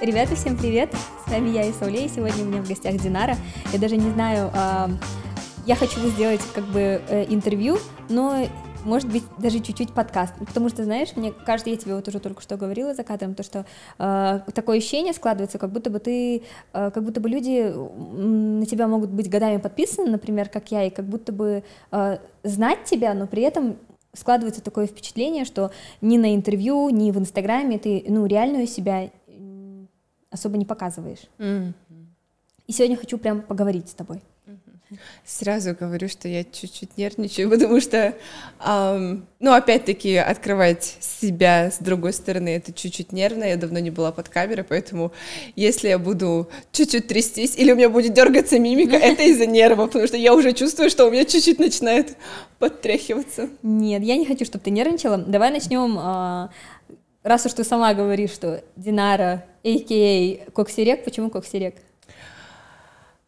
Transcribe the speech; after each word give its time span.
Ребята, 0.00 0.36
всем 0.36 0.56
привет! 0.56 0.94
С 1.26 1.28
вами 1.28 1.48
я, 1.48 1.68
Исауле, 1.68 2.06
и 2.06 2.08
сегодня 2.08 2.44
у 2.44 2.46
меня 2.46 2.62
в 2.62 2.68
гостях 2.68 2.94
Динара. 2.98 3.34
Я 3.72 3.80
даже 3.80 3.96
не 3.96 4.08
знаю, 4.12 4.48
э, 4.54 4.88
я 5.66 5.74
хочу 5.74 5.98
сделать 6.10 6.40
как 6.54 6.64
бы 6.66 7.02
э, 7.08 7.24
интервью, 7.28 7.78
но 8.08 8.46
может 8.84 9.10
быть, 9.10 9.24
даже 9.38 9.58
чуть-чуть 9.58 9.92
подкаст. 9.92 10.34
Потому 10.38 10.68
что, 10.68 10.84
знаешь, 10.84 11.16
мне 11.16 11.32
кажется, 11.32 11.70
я 11.70 11.76
тебе 11.76 11.96
вот 11.96 12.06
уже 12.06 12.20
только 12.20 12.40
что 12.42 12.56
говорила 12.56 12.94
за 12.94 13.02
кадром, 13.02 13.34
то, 13.34 13.42
что 13.42 13.66
э, 13.98 14.40
такое 14.54 14.78
ощущение 14.78 15.12
складывается, 15.12 15.58
как 15.58 15.72
будто 15.72 15.90
бы 15.90 15.98
ты, 15.98 16.44
э, 16.72 16.90
как 16.92 17.02
будто 17.02 17.20
бы 17.20 17.28
люди 17.28 17.74
на 17.74 18.66
тебя 18.66 18.86
могут 18.86 19.10
быть 19.10 19.28
годами 19.28 19.56
подписаны, 19.56 20.12
например, 20.12 20.48
как 20.48 20.70
я, 20.70 20.84
и 20.84 20.90
как 20.90 21.06
будто 21.06 21.32
бы 21.32 21.64
э, 21.90 22.18
знать 22.44 22.84
тебя, 22.84 23.14
но 23.14 23.26
при 23.26 23.42
этом 23.42 23.76
складывается 24.14 24.62
такое 24.62 24.86
впечатление, 24.86 25.44
что 25.44 25.72
ни 26.00 26.18
на 26.18 26.36
интервью, 26.36 26.88
ни 26.90 27.10
в 27.10 27.18
Инстаграме 27.18 27.78
ты, 27.78 28.04
ну, 28.06 28.26
реальную 28.26 28.68
себя 28.68 29.10
особо 30.30 30.56
не 30.56 30.64
показываешь. 30.64 31.24
Mm-hmm. 31.38 31.72
И 32.66 32.72
сегодня 32.72 32.96
хочу 32.96 33.18
прям 33.18 33.42
поговорить 33.42 33.88
с 33.88 33.94
тобой. 33.94 34.22
Сразу 35.26 35.76
говорю, 35.78 36.08
что 36.08 36.28
я 36.28 36.44
чуть-чуть 36.44 36.96
нервничаю, 36.96 37.50
потому 37.50 37.80
что, 37.80 38.14
эм, 38.64 39.26
ну, 39.38 39.52
опять-таки, 39.52 40.16
открывать 40.16 40.96
себя 41.00 41.70
с 41.70 41.78
другой 41.78 42.12
стороны, 42.12 42.56
это 42.56 42.72
чуть-чуть 42.72 43.12
нервно, 43.12 43.44
я 43.44 43.56
давно 43.56 43.78
не 43.80 43.90
была 43.90 44.12
под 44.12 44.28
камерой, 44.28 44.64
поэтому 44.64 45.12
если 45.56 45.88
я 45.88 45.98
буду 45.98 46.48
чуть-чуть 46.72 47.06
трястись 47.06 47.54
или 47.56 47.72
у 47.72 47.76
меня 47.76 47.90
будет 47.90 48.14
дергаться 48.14 48.58
мимика, 48.58 48.96
это 48.96 49.22
из-за 49.24 49.46
нерва, 49.46 49.86
потому 49.86 50.06
что 50.06 50.16
я 50.16 50.34
уже 50.34 50.52
чувствую, 50.52 50.88
что 50.88 51.06
у 51.06 51.10
меня 51.10 51.24
чуть-чуть 51.24 51.58
начинает 51.58 52.16
подтряхиваться. 52.58 53.48
Нет, 53.62 54.02
я 54.02 54.16
не 54.16 54.24
хочу, 54.24 54.44
чтобы 54.44 54.64
ты 54.64 54.70
нервничала. 54.70 55.18
Давай 55.18 55.50
начнем 55.50 55.96
а, 55.98 56.50
раз 57.28 57.46
уж 57.46 57.52
ты 57.52 57.64
сама 57.64 57.94
говоришь, 57.94 58.32
что 58.32 58.62
Динара, 58.76 59.44
а.к.а. 59.64 60.50
Коксирек, 60.50 61.04
почему 61.04 61.30
Коксирек? 61.30 61.76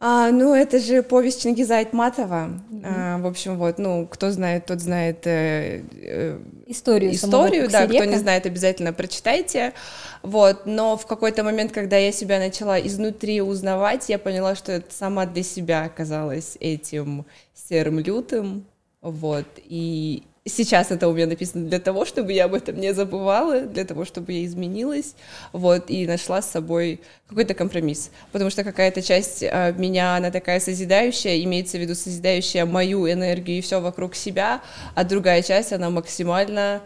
А, 0.03 0.31
ну, 0.31 0.55
это 0.55 0.79
же 0.79 1.03
повесть 1.03 1.43
Чингиза 1.43 1.77
Айтматова. 1.77 2.49
Mm-hmm. 2.49 2.83
А, 2.87 3.19
в 3.19 3.27
общем, 3.27 3.59
вот, 3.59 3.79
ну, 3.79 4.07
кто 4.07 4.31
знает, 4.31 4.65
тот 4.65 4.81
знает 4.81 5.27
э, 5.27 5.83
э, 5.93 6.41
историю. 6.67 7.13
Историю, 7.13 7.69
да, 7.69 7.87
кто 7.87 8.05
не 8.05 8.17
знает, 8.17 8.47
обязательно 8.47 8.95
прочитайте. 8.95 9.75
Вот, 10.23 10.65
но 10.65 10.97
в 10.97 11.07
какой-то 11.07 11.45
момент, 11.45 11.73
когда 11.73 11.99
я 11.99 12.13
себя 12.13 12.39
начала 12.39 12.81
изнутри 12.81 13.43
узнавать, 13.43 14.09
я 14.09 14.19
поняла, 14.19 14.55
что 14.55 14.73
это 14.73 14.87
сама 14.89 15.27
для 15.27 15.43
себя 15.43 15.85
оказалась 15.85 16.57
этим 16.61 17.27
серым 17.53 17.99
лютым. 17.99 18.65
Вот, 19.03 19.47
и 19.59 20.23
сейчас 20.51 20.91
это 20.91 21.09
у 21.09 21.15
меня 21.15 21.27
написано 21.27 21.69
для 21.69 21.79
того, 21.79 22.05
чтобы 22.05 22.33
я 22.33 22.45
об 22.45 22.55
этом 22.55 22.79
не 22.79 22.93
забывала, 22.93 23.61
для 23.61 23.85
того, 23.85 24.05
чтобы 24.05 24.33
я 24.33 24.45
изменилась, 24.45 25.15
вот, 25.53 25.91
и 25.91 26.07
нашла 26.07 26.43
с 26.43 26.51
собой 26.51 27.01
какой-то 27.29 27.55
компромисс, 27.55 28.11
потому 28.33 28.51
что 28.51 28.65
какая-то 28.65 29.03
часть 29.03 29.43
э, 29.43 29.75
меня, 29.79 30.17
она 30.17 30.31
такая 30.31 30.61
созидающая, 30.61 31.43
имеется 31.45 31.79
в 31.79 31.81
виду 31.81 31.95
созидающая 31.95 32.67
мою 32.67 33.11
энергию 33.11 33.59
и 33.59 33.61
все 33.61 33.81
вокруг 33.81 34.15
себя, 34.15 34.63
а 34.95 35.05
другая 35.05 35.43
часть, 35.43 35.73
она 35.73 35.91
максимально 35.91 36.83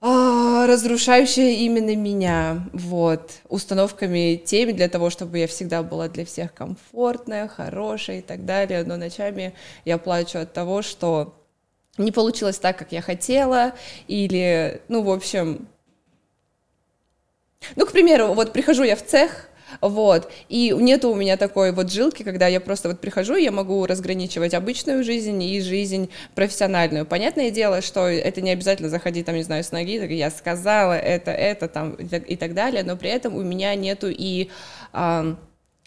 а, 0.00 0.66
разрушающая 0.66 1.52
именно 1.52 1.96
меня, 1.96 2.66
вот, 2.72 3.32
установками 3.48 4.36
теми 4.36 4.72
для 4.72 4.88
того, 4.88 5.08
чтобы 5.10 5.38
я 5.38 5.46
всегда 5.46 5.82
была 5.82 6.08
для 6.08 6.24
всех 6.24 6.52
комфортная, 6.52 7.48
хорошая 7.48 8.18
и 8.18 8.22
так 8.22 8.44
далее, 8.44 8.84
но 8.84 8.96
ночами 8.96 9.54
я 9.84 9.96
плачу 9.96 10.38
от 10.38 10.52
того, 10.52 10.82
что 10.82 11.34
не 11.98 12.12
получилось 12.12 12.58
так, 12.58 12.78
как 12.78 12.92
я 12.92 13.02
хотела, 13.02 13.74
или, 14.06 14.82
ну, 14.88 15.02
в 15.02 15.10
общем, 15.10 15.66
ну, 17.74 17.86
к 17.86 17.92
примеру, 17.92 18.34
вот 18.34 18.52
прихожу 18.52 18.84
я 18.84 18.96
в 18.96 19.04
цех, 19.04 19.48
вот, 19.80 20.30
и 20.48 20.72
нету 20.76 21.10
у 21.10 21.14
меня 21.14 21.36
такой 21.36 21.72
вот 21.72 21.90
жилки, 21.90 22.22
когда 22.22 22.46
я 22.46 22.60
просто 22.60 22.88
вот 22.88 23.00
прихожу, 23.00 23.34
я 23.34 23.50
могу 23.50 23.84
разграничивать 23.86 24.54
обычную 24.54 25.02
жизнь 25.02 25.42
и 25.42 25.60
жизнь 25.60 26.08
профессиональную. 26.34 27.04
Понятное 27.04 27.50
дело, 27.50 27.82
что 27.82 28.06
это 28.06 28.40
не 28.40 28.50
обязательно 28.50 28.88
заходить, 28.88 29.26
там, 29.26 29.34
не 29.34 29.42
знаю, 29.42 29.64
с 29.64 29.72
ноги, 29.72 29.98
так 29.98 30.10
я 30.10 30.30
сказала 30.30 30.92
это, 30.92 31.32
это, 31.32 31.68
там, 31.68 31.94
и 31.94 32.36
так 32.36 32.54
далее, 32.54 32.84
но 32.84 32.96
при 32.96 33.10
этом 33.10 33.34
у 33.34 33.42
меня 33.42 33.74
нету 33.74 34.08
и... 34.08 34.50
А, 34.92 35.36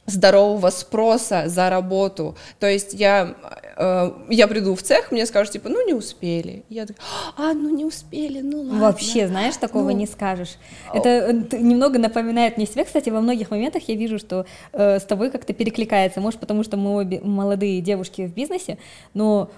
здорового 0.09 0.70
спроса 0.70 1.44
за 1.47 1.70
работу. 1.70 2.36
То 2.59 2.68
есть 2.68 2.94
я, 2.94 3.36
э, 3.78 4.12
я 4.30 4.47
приду 4.47 4.75
в 4.75 4.81
цех, 4.81 5.12
мне 5.12 5.25
скажут, 5.25 5.53
типа, 5.53 5.70
ну, 5.70 5.86
не 5.86 5.94
успели. 5.94 6.64
Я 6.70 6.86
такая, 6.86 7.06
а, 7.38 7.53
ну, 7.53 7.70
не 7.70 7.86
успели, 7.86 8.42
ну, 8.42 8.62
ладно. 8.62 8.80
Вообще, 8.80 9.28
знаешь, 9.28 9.56
такого 9.58 9.90
ну... 9.90 9.92
не 9.92 10.08
скажешь. 10.08 10.58
Это 10.94 11.09
э, 11.09 11.34
немного 11.58 12.00
напоминает 12.00 12.58
мне 12.58 12.66
себя. 12.66 12.86
Кстати, 12.86 13.09
во 13.09 13.22
многих 13.22 13.52
моментах 13.52 13.84
я 13.88 13.96
вижу, 13.96 14.19
что 14.19 14.46
э, 14.74 15.00
с 15.00 15.03
тобой 15.03 15.31
как-то 15.31 15.53
перекликается. 15.53 16.22
Может, 16.22 16.40
потому 16.40 16.64
что 16.64 16.78
мы 16.78 16.96
обе 16.96 17.19
молодые 17.22 17.81
девушки 17.81 18.24
в 18.28 18.34
бизнесе, 18.34 18.78
но 19.14 19.50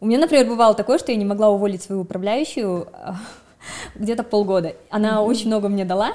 у 0.00 0.06
меня, 0.06 0.18
например, 0.18 0.46
бывало 0.46 0.74
такое, 0.74 0.98
что 0.98 1.12
я 1.12 1.18
не 1.18 1.24
могла 1.24 1.50
уволить 1.50 1.82
свою 1.82 2.02
управляющую 2.02 2.88
а, 2.92 3.16
где-то 3.94 4.22
полгода. 4.22 4.74
Она 4.90 5.16
mm-hmm. 5.16 5.24
очень 5.24 5.46
много 5.46 5.68
мне 5.68 5.84
дала, 5.84 6.12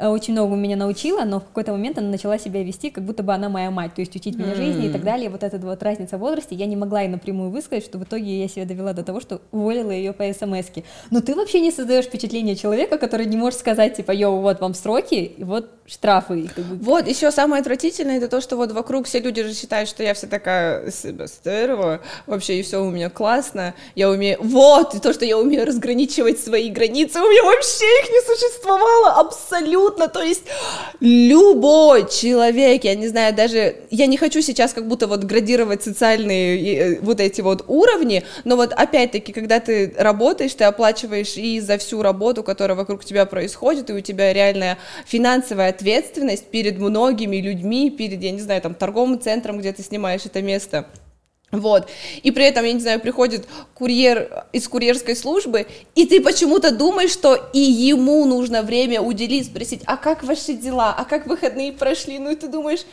очень 0.00 0.32
много 0.32 0.54
меня 0.54 0.76
научила, 0.76 1.24
но 1.24 1.40
в 1.40 1.44
какой-то 1.44 1.72
момент 1.72 1.98
она 1.98 2.08
начала 2.08 2.38
себя 2.38 2.62
вести, 2.62 2.90
как 2.90 3.04
будто 3.04 3.22
бы 3.22 3.32
она 3.34 3.48
моя 3.48 3.70
мать, 3.70 3.94
то 3.94 4.00
есть 4.00 4.14
учить 4.14 4.36
меня 4.36 4.54
жизни 4.54 4.86
и 4.86 4.90
так 4.90 5.02
далее. 5.02 5.30
Вот 5.30 5.42
эта 5.42 5.58
вот 5.58 5.82
разница 5.82 6.16
в 6.16 6.20
возрасте, 6.20 6.54
я 6.54 6.66
не 6.66 6.76
могла 6.76 7.02
ей 7.02 7.08
напрямую 7.08 7.50
высказать, 7.50 7.84
что 7.84 7.98
в 7.98 8.04
итоге 8.04 8.40
я 8.40 8.48
себя 8.48 8.64
довела 8.64 8.92
до 8.92 9.02
того, 9.02 9.20
что 9.20 9.40
уволила 9.50 9.90
ее 9.90 10.12
по 10.12 10.24
смс 10.32 10.70
-ке. 10.70 10.84
Но 11.10 11.20
ты 11.20 11.34
вообще 11.34 11.60
не 11.60 11.70
создаешь 11.70 12.06
впечатление 12.06 12.56
человека, 12.56 12.98
который 12.98 13.26
не 13.26 13.36
может 13.36 13.58
сказать, 13.58 13.96
типа, 13.96 14.12
йоу, 14.12 14.40
вот 14.40 14.60
вам 14.60 14.74
сроки, 14.74 15.32
и 15.38 15.44
вот 15.44 15.70
штрафы. 15.88 16.48
Как 16.54 16.64
бы... 16.64 16.76
Вот, 16.84 17.08
еще 17.08 17.30
самое 17.30 17.60
отвратительное, 17.60 18.18
это 18.18 18.28
то, 18.28 18.40
что 18.40 18.56
вот 18.56 18.72
вокруг 18.72 19.06
все 19.06 19.20
люди 19.20 19.42
же 19.42 19.54
считают, 19.54 19.88
что 19.88 20.02
я 20.02 20.12
вся 20.14 20.26
такая 20.26 20.90
себя 20.90 21.26
стерва, 21.26 22.00
вообще, 22.26 22.60
и 22.60 22.62
все 22.62 22.84
у 22.84 22.90
меня 22.90 23.08
классно, 23.08 23.74
я 23.94 24.10
умею, 24.10 24.38
вот, 24.40 24.94
и 24.94 25.00
то, 25.00 25.12
что 25.12 25.24
я 25.24 25.38
умею 25.38 25.66
разграничивать 25.66 26.38
свои 26.38 26.68
границы, 26.70 27.20
у 27.20 27.28
меня 27.28 27.42
вообще 27.42 27.86
их 28.02 28.10
не 28.10 28.20
существовало 28.20 29.20
абсолютно, 29.20 29.87
то 29.90 30.22
есть 30.22 30.44
любой 31.00 32.08
человек, 32.08 32.84
я 32.84 32.94
не 32.94 33.08
знаю, 33.08 33.34
даже, 33.34 33.76
я 33.90 34.06
не 34.06 34.16
хочу 34.16 34.42
сейчас 34.42 34.72
как 34.72 34.86
будто 34.86 35.06
вот 35.06 35.24
градировать 35.24 35.82
социальные 35.82 36.96
э, 36.96 37.00
вот 37.00 37.20
эти 37.20 37.40
вот 37.40 37.64
уровни, 37.68 38.24
но 38.44 38.56
вот 38.56 38.72
опять-таки, 38.72 39.32
когда 39.32 39.60
ты 39.60 39.94
работаешь, 39.96 40.54
ты 40.54 40.64
оплачиваешь 40.64 41.36
и 41.36 41.60
за 41.60 41.78
всю 41.78 42.02
работу, 42.02 42.42
которая 42.42 42.76
вокруг 42.76 43.04
тебя 43.04 43.26
происходит, 43.26 43.90
и 43.90 43.92
у 43.92 44.00
тебя 44.00 44.32
реальная 44.32 44.78
финансовая 45.06 45.70
ответственность 45.70 46.46
перед 46.46 46.78
многими 46.78 47.36
людьми, 47.36 47.90
перед, 47.90 48.22
я 48.22 48.30
не 48.30 48.40
знаю, 48.40 48.60
там, 48.62 48.74
торговым 48.74 49.20
центром, 49.20 49.58
где 49.58 49.72
ты 49.72 49.82
снимаешь 49.82 50.22
это 50.24 50.42
место. 50.42 50.86
Вот. 51.50 51.88
И 52.22 52.30
при 52.30 52.44
этом, 52.44 52.64
я 52.64 52.72
не 52.72 52.80
знаю, 52.80 53.00
приходит 53.00 53.46
курьер 53.74 54.44
из 54.52 54.68
курьерской 54.68 55.16
службы, 55.16 55.66
и 55.94 56.06
ты 56.06 56.20
почему-то 56.20 56.70
думаешь, 56.70 57.10
что 57.10 57.50
и 57.52 57.60
ему 57.60 58.24
нужно 58.26 58.62
время 58.62 59.00
уделить, 59.00 59.46
спросить, 59.46 59.82
а 59.86 59.96
как 59.96 60.24
ваши 60.24 60.52
дела, 60.54 60.94
а 60.96 61.04
как 61.04 61.26
выходные 61.26 61.72
прошли? 61.72 62.18
Ну 62.18 62.30
и 62.30 62.36
ты 62.36 62.48
думаешь, 62.48 62.84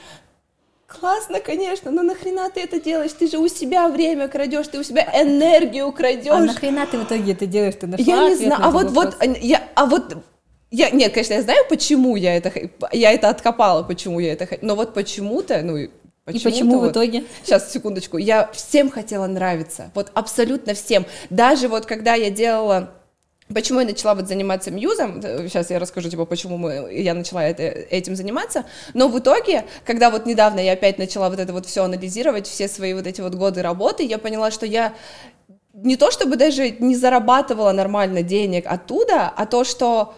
Классно, 0.88 1.40
конечно, 1.40 1.90
но 1.90 2.04
нахрена 2.04 2.50
ты 2.52 2.62
это 2.62 2.80
делаешь? 2.80 3.12
Ты 3.12 3.28
же 3.28 3.40
у 3.40 3.48
себя 3.48 3.90
время 3.90 4.28
крадешь, 4.28 4.68
ты 4.68 4.80
у 4.80 4.84
себя 4.84 5.10
энергию 5.20 5.92
крадешь. 5.92 6.32
А 6.32 6.40
нахрена 6.40 6.86
ты 6.86 7.00
в 7.00 7.06
итоге 7.06 7.32
это 7.32 7.48
делаешь? 7.48 7.74
Ты 7.80 7.88
нашла 7.88 8.06
Я 8.06 8.30
не 8.30 8.36
знаю, 8.36 8.62
а 8.64 8.70
вот, 8.70 8.92
вот, 8.92 9.18
я, 9.42 9.64
а 9.74 9.88
вот 9.88 10.16
я, 10.70 10.92
нет, 10.92 11.12
конечно, 11.12 11.34
я 11.34 11.42
знаю, 11.42 11.66
почему 11.70 12.16
я 12.16 12.36
это, 12.38 12.52
я 12.92 13.12
это 13.12 13.30
откопала, 13.30 13.82
почему 13.82 14.20
я 14.20 14.34
это, 14.34 14.48
но 14.62 14.76
вот 14.76 14.94
почему-то, 14.94 15.62
ну, 15.64 15.90
и 16.32 16.40
почему 16.40 16.80
вот, 16.80 16.90
в 16.90 16.92
итоге? 16.92 17.24
Сейчас, 17.44 17.72
секундочку. 17.72 18.18
Я 18.18 18.50
всем 18.52 18.90
хотела 18.90 19.28
нравиться. 19.28 19.92
Вот 19.94 20.12
абсолютно 20.14 20.74
всем. 20.74 21.06
Даже 21.30 21.68
вот 21.68 21.86
когда 21.86 22.16
я 22.16 22.30
делала 22.32 22.92
Почему 23.54 23.80
я 23.80 23.86
начала 23.86 24.16
вот 24.16 24.28
заниматься 24.28 24.72
мьюзом, 24.72 25.22
сейчас 25.22 25.70
я 25.70 25.78
расскажу, 25.78 26.10
типа, 26.10 26.26
почему 26.26 26.58
мы, 26.58 26.92
я 26.92 27.14
начала 27.14 27.44
это, 27.44 27.62
этим 27.62 28.16
заниматься, 28.16 28.66
но 28.96 29.08
в 29.08 29.20
итоге, 29.20 29.66
когда 29.86 30.10
вот 30.10 30.26
недавно 30.26 30.60
я 30.60 30.72
опять 30.72 30.98
начала 30.98 31.30
вот 31.30 31.38
это 31.38 31.54
вот 31.54 31.68
все 31.68 31.84
анализировать, 31.84 32.48
все 32.48 32.68
свои 32.68 32.96
вот 32.96 33.06
эти 33.06 33.22
вот 33.22 33.36
годы 33.36 33.62
работы, 33.62 34.02
я 34.02 34.18
поняла, 34.18 34.50
что 34.50 34.66
я 34.66 34.96
не 35.74 35.96
то 35.96 36.10
чтобы 36.10 36.38
даже 36.38 36.72
не 36.72 36.96
зарабатывала 36.96 37.72
нормально 37.72 38.24
денег 38.24 38.66
оттуда, 38.66 39.30
а 39.30 39.46
то, 39.46 39.64
что 39.64 40.16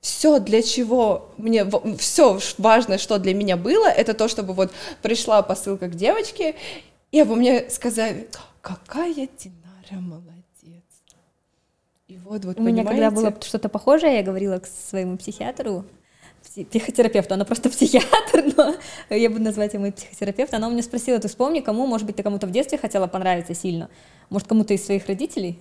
все, 0.00 0.38
для 0.38 0.62
чего 0.62 1.30
мне, 1.36 1.66
все 1.98 2.38
важное, 2.58 2.98
что 2.98 3.18
для 3.18 3.34
меня 3.34 3.56
было, 3.56 3.86
это 3.86 4.14
то, 4.14 4.28
чтобы 4.28 4.54
вот 4.54 4.72
пришла 5.02 5.42
посылка 5.42 5.88
к 5.88 5.94
девочке, 5.94 6.54
и 7.12 7.20
обо 7.20 7.34
мне 7.34 7.68
сказали, 7.70 8.28
какая 8.62 9.12
Динара 9.12 10.00
молодец. 10.00 10.30
И 12.08 12.16
вот, 12.16 12.44
вот, 12.44 12.58
У 12.58 12.64
понимаете? 12.64 12.72
меня 12.72 12.84
когда 12.84 13.10
было 13.10 13.34
что-то 13.42 13.68
похожее, 13.68 14.16
я 14.16 14.22
говорила 14.22 14.58
к 14.58 14.66
своему 14.66 15.16
психиатру, 15.16 15.84
психотерапевту, 16.42 17.34
она 17.34 17.44
просто 17.44 17.68
психиатр, 17.70 18.54
но 18.56 18.74
я 19.14 19.28
буду 19.28 19.42
назвать 19.42 19.74
его 19.74 19.92
психотерапевт, 19.92 20.54
она 20.54 20.68
у 20.68 20.70
меня 20.70 20.82
спросила, 20.82 21.18
ты 21.18 21.28
вспомни, 21.28 21.60
кому, 21.60 21.86
может 21.86 22.06
быть, 22.06 22.16
ты 22.16 22.22
кому-то 22.22 22.46
в 22.46 22.50
детстве 22.50 22.78
хотела 22.78 23.06
понравиться 23.06 23.54
сильно, 23.54 23.90
может, 24.30 24.48
кому-то 24.48 24.72
из 24.72 24.84
своих 24.84 25.06
родителей? 25.06 25.58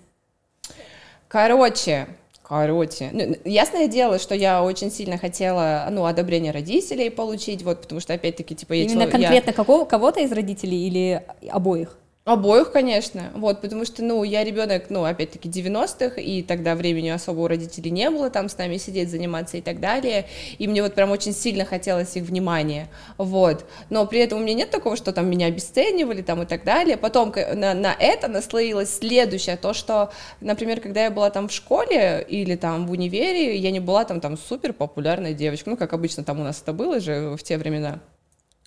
Короче, 1.27 2.07
Короче, 2.49 3.11
ну, 3.13 3.35
ясное 3.45 3.87
дело, 3.87 4.17
что 4.17 4.33
я 4.33 4.63
очень 4.63 4.89
сильно 4.89 5.19
хотела, 5.19 5.87
ну, 5.91 6.05
одобрение 6.05 6.51
родителей 6.51 7.11
получить, 7.11 7.61
вот, 7.61 7.81
потому 7.81 8.01
что, 8.01 8.13
опять-таки, 8.13 8.55
типа, 8.55 8.73
я... 8.73 8.85
Именно 8.85 9.05
конкретно 9.05 9.51
я... 9.51 9.53
какого, 9.53 9.85
кого-то 9.85 10.19
из 10.21 10.31
родителей 10.31 10.87
или 10.87 11.23
обоих? 11.47 11.95
Обоих, 12.29 12.71
конечно, 12.71 13.31
вот, 13.33 13.59
потому 13.59 13.85
что, 13.85 14.03
ну, 14.03 14.23
я 14.23 14.43
ребенок, 14.43 14.91
ну, 14.91 15.03
опять-таки, 15.03 15.49
90-х, 15.49 16.21
и 16.21 16.43
тогда 16.43 16.75
времени 16.75 17.09
особо 17.09 17.39
у 17.39 17.47
родителей 17.47 17.89
не 17.89 18.07
было 18.11 18.29
там 18.29 18.49
с 18.49 18.57
нами 18.59 18.77
сидеть, 18.77 19.09
заниматься 19.09 19.57
и 19.57 19.61
так 19.61 19.79
далее, 19.79 20.27
и 20.59 20.67
мне 20.67 20.83
вот 20.83 20.93
прям 20.93 21.09
очень 21.09 21.33
сильно 21.33 21.65
хотелось 21.65 22.15
их 22.15 22.25
внимания, 22.25 22.87
вот, 23.17 23.65
но 23.89 24.05
при 24.05 24.19
этом 24.19 24.37
у 24.37 24.43
меня 24.43 24.53
нет 24.53 24.69
такого, 24.69 24.95
что 24.95 25.11
там 25.11 25.27
меня 25.27 25.47
обесценивали 25.47 26.21
там 26.21 26.43
и 26.43 26.45
так 26.45 26.63
далее, 26.63 26.97
потом 26.97 27.33
на, 27.55 27.73
на 27.73 27.95
это 27.97 28.27
наслоилось 28.27 28.95
следующее, 28.95 29.57
то, 29.57 29.73
что, 29.73 30.11
например, 30.39 30.81
когда 30.81 31.05
я 31.05 31.09
была 31.09 31.31
там 31.31 31.47
в 31.47 31.51
школе 31.51 32.23
или 32.29 32.55
там 32.55 32.85
в 32.85 32.91
универе, 32.91 33.55
я 33.55 33.71
не 33.71 33.79
была 33.79 34.05
там, 34.05 34.21
там 34.21 34.37
супер 34.37 34.73
популярной 34.73 35.33
девочкой, 35.33 35.71
ну, 35.71 35.77
как 35.77 35.93
обычно 35.93 36.23
там 36.23 36.39
у 36.39 36.43
нас 36.43 36.61
это 36.61 36.73
было 36.73 36.99
же 36.99 37.35
в 37.35 37.41
те 37.41 37.57
времена, 37.57 38.01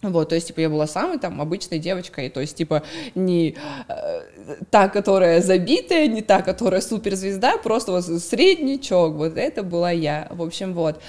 вот, 0.03 0.31
то 0.31 0.35
есть, 0.35 0.49
типа, 0.49 0.61
я 0.61 0.69
была 0.69 0.87
самой 0.87 1.19
там 1.19 1.41
обычной 1.41 1.79
девочкой, 1.79 2.29
то 2.29 2.41
есть, 2.41 2.57
типа, 2.57 2.83
не 3.15 3.57
э, 3.89 4.21
та, 4.71 4.89
которая 4.89 5.41
забитая, 5.41 6.09
не 6.09 6.23
та, 6.23 6.43
которая 6.43 6.81
суперзвезда, 6.81 7.59
просто 7.59 7.93
вот 7.93 8.05
среднячок, 8.05 9.15
вот 9.15 9.37
это 9.37 9.63
была 9.63 9.91
я, 9.93 10.27
в 10.31 10.43
общем, 10.43 10.75
вот. 10.75 11.01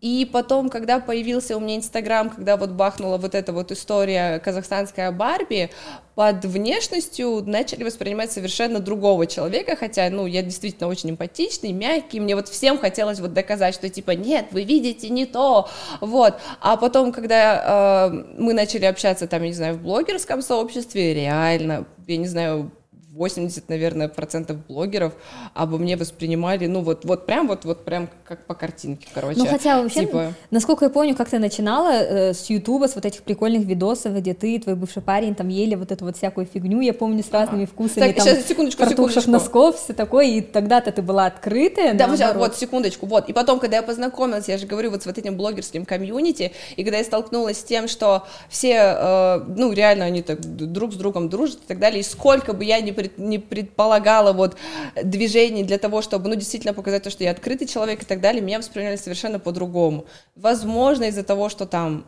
И 0.00 0.28
потом, 0.30 0.70
когда 0.70 0.98
появился 0.98 1.56
у 1.56 1.60
меня 1.60 1.76
Инстаграм, 1.76 2.30
когда 2.30 2.56
вот 2.56 2.70
бахнула 2.70 3.18
вот 3.18 3.34
эта 3.34 3.52
вот 3.52 3.70
история 3.70 4.38
казахстанская 4.38 5.12
Барби, 5.12 5.70
под 6.14 6.44
внешностью 6.44 7.42
начали 7.46 7.84
воспринимать 7.84 8.32
совершенно 8.32 8.80
другого 8.80 9.26
человека, 9.26 9.76
хотя, 9.76 10.08
ну, 10.10 10.26
я 10.26 10.42
действительно 10.42 10.88
очень 10.88 11.10
эмпатичный, 11.10 11.72
мягкий, 11.72 12.18
мне 12.20 12.34
вот 12.34 12.48
всем 12.48 12.78
хотелось 12.78 13.20
вот 13.20 13.34
доказать, 13.34 13.74
что 13.74 13.88
типа, 13.88 14.12
нет, 14.12 14.46
вы 14.52 14.64
видите 14.64 15.10
не 15.10 15.26
то, 15.26 15.68
вот, 16.00 16.34
а 16.60 16.76
потом, 16.76 17.12
когда 17.12 18.08
э, 18.10 18.24
мы 18.38 18.54
начали 18.54 18.86
общаться 18.86 19.26
там, 19.26 19.42
я 19.42 19.48
не 19.48 19.54
знаю, 19.54 19.74
в 19.74 19.82
блогерском 19.82 20.42
сообществе, 20.42 21.14
реально, 21.14 21.86
я 22.06 22.16
не 22.16 22.26
знаю, 22.26 22.70
80, 23.12 23.68
наверное, 23.68 24.08
процентов 24.08 24.64
блогеров 24.68 25.14
обо 25.52 25.78
мне 25.78 25.96
воспринимали, 25.96 26.66
ну, 26.66 26.80
вот, 26.82 27.04
вот 27.04 27.26
прям, 27.26 27.48
вот, 27.48 27.64
вот 27.64 27.84
прям 27.84 28.08
как 28.24 28.46
по 28.46 28.54
картинке, 28.54 29.08
короче. 29.12 29.36
Ну, 29.36 29.46
хотя 29.46 29.82
вообще, 29.82 30.00
типа... 30.02 30.34
насколько 30.52 30.84
я 30.84 30.90
помню, 30.90 31.16
как 31.16 31.28
ты 31.28 31.40
начинала 31.40 31.90
э, 31.90 32.34
с 32.34 32.48
Ютуба, 32.48 32.86
с 32.86 32.94
вот 32.94 33.04
этих 33.04 33.22
прикольных 33.22 33.66
видосов, 33.66 34.14
где 34.14 34.32
ты 34.32 34.54
и 34.54 34.58
твой 34.60 34.76
бывший 34.76 35.02
парень 35.02 35.34
там 35.34 35.48
ели 35.48 35.74
вот 35.74 35.90
эту 35.90 36.04
вот 36.04 36.18
всякую 36.18 36.46
фигню, 36.46 36.80
я 36.82 36.94
помню, 36.94 37.24
с 37.24 37.32
разными 37.32 37.64
ага. 37.64 37.72
вкусами, 37.72 38.06
так, 38.06 38.16
там, 38.16 38.26
сейчас, 38.26 38.46
секундочку, 38.46 38.86
секундочку. 38.86 39.28
носков, 39.28 39.82
все 39.82 39.92
такое, 39.92 40.26
и 40.26 40.40
тогда-то 40.40 40.92
ты 40.92 41.02
была 41.02 41.26
открытая, 41.26 41.94
Да, 41.94 42.06
наоборот. 42.06 42.36
вот, 42.36 42.56
секундочку, 42.56 43.06
вот, 43.06 43.28
и 43.28 43.32
потом, 43.32 43.58
когда 43.58 43.78
я 43.78 43.82
познакомилась, 43.82 44.46
я 44.46 44.56
же 44.56 44.68
говорю, 44.68 44.92
вот 44.92 45.02
с 45.02 45.06
вот 45.06 45.18
этим 45.18 45.36
блогерским 45.36 45.84
комьюнити, 45.84 46.52
и 46.76 46.84
когда 46.84 46.98
я 46.98 47.04
столкнулась 47.04 47.58
с 47.58 47.64
тем, 47.64 47.88
что 47.88 48.24
все, 48.48 48.74
э, 48.76 49.44
ну, 49.56 49.72
реально 49.72 50.04
они 50.04 50.22
так 50.22 50.38
друг 50.40 50.92
с 50.92 50.96
другом 50.96 51.28
дружат 51.28 51.58
и 51.64 51.66
так 51.66 51.80
далее, 51.80 52.00
и 52.00 52.04
сколько 52.04 52.52
бы 52.52 52.64
я 52.64 52.80
ни 52.80 52.92
пред, 53.00 53.18
не 53.18 53.38
предполагала 53.38 54.32
вот 54.32 54.56
движений 55.02 55.64
для 55.64 55.78
того, 55.78 56.02
чтобы, 56.02 56.28
ну, 56.28 56.34
действительно 56.34 56.74
показать 56.74 57.02
то, 57.02 57.10
что 57.10 57.24
я 57.24 57.30
открытый 57.30 57.66
человек 57.66 58.02
и 58.02 58.06
так 58.06 58.20
далее, 58.20 58.42
меня 58.42 58.58
восприняли 58.58 58.96
совершенно 58.96 59.38
по-другому. 59.38 60.04
Возможно, 60.36 61.04
из-за 61.04 61.22
того, 61.22 61.48
что 61.48 61.66
там, 61.66 62.04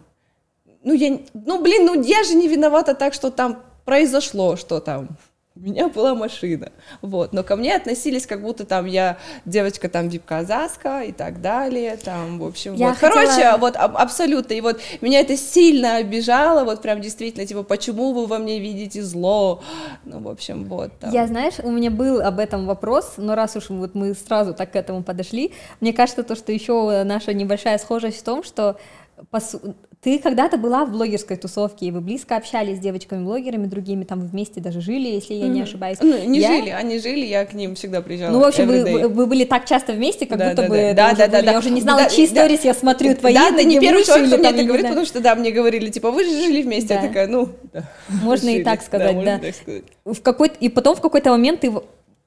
ну, 0.83 0.93
я, 0.93 1.19
ну, 1.35 1.63
блин, 1.63 1.87
ну, 1.87 2.03
я 2.03 2.25
же 2.25 2.35
не 2.35 2.49
виновата 2.49 2.95
так, 2.95 3.15
что 3.15 3.31
там 3.31 3.63
произошло, 3.85 4.57
что 4.57 4.81
там 4.81 5.09
у 5.55 5.61
меня 5.61 5.89
была 5.89 6.15
машина, 6.15 6.73
вот, 7.03 7.33
но 7.33 7.43
ко 7.43 7.57
мне 7.57 7.77
относились, 7.77 8.27
как 8.27 8.41
будто 8.41 8.65
там 8.65 8.87
я 8.87 9.19
девочка 9.45 9.89
там 9.89 10.09
вип-казаска 10.09 11.03
и 11.03 11.13
так 11.13 11.43
далее, 11.43 11.99
там, 11.99 12.39
в 12.39 12.45
общем, 12.45 12.75
я 12.75 12.89
вот, 12.89 12.97
хотела... 12.97 13.27
короче, 13.27 13.57
вот 13.59 13.77
аб- 13.77 13.97
абсолютно, 13.97 14.55
и 14.55 14.61
вот 14.63 14.81
меня 15.03 15.21
это 15.21 15.37
сильно 15.37 15.97
обижало, 15.97 16.65
вот 16.65 16.81
прям 16.81 17.01
действительно, 17.01 17.47
типа, 17.47 17.65
почему 17.65 18.13
вы 18.13 18.27
во 18.27 18.39
мне 18.39 18.61
видите 18.61 19.03
зло, 19.03 19.63
ну, 20.05 20.21
в 20.21 20.29
общем, 20.29 20.65
вот. 20.65 20.99
Там. 20.99 21.11
Я, 21.11 21.27
знаешь, 21.27 21.55
у 21.63 21.71
меня 21.71 21.91
был 21.91 22.23
об 22.23 22.39
этом 22.39 22.67
вопрос, 22.67 23.15
но 23.19 23.35
раз 23.35 23.55
уж 23.57 23.69
вот 23.69 23.95
мы 23.95 24.15
сразу 24.15 24.55
так 24.55 24.73
к 24.73 24.77
этому 24.77 25.03
подошли, 25.03 25.53
мне 25.81 25.93
кажется, 25.93 26.23
то, 26.23 26.35
что 26.35 26.51
еще 26.53 27.03
наша 27.05 27.35
небольшая 27.35 27.77
схожесть 27.79 28.21
в 28.21 28.25
том, 28.25 28.43
что 28.43 28.79
по, 29.31 29.41
ты 30.03 30.19
когда-то 30.19 30.59
была 30.59 30.85
в 30.85 30.91
блогерской 30.91 31.37
тусовке, 31.37 31.87
и 31.87 31.93
вы 31.93 32.01
близко 32.01 32.37
общались 32.37 32.79
с 32.79 32.81
девочками-блогерами, 32.81 33.67
другими 33.67 34.03
там 34.03 34.21
вместе 34.21 34.61
даже 34.61 34.81
жили, 34.81 35.07
если 35.07 35.35
я 35.35 35.47
не 35.47 35.63
ошибаюсь. 35.63 35.99
Ну, 36.01 36.25
не 36.25 36.41
я... 36.41 36.57
жили, 36.57 36.71
они 36.71 36.99
жили, 36.99 37.25
я 37.25 37.47
к 37.47 37.55
ним 37.55 37.77
всегда 37.77 38.03
приезжала. 38.03 38.33
Ну, 38.33 38.41
в 38.41 38.45
общем, 38.45 38.67
вы, 38.67 39.07
вы 39.07 39.27
были 39.27 39.45
так 39.45 39.65
часто 39.65 39.93
вместе, 39.93 40.27
как 40.27 40.39
да, 40.39 40.49
будто 40.51 40.63
да, 40.63 40.69
бы... 40.69 40.77
Да, 40.97 41.13
да, 41.13 41.29
да, 41.29 41.37
были, 41.37 41.47
да. 41.47 41.53
Я 41.53 41.59
уже 41.59 41.71
не 41.71 41.81
знала, 41.81 42.01
да, 42.03 42.11
чьи 42.11 42.27
да, 42.27 42.33
сторис 42.33 42.65
я 42.65 42.75
смотрю, 42.75 43.15
твои, 43.15 43.33
Да, 43.33 43.53
ты 43.53 43.63
не 43.63 43.79
первый 43.79 44.05
человек, 44.05 44.27
кто 44.27 44.39
мне 44.39 44.51
это 44.51 44.65
говорит, 44.65 44.89
потому 44.89 45.07
что, 45.07 45.21
да, 45.21 45.37
мне 45.37 45.53
говорили, 45.53 45.89
типа, 45.89 46.11
вы 46.11 46.25
же 46.25 46.31
жили 46.31 46.63
вместе, 46.63 46.95
я 46.95 47.01
такая, 47.01 47.29
ну... 47.29 47.51
Можно 48.09 48.49
и 48.49 48.65
так 48.65 48.83
сказать, 48.83 49.25
да. 49.25 49.41
В 50.05 50.21
какой 50.21 50.51
и 50.59 50.69
потом 50.69 50.97
в 50.97 51.01
какой-то 51.01 51.31
момент 51.31 51.61
ты 51.61 51.73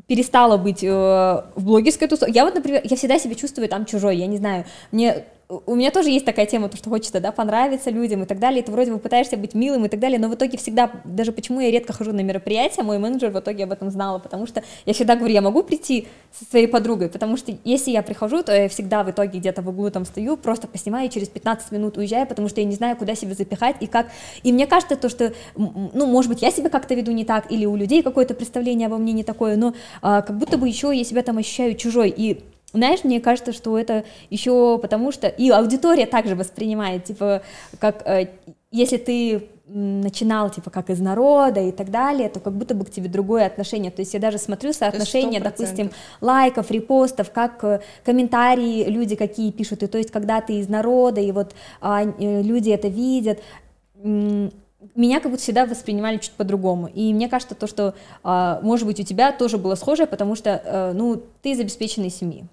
перестала 0.08 0.58
быть 0.58 0.84
э, 0.84 0.88
в 0.88 1.66
блогерской 1.66 2.08
тусовке. 2.08 2.32
Я 2.34 2.46
вот, 2.46 2.54
например, 2.54 2.82
я 2.84 2.96
всегда 2.96 3.18
себя 3.18 3.34
чувствую 3.36 3.68
там 3.68 3.86
чужой, 3.86 4.18
я 4.18 4.28
не 4.28 4.38
знаю, 4.38 4.66
мне 4.92 5.26
у 5.48 5.76
меня 5.76 5.92
тоже 5.92 6.10
есть 6.10 6.26
такая 6.26 6.46
тема, 6.46 6.70
то, 6.70 6.78
что 6.78 6.90
хочется, 6.90 7.20
да, 7.20 7.32
понравиться 7.32 7.92
людям 7.92 8.24
и 8.24 8.26
так 8.26 8.40
далее, 8.40 8.62
и 8.62 8.66
ты 8.66 8.72
вроде 8.72 8.92
бы 8.92 9.00
пытаешься 9.00 9.38
быть 9.38 9.54
милым 9.54 9.86
и 9.86 9.90
так 9.90 10.00
далее, 10.00 10.20
но 10.20 10.28
в 10.28 10.36
итоге 10.36 10.58
всегда, 10.58 10.92
даже 11.04 11.32
почему 11.32 11.60
я 11.60 11.70
редко 11.70 11.94
хожу 11.94 12.14
на 12.14 12.22
мероприятия, 12.22 12.82
мой 12.82 12.98
менеджер 12.98 13.30
в 13.30 13.40
итоге 13.40 13.66
об 13.66 13.72
этом 13.72 13.92
знала, 13.92 14.18
потому 14.18 14.48
что 14.48 14.64
я 14.86 14.94
всегда 14.94 15.16
говорю, 15.16 15.34
я 15.34 15.42
могу 15.42 15.62
прийти 15.62 16.08
со 16.32 16.46
своей 16.46 16.68
подругой, 16.68 17.10
потому 17.10 17.38
что 17.38 17.56
если 17.64 17.92
я 17.92 18.02
прихожу, 18.02 18.42
то 18.42 18.56
я 18.56 18.68
всегда 18.70 19.04
в 19.04 19.12
итоге 19.12 19.40
где-то 19.40 19.62
в 19.62 19.70
углу 19.70 19.92
там 19.92 20.06
стою, 20.06 20.36
просто 20.36 20.68
поснимаю 20.68 21.08
и 21.08 21.12
через 21.12 21.30
15 21.30 21.72
минут 21.72 21.98
уезжаю, 21.98 22.26
потому 22.26 22.50
что 22.50 22.62
я 22.62 22.66
не 22.66 22.76
знаю, 22.76 22.96
куда 22.98 23.14
себя 23.14 23.36
запихать 23.36 23.76
и 23.82 23.88
как, 23.88 24.08
и 24.42 24.52
мне 24.52 24.66
кажется 24.66 24.96
то, 24.96 25.10
что, 25.10 25.34
ну, 25.56 26.08
может 26.08 26.32
быть, 26.32 26.42
я 26.42 26.50
себя 26.50 26.70
как-то 26.70 26.96
веду 26.96 27.12
не 27.12 27.24
так, 27.24 27.52
или 27.52 27.66
у 27.66 27.76
людей 27.76 28.02
какое-то 28.02 28.34
представление 28.34 28.88
обо 28.88 28.98
мне 28.98 29.14
не 29.14 29.24
такое, 29.24 29.58
но 29.58 29.76
а, 30.02 30.22
как 30.22 30.38
будто 30.38 30.58
бы 30.58 30.68
еще 30.68 30.96
я 30.96 31.04
себя 31.04 31.22
там 31.22 31.38
ощущаю 31.38 31.76
чужой, 31.76 32.14
и 32.16 32.44
знаешь, 32.76 33.04
мне 33.04 33.20
кажется, 33.20 33.54
что 33.54 33.78
это 33.78 34.04
еще 34.30 34.78
потому 34.82 35.12
что 35.12 35.28
и 35.28 35.50
аудитория 35.50 36.06
также 36.06 36.36
воспринимает, 36.36 37.06
типа, 37.06 37.42
как 37.80 38.02
э, 38.06 38.30
если 38.72 38.98
ты 38.98 39.50
начинал, 39.68 40.52
типа, 40.52 40.70
как 40.70 40.90
из 40.90 41.00
народа 41.00 41.60
и 41.60 41.72
так 41.72 41.90
далее, 41.90 42.30
то 42.30 42.40
как 42.40 42.54
будто 42.54 42.76
бы 42.76 42.86
к 42.86 42.92
тебе 42.92 43.10
другое 43.10 43.48
отношение. 43.48 43.90
То 43.90 44.02
есть 44.02 44.14
я 44.14 44.20
даже 44.20 44.38
смотрю 44.38 44.74
соотношение, 44.74 45.42
допустим, 45.42 45.92
лайков, 46.22 46.70
репостов, 46.70 47.32
как 47.32 47.64
э, 47.64 47.82
комментарии 48.04 48.86
люди 48.86 49.16
какие 49.16 49.52
пишут, 49.52 49.82
и 49.82 49.88
то 49.88 49.98
есть 49.98 50.12
когда 50.12 50.42
ты 50.42 50.60
из 50.60 50.70
народа, 50.70 51.20
и 51.20 51.32
вот 51.32 51.56
а, 51.82 52.04
э, 52.04 52.42
люди 52.44 52.70
это 52.70 52.88
видят, 52.88 53.40
меня 54.04 55.20
как 55.20 55.32
будто 55.32 55.42
всегда 55.42 55.66
воспринимали 55.66 56.18
чуть 56.18 56.34
по-другому. 56.34 56.88
И 56.94 57.12
мне 57.12 57.28
кажется, 57.28 57.56
то, 57.56 57.66
что, 57.66 57.96
а, 58.24 58.60
может 58.62 58.86
быть, 58.86 59.00
у 59.00 59.04
тебя 59.04 59.32
тоже 59.32 59.58
было 59.58 59.74
схожее, 59.74 60.06
потому 60.06 60.36
что, 60.36 60.92
ну, 60.94 61.24
ты 61.42 61.52
из 61.52 61.60
обеспеченной 61.60 62.12
семьи 62.12 62.46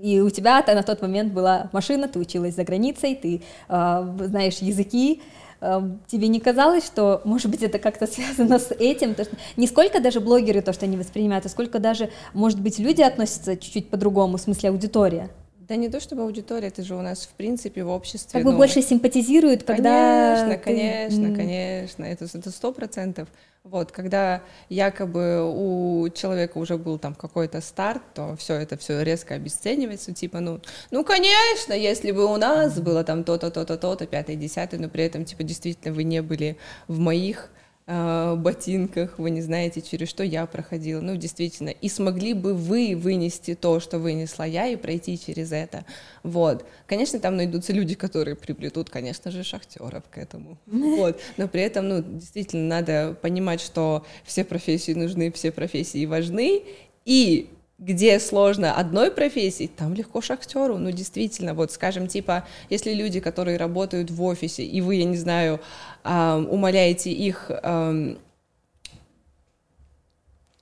и 0.00 0.20
у 0.20 0.30
тебя 0.30 0.60
-то 0.60 0.74
на 0.74 0.82
тот 0.82 1.02
момент 1.02 1.32
была 1.32 1.68
машина, 1.72 2.08
ты 2.08 2.18
училась 2.18 2.54
за 2.54 2.64
границей, 2.64 3.14
ты 3.14 3.42
э, 3.68 4.16
знаешь 4.20 4.58
языки, 4.58 5.22
э, 5.60 5.80
тебе 6.06 6.28
не 6.28 6.40
казалось, 6.40 6.86
что, 6.86 7.20
может 7.24 7.50
быть, 7.50 7.62
это 7.62 7.78
как-то 7.78 8.06
связано 8.06 8.58
с 8.58 8.70
этим, 8.70 9.14
то, 9.14 9.24
что 9.24 9.36
не 9.56 9.66
сколько 9.66 10.00
даже 10.00 10.20
блогеры 10.20 10.62
то, 10.62 10.72
что 10.72 10.86
они 10.86 10.96
воспринимают, 10.96 11.46
а 11.46 11.48
сколько 11.48 11.78
даже, 11.78 12.10
может 12.32 12.60
быть, 12.60 12.78
люди 12.78 13.02
относятся 13.02 13.56
чуть-чуть 13.56 13.90
по-другому, 13.90 14.36
в 14.36 14.40
смысле 14.40 14.70
аудитория? 14.70 15.30
Да 15.68 15.76
не 15.76 15.90
то 15.90 16.00
чтобы 16.00 16.22
аудитория, 16.22 16.68
это 16.68 16.82
же 16.82 16.94
у 16.94 17.02
нас 17.02 17.26
в 17.26 17.34
принципе 17.34 17.84
в 17.84 17.90
обществе. 17.90 18.32
Как 18.32 18.44
бы 18.44 18.52
ну, 18.52 18.56
больше 18.56 18.80
симпатизируют, 18.80 19.64
когда. 19.64 20.34
Конечно, 20.34 20.56
ты... 20.56 20.64
конечно, 20.64 21.36
конечно, 21.36 22.04
это 22.04 22.24
это 22.24 22.50
сто 22.50 22.72
процентов. 22.72 23.28
Вот, 23.64 23.92
когда 23.92 24.40
якобы 24.70 25.42
у 25.44 26.08
человека 26.08 26.56
уже 26.56 26.78
был 26.78 26.98
там 26.98 27.14
какой-то 27.14 27.60
старт, 27.60 28.02
то 28.14 28.34
все 28.36 28.54
это 28.54 28.78
все 28.78 29.02
резко 29.02 29.34
обесценивается, 29.34 30.14
типа, 30.14 30.40
ну, 30.40 30.60
ну, 30.90 31.04
конечно, 31.04 31.74
если 31.74 32.12
бы 32.12 32.24
у 32.24 32.36
нас 32.38 32.80
было 32.80 33.04
там 33.04 33.24
то-то, 33.24 33.50
то-то, 33.50 33.76
то-то, 33.76 34.06
пятое, 34.06 34.36
десятое, 34.36 34.80
но 34.80 34.88
при 34.88 35.04
этом, 35.04 35.26
типа, 35.26 35.42
действительно 35.42 35.94
вы 35.94 36.04
не 36.04 36.22
были 36.22 36.56
в 36.86 36.98
моих 36.98 37.50
э, 37.88 38.36
ботинках, 38.36 39.18
вы 39.18 39.30
не 39.30 39.40
знаете, 39.40 39.80
через 39.80 40.08
что 40.08 40.22
я 40.22 40.46
проходила, 40.46 41.00
ну, 41.00 41.16
действительно, 41.16 41.70
и 41.70 41.88
смогли 41.88 42.34
бы 42.34 42.54
вы 42.54 42.94
вынести 42.94 43.54
то, 43.54 43.80
что 43.80 43.98
вынесла 43.98 44.44
я, 44.44 44.68
и 44.68 44.76
пройти 44.76 45.18
через 45.18 45.50
это, 45.50 45.84
вот. 46.22 46.64
Конечно, 46.86 47.18
там 47.18 47.36
найдутся 47.36 47.72
люди, 47.72 47.94
которые 47.94 48.36
приплетут, 48.36 48.90
конечно 48.90 49.30
же, 49.30 49.42
шахтеров 49.42 50.04
к 50.10 50.18
этому, 50.18 50.58
вот, 50.66 51.18
но 51.38 51.48
при 51.48 51.62
этом, 51.62 51.88
ну, 51.88 52.02
действительно, 52.02 52.68
надо 52.68 53.16
понимать, 53.20 53.60
что 53.60 54.06
все 54.24 54.44
профессии 54.44 54.92
нужны, 54.92 55.32
все 55.32 55.50
профессии 55.50 56.04
важны, 56.04 56.62
и 57.06 57.48
где 57.78 58.18
сложно 58.18 58.74
одной 58.74 59.10
профессии, 59.10 59.70
там 59.74 59.94
легко 59.94 60.20
шахтеру. 60.20 60.78
Ну, 60.78 60.90
действительно, 60.90 61.54
вот, 61.54 61.72
скажем, 61.72 62.08
типа, 62.08 62.44
если 62.70 62.92
люди, 62.92 63.20
которые 63.20 63.56
работают 63.56 64.10
в 64.10 64.22
офисе, 64.22 64.64
и 64.64 64.80
вы, 64.80 64.96
я 64.96 65.04
не 65.04 65.16
знаю, 65.16 65.60
эм, 66.04 66.48
умоляете 66.50 67.12
их... 67.12 67.50
Эм... 67.62 68.18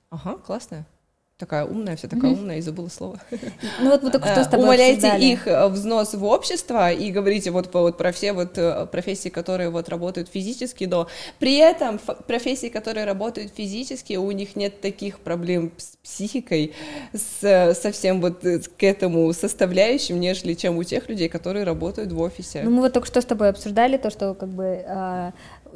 Ага, 0.09 0.37
классно. 0.37 0.85
Такая 1.37 1.65
умная, 1.65 1.95
вся 1.95 2.07
такая 2.07 2.31
умная, 2.31 2.57
и 2.57 2.61
забыла 2.61 2.89
слово. 2.89 3.19
Ну 3.79 3.91
вот 3.91 4.01
мы 4.01 4.11
только 4.11 4.27
что 4.27 4.43
с 4.43 4.47
тобой 4.47 4.65
Умоляйте 4.65 5.07
обсуждали. 5.07 5.25
их 5.25 5.47
э, 5.47 5.67
взнос 5.67 6.13
в 6.13 6.23
общество 6.23 6.91
и 6.91 7.11
говорите 7.11 7.51
вот, 7.51 7.71
вот 7.73 7.97
про 7.97 8.11
все 8.11 8.33
вот 8.33 8.57
э, 8.57 8.87
профессии, 8.91 9.29
которые 9.29 9.69
вот 9.69 9.87
работают 9.89 10.29
физически, 10.29 10.85
но 10.85 11.07
при 11.37 11.55
этом 11.57 11.99
профессии, 12.27 12.69
которые 12.69 13.05
работают 13.05 13.53
физически, 13.55 14.15
у 14.15 14.31
них 14.31 14.55
нет 14.55 14.81
таких 14.81 15.19
проблем 15.19 15.71
с 15.77 15.97
психикой, 16.03 16.73
с 17.13 17.75
совсем 17.79 18.19
вот 18.21 18.43
э, 18.43 18.59
к 18.59 18.83
этому 18.83 19.31
составляющим, 19.33 20.19
нежели 20.19 20.55
чем 20.55 20.77
у 20.77 20.83
тех 20.83 21.07
людей, 21.07 21.29
которые 21.29 21.65
работают 21.65 22.11
в 22.11 22.19
офисе. 22.19 22.63
Ну, 22.63 22.71
мы 22.71 22.81
вот 22.81 22.93
только 22.93 23.07
что 23.07 23.21
с 23.21 23.25
тобой 23.25 23.49
обсуждали 23.49 23.97
то, 23.97 24.09
что 24.09 24.33
как 24.33 24.49
бы 24.49 24.83
а, 24.87 25.33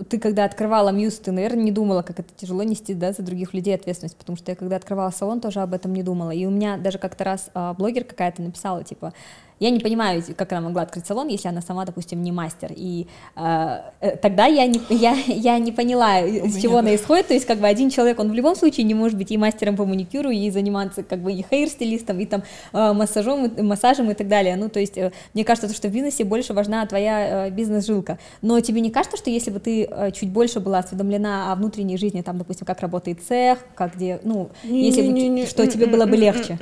ты 0.10 0.20
когда 0.20 0.46
открывала 0.46 0.90
Мьюз, 0.90 1.20
ты, 1.20 1.32
наверное, 1.32 1.64
не 1.64 1.72
думала, 1.72 2.02
как 2.02 2.20
это 2.20 2.30
тяжело 2.36 2.64
нести, 2.64 2.94
да, 2.94 3.14
за 3.14 3.24
других 3.24 3.54
людей 3.54 3.76
ответственность, 3.76 4.18
потому 4.18 4.38
что 4.38 4.52
я 4.52 4.56
когда 4.56 4.76
открывала 4.76 5.12
салон, 5.12 5.42
тоже 5.42 5.62
об 5.62 5.74
этом 5.74 5.94
не 5.94 6.04
думала. 6.04 6.32
И 6.32 6.46
у 6.46 6.50
меня 6.50 6.78
даже 6.78 6.98
как-то 6.98 7.24
раз 7.24 7.50
а, 7.54 7.74
блогер 7.74 8.04
какая-то 8.04 8.42
написала, 8.42 8.84
типа, 8.84 9.14
я 9.62 9.70
не 9.70 9.80
понимаю, 9.80 10.24
как 10.36 10.52
она 10.54 10.62
могла 10.62 10.82
открыть 10.82 11.06
салон, 11.06 11.28
если 11.28 11.48
она 11.48 11.62
сама, 11.62 11.86
допустим, 11.86 12.24
не 12.24 12.32
мастер. 12.32 12.72
И 12.76 13.06
а, 13.36 13.94
э, 14.02 14.18
тогда 14.18 14.48
я 14.48 14.66
не, 14.66 14.82
я, 14.90 15.14
я 15.28 15.60
не 15.60 15.72
поняла, 15.72 16.20
э, 16.20 16.48
с 16.50 16.60
чего 16.60 16.78
она 16.78 16.96
исходит. 16.96 17.28
То 17.28 17.36
есть, 17.36 17.46
как 17.46 17.60
бы 17.60 17.68
один 17.68 17.92
человек, 17.92 18.20
он 18.20 18.32
в 18.32 18.34
любом 18.34 18.56
случае 18.56 18.86
не 18.86 18.96
может 18.96 19.20
быть 19.20 19.30
и 19.30 19.38
мастером 19.38 19.76
по 19.78 19.86
маникюру, 19.86 20.32
и 20.32 20.50
заниматься 20.50 21.04
как 21.04 21.20
бы 21.20 21.32
и 21.32 21.46
хейр-стилистом, 21.48 22.20
и 22.20 22.26
там 22.26 22.42
э, 22.74 22.94
массажом, 22.94 23.46
и- 23.46 23.62
массажем 23.62 24.10
и 24.10 24.16
так 24.16 24.28
далее. 24.28 24.56
Ну, 24.56 24.68
то 24.68 24.80
есть, 24.80 24.98
э, 24.98 25.12
мне 25.36 25.46
кажется, 25.46 25.72
что 25.76 25.90
в 25.90 25.92
бизнесе 25.92 26.24
больше 26.24 26.54
важна 26.54 26.84
твоя 26.88 27.46
э, 27.46 27.50
бизнес-жилка. 27.52 28.18
Но 28.42 28.60
тебе 28.62 28.82
не 28.82 28.90
кажется, 28.90 29.16
что 29.16 29.30
если 29.30 29.52
бы 29.52 29.60
ты 29.60 29.84
э, 29.84 30.12
чуть 30.12 30.30
больше 30.30 30.60
была 30.60 30.80
осведомлена 30.80 31.52
о 31.52 31.56
внутренней 31.56 31.98
жизни, 31.98 32.24
там, 32.24 32.40
допустим, 32.40 32.66
как 32.66 32.80
работает 32.82 33.22
цех, 33.22 33.60
как 33.76 33.96
где, 33.96 34.20
ну, 34.24 34.50
если 34.64 35.04
бы, 35.04 35.46
что 35.46 35.68
тебе 35.68 35.86
было 35.86 36.08
бы 36.08 36.18
легче? 36.18 36.58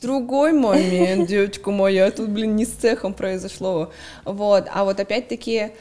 Другой 0.00 0.52
момент, 0.52 1.28
девочка 1.28 1.70
моя, 1.70 2.10
тут, 2.10 2.28
блин, 2.30 2.56
не 2.56 2.64
с 2.64 2.70
цехом 2.70 3.12
произошло. 3.14 3.90
Вот, 4.24 4.64
а 4.72 4.84
вот 4.84 4.98
опять-таки, 4.98 5.72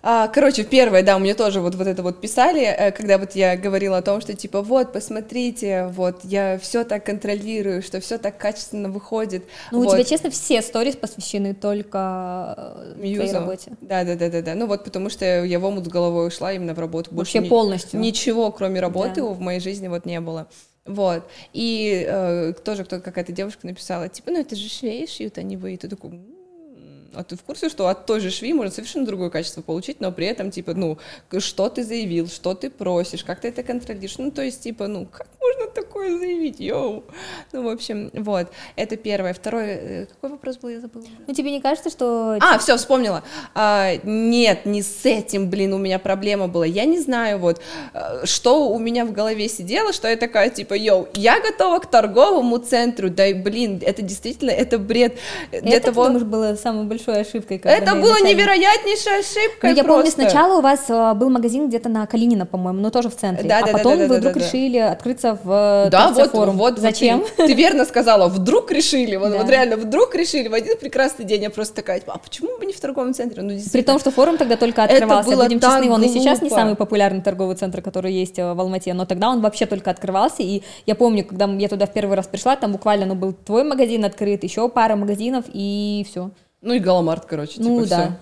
а, 0.00 0.28
короче, 0.28 0.62
первое, 0.62 1.02
да, 1.02 1.18
мне 1.18 1.34
тоже 1.34 1.60
вот, 1.60 1.74
вот 1.74 1.86
это 1.88 2.02
вот 2.04 2.20
писали, 2.20 2.62
э, 2.62 2.92
когда 2.92 3.18
вот 3.18 3.32
я 3.34 3.56
говорила 3.56 3.98
о 3.98 4.02
том, 4.02 4.20
что 4.20 4.32
типа 4.32 4.62
вот, 4.62 4.92
посмотрите, 4.92 5.88
вот, 5.92 6.20
я 6.22 6.56
все 6.62 6.84
так 6.84 7.04
контролирую, 7.04 7.82
что 7.82 8.00
все 8.00 8.16
так 8.16 8.38
качественно 8.38 8.88
выходит. 8.88 9.44
Ну, 9.72 9.80
у 9.80 9.82
Вот. 9.84 9.94
тебя, 9.94 10.04
честно, 10.04 10.30
все 10.30 10.62
сторис 10.62 10.94
посвящены 10.96 11.52
только 11.52 12.54
э, 12.56 12.92
твоей 12.94 13.16
Мьюзу. 13.18 13.34
работе. 13.34 13.72
Да, 13.80 14.04
да, 14.04 14.14
да, 14.14 14.28
да, 14.30 14.40
да. 14.40 14.54
Ну 14.54 14.66
вот 14.66 14.84
потому 14.84 15.10
что 15.10 15.44
я 15.44 15.58
в 15.58 15.64
омут 15.64 15.84
с 15.86 15.88
головой 15.88 16.28
ушла 16.28 16.52
именно 16.52 16.74
в 16.74 16.78
работу. 16.78 17.10
Больше 17.12 17.32
Вообще 17.38 17.44
ни- 17.46 17.48
полностью. 17.50 17.98
Ничего, 18.00 18.52
кроме 18.52 18.80
работы, 18.80 19.20
Да. 19.20 19.26
в 19.26 19.40
моей 19.40 19.60
жизни 19.60 19.88
вот 19.88 20.06
не 20.06 20.20
было. 20.20 20.46
Вот. 20.88 21.28
И 21.52 22.04
э, 22.08 22.54
тоже 22.64 22.84
кто 22.84 22.98
какая-то 23.00 23.32
девушка 23.32 23.66
написала, 23.66 24.08
типа, 24.08 24.30
ну 24.30 24.40
это 24.40 24.56
же 24.56 24.68
швеи 24.68 25.06
шьют, 25.06 25.36
не 25.36 25.56
вы. 25.56 25.74
И 25.74 25.76
ты 25.76 25.88
такой, 25.88 26.10
«М, 26.10 27.10
а 27.14 27.22
ты 27.24 27.36
в 27.36 27.42
курсе, 27.42 27.68
что 27.68 27.88
от 27.88 28.06
той 28.06 28.20
же 28.20 28.30
швеи 28.30 28.52
можно 28.52 28.72
совершенно 28.72 29.06
другое 29.06 29.30
качество 29.30 29.60
получить, 29.60 30.00
но 30.00 30.10
при 30.12 30.26
этом, 30.26 30.50
типа, 30.50 30.74
ну, 30.74 30.98
что 31.38 31.68
ты 31.68 31.84
заявил, 31.84 32.28
что 32.28 32.54
ты 32.54 32.70
просишь, 32.70 33.22
как 33.22 33.40
ты 33.40 33.48
это 33.48 33.62
контролируешь, 33.62 34.18
ну, 34.18 34.30
то 34.30 34.42
есть, 34.42 34.62
типа, 34.62 34.86
ну, 34.86 35.06
как 35.06 35.28
можно 35.48 35.72
такое 35.72 36.18
заявить, 36.18 36.60
йоу? 36.60 37.04
Ну, 37.52 37.62
в 37.64 37.68
общем, 37.68 38.10
вот, 38.14 38.48
это 38.76 38.96
первое. 38.96 39.32
Второе, 39.32 39.66
э, 39.66 40.06
какой 40.06 40.30
вопрос 40.30 40.58
был, 40.58 40.68
я 40.70 40.80
забыла. 40.80 41.04
Ну, 41.26 41.34
тебе 41.34 41.50
не 41.50 41.60
кажется, 41.60 41.90
что... 41.90 42.38
А, 42.40 42.58
все, 42.58 42.76
вспомнила. 42.76 43.22
А, 43.54 43.92
нет, 44.04 44.66
не 44.66 44.82
с 44.82 45.04
этим, 45.04 45.48
блин, 45.48 45.72
у 45.72 45.78
меня 45.78 45.98
проблема 45.98 46.48
была. 46.48 46.66
Я 46.66 46.84
не 46.84 46.98
знаю, 46.98 47.38
вот, 47.38 47.60
э, 47.94 48.24
что 48.24 48.68
у 48.68 48.78
меня 48.78 49.04
в 49.04 49.12
голове 49.12 49.48
сидело, 49.48 49.92
что 49.92 50.08
я 50.08 50.16
такая, 50.16 50.50
типа, 50.50 50.74
йоу, 50.74 51.08
я 51.14 51.40
готова 51.40 51.78
к 51.78 51.86
торговому 51.86 52.58
центру, 52.58 53.10
да, 53.10 53.26
и, 53.26 53.34
блин, 53.34 53.80
это 53.84 54.02
действительно, 54.02 54.50
это 54.50 54.78
бред. 54.78 55.16
Для 55.50 55.76
это, 55.76 55.86
того... 55.86 56.06
думаешь, 56.06 56.24
было 56.24 56.54
самой 56.54 56.84
большой 56.84 57.20
ошибкой? 57.20 57.60
Это 57.64 57.94
было 57.94 58.16
изначально- 58.18 58.28
невероятнейшая 58.28 59.20
ошибка. 59.20 59.68
Ну, 59.68 59.74
я 59.74 59.84
помню, 59.84 60.02
просто. 60.02 60.22
сначала 60.22 60.58
у 60.58 60.60
вас 60.60 60.84
э, 60.88 61.14
был 61.14 61.30
магазин 61.30 61.68
где-то 61.68 61.88
на 61.88 62.06
Калинина, 62.06 62.46
по-моему, 62.46 62.80
но 62.80 62.90
тоже 62.90 63.08
в 63.08 63.16
центре. 63.16 63.48
Да, 63.48 63.58
а 63.58 63.60
да, 63.60 63.66
да, 63.66 63.72
потом 63.72 63.98
да, 63.98 63.98
да, 63.98 64.08
вы 64.08 64.14
да, 64.14 64.20
вдруг 64.20 64.34
да. 64.34 64.40
решили 64.40 64.78
открыться 64.78 65.37
в 65.44 65.86
э, 65.86 65.90
Да, 65.90 66.10
вот, 66.12 66.30
форум. 66.30 66.56
вот, 66.56 66.72
вот 66.74 66.80
Зачем? 66.80 67.24
ты, 67.36 67.46
ты 67.46 67.54
верно 67.54 67.84
сказала, 67.84 68.28
вдруг 68.28 68.70
решили, 68.70 69.16
вот, 69.16 69.30
Да. 69.32 69.38
вот 69.38 69.50
реально, 69.50 69.76
вдруг 69.76 70.14
решили, 70.14 70.48
в 70.48 70.54
один 70.54 70.76
прекрасный 70.78 71.24
день 71.24 71.42
я 71.42 71.50
просто 71.50 71.74
такая, 71.76 72.00
типа, 72.00 72.12
а 72.14 72.18
почему 72.18 72.58
бы 72.58 72.66
не 72.66 72.72
в 72.72 72.80
торговом 72.80 73.14
центре? 73.14 73.42
Ну, 73.42 73.58
При 73.72 73.82
том, 73.82 73.98
что 73.98 74.10
форум 74.10 74.36
тогда 74.36 74.56
только 74.56 74.82
Это 74.82 74.94
открывался. 74.94 75.30
было 75.30 75.42
Будем 75.44 75.60
честны, 75.60 75.90
он 75.90 76.02
и 76.02 76.08
сейчас 76.08 76.42
не 76.42 76.48
глупо. 76.48 76.60
самый 76.62 76.76
популярный 76.76 77.22
торговый 77.22 77.56
центр, 77.56 77.82
который 77.82 78.12
есть 78.12 78.38
э, 78.38 78.52
в 78.54 78.60
Алмате, 78.60 78.94
но 78.94 79.04
тогда 79.06 79.28
он 79.30 79.40
вообще 79.40 79.66
только 79.66 79.90
открывался. 79.90 80.42
И 80.42 80.62
я 80.86 80.94
помню, 80.94 81.24
когда 81.24 81.46
я 81.46 81.68
туда 81.68 81.86
в 81.86 81.92
первый 81.92 82.16
раз 82.16 82.26
пришла, 82.26 82.56
там 82.56 82.72
буквально 82.72 83.06
ну, 83.06 83.14
был 83.14 83.32
твой 83.32 83.64
магазин 83.64 84.04
открыт, 84.04 84.44
еще 84.44 84.68
пара 84.68 84.96
магазинов, 84.96 85.44
и 85.52 86.04
все. 86.08 86.30
Ну 86.62 86.74
и 86.74 86.78
Галамарт, 86.78 87.24
короче, 87.24 87.54
Ну, 87.58 87.78
типа 87.84 87.88
да. 87.90 88.02
всё. 88.02 88.12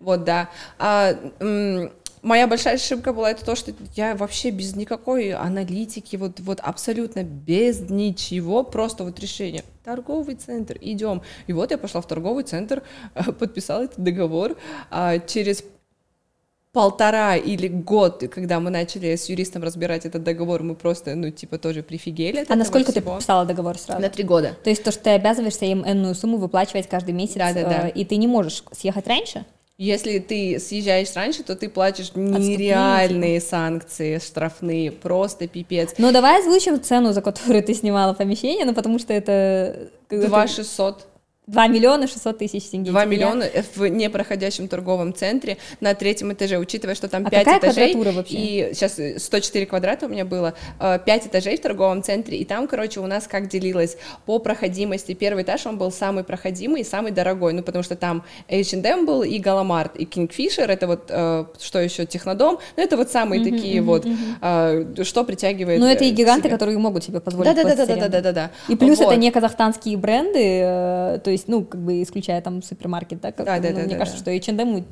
Вот, 0.00 0.24
да. 0.24 0.48
А, 0.78 1.14
моя 2.26 2.46
большая 2.46 2.74
ошибка 2.74 3.12
была 3.12 3.30
это 3.30 3.44
то, 3.44 3.54
что 3.54 3.72
я 3.94 4.14
вообще 4.16 4.50
без 4.50 4.74
никакой 4.76 5.32
аналитики, 5.32 6.16
вот, 6.16 6.40
вот 6.40 6.60
абсолютно 6.60 7.22
без 7.22 7.88
ничего, 7.88 8.64
просто 8.64 9.04
вот 9.04 9.18
решение. 9.20 9.64
Торговый 9.84 10.34
центр, 10.34 10.76
идем. 10.80 11.22
И 11.46 11.52
вот 11.52 11.70
я 11.70 11.78
пошла 11.78 12.00
в 12.00 12.08
торговый 12.08 12.44
центр, 12.44 12.82
подписала 13.38 13.84
этот 13.84 14.00
договор. 14.00 14.56
А 14.90 15.18
через 15.20 15.62
полтора 16.72 17.36
или 17.36 17.68
год, 17.68 18.24
когда 18.30 18.60
мы 18.60 18.68
начали 18.68 19.16
с 19.16 19.30
юристом 19.30 19.62
разбирать 19.62 20.04
этот 20.04 20.22
договор, 20.24 20.62
мы 20.62 20.74
просто, 20.74 21.14
ну, 21.14 21.30
типа, 21.30 21.56
тоже 21.56 21.82
прифигели 21.82 22.44
А 22.48 22.54
насколько 22.56 22.92
ты 22.92 23.00
всего. 23.00 23.12
подписала 23.12 23.46
договор 23.46 23.78
сразу? 23.78 24.02
На 24.02 24.10
три 24.10 24.24
года. 24.24 24.54
То 24.62 24.68
есть 24.68 24.82
то, 24.82 24.90
что 24.90 25.04
ты 25.04 25.10
обязываешься 25.10 25.64
им 25.64 25.84
энную 25.86 26.14
сумму 26.14 26.36
выплачивать 26.36 26.86
каждый 26.86 27.12
месяц, 27.12 27.36
Да-да-да. 27.36 27.88
э, 27.88 27.92
и 27.92 28.04
ты 28.04 28.16
не 28.16 28.26
можешь 28.26 28.62
съехать 28.72 29.06
раньше? 29.06 29.46
Если 29.78 30.18
ты 30.20 30.58
съезжаешь 30.58 31.12
раньше, 31.14 31.42
то 31.42 31.54
ты 31.54 31.68
платишь 31.68 32.12
нереальные 32.14 33.42
санкции, 33.42 34.18
штрафные, 34.18 34.90
просто 34.90 35.46
пипец. 35.48 35.94
Ну, 35.98 36.12
давай 36.12 36.40
озвучим 36.40 36.80
цену, 36.82 37.12
за 37.12 37.20
которую 37.20 37.62
ты 37.62 37.74
снимала 37.74 38.14
помещение, 38.14 38.64
ну, 38.64 38.74
потому 38.74 38.98
что 38.98 39.12
это... 39.12 39.90
Два 40.08 40.46
шестьсот 40.46 41.06
2 41.46 41.68
миллиона 41.68 42.08
600 42.08 42.38
тысяч 42.38 42.64
тенге. 42.70 42.90
2 42.90 43.02
Типа 43.02 43.12
я- 43.12 43.16
миллиона 43.16 43.44
в 43.76 43.86
непроходящем 43.86 44.66
торговом 44.66 45.14
центре 45.14 45.58
на 45.80 45.94
третьем 45.94 46.32
этаже, 46.32 46.58
учитывая, 46.58 46.96
что 46.96 47.06
там 47.08 47.24
А 47.24 47.30
5 47.30 47.44
какая 47.44 47.58
этажей. 47.60 47.92
квадратура 47.92 48.16
вообще? 48.16 48.36
И 48.36 48.74
сейчас 48.74 48.98
104 49.22 49.64
квадрата 49.66 50.06
у 50.06 50.08
меня 50.08 50.24
было, 50.24 50.54
5 50.80 51.26
этажей 51.28 51.56
в 51.56 51.60
торговом 51.60 52.02
центре, 52.02 52.38
и 52.38 52.44
там, 52.44 52.66
короче, 52.66 52.98
у 52.98 53.06
нас 53.06 53.28
как 53.28 53.46
делилось 53.48 53.96
по 54.24 54.40
проходимости. 54.40 55.14
Первый 55.14 55.44
этаж, 55.44 55.64
он 55.66 55.78
был 55.78 55.92
самый 55.92 56.24
проходимый 56.24 56.80
и 56.80 56.84
самый 56.84 57.12
дорогой, 57.12 57.52
ну, 57.52 57.62
потому 57.62 57.84
что 57.84 57.94
там 57.94 58.24
H&M 58.50 59.06
был 59.06 59.22
и 59.22 59.38
Галамарт, 59.38 59.94
и 59.96 60.04
Kingfisher, 60.04 60.66
это 60.66 60.88
вот, 60.88 61.04
э, 61.10 61.44
что 61.60 61.78
еще, 61.80 62.06
Технодом, 62.06 62.58
ну, 62.76 62.82
это 62.82 62.96
вот 62.96 63.10
самые 63.12 63.44
такие 63.44 63.80
вот, 63.82 64.04
э, 64.42 64.84
что 65.04 65.22
притягивает 65.22 65.78
Ну, 65.78 65.86
это 65.86 66.02
и 66.02 66.08
э, 66.08 66.10
гиганты, 66.10 66.48
себе. 66.48 66.50
которые 66.50 66.76
могут 66.78 67.04
себе 67.04 67.20
позволить 67.20 67.54
Да, 67.54 67.62
да, 67.62 67.62
да, 67.62 67.76
да, 67.76 67.86
платить 67.86 68.00
да, 68.02 68.08
да, 68.08 68.18
аренду. 68.18 68.32
да, 68.34 68.50
да. 68.66 68.72
И 68.72 68.76
плюс 68.76 68.98
Вот. 68.98 69.12
это 69.12 69.16
не 69.16 69.30
казахстанские 69.30 69.96
бренды, 69.96 70.40
э, 70.42 71.18
то 71.22 71.30
есть, 71.30 71.35
ну, 71.46 71.64
как 71.64 71.80
бы 71.80 72.02
исключая 72.02 72.40
там 72.40 72.62
супермаркет, 72.62 73.20
да, 73.20 73.32
как, 73.32 73.46
Да, 73.46 73.58
да, 73.58 73.68
ну, 73.70 73.76
да, 73.76 73.82
мне 73.82 73.94
да, 73.94 73.98
кажется, 73.98 74.24
да. 74.24 74.38
что 74.38 74.52
H&M 74.52 74.84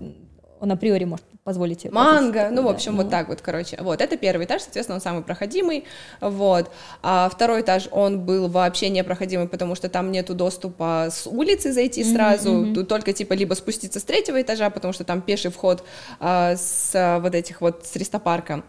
он 0.64 0.72
априори 0.72 1.04
может 1.04 1.26
позволить 1.44 1.82
себе 1.82 1.90
Манго, 1.92 2.48
ну, 2.50 2.54
в 2.54 2.56
такое, 2.56 2.74
общем, 2.74 2.96
да. 2.96 3.02
вот 3.02 3.10
так 3.10 3.28
вот, 3.28 3.40
короче. 3.42 3.76
Вот, 3.80 4.00
это 4.00 4.16
первый 4.16 4.46
этаж, 4.46 4.62
соответственно, 4.62 4.96
он 4.96 5.02
самый 5.02 5.22
проходимый, 5.22 5.84
вот. 6.20 6.70
А 7.02 7.28
второй 7.28 7.60
этаж, 7.60 7.88
он 7.90 8.20
был 8.24 8.48
вообще 8.48 8.88
непроходимый, 8.88 9.46
потому 9.46 9.74
что 9.74 9.88
там 9.88 10.10
нету 10.10 10.34
доступа 10.34 11.08
с 11.10 11.26
улицы 11.26 11.72
зайти 11.72 12.02
сразу, 12.02 12.72
тут 12.74 12.88
только, 12.88 13.12
типа, 13.12 13.34
либо 13.34 13.54
спуститься 13.54 14.00
с 14.00 14.04
третьего 14.04 14.40
этажа, 14.40 14.70
потому 14.70 14.92
что 14.92 15.04
там 15.04 15.20
пеший 15.20 15.50
вход 15.50 15.84
а, 16.18 16.56
с 16.56 16.92
а, 16.94 17.20
вот 17.20 17.34
этих 17.34 17.60
вот, 17.60 17.84
с 17.84 17.94
рестопарка, 17.96 18.64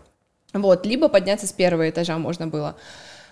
вот, 0.53 0.86
либо 0.86 1.08
подняться 1.08 1.48
с 1.48 1.53
первого 1.53 1.89
этажа 1.89 2.17
можно 2.17 2.48
было. 2.48 2.75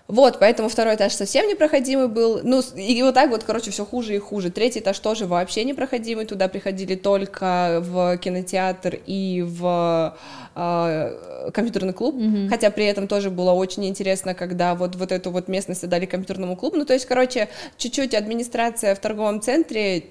Вот, 0.09 0.37
поэтому 0.39 0.67
второй 0.67 0.95
этаж 0.95 1.13
совсем 1.13 1.47
непроходимый 1.47 2.09
был. 2.09 2.41
Ну, 2.43 2.61
и 2.75 3.01
вот 3.03 3.13
так 3.13 3.29
вот, 3.29 3.45
короче, 3.45 3.71
все 3.71 3.85
хуже 3.85 4.15
и 4.15 4.19
хуже. 4.19 4.51
Третий 4.51 4.79
этаж 4.79 4.99
тоже 4.99 5.27
вообще 5.27 5.63
непроходимый. 5.63 6.25
Туда 6.25 6.49
приходили 6.49 6.95
только 6.95 7.79
в 7.81 8.17
кинотеатр 8.17 8.99
и 9.05 9.45
в 9.47 10.17
э, 10.55 11.51
компьютерный 11.53 11.93
клуб. 11.93 12.15
Хотя 12.49 12.69
при 12.69 12.85
этом 12.85 13.07
тоже 13.07 13.29
было 13.29 13.51
очень 13.51 13.85
интересно, 13.85 14.33
когда 14.33 14.75
вот, 14.75 14.95
вот 14.95 15.13
эту 15.13 15.31
вот 15.31 15.47
местность 15.47 15.85
отдали 15.85 16.05
компьютерному 16.05 16.57
клубу. 16.57 16.77
Ну, 16.77 16.85
то 16.85 16.93
есть, 16.93 17.05
короче, 17.05 17.47
чуть-чуть 17.77 18.13
администрация 18.13 18.95
в 18.95 18.99
торговом 18.99 19.41
центре 19.41 20.07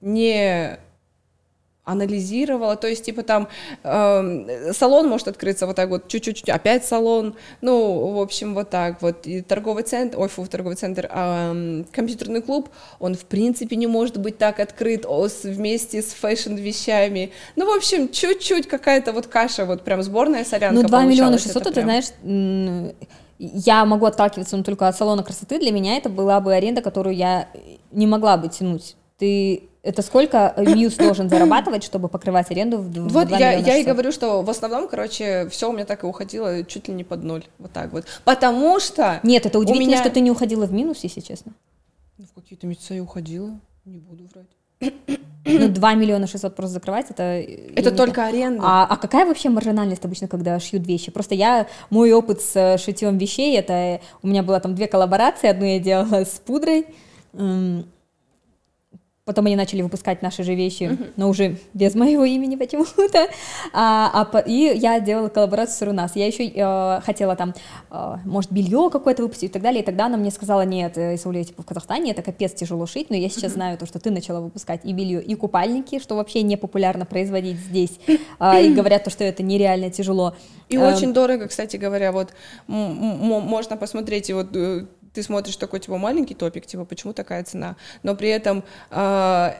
не 0.00 0.78
анализировала, 1.88 2.76
то 2.76 2.86
есть, 2.86 3.04
типа, 3.04 3.22
там 3.22 3.48
эм, 3.82 4.46
салон 4.72 5.08
может 5.08 5.28
открыться 5.28 5.66
вот 5.66 5.76
так 5.76 5.88
вот, 5.88 6.08
чуть-чуть, 6.08 6.48
опять 6.48 6.84
салон, 6.84 7.34
ну, 7.62 8.08
в 8.12 8.20
общем, 8.20 8.54
вот 8.54 8.70
так 8.70 9.00
вот, 9.02 9.26
и 9.26 9.40
торговый 9.40 9.82
центр, 9.84 10.18
ой, 10.20 10.28
фу, 10.28 10.46
торговый 10.46 10.76
центр, 10.76 11.08
эм, 11.12 11.86
компьютерный 11.92 12.42
клуб, 12.42 12.68
он, 13.00 13.14
в 13.14 13.24
принципе, 13.24 13.76
не 13.76 13.86
может 13.86 14.18
быть 14.18 14.38
так 14.38 14.60
открыт 14.60 15.06
о, 15.06 15.28
с- 15.28 15.44
вместе 15.44 16.02
с 16.02 16.12
фэшн-вещами, 16.12 17.30
ну, 17.56 17.72
в 17.72 17.76
общем, 17.76 18.08
чуть-чуть 18.10 18.66
какая-то 18.68 19.12
вот 19.12 19.26
каша, 19.26 19.64
вот 19.64 19.82
прям 19.82 20.02
сборная 20.02 20.44
солянка 20.44 20.82
Ну, 20.82 20.88
2 20.88 21.04
миллиона 21.04 21.32
получалась, 21.38 21.42
600, 21.42 21.62
это 21.62 21.70
это, 21.70 21.74
прям- 21.74 21.84
знаешь, 21.86 22.04
м, 22.24 22.92
я 23.38 23.84
могу 23.84 24.06
отталкиваться 24.06 24.56
ну, 24.56 24.64
только 24.64 24.88
от 24.88 24.96
салона 24.96 25.22
красоты, 25.22 25.58
для 25.58 25.70
меня 25.70 25.96
это 25.96 26.08
была 26.08 26.40
бы 26.40 26.54
аренда, 26.54 26.82
которую 26.82 27.14
я 27.16 27.48
не 27.92 28.06
могла 28.06 28.36
бы 28.36 28.48
тянуть. 28.48 28.96
Ты 29.16 29.67
это 29.82 30.02
сколько 30.02 30.54
Мьюз 30.56 30.94
должен 30.94 31.28
зарабатывать, 31.30 31.84
чтобы 31.84 32.08
покрывать 32.08 32.50
аренду 32.50 32.78
в 32.78 32.90
2 32.90 33.08
Вот 33.08 33.30
я, 33.30 33.52
я 33.52 33.76
и 33.76 33.84
говорю, 33.84 34.12
что 34.12 34.42
в 34.42 34.50
основном, 34.50 34.88
короче, 34.88 35.48
все 35.50 35.70
у 35.70 35.72
меня 35.72 35.84
так 35.84 36.04
и 36.04 36.06
уходило 36.06 36.64
чуть 36.64 36.88
ли 36.88 36.94
не 36.94 37.04
под 37.04 37.24
ноль, 37.24 37.44
вот 37.58 37.72
так 37.72 37.92
вот. 37.92 38.04
Потому 38.24 38.80
что... 38.80 39.20
Нет, 39.22 39.46
это 39.46 39.58
удивительно, 39.58 39.92
меня... 39.92 40.00
что 40.00 40.10
ты 40.10 40.20
не 40.20 40.30
уходила 40.30 40.66
в 40.66 40.72
минус, 40.72 40.98
если 41.02 41.20
честно. 41.20 41.52
Ну, 42.18 42.26
в 42.26 42.34
какие-то 42.34 42.66
месяца 42.66 42.94
я 42.94 43.02
уходила, 43.02 43.58
не 43.84 43.98
буду 43.98 44.28
врать. 44.32 44.92
Ну, 45.44 45.68
2 45.68 45.94
миллиона 45.94 46.26
600 46.26 46.54
просто 46.54 46.74
закрывать, 46.74 47.06
это... 47.10 47.22
Это 47.22 47.90
только 47.90 48.16
так... 48.16 48.28
аренда. 48.28 48.62
А, 48.62 48.86
а 48.90 48.96
какая 48.96 49.24
вообще 49.24 49.48
маржинальность 49.48 50.04
обычно, 50.04 50.28
когда 50.28 50.60
шьют 50.60 50.86
вещи? 50.86 51.10
Просто 51.10 51.34
я, 51.34 51.68
мой 51.90 52.12
опыт 52.12 52.42
с 52.42 52.54
э, 52.54 52.76
шитьем 52.76 53.16
вещей, 53.16 53.56
это 53.56 54.00
у 54.22 54.26
меня 54.26 54.42
было 54.42 54.60
там 54.60 54.74
две 54.74 54.88
коллаборации, 54.88 55.48
одну 55.48 55.64
я 55.64 55.78
делала 55.78 56.24
с 56.24 56.40
пудрой, 56.44 56.86
Потом 59.28 59.44
они 59.44 59.56
начали 59.56 59.82
выпускать 59.82 60.22
наши 60.22 60.42
же 60.42 60.54
вещи, 60.54 60.84
uh-huh. 60.84 61.12
но 61.16 61.28
уже 61.28 61.58
без 61.74 61.94
моего 61.94 62.24
имени 62.24 62.56
почему-то. 62.56 63.28
А, 63.74 64.26
а, 64.32 64.38
и 64.38 64.72
я 64.74 65.00
делала 65.00 65.28
коллаборацию 65.28 65.76
с 65.76 65.82
Рунас. 65.82 66.12
Я 66.14 66.26
еще 66.26 66.46
э, 66.46 67.00
хотела 67.02 67.36
там, 67.36 67.52
э, 67.90 68.16
может, 68.24 68.50
белье 68.50 68.88
какое-то 68.90 69.22
выпустить 69.22 69.50
и 69.50 69.52
так 69.52 69.60
далее. 69.60 69.82
И 69.82 69.84
тогда 69.84 70.06
она 70.06 70.16
мне 70.16 70.30
сказала, 70.30 70.62
нет, 70.62 70.96
Исауля, 70.96 71.44
типа 71.44 71.62
в 71.62 71.66
Казахстане 71.66 72.12
это 72.12 72.22
капец 72.22 72.54
тяжело 72.54 72.86
шить, 72.86 73.10
но 73.10 73.16
я 73.16 73.28
сейчас 73.28 73.52
uh-huh. 73.52 73.54
знаю 73.56 73.76
то, 73.76 73.84
что 73.84 73.98
ты 73.98 74.10
начала 74.10 74.40
выпускать 74.40 74.80
и 74.84 74.94
белье, 74.94 75.22
и 75.22 75.34
купальники, 75.34 75.98
что 75.98 76.16
вообще 76.16 76.40
не 76.40 76.56
популярно 76.56 77.04
производить 77.04 77.58
здесь. 77.58 78.00
Э, 78.40 78.64
и 78.64 78.72
говорят 78.72 79.04
то, 79.04 79.10
что 79.10 79.24
это 79.24 79.42
нереально 79.42 79.90
тяжело. 79.90 80.34
И 80.68 80.76
э, 80.76 80.94
очень 80.94 81.12
дорого, 81.12 81.48
кстати 81.48 81.76
говоря. 81.76 82.12
Вот 82.12 82.32
можно 82.66 83.76
посмотреть, 83.76 84.30
и 84.30 84.32
вот 84.32 84.54
э, 84.54 84.86
ты 85.18 85.24
смотришь 85.24 85.56
такой, 85.56 85.80
типа, 85.80 85.98
маленький 85.98 86.36
топик, 86.36 86.64
типа, 86.64 86.84
почему 86.84 87.12
такая 87.12 87.42
цена? 87.42 87.74
Но 88.04 88.14
при 88.14 88.28
этом 88.28 88.62
э, 88.92 89.52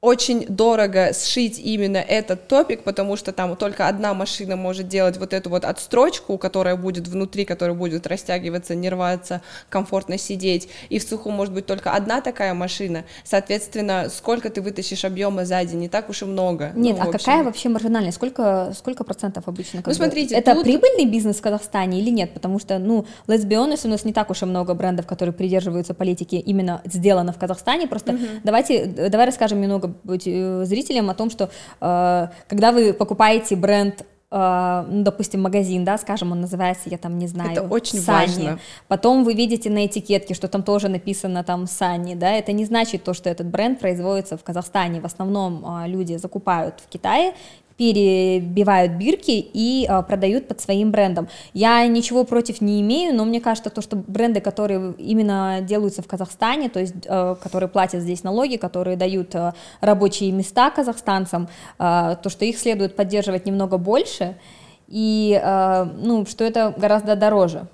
очень 0.00 0.46
дорого 0.46 1.12
сшить 1.12 1.58
именно 1.58 1.98
этот 1.98 2.48
топик, 2.48 2.84
потому 2.84 3.16
что 3.16 3.32
там 3.32 3.54
только 3.54 3.86
одна 3.86 4.14
машина 4.14 4.56
может 4.56 4.88
делать 4.88 5.18
вот 5.18 5.34
эту 5.34 5.50
вот 5.50 5.64
отстрочку, 5.66 6.38
которая 6.38 6.76
будет 6.76 7.06
внутри, 7.06 7.44
которая 7.44 7.76
будет 7.76 8.06
растягиваться, 8.06 8.74
не 8.74 8.88
рваться, 8.88 9.42
комфортно 9.68 10.16
сидеть. 10.16 10.68
И 10.88 10.98
в 10.98 11.02
суху 11.02 11.30
может 11.30 11.52
быть 11.52 11.66
только 11.66 11.92
одна 11.92 12.22
такая 12.22 12.54
машина. 12.54 13.04
Соответственно, 13.24 14.08
сколько 14.08 14.48
ты 14.48 14.62
вытащишь 14.62 15.04
объема 15.04 15.44
сзади, 15.44 15.74
не 15.74 15.90
так 15.90 16.08
уж 16.08 16.22
и 16.22 16.24
много. 16.24 16.72
Нет, 16.74 16.96
ну, 16.98 17.10
а 17.10 17.12
какая 17.12 17.44
вообще 17.44 17.68
маржинальность? 17.68 18.16
Сколько, 18.16 18.72
сколько 18.74 19.04
процентов 19.04 19.48
обычно? 19.48 19.82
Ну, 19.84 19.92
смотрите, 19.92 20.34
Это 20.34 20.54
тут... 20.54 20.64
прибыльный 20.64 21.04
бизнес 21.04 21.36
в 21.36 21.42
Казахстане 21.42 22.00
или 22.00 22.08
нет? 22.08 22.32
Потому 22.32 22.58
что, 22.58 22.78
ну, 22.78 23.04
let's 23.26 23.44
be 23.44 23.52
honest, 23.52 23.86
у 23.86 23.90
нас 23.90 24.06
не 24.06 24.14
так 24.14 24.30
уж 24.30 24.40
и 24.42 24.46
много 24.46 24.72
брендов, 24.72 25.06
которые 25.06 25.34
придерживаются 25.34 25.92
политики 25.92 26.36
именно 26.36 26.80
сделано 26.86 27.34
в 27.34 27.38
Казахстане. 27.38 27.86
Просто 27.86 28.12
uh-huh. 28.12 28.40
давайте, 28.44 28.86
давай 28.86 29.26
расскажем 29.26 29.60
немного 29.60 29.89
зрителям 30.04 31.10
о 31.10 31.14
том, 31.14 31.30
что 31.30 31.50
э, 31.80 32.28
когда 32.48 32.72
вы 32.72 32.92
покупаете 32.92 33.56
бренд 33.56 34.04
Uh, 34.32 34.86
ну, 34.88 35.02
допустим, 35.02 35.42
магазин, 35.42 35.84
да, 35.84 35.98
скажем, 35.98 36.30
он 36.30 36.40
называется, 36.40 36.88
я 36.88 36.98
там 36.98 37.18
не 37.18 37.26
знаю, 37.26 37.50
это 37.50 37.62
очень 37.62 37.98
Сани. 37.98 38.26
важно. 38.26 38.58
Потом 38.86 39.24
вы 39.24 39.34
видите 39.34 39.68
на 39.70 39.86
этикетке, 39.86 40.34
что 40.34 40.46
там 40.46 40.62
тоже 40.62 40.88
написано 40.88 41.42
там 41.42 41.66
Сани, 41.66 42.14
да, 42.14 42.30
это 42.30 42.52
не 42.52 42.64
значит 42.64 43.02
то, 43.02 43.12
что 43.12 43.28
этот 43.28 43.48
бренд 43.48 43.80
производится 43.80 44.36
в 44.36 44.44
Казахстане. 44.44 45.00
В 45.00 45.04
основном 45.04 45.64
uh, 45.64 45.88
люди 45.88 46.14
закупают 46.14 46.78
в 46.78 46.88
Китае, 46.88 47.34
перебивают 47.80 48.92
бирки 48.92 49.30
и 49.54 49.86
а, 49.88 50.02
продают 50.02 50.46
под 50.46 50.60
своим 50.60 50.90
брендом. 50.90 51.28
Я 51.54 51.86
ничего 51.86 52.24
против 52.24 52.60
не 52.60 52.82
имею, 52.82 53.14
но 53.14 53.24
мне 53.24 53.40
кажется, 53.40 53.70
то, 53.70 53.80
что 53.80 53.96
бренды, 53.96 54.42
которые 54.42 54.92
именно 54.98 55.60
делаются 55.62 56.02
в 56.02 56.06
Казахстане, 56.06 56.68
то 56.68 56.78
есть 56.78 56.92
а, 57.08 57.36
которые 57.36 57.70
платят 57.70 58.02
здесь 58.02 58.22
налоги, 58.22 58.56
которые 58.56 58.98
дают 58.98 59.34
а, 59.34 59.54
рабочие 59.80 60.30
места 60.30 60.70
казахстанцам, 60.70 61.48
а, 61.78 62.16
то, 62.16 62.28
что 62.28 62.44
их 62.44 62.58
следует 62.58 62.96
поддерживать 62.96 63.46
немного 63.46 63.78
больше, 63.78 64.36
и 64.86 65.40
а, 65.42 65.84
ну, 65.84 66.26
что 66.26 66.44
это 66.44 66.74
гораздо 66.76 67.16
дороже. 67.16 67.66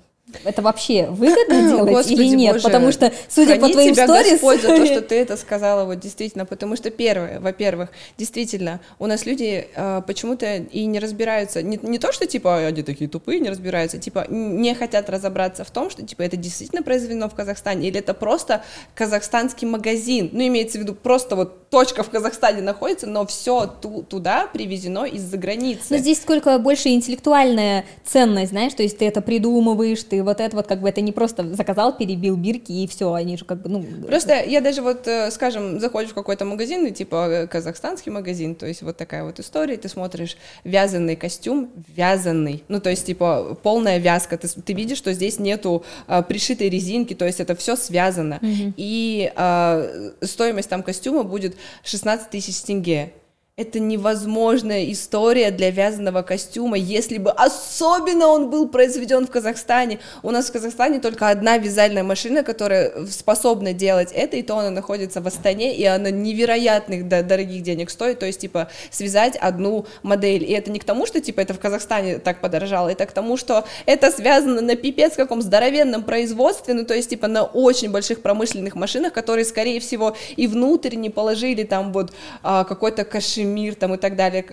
Это 0.43 0.61
вообще 0.61 1.07
выгодно 1.07 1.61
делать 1.69 1.89
Господи 1.89 2.21
или 2.21 2.35
нет? 2.35 2.53
Боже, 2.53 2.63
потому 2.65 2.91
что, 2.91 3.13
судя 3.29 3.55
по 3.59 3.69
твоим 3.69 3.93
тебя 3.93 4.05
сторис... 4.05 4.31
Господь 4.33 4.61
за 4.61 4.67
то, 4.67 4.85
что 4.85 5.01
ты 5.09 5.15
это 5.15 5.37
сказала, 5.37 5.85
вот 5.85 5.99
действительно, 5.99 6.45
потому 6.45 6.75
что 6.75 6.89
первое, 6.89 7.39
во-первых, 7.39 7.89
действительно, 8.17 8.81
у 8.99 9.07
нас 9.07 9.25
люди 9.25 9.67
э, 9.73 10.01
почему-то 10.05 10.57
и 10.57 10.85
не 10.85 10.99
разбираются, 10.99 11.61
не, 11.61 11.79
не 11.81 11.97
то, 11.97 12.11
что 12.11 12.27
типа 12.27 12.57
они 12.57 12.83
такие 12.83 13.09
тупые, 13.09 13.39
не 13.39 13.49
разбираются, 13.49 13.99
типа 13.99 14.25
не 14.29 14.75
хотят 14.75 15.09
разобраться 15.09 15.63
в 15.63 15.71
том, 15.71 15.89
что 15.89 16.05
типа 16.05 16.23
это 16.23 16.35
действительно 16.35 16.83
произведено 16.83 17.29
в 17.29 17.33
Казахстане, 17.33 17.87
или 17.87 17.99
это 17.99 18.13
просто 18.13 18.63
казахстанский 18.95 19.65
магазин, 19.65 20.29
ну 20.33 20.45
имеется 20.45 20.77
в 20.77 20.81
виду 20.81 20.93
просто 20.93 21.37
вот 21.37 21.69
точка 21.69 22.03
в 22.03 22.09
Казахстане 22.09 22.61
находится, 22.61 23.07
но 23.07 23.25
все 23.25 23.65
ту, 23.81 24.03
туда 24.03 24.47
привезено 24.47 25.05
из-за 25.05 25.37
границы. 25.37 25.85
Но 25.89 25.97
здесь 25.97 26.21
сколько 26.21 26.57
больше 26.59 26.89
интеллектуальная 26.89 27.85
ценность, 28.05 28.51
знаешь, 28.51 28.73
то 28.73 28.83
есть 28.83 28.97
ты 28.97 29.05
это 29.05 29.21
придумываешь, 29.21 30.03
ты 30.03 30.16
вот 30.21 30.39
это 30.39 30.55
вот 30.55 30.67
как 30.67 30.81
бы 30.81 30.89
это 30.89 31.01
не 31.01 31.11
просто 31.11 31.53
заказал, 31.53 31.95
перебил 31.95 32.35
бирки 32.35 32.71
и 32.71 32.87
все, 32.87 33.13
они 33.13 33.37
же 33.37 33.45
как 33.45 33.61
бы, 33.61 33.69
ну... 33.69 33.85
Просто 34.07 34.43
я 34.43 34.61
даже 34.61 34.81
вот, 34.81 35.07
э, 35.07 35.31
скажем, 35.31 35.79
заходишь 35.79 36.11
в 36.11 36.13
какой-то 36.13 36.45
магазин, 36.45 36.85
и 36.85 36.91
типа 36.91 37.27
э, 37.29 37.47
казахстанский 37.47 38.11
магазин, 38.11 38.55
то 38.55 38.65
есть 38.65 38.81
вот 38.81 38.97
такая 38.97 39.23
вот 39.23 39.39
история, 39.39 39.77
ты 39.77 39.89
смотришь 39.89 40.37
вязаный 40.63 41.15
костюм, 41.15 41.71
вязаный, 41.95 42.63
ну 42.67 42.79
то 42.79 42.89
есть 42.89 43.05
типа 43.05 43.57
полная 43.63 43.97
вязка, 43.97 44.37
ты, 44.37 44.47
ты 44.47 44.73
видишь, 44.73 44.97
что 44.97 45.13
здесь 45.13 45.39
нету 45.39 45.83
а, 46.07 46.21
пришитой 46.21 46.69
резинки, 46.69 47.13
то 47.13 47.25
есть 47.25 47.39
это 47.39 47.55
все 47.55 47.75
связано, 47.75 48.39
mm-hmm. 48.41 48.73
и 48.77 49.31
а, 49.35 50.13
стоимость 50.21 50.69
там 50.69 50.83
костюма 50.83 51.23
будет 51.23 51.55
16 51.83 52.29
тысяч 52.29 52.61
тенге 52.61 53.13
это 53.57 53.79
невозможная 53.79 54.91
история 54.91 55.49
для 55.49 55.71
вязаного 55.71 56.21
костюма, 56.21 56.77
если 56.77 57.17
бы 57.17 57.31
особенно 57.31 58.27
он 58.27 58.51
был 58.51 58.69
произведен 58.69 59.25
в 59.25 59.31
Казахстане. 59.31 59.97
У 60.21 60.29
нас 60.29 60.49
в 60.49 60.51
Казахстане 60.51 60.99
только 60.99 61.29
одна 61.29 61.57
вязальная 61.57 62.03
машина, 62.03 62.43
которая 62.43 63.07
способна 63.07 63.73
делать 63.73 64.11
это, 64.13 64.37
и 64.37 64.43
то 64.43 64.59
она 64.59 64.69
находится 64.69 65.21
в 65.21 65.27
Астане, 65.27 65.75
и 65.75 65.83
она 65.85 66.11
невероятных 66.11 67.07
да, 67.07 67.23
дорогих 67.23 67.63
денег 67.63 67.89
стоит, 67.89 68.19
то 68.19 68.27
есть, 68.27 68.41
типа, 68.41 68.69
связать 68.91 69.35
одну 69.37 69.87
модель. 70.03 70.43
И 70.43 70.51
это 70.51 70.69
не 70.69 70.77
к 70.77 70.83
тому, 70.83 71.07
что, 71.07 71.19
типа, 71.19 71.41
это 71.41 71.55
в 71.55 71.59
Казахстане 71.59 72.19
так 72.19 72.41
подорожало, 72.41 72.89
это 72.89 73.07
к 73.07 73.11
тому, 73.11 73.37
что 73.37 73.65
это 73.87 74.11
связано 74.11 74.61
на 74.61 74.75
пипец 74.75 75.15
каком 75.15 75.41
здоровенном 75.41 76.03
производстве, 76.03 76.75
ну, 76.75 76.85
то 76.85 76.93
есть, 76.93 77.09
типа, 77.09 77.27
на 77.27 77.43
очень 77.43 77.89
больших 77.89 78.21
промышленных 78.21 78.75
машинах, 78.75 79.13
которые, 79.13 79.45
скорее 79.45 79.79
всего, 79.79 80.15
и 80.35 80.45
внутрь 80.45 80.93
не 80.93 81.09
положили 81.09 81.63
там 81.63 81.91
вот 81.91 82.13
а, 82.43 82.63
какой-то 82.63 83.03
кашемир, 83.03 83.46
мир 83.47 83.75
там 83.75 83.93
и 83.95 83.97
так 83.97 84.15
далее, 84.15 84.45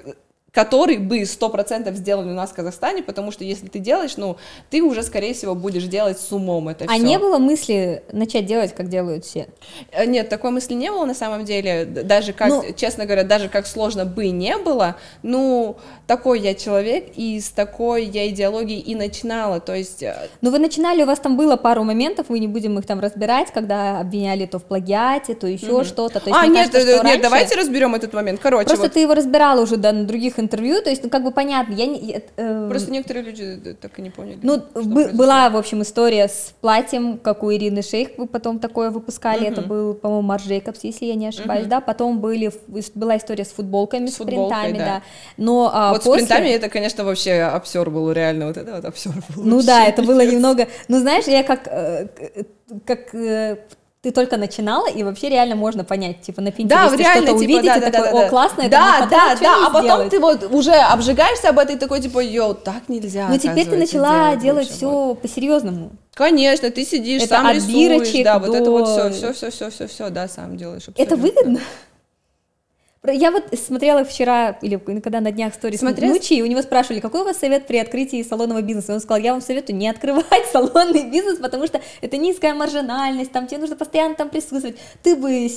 который 0.55 0.99
бы 0.99 1.27
сто 1.27 1.49
процентов 1.49 1.97
сделали 1.97 2.29
у 2.29 2.35
нас 2.35 2.51
в 2.51 2.55
Казахстане, 2.55 3.03
потому 3.03 3.33
что 3.33 3.43
если 3.43 3.67
ты 3.67 3.81
делаешь, 3.81 4.17
ну, 4.17 4.37
ты 4.71 4.83
уже, 4.83 5.03
скорее 5.03 5.35
всего, 5.35 5.57
будешь 5.57 5.85
делать 5.85 6.21
с 6.21 6.31
умом 6.31 6.69
это 6.69 6.85
А 6.85 6.95
все. 6.95 7.03
не 7.03 7.19
было 7.19 7.39
мысли 7.39 8.05
начать 8.13 8.47
делать, 8.47 8.73
как 8.73 8.89
делают 8.89 9.25
все? 9.25 9.49
Э, 9.91 10.07
нет, 10.07 10.29
такой 10.29 10.53
мысли 10.53 10.75
не 10.75 10.93
было 10.93 11.07
на 11.07 11.15
самом 11.15 11.45
деле, 11.45 11.85
даже 11.85 12.33
как, 12.33 12.49
ну, 12.49 12.65
честно 12.77 13.05
говоря, 13.05 13.25
даже 13.25 13.49
как 13.49 13.67
сложно 13.67 14.05
бы 14.05 14.29
не 14.29 14.57
было, 14.57 14.95
ну, 15.25 15.77
такой 16.07 16.39
я 16.39 16.55
человек, 16.55 17.09
и 17.17 17.41
с 17.41 17.49
такой 17.51 18.05
я 18.05 18.29
идеологией 18.29 18.79
и 18.79 18.95
начинала, 18.95 19.59
то 19.59 19.75
есть... 19.75 20.05
Э, 20.05 20.29
ну, 20.41 20.53
вы 20.53 20.61
начинали, 20.61 21.03
у 21.03 21.07
вас 21.07 21.19
там 21.19 21.37
было 21.37 21.57
пару 21.57 21.83
моментов, 21.83 22.27
мы 22.29 22.39
не 22.39 22.47
будем 22.47 22.79
их 22.79 22.87
там 22.87 23.01
разбирать, 23.01 23.51
когда 23.53 23.99
обвиняли 23.99 24.47
то 24.47 24.61
в 24.61 24.65
плагиате, 24.65 25.35
то 25.35 25.49
еще 25.49 25.79
угу. 25.79 25.85
что-то, 25.85 26.21
то 26.21 26.31
есть, 26.31 26.41
А, 26.41 26.47
нет, 26.47 26.71
кажется, 26.71 26.95
нет, 26.95 27.03
раньше... 27.03 27.23
давайте 27.23 27.57
разберем 27.57 27.97
этот 27.97 28.13
момент, 28.13 28.39
короче. 28.41 28.67
Просто 28.67 28.85
вот... 28.85 28.93
ты 28.93 29.01
его 29.01 29.15
разбирала 29.15 29.61
уже 29.61 29.77
да, 29.79 29.91
на 29.91 30.05
других 30.05 30.39
интервью, 30.45 30.81
то 30.83 30.91
есть, 30.91 31.03
ну, 31.03 31.11
как 31.11 31.25
бы 31.25 31.31
понятно, 31.31 31.75
я 31.75 31.87
не... 31.87 32.23
Э, 32.37 32.69
Просто 32.69 32.91
некоторые 32.91 33.25
люди 33.25 33.75
так 33.81 33.99
и 33.99 34.03
не 34.03 34.11
поняли. 34.11 34.39
Ну, 34.43 34.63
б- 34.75 35.13
была, 35.13 35.51
в 35.51 35.57
общем, 35.57 35.83
история 35.83 36.29
с 36.29 36.55
платьем, 36.61 37.19
как 37.19 37.43
у 37.43 37.53
Ирины 37.53 37.83
Шейх, 37.83 38.11
вы 38.17 38.27
потом 38.27 38.59
такое 38.59 38.91
выпускали, 38.91 39.47
uh-huh. 39.47 39.53
это 39.53 39.63
был, 39.63 39.95
по-моему, 39.95 40.23
Марш 40.23 40.45
Джейкобс, 40.45 40.85
если 40.85 41.07
я 41.07 41.15
не 41.15 41.27
ошибаюсь, 41.27 41.67
uh-huh. 41.67 41.71
да, 41.71 41.81
потом 41.81 42.21
были, 42.21 42.53
была 42.95 43.17
история 43.17 43.45
с 43.45 43.53
футболками, 43.53 44.07
с, 44.07 44.15
с 44.15 44.17
принтами, 44.17 44.79
да. 44.79 44.85
да. 44.85 45.03
Но 45.37 45.71
а, 45.73 45.93
Вот 45.93 46.05
после... 46.05 46.25
с 46.25 46.27
принтами 46.27 46.51
это, 46.51 46.69
конечно, 46.69 47.05
вообще 47.05 47.43
обсер 47.43 47.91
был, 47.91 48.13
реально, 48.13 48.47
вот 48.49 48.57
это 48.57 48.75
вот 48.77 48.85
обсер 48.85 49.13
был. 49.35 49.45
Ну 49.45 49.63
да, 49.63 49.87
это 49.87 50.03
было 50.03 50.25
немного, 50.25 50.69
ну 50.89 50.99
знаешь, 51.01 51.25
я 51.27 51.43
как, 51.43 51.67
э, 51.67 52.09
как 52.85 53.15
э, 53.15 53.59
ты 54.05 54.11
только 54.11 54.37
начинала, 54.37 54.87
и 54.87 55.03
вообще 55.03 55.31
реально 55.31 55.57
можно 55.57 55.83
понять, 55.83 56.21
типа, 56.21 56.43
на 56.43 56.53
Пинтересте 56.53 56.99
да, 56.99 57.13
что-то 57.13 57.27
типа, 57.29 57.37
увидеть, 57.37 57.65
да, 57.65 57.77
и 57.77 57.81
да, 57.81 57.91
такой, 57.91 58.21
да, 58.21 58.27
о, 58.27 58.29
классно, 58.29 58.61
это 58.61 58.71
Да, 58.71 59.09
да, 59.11 59.37
да, 59.41 59.67
а 59.67 59.71
потом 59.71 60.11
ты 60.11 60.21
вот 60.21 60.45
уже 60.53 60.73
обжигаешься 60.73 61.49
об 61.49 61.59
этом, 61.59 61.77
и 61.77 61.79
такой, 61.79 62.03
типа, 62.03 62.19
йоу, 62.23 62.55
так 62.55 62.89
нельзя, 62.89 63.29
Ну, 63.29 63.39
теперь 63.39 63.67
ты 63.67 63.79
начала 63.79 64.37
делать 64.37 64.69
все 64.69 65.15
по-серьезному. 65.15 65.93
Конечно, 66.13 66.71
ты 66.71 66.85
сидишь, 66.85 67.23
это 67.23 67.37
сам 67.37 67.51
рисуешь, 67.51 68.25
да, 68.25 68.39
вот 68.39 68.55
это 68.55 68.71
вот 68.71 68.89
все, 68.89 69.11
все, 69.11 69.33
все, 69.33 69.51
все, 69.51 69.71
все, 69.71 69.87
все, 69.89 70.11
да, 70.11 70.29
сам 70.29 70.59
делаешь. 70.59 70.85
Это 70.97 71.17
выгодно? 71.17 71.61
Я 73.07 73.31
вот 73.31 73.45
смотрела 73.59 74.05
вчера, 74.05 74.59
или 74.63 74.77
когда 74.77 75.21
на 75.21 75.31
днях 75.31 75.53
сторис 75.55 75.81
Смотря- 75.81 76.09
Нучи, 76.09 76.35
и 76.35 76.43
у 76.43 76.47
него 76.47 76.63
спрашивали, 76.63 77.01
какой 77.01 77.21
у 77.21 77.25
вас 77.25 77.39
совет 77.39 77.67
при 77.67 77.77
открытии 77.77 78.23
салонного 78.23 78.63
бизнеса? 78.63 78.95
Он 78.95 79.01
сказал, 79.01 79.23
я 79.23 79.33
вам 79.33 79.43
советую 79.43 79.77
не 79.77 79.89
открывать 79.89 80.47
салонный 80.53 81.11
бизнес, 81.11 81.39
потому 81.39 81.67
что 81.67 81.81
это 82.01 82.17
низкая 82.17 82.55
маржинальность, 82.55 83.31
там 83.33 83.47
тебе 83.47 83.59
нужно 83.59 83.77
постоянно 83.77 84.15
там 84.15 84.31
присутствовать. 84.31 84.79
Ты 85.03 85.17
бы 85.17 85.51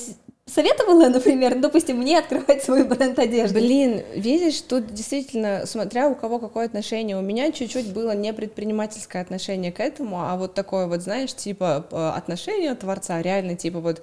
советовала, 0.47 1.09
например, 1.09 1.55
ну, 1.55 1.61
допустим, 1.61 1.97
мне 1.97 2.17
открывать 2.17 2.63
свой 2.63 2.83
бренд 2.83 3.19
одежды? 3.19 3.59
Блин, 3.59 4.01
видишь, 4.15 4.61
тут 4.61 4.93
действительно, 4.93 5.65
смотря 5.65 6.07
у 6.07 6.15
кого 6.15 6.39
какое 6.39 6.65
отношение, 6.65 7.17
у 7.17 7.21
меня 7.21 7.51
чуть-чуть 7.51 7.93
было 7.93 8.15
не 8.15 8.33
предпринимательское 8.33 9.21
отношение 9.21 9.71
к 9.71 9.79
этому, 9.79 10.21
а 10.21 10.35
вот 10.37 10.53
такое 10.53 10.87
вот, 10.87 11.01
знаешь, 11.01 11.33
типа 11.33 11.85
э, 11.91 12.11
отношение 12.15 12.73
творца, 12.75 13.21
реально, 13.21 13.55
типа 13.55 13.79
вот, 13.79 14.01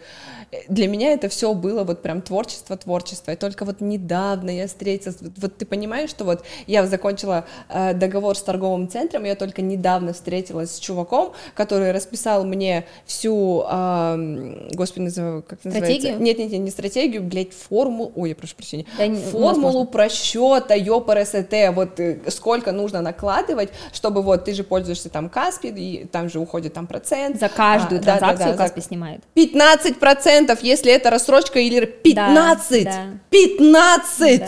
э, 0.53 0.59
для 0.69 0.87
меня 0.87 1.13
это 1.13 1.29
все 1.29 1.55
было 1.55 1.83
вот 1.85 2.03
прям 2.03 2.21
творчество, 2.21 2.77
творчество, 2.77 3.33
и 3.33 3.37
только 3.37 3.65
вот 3.65 3.81
недавно 3.81 4.51
я 4.51 4.67
встретилась, 4.67 5.17
вот, 5.21 5.33
вот 5.37 5.57
ты 5.57 5.65
понимаешь, 5.65 6.11
что 6.11 6.25
вот 6.25 6.45
я 6.67 6.87
закончила 6.87 7.47
э, 7.69 7.95
договор 7.95 8.37
с 8.37 8.43
торговым 8.43 8.89
центром, 8.89 9.25
я 9.25 9.35
только 9.35 9.63
недавно 9.63 10.13
встретилась 10.13 10.73
с 10.73 10.79
чуваком, 10.79 11.33
который 11.55 11.93
расписал 11.93 12.45
мне 12.45 12.85
всю, 13.07 13.63
м, 13.63 14.69
господи, 14.73 15.05
называю, 15.05 15.43
как 15.43 15.65
называется? 15.65 15.95
Стратегию? 15.95 16.23
Нет, 16.35 16.39
нет, 16.39 16.53
нет, 16.53 16.61
не 16.63 16.71
стратегию, 16.71 17.23
блядь, 17.23 17.53
формулу, 17.53 18.13
ой, 18.17 18.31
я 18.31 18.35
прошу 18.35 18.57
прощения, 18.57 18.87
Да 18.99 19.15
формулу 19.31 19.85
просчета 19.87 20.75
ЕПРСТ, 20.75 21.75
вот 21.75 22.01
э, 22.01 22.19
сколько 22.29 22.73
нужно 22.73 23.01
накладывать, 23.01 23.71
чтобы 23.93 24.23
вот 24.23 24.45
ты 24.45 24.55
же 24.55 24.65
пользуешься 24.65 25.09
там 25.09 25.29
Каспи, 25.29 25.69
и 25.69 26.05
там 26.07 26.29
же 26.29 26.41
уходит 26.41 26.75
там 26.75 26.87
процент. 26.87 27.39
За 27.39 27.49
каждую 27.49 28.01
А, 28.01 28.05
да, 28.05 28.13
да, 28.15 28.19
транзакцию 28.19 28.47
да, 28.47 28.53
за 28.53 28.59
Каспи 28.59 28.81
снимает. 28.81 29.23
15 29.35 29.99
процентов, 29.99 30.63
если 30.63 30.93
это 30.93 31.11
рассрочка 31.11 31.59
или 31.61 31.85
15, 31.85 32.85
да. 32.85 33.05
15! 33.31 34.41
Да. 34.41 34.47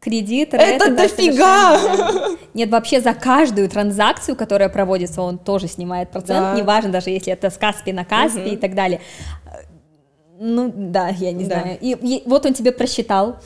Кредит, 0.00 0.54
Это 0.54 0.90
да, 0.90 1.02
дофига! 1.02 1.78
да. 1.80 2.28
Нет, 2.54 2.70
вообще 2.70 3.00
за 3.00 3.12
каждую 3.12 3.68
транзакцию, 3.68 4.36
которая 4.36 4.68
проводится, 4.68 5.20
он 5.20 5.36
тоже 5.36 5.66
снимает 5.66 6.10
процент, 6.10 6.38
Да. 6.40 6.54
неважно 6.54 6.92
даже 6.92 7.10
если 7.10 7.32
это 7.32 7.50
с 7.50 7.56
Каспи 7.56 7.92
на 7.92 8.04
Каспи 8.04 8.38
Мгм. 8.40 8.48
и 8.50 8.56
так 8.56 8.74
далее. 8.74 9.00
Ну 10.38 10.72
да, 10.74 11.08
я 11.08 11.32
не 11.32 11.44
Да. 11.44 11.60
знаю. 11.60 11.78
И, 11.80 11.92
и 11.92 12.22
вот 12.28 12.46
он 12.46 12.54
тебе 12.54 12.72
просчитал. 12.72 13.36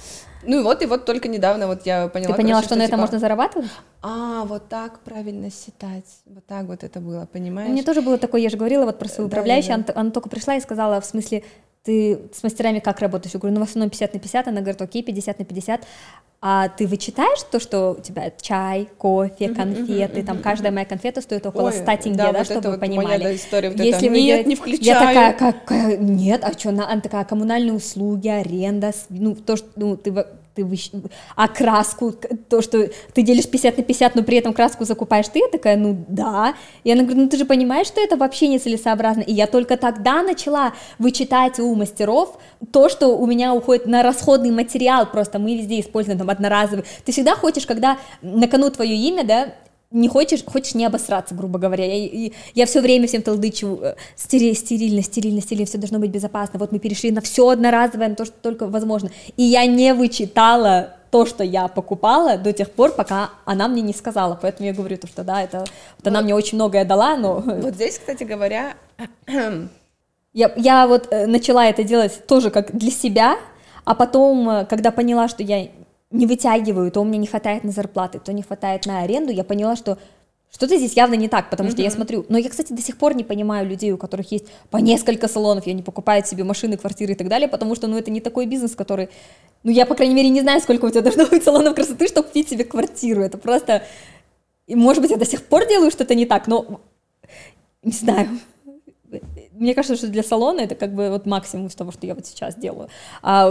Ну 0.42 0.60
и 0.60 0.62
вот, 0.62 0.80
и 0.82 0.86
вот 0.86 1.04
только 1.04 1.28
недавно 1.28 1.66
вот 1.66 1.84
я 1.84 2.08
поняла. 2.08 2.32
Ты 2.34 2.36
поняла, 2.42 2.54
короче, 2.60 2.66
что 2.68 2.76
на 2.76 2.82
этом 2.82 2.92
типа, 2.92 3.00
можно 3.02 3.18
зарабатывать? 3.18 3.70
А, 4.02 4.44
вот 4.46 4.68
так 4.68 5.00
правильно 5.00 5.50
считать. 5.50 6.06
Вот 6.24 6.46
так 6.46 6.64
вот 6.66 6.82
это 6.82 6.98
было, 7.00 7.28
понимаешь? 7.30 7.70
Меня 7.70 7.82
тоже 7.82 8.00
было 8.00 8.16
такое, 8.16 8.40
я 8.40 8.48
же 8.48 8.56
говорила 8.56 8.86
вот 8.86 8.98
про 8.98 9.06
свою 9.08 9.28
Да, 9.28 9.34
управляющую, 9.34 9.76
да, 9.76 9.92
она, 9.92 10.00
она 10.00 10.10
только 10.10 10.30
пришла 10.30 10.56
и 10.56 10.60
сказала, 10.60 11.00
в 11.00 11.04
смысле, 11.04 11.44
ты 11.82 12.20
с 12.32 12.42
мастерами 12.42 12.78
как 12.78 13.00
работаешь? 13.00 13.32
Я 13.34 13.40
говорю, 13.40 13.58
ну 13.58 13.64
в 13.64 13.68
основном 13.68 13.90
50 13.90 14.14
на 14.14 14.20
50, 14.20 14.48
она 14.48 14.60
говорит, 14.60 14.82
окей, 14.82 15.02
50 15.02 15.38
на 15.38 15.44
50, 15.44 15.86
а 16.42 16.68
ты 16.68 16.86
вычитаешь 16.86 17.42
то, 17.50 17.60
что 17.60 17.96
у 17.98 18.00
тебя 18.00 18.32
чай, 18.40 18.88
кофе, 18.96 19.50
конфеты, 19.50 20.22
там 20.22 20.38
каждая 20.40 20.72
моя 20.72 20.86
конфета 20.86 21.20
стоит 21.20 21.44
около 21.46 21.66
Ой, 21.68 21.72
100 21.74 21.84
тенге, 21.96 22.16
да, 22.16 22.32
да, 22.32 22.38
вот 22.38 22.44
чтобы 22.46 22.60
это 22.60 22.68
вы 22.70 22.76
вот 22.76 22.80
моя, 22.86 22.98
понимали. 22.98 23.22
да, 23.24 23.34
история 23.34 23.70
вот 23.70 23.78
Если 23.80 24.08
вы 24.08 24.20
Нет, 24.20 24.46
делаете- 24.46 24.48
не 24.48 24.54
Я 24.54 24.60
включаю. 24.94 25.34
такая, 25.34 25.52
какая, 25.52 25.96
нет, 25.98 26.40
а 26.44 26.52
что, 26.52 26.70
а 26.70 27.00
такая, 27.00 27.24
коммунальные 27.24 27.74
услуги, 27.74 28.28
аренда, 28.28 28.92
ну, 29.10 29.34
то, 29.34 29.56
что, 29.56 29.68
ну, 29.76 29.96
ты, 29.96 30.12
ты 30.60 30.66
выщ- 30.66 31.10
а 31.36 31.48
краску, 31.48 32.12
то, 32.48 32.62
что 32.62 32.88
ты 33.14 33.22
делишь 33.22 33.48
50 33.48 33.78
на 33.78 33.82
50, 33.82 34.14
но 34.14 34.22
при 34.22 34.38
этом 34.38 34.52
краску 34.52 34.84
закупаешь 34.84 35.28
ты, 35.28 35.38
я 35.38 35.48
такая, 35.48 35.76
ну, 35.76 36.04
да. 36.08 36.54
И 36.84 36.92
она 36.92 37.02
говорит, 37.02 37.22
ну, 37.22 37.28
ты 37.28 37.36
же 37.36 37.44
понимаешь, 37.44 37.86
что 37.86 38.00
это 38.00 38.16
вообще 38.16 38.48
нецелесообразно. 38.48 39.22
И 39.22 39.32
я 39.32 39.46
только 39.46 39.76
тогда 39.76 40.22
начала 40.22 40.72
вычитать 40.98 41.58
у 41.58 41.74
мастеров 41.74 42.38
то, 42.72 42.88
что 42.88 43.08
у 43.08 43.26
меня 43.26 43.54
уходит 43.54 43.86
на 43.86 44.02
расходный 44.02 44.50
материал, 44.50 45.06
просто 45.06 45.38
мы 45.38 45.56
везде 45.56 45.80
используем 45.80 46.18
там 46.18 46.30
одноразовый. 46.30 46.84
Ты 47.04 47.12
всегда 47.12 47.34
хочешь, 47.34 47.66
когда 47.66 47.98
на 48.22 48.46
кону 48.48 48.70
твое 48.70 48.94
имя, 48.94 49.24
да, 49.24 49.54
не 49.90 50.08
хочешь, 50.08 50.44
хочешь 50.44 50.74
не 50.74 50.84
обосраться, 50.84 51.34
грубо 51.34 51.58
говоря. 51.58 51.84
Я, 51.84 52.30
я 52.54 52.66
все 52.66 52.80
время 52.80 53.08
всем 53.08 53.22
толдычу, 53.22 53.80
э, 53.82 53.94
стери- 54.14 54.54
стерильно, 54.54 55.02
стерильно, 55.02 55.40
стерильно, 55.40 55.66
все 55.66 55.78
должно 55.78 55.98
быть 55.98 56.10
безопасно. 56.10 56.58
Вот 56.58 56.70
мы 56.70 56.78
перешли 56.78 57.10
на 57.10 57.20
все 57.20 57.48
одноразовое, 57.48 58.08
на 58.08 58.14
то, 58.14 58.24
что 58.24 58.34
только 58.40 58.66
возможно. 58.66 59.10
И 59.36 59.42
я 59.42 59.66
не 59.66 59.92
вычитала 59.92 60.94
то, 61.10 61.26
что 61.26 61.42
я 61.42 61.66
покупала 61.66 62.38
до 62.38 62.52
тех 62.52 62.70
пор, 62.70 62.92
пока 62.92 63.30
она 63.44 63.66
мне 63.66 63.82
не 63.82 63.92
сказала. 63.92 64.38
Поэтому 64.40 64.68
я 64.68 64.74
говорю, 64.74 64.96
то, 64.96 65.08
что 65.08 65.24
да, 65.24 65.42
это 65.42 65.64
вот 65.98 66.06
она 66.06 66.20
мне 66.22 66.36
очень 66.36 66.56
многое 66.56 66.84
дала, 66.84 67.16
но 67.16 67.40
Вот 67.44 67.74
здесь, 67.74 67.98
кстати 67.98 68.22
говоря, 68.22 68.74
я, 70.32 70.52
я 70.56 70.86
вот 70.86 71.08
э, 71.10 71.26
начала 71.26 71.66
это 71.66 71.82
делать 71.82 72.26
тоже 72.28 72.50
как 72.50 72.76
для 72.76 72.92
себя, 72.92 73.38
а 73.84 73.96
потом, 73.96 74.48
э, 74.48 74.66
когда 74.66 74.92
поняла, 74.92 75.26
что 75.26 75.42
я 75.42 75.68
не 76.10 76.26
вытягиваю, 76.26 76.90
то 76.90 77.00
у 77.00 77.04
меня 77.04 77.18
не 77.18 77.26
хватает 77.26 77.64
на 77.64 77.70
зарплаты, 77.70 78.18
то 78.18 78.32
не 78.32 78.42
хватает 78.42 78.86
на 78.86 79.02
аренду, 79.02 79.32
я 79.32 79.44
поняла, 79.44 79.76
что 79.76 79.98
что-то 80.52 80.76
здесь 80.76 80.94
явно 80.94 81.14
не 81.14 81.28
так, 81.28 81.48
потому 81.48 81.70
что 81.70 81.80
я 81.80 81.90
смотрю, 81.92 82.26
но 82.28 82.36
я, 82.36 82.48
кстати, 82.50 82.72
до 82.72 82.82
сих 82.82 82.96
пор 82.96 83.14
не 83.14 83.22
понимаю 83.22 83.68
людей, 83.68 83.92
у 83.92 83.96
которых 83.96 84.32
есть 84.32 84.46
по 84.70 84.78
несколько 84.78 85.28
салонов, 85.28 85.68
и 85.68 85.70
они 85.70 85.82
покупают 85.82 86.26
себе 86.26 86.42
машины, 86.42 86.76
квартиры 86.76 87.12
и 87.12 87.14
так 87.14 87.28
далее, 87.28 87.48
потому 87.48 87.76
что, 87.76 87.86
ну, 87.86 87.96
это 87.96 88.10
не 88.10 88.20
такой 88.20 88.46
бизнес, 88.46 88.74
который, 88.74 89.10
ну, 89.62 89.70
я, 89.70 89.86
по 89.86 89.94
крайней 89.94 90.14
мере, 90.14 90.28
не 90.28 90.40
знаю, 90.40 90.60
сколько 90.60 90.86
у 90.86 90.90
тебя 90.90 91.02
должно 91.02 91.26
быть 91.26 91.44
салонов 91.44 91.76
красоты, 91.76 92.08
чтобы 92.08 92.26
купить 92.26 92.48
себе 92.48 92.64
квартиру, 92.64 93.22
это 93.22 93.38
просто, 93.38 93.84
и, 94.66 94.74
может 94.74 95.02
быть, 95.02 95.12
я 95.12 95.16
до 95.16 95.24
сих 95.26 95.44
пор 95.44 95.68
делаю 95.68 95.92
что-то 95.92 96.16
не 96.16 96.26
так, 96.26 96.48
но, 96.48 96.80
не 97.84 97.92
знаю, 97.92 98.28
мне 99.52 99.74
кажется, 99.74 99.96
что 99.96 100.08
для 100.08 100.24
салона 100.24 100.60
это 100.60 100.74
как 100.74 100.94
бы 100.94 101.10
вот 101.10 101.26
максимум 101.26 101.66
из 101.66 101.74
того, 101.76 101.92
что 101.92 102.06
я 102.06 102.14
вот 102.14 102.26
сейчас 102.26 102.56
делаю. 102.56 102.88
А 103.22 103.50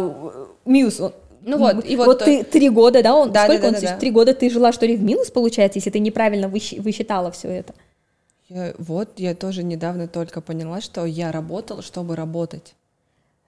Мьюз, 0.65 0.99
он- 0.99 1.13
Ну 1.41 1.57
вот, 1.57 1.85
и 1.85 1.95
вот 1.95 2.07
вот 2.07 2.19
то- 2.19 2.25
ты 2.25 2.43
три 2.43 2.69
года, 2.69 3.01
да, 3.03 3.15
он, 3.15 3.31
Да, 3.31 3.43
сколько 3.45 3.61
да, 3.63 3.67
он, 3.69 3.73
да, 3.75 3.79
да. 3.81 3.97
три 3.97 4.11
года 4.11 4.33
ты 4.33 4.49
жила, 4.49 4.71
что 4.71 4.85
ли, 4.85 4.95
в 4.97 5.03
минус, 5.03 5.31
получается, 5.31 5.77
если 5.79 5.89
ты 5.89 5.99
неправильно 5.99 6.47
высчитала 6.47 7.31
все 7.31 7.47
это. 7.49 7.73
я- 8.49 8.73
вот 8.77 9.09
я 9.17 9.35
тоже 9.35 9.63
недавно 9.63 10.07
только 10.07 10.41
поняла, 10.41 10.81
что 10.81 11.05
я 11.05 11.31
работала, 11.31 11.81
чтобы 11.81 12.15
работать. 12.15 12.73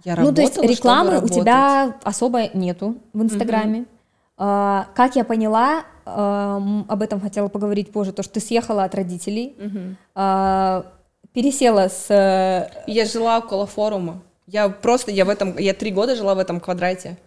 Я 0.03 0.15
ну, 0.15 0.33
то 0.33 0.41
есть 0.41 0.57
рекламы 0.57 1.19
у 1.21 1.27
тебя 1.27 1.95
особо 2.03 2.47
нету 2.55 2.95
в 3.13 3.21
Инстаграме. 3.21 3.85
А, 4.37 4.87
как 4.95 5.15
я 5.15 5.23
поняла, 5.23 5.83
ам, 6.05 6.85
об 6.89 7.01
этом 7.03 7.19
хотела 7.21 7.47
поговорить 7.49 7.91
позже, 7.91 8.11
то, 8.11 8.23
что 8.23 8.33
ты 8.33 8.39
съехала 8.39 8.83
от 8.85 8.95
родителей, 8.95 9.55
Мгм. 9.59 9.97
а, 10.15 10.85
пересела 11.33 11.87
с... 11.89 12.09
э, 12.09 12.69
Я 12.87 13.05
жила 13.05 13.37
около 13.37 13.67
форума. 13.67 14.21
Я 14.47 14.69
просто, 14.69 15.11
я 15.11 15.25
в 15.25 15.29
этом, 15.29 15.55
я 15.59 15.73
три 15.75 15.91
года 15.91 16.15
жила 16.15 16.33
в 16.33 16.39
этом 16.39 16.59
квадрате. 16.59 17.17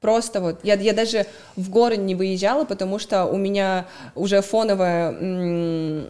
Просто 0.00 0.40
вот. 0.40 0.60
Я, 0.62 0.74
я 0.74 0.92
даже 0.92 1.26
в 1.56 1.70
горы 1.70 1.96
не 1.96 2.14
выезжала, 2.14 2.64
потому 2.64 2.98
что 2.98 3.24
у 3.24 3.36
меня 3.36 3.86
уже 4.14 4.42
фоновая... 4.42 5.16
э, 5.20 6.06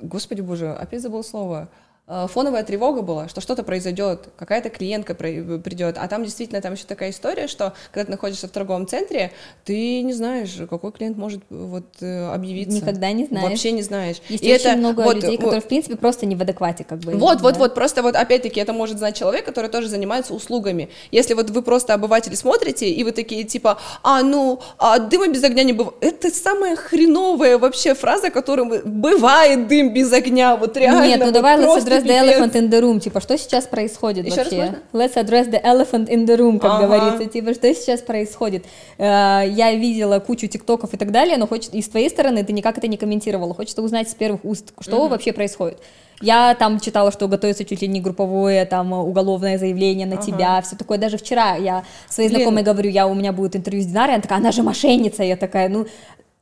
Господи 0.00 0.40
боже, 0.40 0.72
опять 0.72 1.02
забыл 1.02 1.22
слово. 1.22 1.68
Э, 2.08 2.26
Фоновая 2.28 2.64
тревога 2.64 3.02
была, 3.02 3.28
что 3.28 3.40
что-то 3.40 3.62
произойдет, 3.62 4.28
какая-то 4.36 4.70
клиентка 4.70 5.14
про- 5.14 5.58
придет, 5.58 5.96
а 5.98 6.08
там 6.08 6.24
действительно 6.24 6.60
там 6.60 6.72
еще 6.72 6.84
такая 6.84 7.10
история, 7.10 7.46
что 7.46 7.74
когда 7.92 8.06
ты 8.06 8.10
находишься 8.10 8.48
в 8.48 8.50
торговом 8.50 8.88
центре, 8.88 9.30
ты 9.64 10.02
не 10.02 10.12
знаешь, 10.12 10.50
какой 10.68 10.90
клиент 10.90 11.16
может 11.16 11.42
вот 11.48 11.84
э, 12.00 12.32
объявиться. 12.32 12.76
Никогда 12.76 13.12
не 13.12 13.26
знаешь. 13.26 13.50
Вообще 13.50 13.70
не 13.70 13.82
знаешь. 13.82 14.16
Есть 14.28 14.42
И 14.42 14.52
очень 14.52 14.70
это 14.70 14.78
много 14.78 15.02
вот, 15.02 15.14
людей, 15.14 15.30
вот, 15.30 15.38
которые, 15.38 15.60
в 15.60 15.68
принципе, 15.68 15.96
просто 15.96 16.26
не 16.26 16.34
в 16.34 16.42
адеквате, 16.42 16.82
как 16.82 16.98
бы. 16.98 17.12
вот, 17.12 17.40
вот, 17.40 17.52
да. 17.52 17.58
вот, 17.60 17.74
просто 17.74 18.02
вот 18.02 18.16
опять-таки 18.16 18.58
это 18.58 18.72
может 18.72 18.98
знать 18.98 19.16
человек, 19.16 19.44
который 19.44 19.70
тоже 19.70 19.88
занимается 19.88 20.34
услугами. 20.34 20.88
Если 21.12 21.34
вот 21.34 21.50
вы 21.50 21.62
просто 21.62 21.94
обыватели 21.94 22.34
смотрите, 22.34 22.90
и 22.90 23.04
вы 23.04 23.12
такие 23.12 23.44
типа, 23.44 23.78
а 24.02 24.22
ну, 24.22 24.60
а 24.76 24.98
дыма 24.98 25.28
без 25.28 25.44
огня 25.44 25.62
не 25.62 25.72
бывает. 25.72 25.96
Это 26.00 26.30
самая 26.30 26.74
хреновая 26.74 27.58
вообще 27.58 27.94
фраза, 27.94 28.30
которая 28.30 28.82
бывает 28.82 29.68
дым 29.68 29.94
без 29.94 30.12
огня, 30.12 30.56
вот 30.56 30.76
реально. 30.76 31.06
Нет, 31.06 31.20
ну 31.20 31.26
вот 31.26 31.34
давай 31.34 31.62
просто 31.62 31.92
address 32.04 32.26
the 32.26 32.38
elephant 32.38 32.52
in 32.54 32.70
the 32.70 32.80
room, 32.80 33.00
типа, 33.00 33.20
что 33.20 33.36
сейчас 33.38 33.66
происходит 33.66 34.26
раз 34.26 34.36
вообще? 34.36 34.74
Let's 34.92 35.14
address 35.14 35.50
the 35.50 35.62
elephant 35.62 36.08
in 36.08 36.26
the 36.26 36.36
room, 36.36 36.58
как 36.58 36.72
Ага. 36.72 36.86
говорится, 36.86 37.26
типа, 37.26 37.54
что 37.54 37.72
сейчас 37.74 38.00
происходит? 38.00 38.64
Э, 38.98 39.42
Я 39.48 39.72
видела 39.74 40.18
кучу 40.18 40.46
тиктоков 40.48 40.94
и 40.94 40.96
так 40.96 41.10
далее, 41.10 41.36
но 41.36 41.46
хочет, 41.46 41.74
и 41.74 41.82
с 41.82 41.88
твоей 41.88 42.08
стороны 42.10 42.44
ты 42.44 42.52
никак 42.52 42.78
это 42.78 42.88
не 42.88 42.96
комментировала, 42.96 43.54
хочется 43.54 43.82
узнать 43.82 44.08
с 44.08 44.14
первых 44.14 44.44
уст, 44.44 44.72
что 44.80 45.08
вообще 45.08 45.32
происходит. 45.32 45.78
Я 46.20 46.54
там 46.54 46.78
читала, 46.78 47.10
что 47.10 47.26
готовится 47.26 47.64
чуть 47.64 47.82
ли 47.82 47.88
не 47.88 48.00
групповое 48.00 48.64
там 48.64 48.92
уголовное 48.92 49.58
заявление 49.58 50.06
на 50.06 50.14
Ага. 50.16 50.22
тебя, 50.24 50.62
все 50.62 50.76
такое. 50.76 50.96
Даже 50.96 51.16
вчера 51.18 51.56
я 51.56 51.82
своей 52.08 52.28
Блин. 52.28 52.42
знакомой 52.42 52.62
говорю, 52.62 52.90
я 52.90 53.08
у 53.08 53.14
меня 53.14 53.32
будет 53.32 53.56
интервью 53.56 53.82
с 53.82 53.86
Динарой, 53.86 54.14
она 54.14 54.22
такая, 54.22 54.38
она 54.38 54.52
же 54.52 54.62
мошенница, 54.62 55.24
я 55.24 55.36
такая, 55.36 55.68
ну 55.68 55.86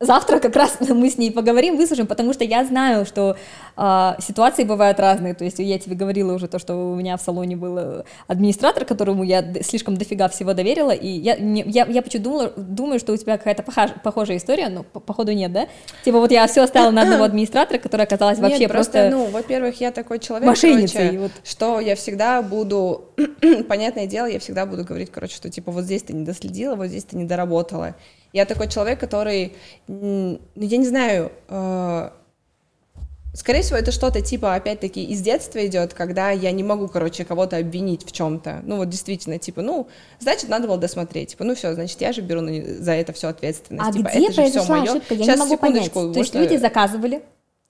завтра 0.01 0.41
как 0.41 0.57
раз 0.57 0.79
мы 0.89 1.11
с 1.11 1.19
ней 1.19 1.31
поговорим, 1.31 1.77
выслушаем, 1.77 2.07
потому 2.07 2.33
что 2.33 2.43
я 2.43 2.65
знаю, 2.65 3.05
что 3.05 3.37
э, 3.77 4.13
ситуации 4.21 4.65
бывают 4.65 4.99
разные. 4.99 5.35
То 5.35 5.45
есть 5.45 5.59
я 5.59 5.79
тебе 5.79 5.95
говорила 5.95 6.33
уже 6.33 6.49
то, 6.49 6.59
что 6.59 6.93
у 6.93 6.95
меня 6.97 7.17
в 7.17 7.21
салоне 7.21 7.57
был 7.57 7.79
э, 7.79 8.03
администратор, 8.27 8.85
которому 8.87 9.23
я 9.23 9.45
слишком 9.63 9.97
дофига 9.97 10.29
всего 10.29 10.55
доверила, 10.55 10.91
и 10.91 11.07
я, 11.07 11.37
не, 11.37 11.63
я, 11.67 11.85
я 11.87 12.03
почему 12.03 12.25
думала, 12.25 12.53
думаю, 12.57 12.99
что 12.99 13.13
у 13.13 13.17
тебя 13.17 13.37
какая-то 13.37 13.63
похожая, 13.63 13.97
похожая 14.03 14.37
история, 14.39 14.69
но 14.71 14.83
по, 14.85 15.01
походу 15.01 15.33
нет, 15.33 15.53
да? 15.53 15.69
Типа 16.05 16.19
вот 16.19 16.31
я 16.31 16.47
все 16.47 16.63
оставила 16.63 16.91
на 16.91 17.03
одного 17.03 17.25
администратора, 17.25 17.79
которая 17.79 18.07
оказалась 18.07 18.39
нет, 18.39 18.51
вообще 18.51 18.69
просто, 18.69 18.93
просто... 18.93 19.11
ну, 19.11 19.27
во-первых, 19.27 19.81
я 19.81 19.93
такой 19.93 20.19
человек, 20.19 20.49
мошенницей, 20.49 20.99
короче, 20.99 21.19
вот. 21.19 21.33
что 21.45 21.79
я 21.81 21.95
всегда 21.95 22.41
буду, 22.41 23.11
понятное 23.69 24.07
дело, 24.07 24.27
я 24.27 24.39
всегда 24.39 24.65
буду 24.65 24.85
говорить, 24.85 25.11
короче, 25.13 25.37
что 25.37 25.51
типа 25.51 25.71
вот 25.73 25.85
здесь 25.85 26.05
ты 26.05 26.15
не 26.15 26.25
доследила, 26.25 26.75
вот 26.75 26.87
здесь 26.87 27.05
ты 27.05 27.19
не 27.19 27.25
доработала. 27.25 27.95
Я 28.33 28.45
такой 28.45 28.69
человек, 28.69 29.01
который, 29.01 29.55
ну, 29.89 30.41
я 30.55 30.77
не 30.77 30.87
знаю, 30.87 31.33
э, 31.49 32.11
скорее 33.35 33.63
всего, 33.63 33.77
это 33.77 33.93
что-то 33.93 34.21
типа, 34.21 34.55
опять-таки, 34.55 35.05
из 35.05 35.21
детства 35.21 35.65
идет, 35.67 35.95
когда 35.95 36.31
я 36.31 36.53
не 36.53 36.63
могу, 36.63 36.89
короче, 36.89 37.25
кого-то 37.25 37.57
обвинить 37.57 38.07
в 38.07 38.13
чем-то. 38.13 38.61
Ну, 38.65 38.77
вот 38.77 38.89
действительно, 38.89 39.39
типа, 39.39 39.63
ну, 39.63 39.89
значит, 40.19 40.49
надо 40.49 40.69
было 40.69 40.79
досмотреть. 40.79 41.31
Типа, 41.31 41.45
ну 41.45 41.55
все, 41.55 41.75
значит, 41.75 42.01
я 42.01 42.13
же 42.13 42.21
беру 42.21 42.41
за 42.41 42.93
это 42.93 43.13
все 43.13 43.29
ответственность. 43.29 43.89
А 43.89 43.93
типа, 43.93 44.09
где 44.11 44.27
это 44.27 44.27
же 44.27 44.33
все 44.33 44.43
произошла 44.43 44.77
мое. 44.77 44.91
ошибка? 44.91 45.15
Я 45.15 45.25
Сейчас, 45.25 45.37
не 45.37 45.43
могу 45.43 45.57
понять. 45.57 45.85
секундочку, 45.85 46.15
То 46.15 46.21
есть 46.21 46.35
люди 46.35 46.57
заказывали, 46.57 47.23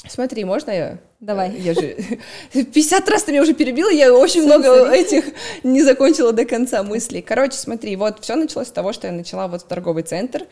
Смотри, 0.08 0.44
можно 0.44 0.70
я? 0.70 0.98
Давай. 1.20 1.52
Я 1.58 1.74
же 1.74 1.96
50 2.52 3.08
раз 3.08 3.24
ты 3.24 3.32
меня 3.32 3.42
уже 3.42 3.52
перебила, 3.52 3.90
я 3.90 4.12
очень 4.12 4.44
много 4.44 4.90
этих 4.90 5.24
не 5.62 5.82
закончила 5.82 6.32
до 6.32 6.44
конца 6.44 6.82
мыслей. 6.82 7.22
Короче, 7.22 7.56
смотри, 7.56 7.96
вот 7.96 8.22
все 8.22 8.36
началось 8.36 8.68
с 8.68 8.72
того, 8.72 8.92
что 8.92 9.06
я 9.06 9.12
начала 9.12 9.46
вот 9.48 9.62
в 9.62 9.66
торговый 9.66 10.02
центр. 10.02 10.46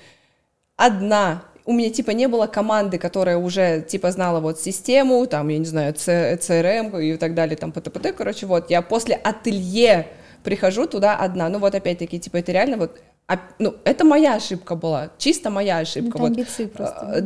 Одна. 0.77 1.45
У 1.65 1.73
меня 1.73 1.91
типа 1.91 2.13
не 2.13 2.29
было 2.29 2.47
команды, 2.47 2.99
которая 2.99 3.37
уже 3.37 3.83
типа 3.83 4.11
знала 4.11 4.41
вот 4.41 4.61
систему, 4.61 5.27
там, 5.27 5.49
я 5.49 5.59
не 5.59 5.67
знаю, 5.67 5.93
CRM 5.95 7.03
и 7.03 7.17
так 7.17 7.35
далее, 7.35 7.57
там, 7.57 7.73
ПТПТ, 7.73 8.15
короче, 8.17 8.47
вот. 8.47 8.71
Я 8.71 8.83
после 8.83 9.17
ателье 9.17 10.09
прихожу 10.45 10.87
туда 10.87 11.17
одна. 11.17 11.49
Ну 11.49 11.59
вот 11.59 11.75
опять-таки, 11.75 12.21
типа, 12.21 12.39
это 12.39 12.53
реально 12.53 12.77
вот 12.77 12.99
а, 13.27 13.41
ну, 13.59 13.75
это 13.85 14.07
моя 14.07 14.37
ошибка 14.37 14.75
была, 14.75 15.11
чисто 15.19 15.51
моя 15.51 15.79
ошибка. 15.79 16.17
это 16.17 16.19
вот. 16.19 16.27
амбиции 16.29 16.65
просто. 16.65 17.13
Э, 17.15 17.21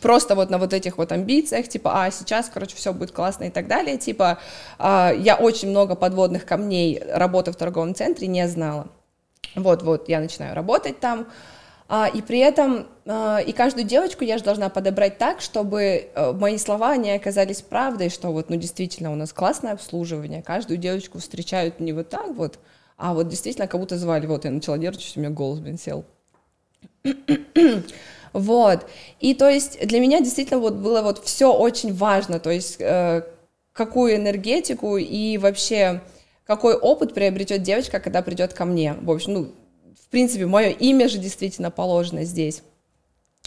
Просто 0.00 0.34
вот 0.34 0.50
на 0.50 0.58
вот 0.58 0.72
этих 0.72 0.98
вот 0.98 1.12
амбициях, 1.12 1.68
типа, 1.68 2.04
а 2.04 2.10
сейчас, 2.10 2.48
короче, 2.52 2.76
все 2.76 2.92
будет 2.92 3.10
классно 3.10 3.44
и 3.44 3.50
так 3.50 3.66
далее, 3.66 3.98
типа, 3.98 4.38
а, 4.78 5.12
я 5.12 5.36
очень 5.36 5.68
много 5.68 5.96
подводных 5.96 6.46
камней 6.46 7.02
работы 7.12 7.52
в 7.52 7.56
торговом 7.56 7.94
центре 7.94 8.28
не 8.28 8.46
знала. 8.46 8.88
Вот-вот, 9.56 10.08
я 10.08 10.20
начинаю 10.20 10.54
работать 10.54 11.00
там, 11.00 11.26
а, 11.88 12.06
и 12.06 12.22
при 12.22 12.38
этом, 12.38 12.86
а, 13.04 13.38
и 13.38 13.52
каждую 13.52 13.84
девочку 13.84 14.22
я 14.22 14.38
же 14.38 14.44
должна 14.44 14.68
подобрать 14.68 15.18
так, 15.18 15.40
чтобы 15.40 15.82
э, 16.14 16.32
мои 16.32 16.56
слова 16.56 16.96
не 16.96 17.10
оказались 17.10 17.62
правдой, 17.62 18.10
что 18.10 18.28
вот, 18.28 18.48
ну, 18.48 18.54
действительно, 18.54 19.10
у 19.10 19.16
нас 19.16 19.32
классное 19.32 19.72
обслуживание, 19.72 20.40
каждую 20.40 20.78
девочку 20.78 21.18
встречают 21.18 21.80
не 21.80 21.92
вот 21.92 22.08
так 22.08 22.28
вот, 22.28 22.60
а 22.96 23.12
вот 23.12 23.26
действительно 23.26 23.66
как 23.66 23.80
будто 23.80 23.98
звали, 23.98 24.26
вот 24.26 24.44
я 24.44 24.52
начала 24.52 24.76
нервничать, 24.76 25.16
у 25.16 25.20
меня 25.20 25.30
голос, 25.30 25.58
блин, 25.58 25.78
сел. 25.78 26.04
Вот. 28.32 28.86
И 29.20 29.34
то 29.34 29.48
есть 29.48 29.86
для 29.86 30.00
меня 30.00 30.20
действительно 30.20 30.60
вот 30.60 30.74
было 30.74 31.02
вот 31.02 31.24
все 31.24 31.52
очень 31.52 31.94
важно, 31.94 32.38
то 32.38 32.50
есть 32.50 32.76
э, 32.80 33.22
какую 33.72 34.16
энергетику 34.16 34.96
и 34.96 35.38
вообще 35.38 36.02
какой 36.46 36.74
опыт 36.74 37.14
приобретет 37.14 37.62
девочка, 37.62 38.00
когда 38.00 38.22
придет 38.22 38.52
ко 38.52 38.64
мне. 38.64 38.94
В 38.94 39.10
общем, 39.10 39.32
ну, 39.32 39.52
в 40.00 40.08
принципе, 40.10 40.46
мое 40.46 40.70
имя 40.70 41.08
же 41.08 41.18
действительно 41.18 41.70
положено 41.70 42.24
здесь. 42.24 42.62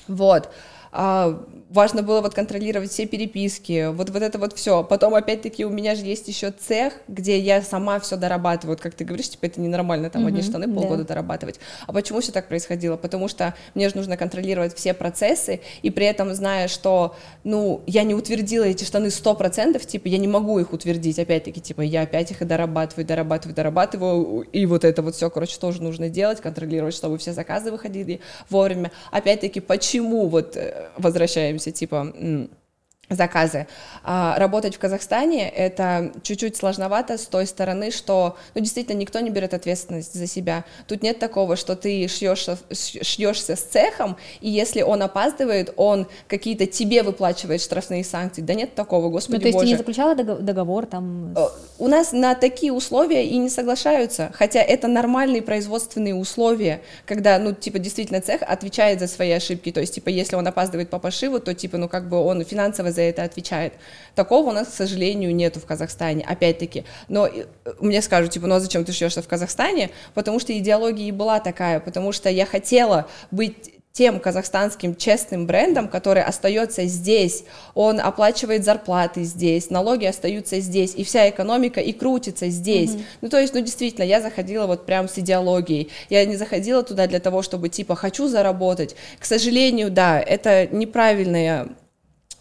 Вот. 0.07 0.49
А, 0.91 1.43
важно 1.73 2.03
было 2.03 2.21
вот 2.21 2.33
контролировать 2.33 2.91
все 2.91 3.05
переписки, 3.07 3.91
вот, 3.91 4.11
вот 4.11 4.21
это 4.21 4.37
вот 4.37 4.53
все. 4.53 4.83
Потом, 4.83 5.15
опять-таки, 5.15 5.65
у 5.65 5.69
меня 5.69 5.95
же 5.95 6.05
есть 6.05 6.27
еще 6.27 6.51
цех, 6.51 6.93
где 7.07 7.39
я 7.39 7.61
сама 7.61 7.99
все 7.99 8.15
дорабатываю. 8.15 8.75
Вот 8.75 8.81
как 8.81 8.93
ты 8.93 9.03
говоришь, 9.03 9.29
типа, 9.29 9.47
это 9.47 9.59
ненормально, 9.59 10.09
там, 10.09 10.25
одни 10.25 10.41
Мгм, 10.41 10.49
штаны 10.49 10.67
да. 10.67 10.73
полгода 10.73 11.03
дорабатывать. 11.03 11.59
А 11.87 11.93
почему 11.93 12.21
все 12.21 12.31
так 12.31 12.47
происходило? 12.47 12.95
Потому 12.95 13.27
что 13.27 13.55
мне 13.73 13.89
же 13.89 13.97
нужно 13.97 14.17
контролировать 14.17 14.75
все 14.75 14.93
процессы, 14.93 15.61
и 15.81 15.89
при 15.89 16.05
этом, 16.05 16.33
зная, 16.35 16.67
что, 16.67 17.15
ну, 17.43 17.81
я 17.87 18.03
не 18.03 18.13
утвердила 18.13 18.65
эти 18.65 18.83
штаны 18.83 19.07
100%, 19.07 19.83
типа, 19.85 20.07
я 20.07 20.19
не 20.19 20.27
могу 20.27 20.59
их 20.59 20.73
утвердить, 20.73 21.17
опять-таки, 21.17 21.59
типа, 21.59 21.81
я 21.81 22.03
опять 22.03 22.29
их 22.29 22.41
и 22.43 22.45
дорабатываю, 22.45 23.05
дорабатываю, 23.05 23.55
дорабатываю, 23.55 24.41
и 24.41 24.65
вот 24.67 24.85
это 24.85 25.01
вот 25.01 25.15
все, 25.15 25.29
короче, 25.31 25.57
тоже 25.59 25.81
нужно 25.81 26.09
делать, 26.09 26.39
контролировать, 26.39 26.93
чтобы 26.93 27.17
все 27.17 27.33
заказы 27.33 27.71
выходили 27.71 28.21
вовремя. 28.49 28.91
Опять-таки, 29.11 29.59
почему, 29.59 30.27
вот, 30.27 30.55
э, 30.55 30.89
возвращаемся, 30.97 31.62
типа, 31.71 32.13
заказы. 33.15 33.67
А, 34.03 34.35
работать 34.37 34.75
в 34.75 34.79
Казахстане 34.79 35.49
это 35.49 36.11
чуть-чуть 36.23 36.55
сложновато 36.57 37.17
с 37.17 37.25
той 37.25 37.45
стороны, 37.47 37.91
что, 37.91 38.37
ну, 38.55 38.61
действительно, 38.61 38.97
никто 38.97 39.19
не 39.19 39.29
берет 39.29 39.53
ответственность 39.53 40.13
за 40.13 40.27
себя. 40.27 40.65
Тут 40.87 41.03
нет 41.03 41.19
такого, 41.19 41.55
что 41.55 41.75
ты 41.75 42.07
шьешься, 42.07 42.57
шьешься 43.01 43.55
с 43.55 43.61
цехом, 43.61 44.17
и 44.41 44.49
если 44.49 44.81
он 44.81 45.01
опаздывает, 45.01 45.73
он 45.77 46.07
какие-то 46.27 46.65
тебе 46.65 47.03
выплачивает 47.03 47.61
штрафные 47.61 48.03
санкции. 48.03 48.41
Да 48.41 48.53
нет 48.53 48.75
такого, 48.75 49.09
господи 49.09 49.35
Ну, 49.35 49.41
то 49.41 49.47
есть 49.47 49.55
боже. 49.55 49.65
ты 49.67 49.71
не 49.71 49.77
заключала 49.77 50.15
дого- 50.15 50.39
договор 50.39 50.85
там? 50.85 51.33
Э, 51.35 51.47
У 51.79 51.87
нас 51.87 52.11
на 52.11 52.35
такие 52.35 52.71
условия 52.71 53.25
и 53.27 53.37
не 53.37 53.49
соглашаются, 53.49 54.31
хотя 54.33 54.61
это 54.61 54.87
нормальные 54.87 55.41
производственные 55.41 56.15
условия, 56.15 56.81
когда, 57.05 57.39
ну, 57.39 57.53
типа, 57.53 57.79
действительно 57.79 58.21
цех 58.21 58.41
отвечает 58.41 58.99
за 58.99 59.07
свои 59.07 59.31
ошибки, 59.31 59.71
то 59.71 59.79
есть, 59.81 59.95
типа, 59.95 60.09
если 60.09 60.35
он 60.35 60.47
опаздывает 60.47 60.89
по 60.89 60.99
пошиву, 60.99 61.39
то, 61.39 61.53
типа, 61.53 61.77
ну, 61.77 61.89
как 61.89 62.07
бы 62.09 62.17
он 62.17 62.43
финансово 62.45 62.91
за 62.91 63.01
это 63.09 63.23
отвечает. 63.23 63.73
Такого 64.15 64.49
у 64.49 64.51
нас, 64.51 64.67
к 64.67 64.73
сожалению, 64.73 65.35
нету 65.35 65.59
в 65.59 65.65
Казахстане, 65.65 66.23
опять-таки. 66.27 66.85
Но 67.07 67.27
э, 67.27 67.45
мне 67.79 68.01
скажут, 68.01 68.31
типа, 68.31 68.47
ну, 68.47 68.55
а 68.55 68.59
зачем 68.59 68.85
ты 68.85 68.91
шьешься 68.91 69.21
в 69.21 69.27
Казахстане? 69.27 69.89
Потому 70.13 70.39
что 70.39 70.57
идеология 70.57 71.07
и 71.07 71.11
была 71.11 71.39
такая, 71.39 71.79
потому 71.79 72.11
что 72.11 72.29
я 72.29 72.45
хотела 72.45 73.07
быть 73.31 73.73
тем 73.93 74.19
казахстанским 74.19 74.95
честным 74.95 75.45
брендом, 75.45 75.87
который 75.87 76.23
остается 76.23 76.85
здесь, 76.85 77.43
он 77.75 77.99
оплачивает 77.99 78.65
зарплаты 78.65 79.21
здесь, 79.21 79.69
налоги 79.69 80.05
остаются 80.05 80.59
здесь, 80.59 80.95
и 80.95 81.03
вся 81.03 81.29
экономика 81.29 81.79
и 81.79 81.93
крутится 81.93 82.49
здесь. 82.49 82.97
Ну, 83.21 83.29
то 83.29 83.39
есть, 83.39 83.53
ну, 83.53 83.61
действительно, 83.61 84.03
я 84.03 84.19
заходила 84.19 84.65
вот 84.65 84.87
прям 84.87 85.07
с 85.07 85.19
идеологией. 85.19 85.91
Я 86.09 86.25
не 86.25 86.35
заходила 86.35 86.81
туда 86.81 87.05
для 87.05 87.19
того, 87.19 87.43
чтобы, 87.43 87.69
типа, 87.69 87.95
хочу 87.95 88.27
заработать. 88.27 88.95
К 89.19 89.25
сожалению, 89.25 89.91
да, 89.91 90.19
это 90.19 90.67
неправильная 90.67 91.67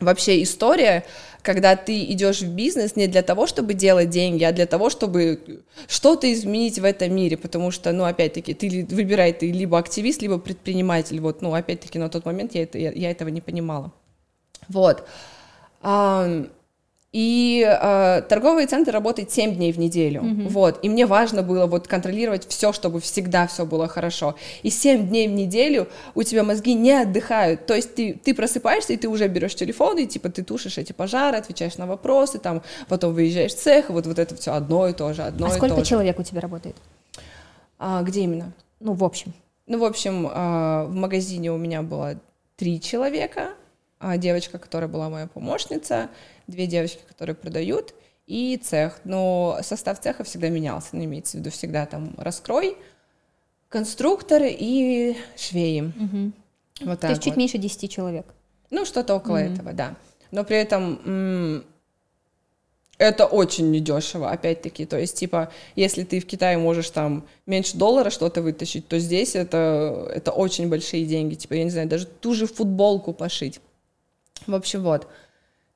вообще 0.03 0.43
история, 0.43 1.05
когда 1.43 1.77
ты 1.77 2.05
идешь 2.05 2.41
в 2.41 2.49
бизнес 2.49 2.97
не 2.97 3.09
для 3.09 3.23
того, 3.23 3.47
чтобы 3.47 3.75
делать 3.75 4.11
деньги, 4.11 4.45
а 4.45 4.53
для 4.53 4.67
того, 4.67 4.91
чтобы 4.91 5.63
что-то 5.89 6.33
изменить 6.33 6.79
в 6.79 6.85
этом 6.85 7.15
мире, 7.15 7.37
потому 7.37 7.71
что, 7.71 7.93
ну, 7.93 8.05
опять-таки, 8.05 8.55
ты 8.55 8.87
выбирай, 8.91 9.33
ты 9.33 9.51
либо 9.51 9.79
активист, 9.79 10.23
либо 10.23 10.39
предприниматель, 10.39 11.21
вот, 11.21 11.43
ну, 11.43 11.53
опять-таки, 11.53 11.99
на 11.99 12.09
тот 12.09 12.25
момент 12.25 12.55
я, 12.55 12.63
это, 12.63 12.79
я, 12.79 12.93
я 12.93 13.11
этого 13.11 13.29
не 13.29 13.41
понимала. 13.41 13.93
Вот. 14.69 15.07
И 17.13 17.63
э, 17.63 18.23
торговый 18.23 18.65
центр 18.67 18.91
работает 18.91 19.31
7 19.31 19.55
дней 19.55 19.71
в 19.71 19.79
неделю, 19.79 20.23
вот, 20.49 20.79
и 20.83 20.89
мне 20.89 21.05
важно 21.05 21.43
было 21.43 21.67
вот 21.67 21.87
контролировать 21.87 22.49
все, 22.49 22.73
чтобы 22.73 23.01
всегда 23.01 23.47
все 23.47 23.67
было 23.67 23.87
хорошо. 23.87 24.35
И 24.63 24.71
7 24.71 25.09
дней 25.09 25.29
в 25.29 25.33
неделю 25.33 25.89
у 26.15 26.23
тебя 26.23 26.43
мозги 26.43 26.73
не 26.73 26.93
отдыхают, 26.93 27.67
то 27.67 27.75
есть 27.75 27.95
ты, 27.95 28.15
ты 28.15 28.35
просыпаешься, 28.35 28.95
и 28.95 28.97
ты 28.97 29.09
уже 29.09 29.29
берешь 29.29 29.55
телефон, 29.55 29.99
и 29.99 30.07
типа 30.07 30.31
ты 30.31 30.43
тушишь 30.43 30.79
эти 30.79 30.93
пожары, 30.93 31.37
отвечаешь 31.37 31.77
на 31.77 31.87
вопросы, 31.87 32.39
там, 32.39 32.63
потом 32.89 33.13
выезжаешь 33.13 33.53
в 33.53 33.59
цех, 33.59 33.91
и 33.91 33.93
вот, 33.93 34.07
вот 34.07 34.19
это 34.19 34.35
все 34.35 34.55
одно 34.55 34.89
и 34.89 34.95
то 34.95 35.13
же, 35.13 35.23
одно 35.23 35.49
а 35.49 35.51
и 35.51 35.53
сколько 35.53 35.75
то 35.75 35.85
же. 35.85 35.91
человек 35.91 36.19
у 36.19 36.23
тебя 36.23 36.41
работает? 36.41 36.77
А, 37.79 38.01
где 38.03 38.23
именно? 38.23 38.55
Ну, 38.81 38.95
в 38.95 39.05
общем. 39.05 39.35
Ну, 39.67 39.79
в 39.79 39.85
общем, 39.85 40.29
а, 40.31 40.85
в 40.85 40.95
магазине 40.95 41.53
у 41.53 41.59
меня 41.59 41.83
было 41.83 42.19
три 42.57 42.81
человека, 42.81 43.51
а, 43.99 44.17
девочка, 44.17 44.59
которая 44.59 44.89
была 44.89 45.09
моя 45.09 45.27
помощница, 45.29 46.09
две 46.53 46.67
девочки, 46.67 47.01
которые 47.09 47.35
продают, 47.35 47.95
и 48.27 48.57
цех. 48.63 49.01
Но 49.05 49.59
состав 49.63 50.01
цеха 50.01 50.25
всегда 50.25 50.49
менялся, 50.49 50.91
ну, 50.93 51.05
имеется 51.05 51.37
в 51.37 51.41
виду 51.41 51.51
всегда 51.51 51.87
там 51.87 52.15
раскрой, 52.17 52.77
конструкторы 53.69 54.49
и 54.51 55.17
швеи. 55.37 55.81
Мгм. 55.81 56.33
Вот 56.83 57.01
То 57.01 57.09
есть 57.09 57.23
чуть 57.23 57.33
вот. 57.33 57.39
меньше 57.39 57.59
10 57.59 57.91
человек. 57.91 58.27
Ну, 58.71 58.85
что-то 58.85 59.15
около 59.15 59.39
Мгм. 59.39 59.53
этого, 59.55 59.73
да. 59.73 59.97
Но 60.31 60.45
при 60.45 60.57
этом 60.57 61.65
это 62.99 63.27
очень 63.27 63.71
недешево, 63.71 64.31
опять-таки. 64.31 64.87
То 64.87 64.99
есть, 64.99 65.17
типа, 65.17 65.51
если 65.75 66.05
ты 66.05 66.21
в 66.21 66.27
Китае 66.27 66.57
можешь 66.57 66.91
там 66.91 67.27
меньше 67.47 67.77
доллара 67.77 68.11
что-то 68.11 68.43
вытащить, 68.43 68.87
то 68.87 68.99
здесь 68.99 69.35
это, 69.35 70.09
это 70.15 70.31
очень 70.31 70.69
большие 70.69 71.05
деньги. 71.05 71.35
Типа, 71.35 71.55
я 71.55 71.65
не 71.65 71.71
знаю, 71.71 71.89
даже 71.89 72.07
ту 72.07 72.33
же 72.35 72.47
футболку 72.47 73.13
пошить. 73.13 73.61
В 74.47 74.55
общем, 74.55 74.83
вот. 74.83 75.09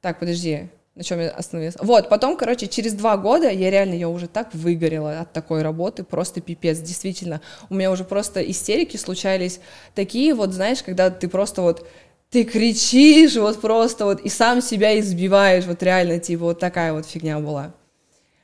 Так, 0.07 0.21
подожди. 0.21 0.69
на 0.95 1.03
чем 1.03 1.19
я 1.19 1.31
остановилась. 1.31 1.75
Вот, 1.81 2.09
потом, 2.09 2.37
короче, 2.37 2.69
через 2.69 2.93
два 2.93 3.17
года 3.17 3.51
я 3.51 3.73
реально, 3.73 3.95
я 3.95 4.09
уже 4.09 4.29
так 4.29 4.55
выгорела 4.55 5.19
от 5.19 5.33
такой 5.33 5.63
работы, 5.63 6.05
просто 6.05 6.41
пипец, 6.41 6.79
действительно. 6.79 7.41
У 7.71 7.75
меня 7.75 7.91
уже 7.91 8.05
просто 8.05 8.41
истерики 8.41 8.97
случались 8.97 9.59
такие 9.97 10.33
вот, 10.33 10.53
знаешь, 10.53 10.85
когда 10.85 11.11
ты 11.11 11.29
просто 11.29 11.63
вот 11.63 11.89
ты 12.31 12.45
кричишь 12.45 13.35
вот 13.35 13.61
просто 13.61 14.05
вот 14.05 14.21
и 14.21 14.29
сам 14.29 14.63
себя 14.63 14.97
избиваешь, 15.01 15.65
вот 15.65 15.83
реально, 15.83 16.21
типа, 16.21 16.45
вот 16.45 16.61
такая 16.61 16.93
вот 16.93 17.05
фигня 17.05 17.41
была. 17.41 17.75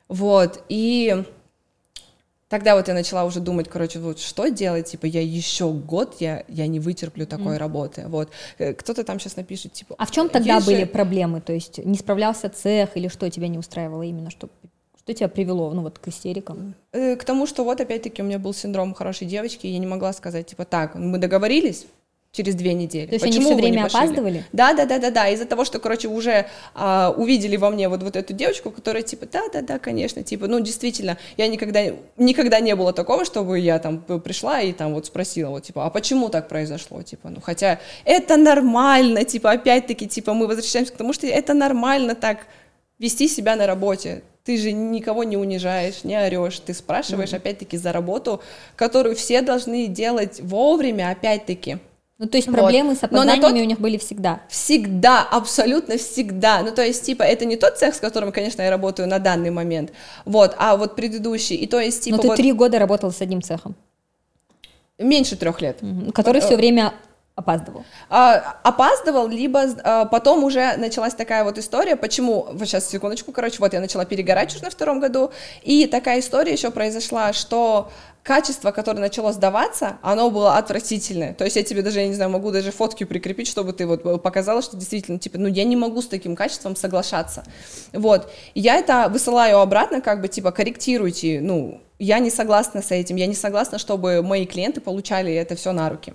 Вот, 0.09 0.65
и 0.67 1.23
тогда 2.53 2.75
вот 2.75 2.87
я 2.87 2.93
начала 2.93 3.25
уже 3.25 3.39
думать, 3.39 3.67
короче, 3.67 3.97
вот 3.97 4.19
что 4.19 4.47
делать, 4.47 4.85
типа, 4.91 5.07
я 5.07 5.23
еще 5.23 5.71
год, 5.71 6.17
я, 6.19 6.43
я 6.47 6.67
не 6.67 6.79
вытерплю 6.79 7.25
такой 7.25 7.55
mm. 7.55 7.57
работы, 7.57 8.03
вот. 8.05 8.29
Э, 8.59 8.75
кто-то 8.75 9.03
там 9.03 9.19
сейчас 9.19 9.37
напишет, 9.37 9.73
типа... 9.73 9.95
А 9.97 10.05
в 10.05 10.11
чем 10.11 10.29
тогда 10.29 10.59
были 10.59 10.81
же... 10.81 10.85
проблемы, 10.85 11.41
то 11.41 11.51
есть 11.51 11.79
не 11.83 11.97
справлялся 11.97 12.49
цех 12.49 12.95
или 12.95 13.07
что 13.07 13.27
тебя 13.31 13.47
не 13.47 13.57
устраивало 13.57 14.03
именно, 14.03 14.29
что, 14.29 14.49
что 14.99 15.13
тебя 15.15 15.29
привело, 15.29 15.71
ну 15.73 15.81
вот, 15.81 15.97
к 15.97 16.07
истерикам? 16.09 16.75
Э, 16.91 17.15
к 17.15 17.23
тому, 17.23 17.47
что 17.47 17.63
вот 17.63 17.81
опять-таки 17.81 18.21
у 18.21 18.25
меня 18.25 18.37
был 18.37 18.53
синдром 18.53 18.93
хорошей 18.93 19.25
девочки, 19.25 19.65
и 19.65 19.71
я 19.71 19.79
не 19.79 19.87
могла 19.87 20.13
сказать, 20.13 20.45
типа, 20.45 20.65
так, 20.65 20.93
мы 20.93 21.17
договорились, 21.17 21.87
через 22.33 22.55
две 22.55 22.73
недели. 22.73 23.05
То 23.05 23.13
есть 23.13 23.25
Почему 23.25 23.51
они 23.51 23.55
все 23.55 23.55
время 23.55 23.85
опаздывали? 23.85 24.43
Да, 24.51 24.73
да, 24.73 24.85
да, 24.85 24.97
да, 24.97 25.11
да. 25.11 25.29
Из-за 25.29 25.45
того, 25.45 25.65
что, 25.65 25.77
короче, 25.77 26.07
уже 26.07 26.47
а, 26.73 27.13
увидели 27.15 27.57
во 27.57 27.69
мне 27.69 27.87
вот, 27.87 28.01
вот 28.01 28.15
эту 28.15 28.33
девочку, 28.33 28.71
которая 28.71 29.03
типа, 29.03 29.27
да, 29.31 29.43
да, 29.53 29.61
да, 29.61 29.77
конечно, 29.77 30.23
типа, 30.23 30.47
ну, 30.47 30.59
действительно, 30.59 31.19
я 31.37 31.47
никогда, 31.47 31.81
никогда 32.17 32.59
не 32.59 32.75
было 32.75 32.91
такого, 32.91 33.23
чтобы 33.23 33.59
я 33.59 33.77
там 33.77 33.99
пришла 33.99 34.61
и 34.61 34.73
там 34.73 34.95
вот 34.95 35.05
спросила, 35.05 35.51
вот, 35.51 35.63
типа, 35.63 35.85
а 35.85 35.91
почему 35.91 36.29
так 36.29 36.49
произошло, 36.49 37.03
типа, 37.03 37.29
ну, 37.29 37.39
хотя 37.39 37.79
это 38.03 38.35
нормально, 38.35 39.25
типа, 39.25 39.51
опять-таки, 39.51 40.07
типа, 40.07 40.33
мы 40.33 40.47
возвращаемся 40.47 40.91
к 40.91 40.97
тому, 40.97 41.13
что 41.13 41.27
это 41.27 41.53
нормально 41.53 42.15
так 42.15 42.47
вести 42.97 43.27
себя 43.27 43.55
на 43.55 43.67
работе, 43.67 44.23
ты 44.43 44.57
же 44.57 44.71
никого 44.71 45.23
не 45.23 45.37
унижаешь, 45.37 46.03
не 46.03 46.17
орешь, 46.17 46.59
ты 46.59 46.73
спрашиваешь, 46.73 47.29
mm-hmm. 47.29 47.37
опять-таки, 47.37 47.77
за 47.77 47.91
работу, 47.91 48.41
которую 48.75 49.15
все 49.15 49.41
должны 49.41 49.85
делать 49.85 50.39
вовремя, 50.41 51.11
опять-таки. 51.11 51.77
Ну, 52.23 52.29
то 52.29 52.37
есть 52.37 52.49
проблемы 52.49 52.91
вот. 52.91 52.99
с 52.99 53.03
опозданиями 53.03 53.41
тот... 53.41 53.51
у 53.51 53.65
них 53.65 53.79
были 53.81 53.97
всегда? 53.97 54.39
Всегда, 54.47 55.27
абсолютно 55.29 55.97
всегда. 55.97 56.61
Ну, 56.61 56.71
то 56.71 56.81
есть, 56.81 57.03
типа, 57.05 57.23
это 57.23 57.43
не 57.43 57.57
тот 57.57 57.77
цех, 57.77 57.93
с 57.95 57.99
которым, 57.99 58.31
конечно, 58.31 58.61
я 58.61 58.69
работаю 58.69 59.09
на 59.09 59.19
данный 59.19 59.49
момент, 59.49 59.91
вот, 60.23 60.55
а 60.57 60.77
вот 60.77 60.95
предыдущий. 60.95 61.57
И 61.57 61.67
то 61.67 61.81
есть, 61.81 62.05
типа, 62.05 62.15
Но 62.15 62.21
ты 62.21 62.27
вот... 62.29 62.37
три 62.37 62.53
года 62.53 62.79
работал 62.79 63.11
с 63.11 63.19
одним 63.19 63.41
цехом? 63.41 63.75
Меньше 64.97 65.35
трех 65.35 65.59
лет. 65.59 65.81
Который 66.13 66.39
вот, 66.39 66.45
все 66.45 66.55
время 66.55 66.93
опаздывал? 67.35 67.83
А, 68.09 68.57
опаздывал, 68.63 69.27
либо 69.27 69.63
а, 69.83 70.05
потом 70.05 70.43
уже 70.43 70.77
началась 70.77 71.13
такая 71.15 71.43
вот 71.43 71.57
история, 71.57 71.95
почему, 71.95 72.47
вот 72.51 72.67
сейчас 72.67 72.89
секундочку, 72.89 73.31
короче, 73.31 73.57
вот 73.59 73.73
я 73.73 73.79
начала 73.79 74.05
перегорать 74.05 74.53
уже 74.53 74.63
на 74.63 74.69
втором 74.69 74.99
году, 74.99 75.31
и 75.63 75.87
такая 75.87 76.19
история 76.19 76.53
еще 76.53 76.69
произошла, 76.69 77.33
что 77.33 77.91
качество, 78.21 78.71
которое 78.71 78.99
начало 78.99 79.33
сдаваться, 79.33 79.97
оно 80.01 80.29
было 80.29 80.57
отвратительное. 80.57 81.33
То 81.33 81.43
есть 81.43 81.57
я 81.57 81.63
тебе 81.63 81.81
даже, 81.81 81.99
я 81.99 82.07
не 82.07 82.13
знаю, 82.13 82.31
могу 82.31 82.51
даже 82.51 82.71
фотки 82.71 83.03
прикрепить, 83.03 83.47
чтобы 83.47 83.73
ты 83.73 83.85
вот 83.85 84.21
показала, 84.21 84.61
что 84.61 84.77
действительно, 84.77 85.19
типа, 85.19 85.37
ну 85.37 85.47
я 85.47 85.63
не 85.65 85.75
могу 85.75 86.01
с 86.01 86.07
таким 86.07 86.35
качеством 86.35 86.75
соглашаться. 86.75 87.43
Вот. 87.91 88.31
Я 88.55 88.77
это 88.77 89.09
высылаю 89.09 89.59
обратно, 89.59 90.01
как 90.01 90.21
бы, 90.21 90.27
типа, 90.27 90.51
корректируйте, 90.51 91.41
ну, 91.41 91.81
я 91.99 92.19
не 92.19 92.29
согласна 92.29 92.81
с 92.81 92.91
этим, 92.91 93.17
я 93.17 93.27
не 93.27 93.35
согласна, 93.35 93.77
чтобы 93.77 94.21
мои 94.21 94.45
клиенты 94.45 94.81
получали 94.81 95.33
это 95.33 95.55
все 95.55 95.73
на 95.73 95.89
руки. 95.89 96.13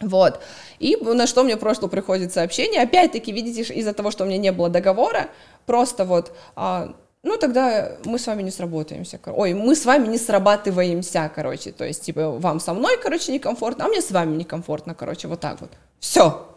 Вот. 0.00 0.40
И 0.78 0.96
на 0.96 1.26
что 1.26 1.44
мне 1.44 1.56
прошло 1.56 1.88
приходит 1.88 2.32
сообщение, 2.32 2.82
опять-таки, 2.82 3.32
видите, 3.32 3.62
из-за 3.62 3.92
того, 3.92 4.10
что 4.10 4.24
у 4.24 4.26
меня 4.26 4.38
не 4.38 4.52
было 4.52 4.68
договора, 4.68 5.28
просто 5.66 6.04
вот, 6.04 6.32
а, 6.56 6.94
ну, 7.22 7.38
тогда 7.38 7.92
мы 8.04 8.18
с 8.18 8.26
вами 8.26 8.42
не 8.42 8.50
сработаемся. 8.50 9.18
Ой, 9.26 9.54
мы 9.54 9.74
с 9.74 9.86
вами 9.86 10.08
не 10.08 10.18
срабатываемся, 10.18 11.30
короче. 11.34 11.72
То 11.72 11.84
есть, 11.84 12.02
типа, 12.02 12.30
вам 12.30 12.60
со 12.60 12.74
мной, 12.74 12.98
короче, 13.02 13.32
некомфортно, 13.32 13.86
а 13.86 13.88
мне 13.88 14.02
с 14.02 14.10
вами 14.10 14.36
некомфортно, 14.36 14.94
короче, 14.94 15.28
вот 15.28 15.40
так 15.40 15.60
вот. 15.60 15.70
Все. 16.00 16.53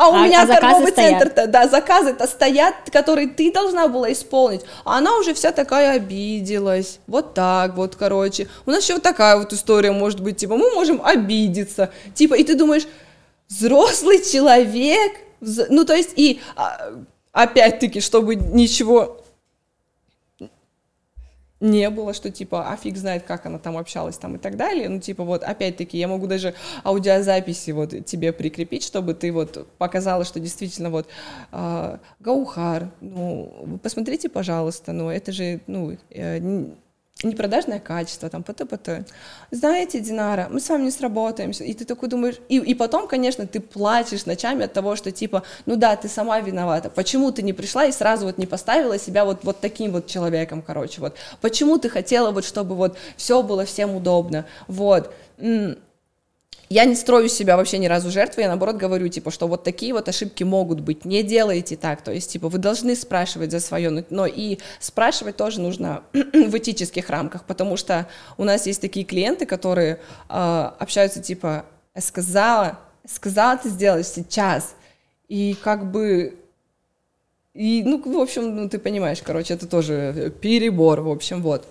А 0.00 0.08
у 0.08 0.14
а, 0.14 0.26
меня 0.26 0.44
а 0.44 0.46
торговый 0.46 0.92
центр-то, 0.92 1.46
да, 1.46 1.68
заказы-то 1.68 2.26
стоят, 2.26 2.74
которые 2.90 3.28
ты 3.28 3.52
должна 3.52 3.86
была 3.86 4.10
исполнить. 4.10 4.62
А 4.86 4.96
она 4.96 5.18
уже 5.18 5.34
вся 5.34 5.52
такая 5.52 5.90
обиделась. 5.92 7.00
Вот 7.06 7.34
так 7.34 7.76
вот, 7.76 7.96
короче. 7.96 8.48
У 8.64 8.70
нас 8.70 8.82
еще 8.82 8.94
вот 8.94 9.02
такая 9.02 9.36
вот 9.36 9.52
история 9.52 9.92
может 9.92 10.20
быть, 10.20 10.38
типа, 10.38 10.56
мы 10.56 10.70
можем 10.70 11.02
обидеться. 11.04 11.90
Типа, 12.14 12.32
и 12.32 12.44
ты 12.44 12.54
думаешь, 12.54 12.88
взрослый 13.46 14.24
человек, 14.24 15.12
ну, 15.68 15.84
то 15.84 15.94
есть, 15.94 16.14
и 16.16 16.40
а, 16.56 16.92
опять-таки, 17.32 18.00
чтобы 18.00 18.36
ничего 18.36 19.19
не 21.60 21.90
было, 21.90 22.14
что 22.14 22.30
типа, 22.30 22.70
а 22.70 22.76
фиг 22.76 22.96
знает, 22.96 23.24
как 23.24 23.46
она 23.46 23.58
там 23.58 23.76
общалась 23.76 24.16
там 24.16 24.36
и 24.36 24.38
так 24.38 24.56
далее. 24.56 24.88
Ну, 24.88 24.98
типа, 24.98 25.24
вот, 25.24 25.42
опять-таки, 25.42 25.98
я 25.98 26.08
могу 26.08 26.26
даже 26.26 26.54
аудиозаписи 26.84 27.70
вот 27.72 28.06
тебе 28.06 28.32
прикрепить, 28.32 28.82
чтобы 28.82 29.14
ты 29.14 29.30
вот 29.30 29.68
показала, 29.76 30.24
что 30.24 30.40
действительно 30.40 30.90
вот 30.90 31.08
э, 31.52 31.98
Гаухар, 32.20 32.90
ну, 33.00 33.78
посмотрите, 33.82 34.28
пожалуйста, 34.28 34.92
ну, 34.92 35.10
это 35.10 35.32
же, 35.32 35.60
ну, 35.66 35.96
э, 36.10 36.40
непродажное 37.22 37.80
качество, 37.80 38.28
там, 38.30 38.42
ПТ-ПТ. 38.42 39.06
Знаете, 39.50 40.00
Динара, 40.00 40.48
мы 40.50 40.60
с 40.60 40.68
вами 40.68 40.84
не 40.84 40.90
сработаемся. 40.90 41.64
И 41.64 41.74
ты 41.74 41.84
такой 41.84 42.08
думаешь, 42.08 42.36
и, 42.48 42.58
и 42.58 42.74
потом, 42.74 43.06
конечно, 43.06 43.46
ты 43.46 43.60
плачешь 43.60 44.26
ночами 44.26 44.64
от 44.64 44.72
того, 44.72 44.96
что 44.96 45.10
типа, 45.12 45.42
ну 45.66 45.76
да, 45.76 45.96
ты 45.96 46.08
сама 46.08 46.40
виновата. 46.40 46.90
Почему 46.90 47.32
ты 47.32 47.42
не 47.42 47.52
пришла 47.52 47.84
и 47.84 47.92
сразу 47.92 48.26
вот 48.26 48.38
не 48.38 48.46
поставила 48.46 48.98
себя 48.98 49.24
вот, 49.24 49.44
вот 49.44 49.60
таким 49.60 49.92
вот 49.92 50.06
человеком, 50.06 50.62
короче, 50.62 51.00
вот. 51.00 51.16
Почему 51.40 51.78
ты 51.78 51.88
хотела 51.88 52.30
вот, 52.30 52.44
чтобы 52.44 52.74
вот 52.74 52.96
все 53.16 53.42
было 53.42 53.64
всем 53.64 53.94
удобно, 53.94 54.46
вот 54.66 55.12
я 56.72 56.84
не 56.84 56.94
строю 56.94 57.28
себя 57.28 57.56
вообще 57.56 57.78
ни 57.78 57.86
разу 57.86 58.10
жертвой, 58.10 58.44
я 58.44 58.48
наоборот 58.48 58.76
говорю, 58.76 59.08
типа, 59.08 59.32
что 59.32 59.48
вот 59.48 59.64
такие 59.64 59.92
вот 59.92 60.08
ошибки 60.08 60.44
могут 60.44 60.80
быть, 60.80 61.04
не 61.04 61.24
делайте 61.24 61.76
так, 61.76 62.00
то 62.00 62.12
есть, 62.12 62.30
типа, 62.30 62.48
вы 62.48 62.58
должны 62.58 62.94
спрашивать 62.94 63.50
за 63.50 63.58
свое, 63.58 64.04
но, 64.08 64.24
и 64.24 64.58
спрашивать 64.78 65.36
тоже 65.36 65.60
нужно 65.60 66.04
в 66.12 66.56
этических 66.56 67.10
рамках, 67.10 67.44
потому 67.44 67.76
что 67.76 68.06
у 68.38 68.44
нас 68.44 68.66
есть 68.66 68.80
такие 68.80 69.04
клиенты, 69.04 69.46
которые 69.46 69.98
э, 70.28 70.70
общаются, 70.78 71.20
типа, 71.20 71.66
сказала, 71.98 72.78
сказала 73.04 73.56
ты 73.56 73.68
сделать 73.68 74.06
сейчас, 74.06 74.76
и 75.26 75.56
как 75.60 75.90
бы 75.90 76.36
и, 77.52 77.82
ну, 77.84 78.00
в 78.00 78.20
общем, 78.20 78.54
ну, 78.54 78.68
ты 78.68 78.78
понимаешь, 78.78 79.22
короче, 79.24 79.54
это 79.54 79.66
тоже 79.66 80.32
перебор, 80.40 81.00
в 81.00 81.10
общем, 81.10 81.42
вот. 81.42 81.66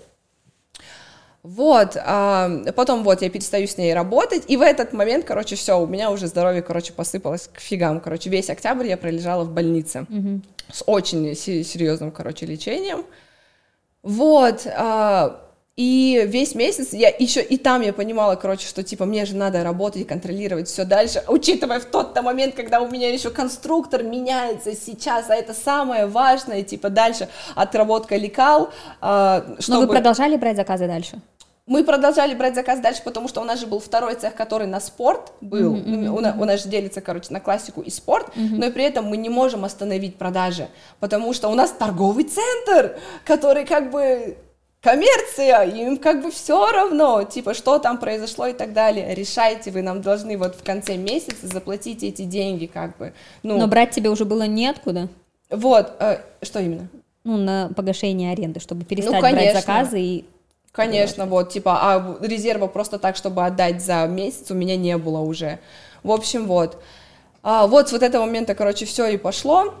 Вот, 1.42 1.96
а, 1.96 2.50
потом 2.76 3.02
вот 3.02 3.22
я 3.22 3.30
перестаю 3.30 3.66
с 3.66 3.78
ней 3.78 3.94
работать, 3.94 4.44
и 4.46 4.58
в 4.58 4.62
этот 4.62 4.92
момент, 4.92 5.24
короче, 5.24 5.56
все, 5.56 5.80
у 5.80 5.86
меня 5.86 6.10
уже 6.10 6.26
здоровье, 6.26 6.60
короче, 6.60 6.92
посыпалось 6.92 7.48
к 7.52 7.60
фигам, 7.60 8.00
короче, 8.00 8.28
весь 8.28 8.50
октябрь 8.50 8.86
я 8.86 8.98
пролежала 8.98 9.44
в 9.44 9.52
больнице. 9.52 10.06
Mm-hmm. 10.10 10.42
с 10.70 10.84
очень 10.86 11.34
серьезным, 11.34 12.10
короче, 12.10 12.44
лечением, 12.44 13.06
вот, 14.02 14.66
а, 14.66 15.49
и 15.76 16.24
весь 16.26 16.54
месяц 16.54 16.92
я 16.92 17.08
еще 17.08 17.42
и 17.42 17.56
там 17.56 17.80
я 17.80 17.92
понимала, 17.92 18.36
короче, 18.36 18.66
что 18.66 18.82
типа 18.82 19.06
мне 19.06 19.24
же 19.24 19.36
надо 19.36 19.64
работать 19.64 20.02
и 20.02 20.04
контролировать 20.04 20.68
все 20.68 20.84
дальше, 20.84 21.22
учитывая 21.26 21.80
в 21.80 21.86
тот-то 21.86 22.22
момент, 22.22 22.54
когда 22.54 22.80
у 22.80 22.90
меня 22.90 23.10
еще 23.10 23.30
конструктор 23.30 24.02
меняется 24.02 24.74
сейчас, 24.74 25.30
а 25.30 25.34
это 25.34 25.54
самое 25.54 26.06
важное, 26.06 26.62
типа 26.62 26.90
дальше 26.90 27.28
отработка 27.54 28.16
лекал. 28.16 28.70
Чтобы... 28.98 29.58
Но 29.68 29.80
вы 29.80 29.86
продолжали 29.86 30.36
брать 30.36 30.56
заказы 30.56 30.86
дальше? 30.86 31.20
Мы 31.66 31.84
продолжали 31.84 32.34
брать 32.34 32.56
заказ 32.56 32.80
дальше, 32.80 33.00
потому 33.04 33.28
что 33.28 33.40
у 33.40 33.44
нас 33.44 33.60
же 33.60 33.66
был 33.68 33.78
второй 33.78 34.16
цех, 34.16 34.34
который 34.34 34.66
на 34.66 34.80
спорт 34.80 35.32
был. 35.40 35.76
Mm-hmm, 35.76 35.84
mm-hmm. 35.84 36.08
У, 36.08 36.20
нас, 36.20 36.34
у 36.36 36.44
нас 36.44 36.62
же 36.64 36.68
делится, 36.68 37.00
короче, 37.00 37.32
на 37.32 37.38
классику 37.38 37.80
и 37.80 37.90
спорт, 37.90 38.34
mm-hmm. 38.34 38.56
но 38.56 38.66
и 38.66 38.70
при 38.72 38.82
этом 38.82 39.04
мы 39.04 39.16
не 39.16 39.28
можем 39.28 39.64
остановить 39.64 40.16
продажи, 40.16 40.68
потому 40.98 41.32
что 41.32 41.48
у 41.48 41.54
нас 41.54 41.70
торговый 41.70 42.24
центр, 42.24 42.98
который 43.24 43.64
как 43.64 43.92
бы 43.92 44.36
коммерция, 44.80 45.62
им 45.62 45.96
как 45.96 46.22
бы 46.22 46.30
все 46.30 46.70
равно, 46.70 47.24
типа, 47.24 47.54
что 47.54 47.78
там 47.78 47.98
произошло 47.98 48.46
и 48.46 48.52
так 48.52 48.72
далее. 48.72 49.14
Решайте, 49.14 49.70
вы 49.70 49.82
нам 49.82 50.02
должны 50.02 50.36
вот 50.36 50.56
в 50.56 50.64
конце 50.64 50.96
месяца 50.96 51.46
заплатить 51.46 52.02
эти 52.02 52.22
деньги, 52.22 52.66
как 52.66 52.96
бы. 52.96 53.12
Ну, 53.42 53.58
Но 53.58 53.66
брать 53.66 53.90
тебе 53.90 54.10
уже 54.10 54.24
было 54.24 54.46
неоткуда? 54.46 55.08
Вот, 55.50 55.92
э, 55.98 56.18
что 56.42 56.60
именно? 56.60 56.88
Ну, 57.24 57.36
на 57.36 57.70
погашение 57.76 58.32
аренды, 58.32 58.60
чтобы 58.60 58.84
перестать 58.84 59.14
ну, 59.14 59.20
брать 59.20 59.54
заказы 59.54 60.00
и 60.00 60.24
Конечно, 60.72 61.26
вот, 61.26 61.50
типа, 61.50 61.78
а 61.82 62.16
резерва 62.20 62.68
просто 62.68 63.00
так, 63.00 63.16
чтобы 63.16 63.44
отдать 63.44 63.82
за 63.82 64.06
месяц, 64.06 64.52
у 64.52 64.54
меня 64.54 64.76
не 64.76 64.96
было 64.98 65.18
уже. 65.18 65.58
В 66.04 66.12
общем, 66.12 66.46
вот. 66.46 66.80
А, 67.42 67.66
вот 67.66 67.88
с 67.88 67.92
вот 67.92 68.04
этого 68.04 68.24
момента, 68.24 68.54
короче, 68.54 68.86
все 68.86 69.08
и 69.08 69.16
пошло. 69.16 69.74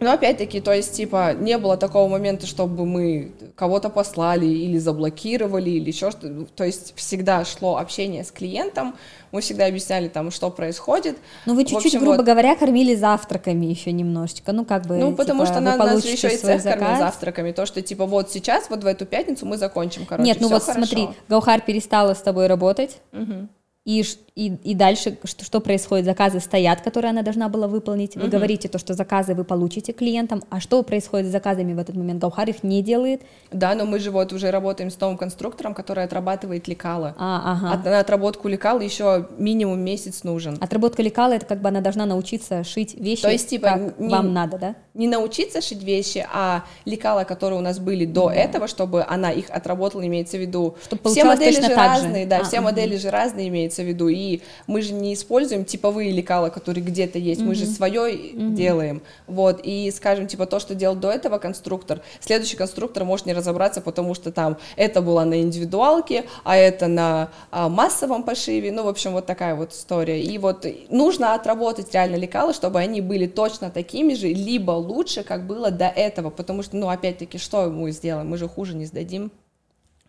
Но 0.00 0.12
опять-таки, 0.12 0.60
то 0.60 0.72
есть, 0.72 0.94
типа, 0.94 1.34
не 1.34 1.58
было 1.58 1.76
такого 1.76 2.08
момента, 2.08 2.46
чтобы 2.46 2.86
мы 2.86 3.32
кого-то 3.56 3.90
послали 3.90 4.46
или 4.46 4.78
заблокировали, 4.78 5.70
или 5.70 5.88
еще 5.88 6.10
что-то. 6.10 6.46
То 6.54 6.64
есть 6.64 6.94
всегда 6.96 7.44
шло 7.44 7.76
общение 7.76 8.24
с 8.24 8.30
клиентом, 8.30 8.94
мы 9.32 9.40
всегда 9.40 9.66
объясняли 9.66 10.08
там, 10.08 10.30
что 10.30 10.50
происходит. 10.50 11.18
Ну, 11.46 11.54
вы 11.54 11.64
чуть-чуть, 11.64 11.86
общем, 11.86 12.00
грубо 12.00 12.16
вот... 12.16 12.26
говоря, 12.26 12.54
кормили 12.56 12.94
завтраками 12.94 13.66
еще 13.66 13.92
немножечко, 13.92 14.52
ну, 14.52 14.64
как 14.64 14.86
бы, 14.86 14.96
Ну, 14.96 15.14
потому 15.14 15.44
типа, 15.44 15.52
что 15.52 15.60
на, 15.60 15.76
нас 15.76 16.04
еще 16.04 16.28
и 16.28 16.36
цех 16.36 16.62
заказ. 16.62 16.78
кормил 16.78 16.98
завтраками, 16.98 17.52
то, 17.52 17.66
что, 17.66 17.82
типа, 17.82 18.06
вот 18.06 18.30
сейчас, 18.30 18.70
вот 18.70 18.84
в 18.84 18.86
эту 18.86 19.04
пятницу 19.04 19.46
мы 19.46 19.58
закончим, 19.58 20.06
короче, 20.06 20.26
Нет, 20.26 20.40
ну 20.40 20.48
вот 20.48 20.62
хорошо. 20.62 20.86
смотри, 20.86 21.08
Гаухар 21.28 21.60
перестала 21.60 22.14
с 22.14 22.22
тобой 22.22 22.46
работать, 22.46 22.98
угу 23.12 23.48
и, 23.88 24.04
и, 24.34 24.48
и 24.64 24.74
дальше 24.74 25.16
что, 25.24 25.46
что 25.46 25.60
происходит? 25.60 26.04
Заказы 26.04 26.40
стоят, 26.40 26.82
которые 26.82 27.08
она 27.08 27.22
должна 27.22 27.48
была 27.48 27.68
выполнить. 27.68 28.16
Вы 28.16 28.24
угу. 28.24 28.32
говорите 28.32 28.68
то, 28.68 28.78
что 28.78 28.92
заказы 28.92 29.34
вы 29.34 29.44
получите 29.44 29.94
клиентам, 29.94 30.42
а 30.50 30.60
что 30.60 30.82
происходит 30.82 31.28
с 31.28 31.30
заказами 31.30 31.72
в 31.72 31.78
этот 31.78 31.96
момент? 31.96 32.20
Гаухар 32.20 32.50
их 32.50 32.62
не 32.62 32.82
делает? 32.82 33.22
Да, 33.50 33.74
но 33.74 33.86
мы 33.86 33.98
же 33.98 34.10
вот 34.10 34.34
уже 34.34 34.50
работаем 34.50 34.90
с 34.90 35.00
новым 35.00 35.16
конструктором, 35.16 35.72
который 35.72 36.04
отрабатывает 36.04 36.68
лекала. 36.68 37.14
А, 37.16 37.54
ага. 37.54 37.72
От, 37.72 37.84
на 37.86 38.00
отработку 38.00 38.46
лекала 38.48 38.80
еще 38.80 39.26
минимум 39.38 39.80
месяц 39.80 40.22
нужен. 40.22 40.58
Отработка 40.60 41.02
лекала 41.02 41.32
это 41.32 41.46
как 41.46 41.62
бы 41.62 41.68
она 41.70 41.80
должна 41.80 42.04
научиться 42.04 42.64
шить 42.64 42.94
вещи, 42.94 43.22
то 43.22 43.30
есть, 43.30 43.48
типа, 43.48 43.68
как 43.68 43.98
не, 43.98 44.10
вам 44.10 44.34
надо, 44.34 44.58
да? 44.58 44.74
Не 44.92 45.08
научиться 45.08 45.62
шить 45.62 45.82
вещи, 45.82 46.26
а 46.30 46.62
лекала, 46.84 47.24
которые 47.24 47.58
у 47.58 47.62
нас 47.62 47.78
были 47.78 48.04
до 48.04 48.28
да. 48.28 48.34
этого, 48.34 48.68
чтобы 48.68 49.02
она 49.08 49.30
их 49.30 49.48
отработала, 49.48 50.06
имеется 50.06 50.36
в 50.36 50.40
виду. 50.40 50.76
Чтобы 50.84 51.08
все 51.08 51.24
модели 51.24 51.58
же 51.58 51.74
разные, 51.74 52.26
да, 52.26 52.40
а, 52.40 52.44
все 52.44 52.58
угу. 52.58 52.64
модели 52.66 52.98
же 52.98 53.10
разные, 53.10 53.48
имеется 53.48 53.77
имеется 53.78 53.82
в 53.82 53.86
виду. 53.86 54.08
И 54.08 54.40
мы 54.66 54.82
же 54.82 54.92
не 54.92 55.14
используем 55.14 55.64
типовые 55.64 56.12
лекала, 56.12 56.50
которые 56.50 56.84
где-то 56.84 57.18
есть, 57.18 57.40
mm-hmm. 57.40 57.44
мы 57.44 57.54
же 57.54 57.66
свое 57.66 58.14
mm-hmm. 58.14 58.54
делаем. 58.54 59.02
Вот, 59.26 59.60
и 59.62 59.90
скажем, 59.90 60.26
типа 60.26 60.46
то, 60.46 60.60
что 60.60 60.74
делал 60.74 60.96
до 60.96 61.10
этого 61.10 61.38
конструктор, 61.38 62.00
следующий 62.20 62.56
конструктор 62.56 63.04
может 63.04 63.26
не 63.26 63.32
разобраться, 63.32 63.80
потому 63.80 64.14
что 64.14 64.32
там 64.32 64.56
это 64.76 65.00
было 65.02 65.24
на 65.24 65.40
индивидуалке, 65.40 66.24
а 66.44 66.56
это 66.56 66.86
на 66.88 67.30
а, 67.50 67.68
массовом 67.68 68.22
пошиве. 68.22 68.72
Ну, 68.72 68.84
в 68.84 68.88
общем, 68.88 69.12
вот 69.12 69.26
такая 69.26 69.54
вот 69.54 69.72
история. 69.72 70.22
И 70.22 70.38
вот 70.38 70.66
нужно 70.90 71.34
отработать 71.34 71.92
реально 71.92 72.16
лекала, 72.16 72.52
чтобы 72.52 72.78
они 72.78 73.00
были 73.00 73.26
точно 73.26 73.70
такими 73.70 74.14
же, 74.14 74.28
либо 74.28 74.72
лучше, 74.72 75.22
как 75.22 75.46
было 75.46 75.70
до 75.70 75.86
этого, 75.86 76.30
потому 76.30 76.62
что, 76.62 76.76
ну, 76.76 76.88
опять-таки, 76.88 77.38
что 77.38 77.70
мы 77.70 77.90
сделаем? 77.92 78.28
Мы 78.28 78.38
же 78.38 78.48
хуже 78.48 78.74
не 78.74 78.86
сдадим. 78.86 79.30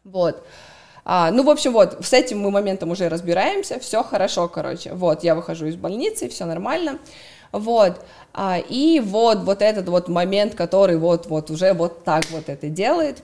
Вот. 0.04 0.44
А, 1.12 1.32
ну, 1.32 1.41
в 1.41 1.49
общем, 1.49 1.74
вот, 1.74 2.05
с 2.05 2.14
этим 2.14 2.39
мы 2.39 2.51
моментом 2.51 2.91
уже 2.91 3.10
разбираемся, 3.10 3.80
все 3.80 4.03
хорошо, 4.03 4.47
короче. 4.47 4.93
Вот, 4.93 5.24
я 5.24 5.34
выхожу 5.34 5.66
из 5.66 5.76
больницы, 5.76 6.30
все 6.30 6.45
нормально. 6.45 6.99
Вот, 7.51 8.05
а, 8.32 8.60
и 8.60 8.99
вот, 8.99 9.39
вот 9.39 9.64
этот 9.64 9.89
вот 9.89 10.07
момент, 10.07 10.53
который 10.53 10.97
вот, 10.97 11.26
вот 11.26 11.49
уже 11.49 11.74
вот 11.74 12.03
так 12.03 12.30
вот 12.30 12.47
это 12.47 12.70
делает, 12.70 13.24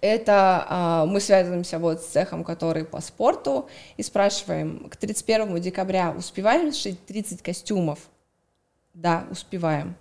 это 0.00 0.66
а, 0.68 1.06
мы 1.06 1.20
связываемся 1.20 1.78
вот 1.78 2.02
с 2.02 2.06
цехом, 2.06 2.42
который 2.42 2.84
по 2.84 3.00
спорту, 3.00 3.68
и 3.96 4.02
спрашиваем, 4.02 4.88
к 4.90 4.96
31 4.96 5.60
декабря 5.60 6.10
успеваем 6.10 6.72
сшить 6.72 7.06
30 7.06 7.40
костюмов? 7.40 8.00
Да, 8.94 9.26
успеваем. 9.30 9.94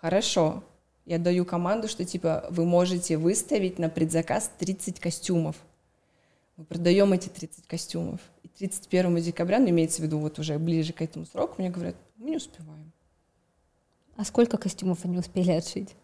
Хорошо. 0.00 0.62
Я 1.04 1.18
даю 1.18 1.44
команду, 1.44 1.88
что 1.88 2.04
типа 2.04 2.46
вы 2.48 2.64
можете 2.64 3.16
выставить 3.16 3.80
на 3.80 3.88
предзаказ 3.88 4.52
30 4.60 5.00
костюмов 5.00 5.56
мы 6.56 6.64
продаем 6.64 7.12
эти 7.12 7.28
30 7.28 7.66
костюмов. 7.66 8.20
И 8.42 8.48
31 8.48 9.16
декабря, 9.16 9.58
ну, 9.58 9.68
имеется 9.68 10.00
в 10.00 10.04
виду 10.04 10.18
вот 10.18 10.38
уже 10.38 10.58
ближе 10.58 10.92
к 10.92 11.02
этому 11.02 11.26
сроку, 11.26 11.56
мне 11.58 11.70
говорят, 11.70 11.96
мы 12.16 12.30
не 12.30 12.36
успеваем. 12.36 12.92
А 14.16 14.24
сколько 14.24 14.56
костюмов 14.56 15.04
они 15.04 15.18
успели 15.18 15.50
отшить? 15.50 15.94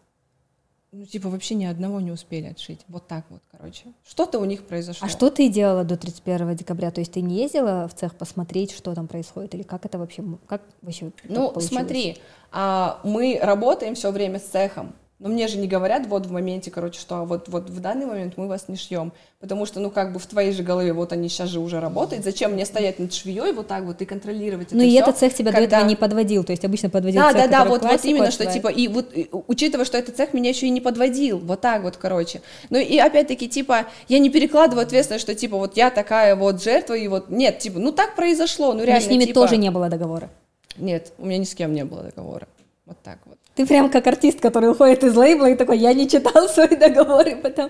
Ну, 0.91 1.05
типа, 1.07 1.27
вообще 1.27 1.55
ни 1.55 1.65
одного 1.65 1.99
не 1.99 2.11
успели 2.11 2.45
отшить. 2.45 2.81
Вот 2.87 3.07
так 3.07 3.25
вот, 3.31 3.41
короче. 3.51 3.85
Что-то 4.05 4.37
у 4.37 4.45
них 4.45 4.67
произошло. 4.67 5.07
А 5.07 5.09
что 5.09 5.31
ты 5.31 5.49
делала 5.49 5.83
до 5.83 5.97
31 5.97 6.55
декабря? 6.55 6.91
То 6.91 7.01
есть 7.01 7.13
ты 7.13 7.21
не 7.21 7.37
ездила 7.41 7.87
в 7.87 7.95
цех 7.95 8.15
посмотреть, 8.15 8.71
что 8.71 8.93
там 8.93 9.07
происходит? 9.07 9.55
Или 9.55 9.63
как 9.63 9.85
это 9.87 9.97
вообще, 9.97 10.23
как 10.45 10.61
вообще 10.83 11.11
Ну, 11.23 11.59
смотри, 11.59 12.19
а, 12.51 13.01
мы 13.03 13.39
работаем 13.41 13.95
все 13.95 14.11
время 14.11 14.37
с 14.37 14.43
цехом. 14.43 14.93
Но 15.23 15.29
мне 15.29 15.47
же 15.47 15.57
не 15.57 15.69
говорят 15.69 16.05
вот 16.07 16.25
в 16.25 16.31
моменте, 16.33 16.69
короче, 16.69 16.99
что 16.99 17.23
вот, 17.23 17.47
вот 17.47 17.69
в 17.69 17.79
данный 17.79 18.05
момент 18.05 18.33
мы 18.35 18.49
вас 18.49 18.67
не 18.67 18.75
шьем. 18.75 19.13
Потому 19.39 19.65
что, 19.65 19.79
ну, 19.79 19.89
как 19.89 20.11
бы 20.11 20.19
в 20.19 20.25
твоей 20.25 20.51
же 20.51 20.63
голове, 20.63 20.91
вот 20.91 21.13
они 21.13 21.29
сейчас 21.29 21.47
же 21.47 21.61
уже 21.61 21.79
работают. 21.79 22.25
Зачем 22.25 22.51
мне 22.51 22.65
стоять 22.65 22.99
над 22.99 23.13
швеей 23.13 23.53
вот 23.53 23.67
так 23.67 23.85
вот 23.85 24.01
и 24.01 24.05
контролировать 24.05 24.71
ну, 24.71 24.79
это 24.79 24.85
Ну, 24.85 24.91
и 24.91 24.93
этот 24.95 25.17
цех 25.17 25.33
тебя 25.33 25.53
когда... 25.53 25.65
до 25.65 25.75
этого 25.77 25.87
не 25.87 25.95
подводил. 25.95 26.43
То 26.43 26.51
есть 26.51 26.65
обычно 26.65 26.89
подводил 26.89 27.21
да, 27.21 27.31
цех, 27.31 27.37
Да, 27.37 27.47
да, 27.47 27.63
да, 27.63 27.69
вот, 27.69 27.83
вот 27.83 28.03
именно, 28.03 28.31
что 28.31 28.45
типа, 28.45 28.67
и 28.67 28.89
вот, 28.89 29.15
и, 29.15 29.29
учитывая, 29.47 29.85
что 29.85 29.97
этот 29.97 30.17
цех 30.17 30.33
меня 30.33 30.49
еще 30.49 30.67
и 30.67 30.69
не 30.69 30.81
подводил. 30.81 31.39
Вот 31.39 31.61
так 31.61 31.83
вот, 31.83 31.95
короче. 31.95 32.41
Ну, 32.69 32.77
и 32.77 32.97
опять-таки, 32.97 33.47
типа, 33.47 33.85
я 34.09 34.19
не 34.19 34.29
перекладываю 34.29 34.83
ответственность, 34.83 35.23
что, 35.23 35.33
типа, 35.35 35.55
вот 35.55 35.77
я 35.77 35.89
такая 35.89 36.35
вот 36.35 36.61
жертва, 36.61 36.95
и 36.95 37.07
вот, 37.07 37.29
нет, 37.29 37.59
типа, 37.59 37.79
ну, 37.79 37.93
так 37.93 38.17
произошло, 38.17 38.73
ну, 38.73 38.83
реально, 38.83 38.99
Но 38.99 39.07
с 39.07 39.09
ними 39.09 39.23
типа... 39.23 39.39
тоже 39.39 39.55
не 39.55 39.71
было 39.71 39.87
договора? 39.87 40.29
Нет, 40.75 41.13
у 41.17 41.25
меня 41.25 41.37
ни 41.37 41.45
с 41.45 41.55
кем 41.55 41.73
не 41.73 41.85
было 41.85 42.03
договора. 42.03 42.45
Вот 42.85 42.97
так 43.01 43.19
вот. 43.25 43.37
Ты 43.55 43.67
прям 43.67 43.89
как 43.91 44.07
артист, 44.07 44.39
который 44.39 44.71
уходит 44.71 45.03
из 45.03 45.15
лейбла 45.15 45.51
и 45.51 45.55
такой, 45.55 45.77
я 45.77 45.93
не 45.93 46.09
читал 46.09 46.47
свои 46.49 46.75
договоры, 46.75 47.35
потом... 47.35 47.69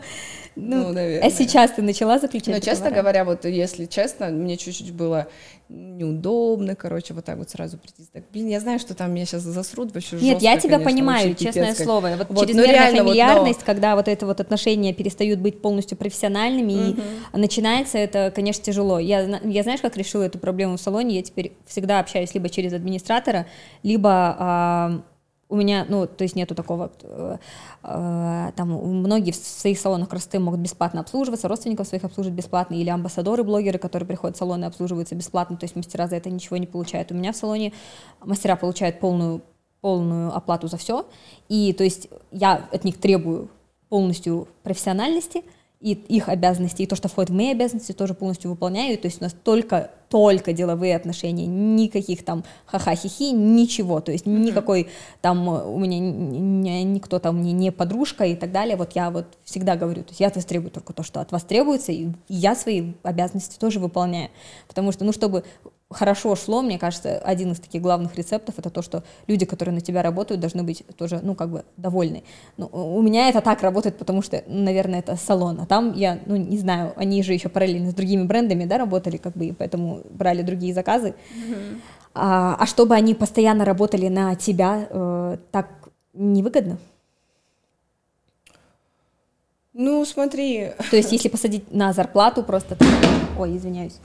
Ну, 0.56 0.78
ну 0.78 0.94
наверное. 0.94 1.28
А 1.28 1.32
сейчас 1.32 1.72
ты 1.72 1.82
начала 1.82 2.20
заключать 2.20 2.56
Ну, 2.56 2.62
честно 2.62 2.92
говоря, 2.92 3.26
вот 3.26 3.44
если 3.46 3.86
честно, 3.86 4.28
мне 4.30 4.56
чуть-чуть 4.56 4.94
было 4.94 5.28
неудобно, 5.68 6.76
короче, 6.76 7.14
вот 7.14 7.26
так 7.26 7.38
вот 7.38 7.50
сразу 7.50 7.78
прийти. 7.78 8.04
Так, 8.12 8.24
блин, 8.32 8.48
я 8.48 8.60
знаю, 8.60 8.80
что 8.80 8.94
там 8.94 9.12
меня 9.12 9.26
сейчас 9.26 9.42
засрут 9.42 9.94
вообще 9.94 10.18
Нет, 10.18 10.42
я 10.42 10.58
тебя 10.58 10.78
конечно, 10.78 10.92
понимаю, 10.92 11.36
честное 11.36 11.74
слово. 11.74 12.16
Вот, 12.18 12.28
вот 12.30 12.46
чрезмерная 12.46 12.68
ну, 12.68 12.74
реально, 12.74 13.04
фамильярность, 13.04 13.60
вот, 13.60 13.68
но... 13.68 13.74
когда 13.74 13.96
вот 13.96 14.08
это 14.08 14.26
вот 14.26 14.40
отношения 14.40 14.94
перестают 14.94 15.40
быть 15.40 15.62
полностью 15.62 15.98
профессиональными, 15.98 16.92
угу. 16.92 17.02
и 17.34 17.38
начинается 17.38 17.98
это, 17.98 18.32
конечно, 18.34 18.64
тяжело. 18.64 19.00
Я, 19.00 19.40
я 19.44 19.64
знаешь, 19.64 19.82
как 19.82 19.98
решила 19.98 20.24
эту 20.24 20.38
проблему 20.38 20.78
в 20.78 20.82
салоне? 20.82 21.16
Я 21.16 21.24
теперь 21.24 21.54
всегда 21.66 22.00
общаюсь 22.00 22.34
либо 22.34 22.50
через 22.50 22.74
администратора, 22.74 23.48
либо... 23.82 25.04
У 25.54 25.56
меня, 25.56 25.86
ну, 25.88 26.08
то 26.08 26.24
есть 26.24 26.36
нету 26.36 26.56
такого, 26.56 26.92
э, 27.04 27.38
э, 27.84 28.52
там, 28.56 28.70
многие 28.70 29.30
в 29.30 29.36
своих 29.36 29.78
салонах 29.78 30.10
красоты 30.10 30.40
могут 30.40 30.60
бесплатно 30.62 31.02
обслуживаться, 31.02 31.48
родственников 31.48 31.88
своих 31.88 32.04
обслуживать 32.04 32.36
бесплатно, 32.36 32.74
или 32.74 32.90
амбассадоры, 32.90 33.44
блогеры, 33.44 33.78
которые 33.78 34.08
приходят 34.08 34.36
в 34.36 34.40
салоны, 34.40 34.66
обслуживаются 34.66 35.14
бесплатно, 35.14 35.56
то 35.56 35.66
есть 35.66 35.76
мастера 35.76 36.08
за 36.08 36.16
это 36.16 36.32
ничего 36.32 36.58
не 36.58 36.66
получают. 36.66 37.12
У 37.12 37.14
меня 37.14 37.34
в 37.34 37.36
салоне 37.36 37.72
мастера 38.20 38.56
получают 38.56 39.00
полную, 39.00 39.44
полную 39.80 40.36
оплату 40.36 40.68
за 40.68 40.78
все, 40.78 41.06
и, 41.50 41.72
то 41.74 41.84
есть, 41.84 42.10
я 42.32 42.68
от 42.72 42.84
них 42.84 43.00
требую 43.00 43.48
полностью 43.90 44.48
профессиональности, 44.64 45.44
и 45.84 45.92
их 45.92 46.30
обязанности, 46.30 46.82
и 46.82 46.88
то, 46.88 46.96
что 46.96 47.10
входит 47.10 47.30
в 47.30 47.36
мои 47.36 47.52
обязанности, 47.52 47.92
тоже 47.92 48.16
полностью 48.16 48.50
выполняю. 48.50 48.98
То 48.98 49.08
есть 49.08 49.22
у 49.22 49.24
нас 49.24 49.36
только, 49.44 49.92
только 50.14 50.54
деловые 50.54 50.96
отношения, 50.96 51.48
никаких 51.48 52.24
там 52.24 52.44
ха-ха-хи-хи, 52.68 53.32
ничего. 53.32 54.00
То 54.00 54.12
есть 54.12 54.28
никакой 54.28 54.90
там 55.22 55.48
у 55.48 55.80
меня 55.80 56.84
никто 56.84 57.18
там 57.18 57.40
мне 57.40 57.52
не 57.52 57.72
подружка 57.72 58.24
и 58.24 58.36
так 58.36 58.52
далее. 58.52 58.76
Вот 58.76 58.92
я 58.92 59.10
вот 59.10 59.26
всегда 59.44 59.76
говорю, 59.76 60.04
то 60.04 60.10
есть 60.10 60.20
я 60.20 60.28
от 60.28 60.36
вас 60.36 60.46
требую 60.46 60.70
только 60.70 60.94
то, 60.94 61.02
что 61.02 61.20
от 61.20 61.32
вас 61.32 61.42
требуется, 61.42 61.92
и 61.92 62.10
я 62.30 62.54
свои 62.56 62.94
обязанности 63.02 63.58
тоже 63.58 63.80
выполняю. 63.80 64.30
Потому 64.68 64.92
что, 64.92 65.04
ну, 65.04 65.14
чтобы 65.14 65.46
хорошо 65.94 66.36
шло, 66.36 66.62
мне 66.62 66.78
кажется, 66.78 67.18
один 67.20 67.52
из 67.52 67.60
таких 67.60 67.82
главных 67.82 68.16
рецептов 68.16 68.56
это 68.58 68.70
то, 68.70 68.82
что 68.82 69.04
люди, 69.28 69.46
которые 69.46 69.74
на 69.74 69.82
тебя 69.82 70.02
работают, 70.02 70.42
должны 70.42 70.64
быть 70.64 70.84
тоже, 70.98 71.20
ну, 71.24 71.36
как 71.36 71.50
бы 71.50 71.66
довольны. 71.78 72.24
Ну, 72.58 72.68
у 72.68 73.02
меня 73.02 73.30
это 73.30 73.42
так 73.42 73.62
работает, 73.62 73.98
потому 73.98 74.22
что, 74.22 74.44
наверное, 74.48 75.00
это 75.00 75.16
салон, 75.16 75.60
а 75.62 75.66
там 75.66 75.94
я, 75.94 76.20
ну, 76.26 76.36
не 76.36 76.58
знаю, 76.58 76.94
они 76.96 77.24
же 77.24 77.34
еще 77.34 77.50
параллельно 77.50 77.92
с 77.92 77.94
другими 77.94 78.24
брендами, 78.24 78.66
да, 78.66 78.78
работали, 78.78 79.18
как 79.18 79.34
бы, 79.34 79.46
и 79.46 79.52
поэтому 79.52 80.02
брали 80.10 80.42
другие 80.42 80.74
заказы. 80.74 81.10
Mm-hmm. 81.10 81.82
А, 82.16 82.56
а 82.60 82.66
чтобы 82.66 82.96
они 82.96 83.16
постоянно 83.16 83.66
работали 83.66 84.08
на 84.08 84.36
тебя, 84.36 84.88
э, 84.90 85.38
так 85.52 85.68
невыгодно? 86.14 86.78
Ну, 89.74 90.06
смотри. 90.06 90.72
То 90.92 90.98
есть, 90.98 91.12
если 91.12 91.30
посадить 91.30 91.74
на 91.74 91.94
зарплату 91.94 92.44
просто... 92.44 92.78
Ой, 93.40 93.58
извиняюсь 93.58 94.00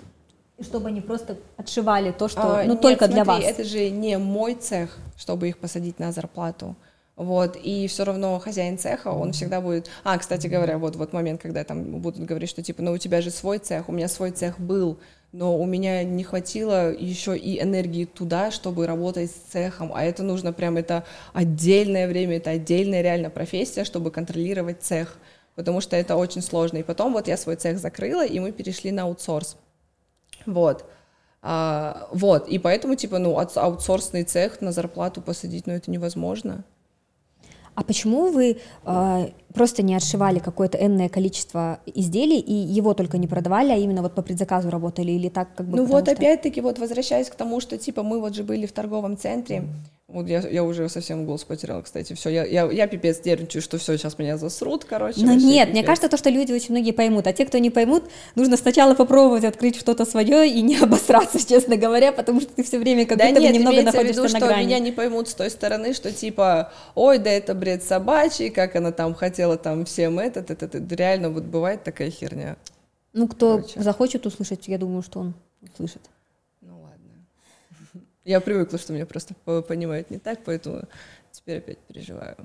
и 0.59 0.65
чтобы 0.65 0.89
они 0.89 1.01
просто 1.01 1.37
отшивали 1.57 2.11
то, 2.11 2.29
что, 2.29 2.61
а, 2.61 2.65
ну, 2.65 2.73
нет, 2.73 2.81
только 2.81 3.07
смотри, 3.07 3.15
для 3.15 3.25
вас. 3.25 3.45
это 3.45 3.65
же 3.65 3.91
не 3.91 4.19
мой 4.19 4.55
цех, 4.55 4.99
чтобы 5.17 5.49
их 5.49 5.59
посадить 5.59 5.99
на 6.01 6.13
зарплату. 6.13 6.77
Вот, 7.15 7.57
и 7.57 7.89
все 7.89 8.05
равно 8.05 8.39
хозяин 8.39 8.79
цеха, 8.79 9.09
он 9.09 9.33
всегда 9.33 9.61
будет... 9.61 9.91
А, 10.05 10.17
кстати 10.19 10.47
говоря, 10.47 10.79
вот, 10.79 10.95
вот 10.95 11.13
момент, 11.13 11.43
когда 11.43 11.65
там 11.65 12.01
будут 12.01 12.25
говорить, 12.25 12.49
что 12.49 12.63
типа, 12.63 12.83
ну 12.83 12.93
у 12.93 12.99
тебя 12.99 13.21
же 13.23 13.31
свой 13.31 13.59
цех, 13.59 13.89
у 13.89 13.93
меня 13.93 14.07
свой 14.07 14.31
цех 14.31 14.61
был, 14.61 14.99
но 15.33 15.59
у 15.59 15.67
меня 15.67 16.05
не 16.05 16.23
хватило 16.23 16.93
еще 16.93 17.37
и 17.37 17.61
энергии 17.61 18.05
туда, 18.05 18.53
чтобы 18.53 18.87
работать 18.87 19.31
с 19.33 19.51
цехом, 19.51 19.93
а 19.93 20.05
это 20.05 20.23
нужно 20.23 20.53
прям, 20.53 20.77
это 20.77 21.05
отдельное 21.33 22.07
время, 22.07 22.37
это 22.37 22.51
отдельная 22.51 23.03
реально 23.03 23.31
профессия, 23.31 23.83
чтобы 23.83 24.13
контролировать 24.13 24.83
цех, 24.83 25.19
потому 25.57 25.81
что 25.81 25.97
это 25.97 26.15
очень 26.15 26.43
сложно. 26.43 26.79
И 26.79 26.83
потом 26.85 27.13
вот 27.13 27.27
я 27.27 27.37
свой 27.37 27.57
цех 27.57 27.79
закрыла, 27.79 28.25
и 28.25 28.39
мы 28.39 28.53
перешли 28.53 28.93
на 28.93 29.03
аутсорс. 29.03 29.57
Вот. 30.47 30.85
А, 31.41 32.09
вот, 32.13 32.49
и 32.49 32.59
поэтому, 32.59 32.95
типа, 32.97 33.19
ну, 33.19 33.39
аутсорсный 33.39 34.25
цех 34.25 34.61
на 34.61 34.73
зарплату 34.73 35.23
посадить, 35.23 35.67
ну, 35.67 35.73
это 35.73 35.91
невозможно. 35.91 36.65
А 37.79 37.85
почему 37.85 38.33
вы 38.33 38.59
э, 38.87 39.29
просто 39.55 39.85
не 39.85 39.95
отшивали 39.95 40.41
какое-то 40.41 40.85
энное 40.85 41.09
количество 41.09 41.79
изделий 41.87 42.41
и 42.41 42.53
его 42.53 42.93
только 42.93 43.19
не 43.19 43.29
продавали, 43.29 43.71
а 43.71 43.77
именно 43.77 44.03
вот 44.03 44.17
по 44.17 44.23
предзаказу 44.23 44.69
работали 44.69 45.13
или 45.13 45.29
так 45.29 45.55
как 45.55 45.69
бы? 45.69 45.77
Ну 45.77 45.85
вот 45.85 46.07
что... 46.07 46.13
опять-таки 46.13 46.61
вот 46.61 46.81
возвращаясь 46.81 47.31
к 47.31 47.37
тому, 47.37 47.61
что 47.61 47.79
типа 47.79 48.03
мы 48.03 48.21
вот 48.21 48.35
же 48.35 48.43
были 48.43 48.67
в 48.67 48.73
торговом 48.73 49.17
центре, 49.17 49.63
вот 50.09 50.27
я, 50.27 50.41
я 50.41 50.65
уже 50.65 50.89
совсем 50.89 51.27
голос 51.27 51.45
потеряла, 51.45 51.83
кстати. 51.83 52.15
Все, 52.15 52.31
я, 52.31 52.47
я, 52.47 52.65
я 52.73 52.87
пипец 52.87 53.23
нервничаю, 53.27 53.61
что 53.61 53.77
все, 53.77 53.99
сейчас 53.99 54.19
меня 54.19 54.39
засрут, 54.39 54.87
короче. 54.87 55.21
Но 55.21 55.35
нет, 55.35 55.69
пипец. 55.69 55.69
мне 55.69 55.85
кажется, 55.85 56.09
то, 56.09 56.17
что 56.17 56.31
люди 56.31 56.51
очень 56.51 56.71
многие 56.71 56.93
поймут. 56.93 57.27
А 57.27 57.35
те, 57.35 57.45
кто 57.45 57.59
не 57.59 57.69
поймут, 57.69 58.05
нужно 58.35 58.57
сначала 58.57 58.95
попробовать 58.95 59.45
открыть 59.45 59.77
что-то 59.77 60.07
свое 60.07 60.49
и 60.49 60.63
не 60.63 60.77
обосраться, 60.81 61.47
честно 61.47 61.77
говоря, 61.77 62.11
потому 62.13 62.41
что 62.41 62.51
ты 62.55 62.63
все 62.63 62.79
время 62.79 63.05
как 63.05 63.19
да 63.19 63.29
будто 63.29 63.41
нет, 63.43 63.55
немного 63.55 63.83
находишься 63.83 64.23
в 64.23 64.25
виду, 64.25 64.33
на 64.33 64.41
грани. 64.41 64.55
что 64.55 64.65
меня 64.65 64.79
не 64.79 64.93
поймут 64.93 65.29
с 65.29 65.35
той 65.35 65.51
стороны, 65.51 65.93
что 65.93 66.11
типа, 66.11 66.73
ой, 66.95 67.19
да 67.19 67.29
это 67.31 67.55
бред 67.55 67.85
собачий, 67.85 68.49
как 68.49 68.77
она 68.77 68.93
там 68.93 69.13
хотела 69.15 69.59
там 69.59 69.85
всем 69.85 70.19
этот, 70.19 70.51
этот, 70.51 70.75
этот. 70.75 70.91
Реально 70.91 71.29
вот 71.29 71.45
бывает 71.45 71.85
такая 71.85 72.11
херня. 72.11 72.57
Ну, 73.13 73.29
кто 73.29 73.59
короче. 73.59 73.83
захочет 73.83 74.25
услышать, 74.25 74.69
я 74.69 74.79
думаю, 74.79 75.03
что 75.03 75.21
он 75.21 75.35
услышит. 75.75 76.01
Я 78.29 78.43
привыкла, 78.43 78.79
что 78.79 78.93
меня 78.93 79.07
просто 79.07 79.33
понимают 79.63 80.11
не 80.11 80.19
так, 80.19 80.41
поэтому 80.45 80.83
теперь 81.33 81.59
опять 81.59 81.79
переживаю. 81.79 82.37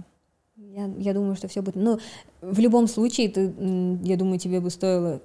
Я, 0.55 0.89
я 0.97 1.13
думаю, 1.13 1.35
что 1.35 1.49
все 1.49 1.61
будет. 1.61 1.75
Ну, 1.75 1.99
в 2.39 2.57
любом 2.59 2.87
случае, 2.87 3.27
ты, 3.27 3.53
я 4.03 4.15
думаю, 4.15 4.39
тебе 4.39 4.61
бы 4.61 4.69
стоило 4.69 5.21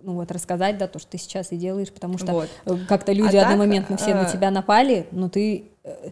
ну 0.00 0.14
вот 0.14 0.30
рассказать, 0.30 0.78
да, 0.78 0.86
то, 0.86 1.00
что 1.00 1.10
ты 1.10 1.18
сейчас 1.18 1.50
и 1.50 1.56
делаешь, 1.56 1.90
потому 1.90 2.16
что 2.16 2.32
вот. 2.32 2.48
Как-то 2.88 3.10
люди 3.10 3.34
а 3.34 3.42
одномоментно 3.42 3.96
так, 3.96 4.06
все 4.06 4.14
а... 4.14 4.22
на 4.22 4.30
тебя 4.30 4.52
напали, 4.52 5.08
но 5.10 5.28
ты 5.28 5.72
э, 5.82 6.10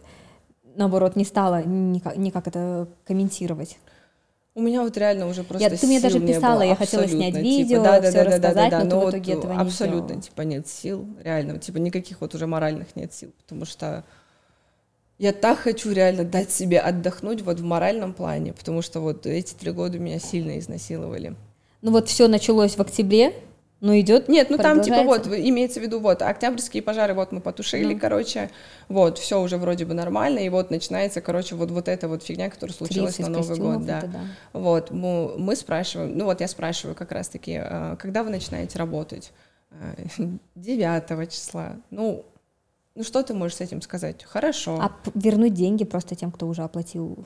наоборот 0.75 1.15
не 1.15 1.23
стала 1.23 1.63
никак, 1.63 2.17
никак 2.17 2.47
это 2.49 2.89
комментировать. 3.05 3.77
У 4.57 4.61
меня 4.61 4.81
вот 4.81 4.97
реально 4.97 5.27
уже 5.27 5.43
просто 5.43 5.69
я, 5.69 5.77
Ты 5.77 5.85
мне 5.85 6.01
даже 6.01 6.19
писала, 6.19 6.63
я 6.63 6.75
хотела 6.75 7.07
снять 7.07 7.35
типа, 7.35 7.43
видео, 7.43 7.83
да, 7.83 8.01
да, 8.01 8.09
все 8.09 8.17
да, 8.17 8.23
рассказать, 8.23 8.71
да, 8.71 8.79
да, 8.79 8.79
да, 8.79 8.83
но, 8.85 9.01
но 9.01 9.05
в 9.05 9.09
итоге 9.11 9.35
вот 9.35 9.45
этого 9.45 9.53
не 9.53 9.59
Абсолютно, 9.59 10.07
сделала. 10.07 10.21
типа, 10.23 10.41
нет 10.41 10.67
сил, 10.67 11.07
реально, 11.23 11.59
типа, 11.59 11.77
никаких 11.77 12.21
вот 12.21 12.33
уже 12.33 12.47
моральных 12.47 12.95
нет 12.95 13.13
сил, 13.13 13.29
потому 13.43 13.65
что 13.65 14.03
я 15.19 15.31
так 15.31 15.59
хочу 15.59 15.91
реально 15.91 16.23
дать 16.23 16.49
себе 16.49 16.79
отдохнуть 16.79 17.43
вот 17.43 17.59
в 17.59 17.63
моральном 17.63 18.13
плане, 18.13 18.51
потому 18.53 18.81
что 18.81 18.99
вот 18.99 19.27
эти 19.27 19.53
три 19.53 19.69
года 19.69 19.99
меня 19.99 20.17
сильно 20.17 20.57
изнасиловали. 20.57 21.35
Ну 21.83 21.91
вот 21.91 22.09
все 22.09 22.27
началось 22.27 22.77
в 22.77 22.81
октябре, 22.81 23.35
ну, 23.79 23.99
идет. 23.99 24.27
Нет, 24.27 24.49
ну 24.49 24.57
там 24.57 24.81
типа 24.81 25.03
вот, 25.03 25.27
имеется 25.27 25.79
в 25.79 25.83
виду, 25.83 25.99
вот, 25.99 26.23
октябрьские 26.23 26.81
пожары 26.81 27.13
вот 27.13 27.31
мы 27.31 27.41
потушили, 27.41 27.95
mm. 27.95 27.99
короче, 27.99 28.49
вот, 28.89 29.19
все 29.19 29.39
уже 29.39 29.57
вроде 29.57 29.85
бы 29.85 29.93
нормально, 29.93 30.39
и 30.39 30.49
вот 30.49 30.71
начинается, 30.71 31.21
короче, 31.21 31.55
вот, 31.55 31.69
вот 31.69 31.87
эта 31.87 32.07
вот 32.07 32.23
фигня, 32.23 32.49
которая 32.49 32.75
случилась 32.75 33.19
на 33.19 33.29
Новый 33.29 33.57
год, 33.57 33.85
да. 33.85 34.01
да. 34.01 34.21
Вот, 34.53 34.89
мы, 34.89 35.37
мы 35.37 35.55
спрашиваем, 35.55 36.17
ну 36.17 36.25
вот 36.25 36.41
я 36.41 36.47
спрашиваю 36.47 36.95
как 36.95 37.11
раз-таки, 37.11 37.59
а, 37.61 37.95
когда 37.97 38.23
вы 38.23 38.31
начинаете 38.31 38.79
работать? 38.79 39.31
9 40.55 40.83
а, 40.83 41.25
числа. 41.27 41.75
Ну, 41.91 42.25
ну 42.95 43.03
что 43.03 43.21
ты 43.21 43.35
можешь 43.35 43.57
с 43.57 43.61
этим 43.61 43.83
сказать? 43.83 44.23
Хорошо. 44.23 44.79
А 44.81 44.91
вернуть 45.13 45.53
деньги 45.53 45.83
просто 45.83 46.15
тем, 46.15 46.31
кто 46.31 46.47
уже 46.47 46.63
оплатил? 46.63 47.25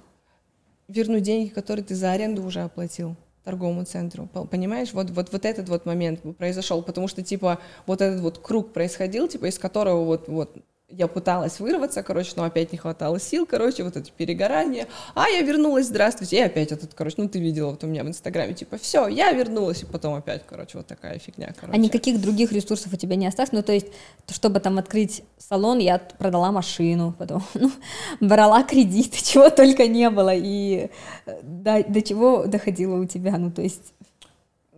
Вернуть 0.89 1.23
деньги, 1.23 1.47
которые 1.47 1.85
ты 1.85 1.95
за 1.95 2.11
аренду 2.11 2.43
уже 2.43 2.61
оплатил 2.61 3.15
торговому 3.43 3.85
центру. 3.85 4.27
Понимаешь, 4.49 4.93
вот, 4.93 5.09
вот, 5.09 5.31
вот 5.31 5.45
этот 5.45 5.69
вот 5.69 5.85
момент 5.85 6.21
произошел, 6.37 6.81
потому 6.83 7.07
что, 7.07 7.23
типа, 7.23 7.59
вот 7.87 8.01
этот 8.01 8.21
вот 8.21 8.37
круг 8.37 8.73
происходил, 8.73 9.27
типа, 9.27 9.45
из 9.45 9.57
которого 9.57 10.03
вот, 10.05 10.27
вот 10.27 10.55
я 10.97 11.07
пыталась 11.07 11.59
вырваться, 11.59 12.03
короче, 12.03 12.33
но 12.35 12.43
опять 12.43 12.71
не 12.71 12.77
хватало 12.77 13.19
сил, 13.19 13.45
короче, 13.45 13.83
вот 13.83 13.97
эти 13.97 14.11
перегорания. 14.15 14.87
А 15.15 15.29
я 15.29 15.41
вернулась, 15.41 15.87
здравствуйте, 15.87 16.37
и 16.37 16.41
опять 16.41 16.71
этот, 16.71 16.93
короче, 16.93 17.15
ну 17.17 17.29
ты 17.29 17.39
видела 17.39 17.71
вот 17.71 17.83
у 17.83 17.87
меня 17.87 18.03
в 18.03 18.07
Инстаграме, 18.07 18.53
типа, 18.53 18.77
все, 18.77 19.07
я 19.07 19.31
вернулась, 19.31 19.83
и 19.83 19.85
потом 19.85 20.15
опять, 20.15 20.43
короче, 20.47 20.77
вот 20.77 20.87
такая 20.87 21.19
фигня, 21.19 21.53
короче. 21.59 21.77
А 21.77 21.81
никаких 21.81 22.21
других 22.21 22.51
ресурсов 22.51 22.93
у 22.93 22.97
тебя 22.97 23.15
не 23.15 23.27
осталось? 23.27 23.51
Ну, 23.51 23.63
то 23.63 23.73
есть, 23.73 23.87
чтобы 24.29 24.59
там 24.59 24.77
открыть 24.77 25.23
салон, 25.37 25.79
я 25.79 25.99
продала 25.99 26.51
машину, 26.51 27.15
потом, 27.17 27.43
ну, 27.53 27.71
брала 28.19 28.63
кредит, 28.63 29.13
чего 29.23 29.49
только 29.49 29.87
не 29.87 30.09
было, 30.09 30.33
и 30.35 30.89
э, 31.25 31.39
до, 31.43 31.83
до 31.87 32.01
чего 32.01 32.45
доходило 32.45 32.99
у 32.99 33.05
тебя, 33.05 33.37
ну, 33.37 33.51
то 33.51 33.61
есть... 33.61 33.93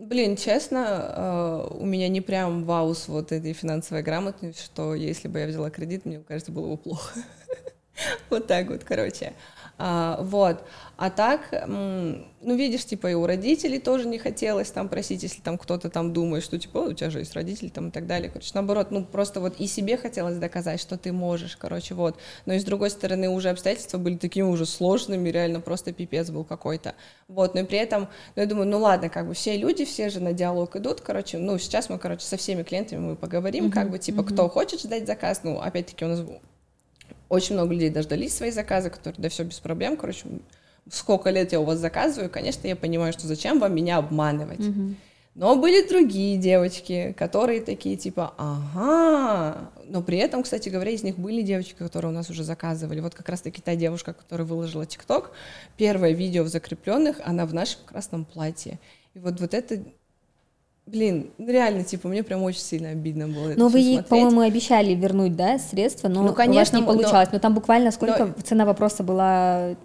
Блин, 0.04 0.36
честно, 0.36 1.66
э, 1.70 1.76
у 1.78 1.86
меня 1.86 2.10
не 2.10 2.20
прям 2.20 2.66
вау 2.66 2.94
с 2.94 3.08
вот 3.08 3.32
этой 3.32 3.54
финансовой 3.54 4.04
грамотностью, 4.04 4.66
что 4.66 4.96
если 4.96 5.30
бы 5.30 5.40
я 5.40 5.48
взяла 5.48 5.70
кредит, 5.70 6.04
мне 6.04 6.20
кажется, 6.20 6.52
было 6.52 6.72
бы 6.72 6.78
плохо. 6.78 7.20
Вот 8.30 8.48
так 8.48 8.68
вот, 8.70 8.84
короче. 8.84 9.34
А, 9.86 10.18
вот. 10.22 10.64
А 10.96 11.10
так, 11.10 11.42
ну, 11.68 12.56
видишь, 12.56 12.86
типа, 12.86 13.08
и 13.08 13.14
у 13.16 13.26
родителей 13.26 13.80
тоже 13.80 14.08
не 14.08 14.18
хотелось 14.18 14.72
там 14.72 14.88
просить, 14.88 15.24
если 15.24 15.42
там 15.42 15.58
кто-то 15.58 15.90
там 15.90 16.14
думает, 16.14 16.42
что, 16.42 16.58
типа, 16.58 16.78
у 16.78 16.94
тебя 16.94 17.10
же 17.10 17.20
есть 17.20 17.34
родители 17.34 17.68
там 17.68 17.90
и 17.90 17.92
так 17.92 18.08
далее. 18.08 18.30
Короче, 18.30 18.52
наоборот, 18.54 18.92
ну, 18.92 19.04
просто 19.04 19.42
вот 19.42 19.60
и 19.60 19.68
себе 19.68 19.98
хотелось 19.98 20.38
доказать, 20.38 20.80
что 20.80 20.98
ты 20.98 21.12
можешь, 21.12 21.58
короче, 21.58 21.96
вот. 21.96 22.18
Но 22.46 22.54
и 22.54 22.60
с 22.60 22.64
другой 22.64 22.92
стороны, 22.92 23.28
уже 23.28 23.50
обстоятельства 23.50 23.98
были 23.98 24.16
такими 24.16 24.46
уже 24.46 24.66
сложными, 24.66 25.28
реально 25.28 25.60
просто 25.60 25.92
пипец 25.92 26.30
был 26.30 26.46
какой-то. 26.46 26.96
Вот, 27.28 27.54
но 27.54 27.62
и 27.62 27.66
при 27.66 27.80
этом, 27.80 28.08
ну, 28.38 28.42
я 28.42 28.46
думаю, 28.46 28.68
ну, 28.68 28.80
ладно, 28.80 29.10
как 29.10 29.28
бы 29.28 29.34
все 29.34 29.58
люди, 29.58 29.84
все 29.84 30.10
же 30.10 30.22
на 30.22 30.32
диалог 30.32 30.78
идут, 30.78 31.02
короче, 31.02 31.40
ну, 31.40 31.58
сейчас 31.58 31.90
мы, 31.90 32.00
короче, 32.00 32.26
со 32.26 32.38
всеми 32.38 32.64
клиентами 32.64 33.00
мы 33.00 33.16
поговорим, 33.18 33.66
mm-hmm. 33.66 33.72
как 33.72 33.90
бы, 33.90 34.00
типа, 34.00 34.22
mm-hmm. 34.22 34.34
кто 34.34 34.48
хочет 34.48 34.80
ждать 34.80 35.08
заказ, 35.08 35.42
ну, 35.44 35.60
опять-таки 35.60 36.06
у 36.06 36.08
нас 36.08 36.22
очень 37.34 37.56
много 37.56 37.74
людей 37.74 37.90
дождались 37.90 38.36
свои 38.36 38.52
заказы, 38.52 38.90
которые, 38.92 39.20
да 39.22 39.30
все 39.30 39.44
без 39.44 39.60
проблем, 39.60 39.98
короче, 39.98 40.26
сколько 40.90 41.32
лет 41.32 41.52
я 41.52 41.60
у 41.60 41.64
вас 41.64 41.80
заказываю, 41.80 42.30
конечно, 42.30 42.68
я 42.68 42.76
понимаю, 42.76 43.12
что 43.12 43.28
зачем 43.28 43.60
вам 43.60 43.74
меня 43.74 43.98
обманывать. 43.98 44.60
Mm-hmm. 44.60 44.94
Но 45.36 45.56
были 45.56 45.88
другие 45.88 46.38
девочки, 46.38 47.16
которые 47.18 47.60
такие 47.62 47.98
типа, 47.98 48.36
ага, 48.38 49.72
но 49.86 50.04
при 50.04 50.20
этом, 50.20 50.44
кстати 50.44 50.70
говоря, 50.70 50.92
из 50.92 51.02
них 51.02 51.18
были 51.18 51.42
девочки, 51.42 51.74
которые 51.74 52.12
у 52.12 52.14
нас 52.14 52.30
уже 52.30 52.44
заказывали. 52.44 53.00
Вот 53.00 53.16
как 53.16 53.30
раз-таки 53.30 53.60
та 53.60 53.76
девушка, 53.76 54.14
которая 54.14 54.46
выложила 54.46 54.86
ТикТок, 54.86 55.32
первое 55.76 56.12
видео 56.12 56.44
в 56.44 56.50
закрепленных, 56.50 57.20
она 57.24 57.48
в 57.48 57.54
нашем 57.54 57.80
красном 57.88 58.26
платье. 58.26 58.80
И 59.16 59.20
вот, 59.20 59.40
вот 59.40 59.56
это 59.56 59.84
Блин, 60.86 61.32
ну 61.38 61.50
реально, 61.50 61.84
типа, 61.84 62.10
мне 62.10 62.24
прям 62.24 62.44
очень 62.44 62.60
сильно 62.60 62.90
обидно 62.90 63.28
было. 63.28 63.54
Но 63.56 63.70
вы 63.70 63.80
ей, 63.80 64.04
по-моему, 64.04 64.42
обещали 64.42 64.94
вернуть, 64.94 65.36
да, 65.36 65.58
средства, 65.58 66.10
но 66.10 66.24
ну, 66.24 66.34
конечно, 66.34 66.80
у 66.80 66.82
вас 66.82 66.90
не 66.90 66.98
получалось. 66.98 67.30
Но, 67.30 67.36
но 67.36 67.40
там 67.40 67.54
буквально 67.54 67.92
сколько 67.92 68.26
но... 68.26 68.34
цена 68.44 68.66
вопроса 68.66 69.02
была 69.02 69.76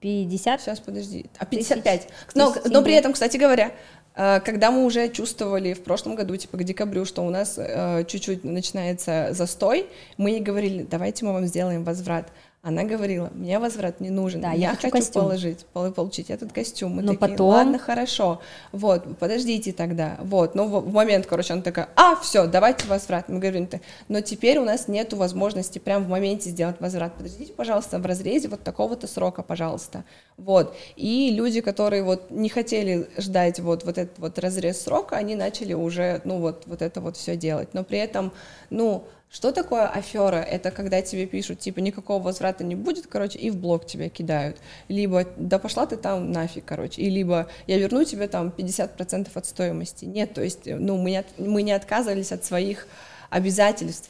50? 0.00 0.60
Сейчас, 0.60 0.80
подожди. 0.80 1.26
А 1.38 1.44
55. 1.44 2.08
Но, 2.34 2.54
но 2.66 2.82
при 2.82 2.94
этом, 2.94 3.14
кстати 3.14 3.36
говоря, 3.36 3.72
э, 4.14 4.40
когда 4.40 4.70
мы 4.70 4.84
уже 4.84 5.08
чувствовали 5.08 5.72
в 5.72 5.82
прошлом 5.82 6.14
году, 6.14 6.36
типа 6.36 6.56
к 6.56 6.62
декабрю, 6.62 7.04
что 7.04 7.22
у 7.22 7.30
нас 7.30 7.56
э, 7.58 8.04
чуть-чуть 8.06 8.44
начинается 8.44 9.30
застой, 9.32 9.86
мы 10.18 10.30
ей 10.30 10.40
говорили, 10.40 10.86
давайте 10.88 11.24
мы 11.24 11.32
вам 11.32 11.46
сделаем 11.46 11.82
возврат. 11.82 12.30
Она 12.66 12.84
говорила, 12.84 13.30
мне 13.34 13.58
возврат 13.58 14.00
не 14.00 14.08
нужен, 14.08 14.40
да, 14.40 14.52
я, 14.52 14.70
я 14.70 14.74
хочу, 14.74 14.88
хочу 14.90 15.12
положить, 15.12 15.66
получить 15.66 16.30
этот 16.30 16.50
костюм. 16.50 16.92
Мы 16.92 17.02
Но 17.02 17.12
такие, 17.12 17.32
потом... 17.32 17.48
ладно, 17.48 17.78
хорошо, 17.78 18.40
вот, 18.72 19.18
подождите 19.18 19.74
тогда, 19.74 20.16
вот, 20.22 20.54
но 20.54 20.64
в, 20.64 20.90
момент, 20.90 21.26
короче, 21.26 21.52
она 21.52 21.60
такая, 21.60 21.90
а, 21.94 22.16
все, 22.16 22.46
давайте 22.46 22.86
возврат. 22.86 23.28
Мы 23.28 23.38
говорим, 23.38 23.68
но 24.08 24.22
теперь 24.22 24.56
у 24.56 24.64
нас 24.64 24.88
нет 24.88 25.12
возможности 25.12 25.78
прямо 25.78 26.06
в 26.06 26.08
моменте 26.08 26.48
сделать 26.48 26.76
возврат. 26.80 27.12
Подождите, 27.18 27.52
пожалуйста, 27.52 27.98
в 27.98 28.06
разрезе 28.06 28.48
вот 28.48 28.62
такого-то 28.62 29.06
срока, 29.08 29.42
пожалуйста, 29.42 30.04
вот. 30.38 30.74
И 30.96 31.32
люди, 31.32 31.60
которые 31.60 32.02
вот 32.02 32.30
не 32.30 32.48
хотели 32.48 33.10
ждать 33.18 33.60
вот, 33.60 33.84
вот 33.84 33.98
этот 33.98 34.18
вот 34.18 34.38
разрез 34.38 34.80
срока, 34.80 35.16
они 35.16 35.36
начали 35.36 35.74
уже, 35.74 36.22
ну, 36.24 36.38
вот, 36.38 36.62
вот 36.64 36.80
это 36.80 37.02
вот 37.02 37.18
все 37.18 37.36
делать, 37.36 37.74
но 37.74 37.84
при 37.84 37.98
этом, 37.98 38.32
ну, 38.70 39.04
что 39.34 39.50
такое 39.50 39.88
афера? 39.88 40.36
Это 40.36 40.70
когда 40.70 41.02
тебе 41.02 41.26
пишут, 41.26 41.58
типа, 41.58 41.80
никакого 41.80 42.22
возврата 42.22 42.62
не 42.62 42.76
будет, 42.76 43.08
короче, 43.08 43.36
и 43.36 43.50
в 43.50 43.56
блог 43.56 43.84
тебя 43.84 44.08
кидают. 44.08 44.58
Либо, 44.86 45.26
да 45.36 45.58
пошла 45.58 45.86
ты 45.86 45.96
там 45.96 46.30
нафиг, 46.30 46.64
короче. 46.64 47.02
И 47.02 47.10
либо, 47.10 47.48
я 47.66 47.76
верну 47.78 48.04
тебе 48.04 48.28
там 48.28 48.54
50% 48.56 49.28
от 49.34 49.44
стоимости. 49.44 50.04
Нет, 50.04 50.34
то 50.34 50.40
есть, 50.40 50.66
ну, 50.66 50.98
мы 50.98 51.10
не, 51.10 51.24
мы 51.38 51.62
не 51.62 51.72
отказывались 51.72 52.30
от 52.30 52.44
своих 52.44 52.86
обязательств 53.28 54.08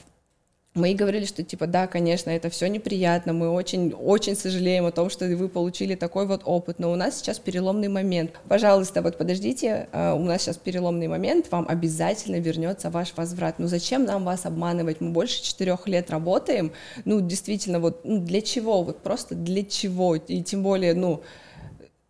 мы 0.75 0.91
и 0.91 0.95
говорили, 0.95 1.25
что 1.25 1.45
типа 1.45 1.69
да, 1.69 1.87
конечно, 1.87 2.31
это 2.31 2.51
все 2.51 2.67
неприятно, 2.67 3.33
мы 3.33 3.49
очень, 3.49 3.93
очень 3.93 4.35
сожалеем 4.35 4.87
о 4.87 4.91
том, 4.91 5.09
что 5.09 5.27
вы 5.27 5.49
получили 5.49 5.95
такой 5.95 6.27
вот 6.27 6.43
опыт, 6.45 6.81
но 6.81 6.91
у 6.91 6.97
нас 6.97 7.19
сейчас 7.19 7.39
переломный 7.39 7.87
момент. 7.87 8.33
Пожалуйста, 8.49 9.01
вот 9.01 9.17
подождите, 9.17 9.89
а, 9.93 10.15
у 10.15 10.25
нас 10.25 10.43
сейчас 10.43 10.57
переломный 10.57 11.07
момент, 11.07 11.51
вам 11.53 11.67
обязательно 11.69 12.37
вернется 12.37 12.91
ваш 12.91 13.15
возврат. 13.17 13.59
Ну 13.59 13.69
зачем 13.69 14.05
нам 14.05 14.25
вас 14.25 14.47
обманывать? 14.47 15.01
Мы 15.01 15.11
больше 15.11 15.43
четырех 15.43 15.87
лет 15.87 16.11
работаем, 16.11 16.73
ну 17.05 17.21
действительно, 17.21 17.79
вот 17.79 18.01
ну, 18.05 18.19
для 18.19 18.43
чего? 18.43 18.83
Вот 18.83 19.01
просто 19.01 19.37
для 19.37 19.65
чего? 19.65 20.17
И 20.17 20.43
тем 20.43 20.65
более, 20.65 20.95
ну 20.95 21.23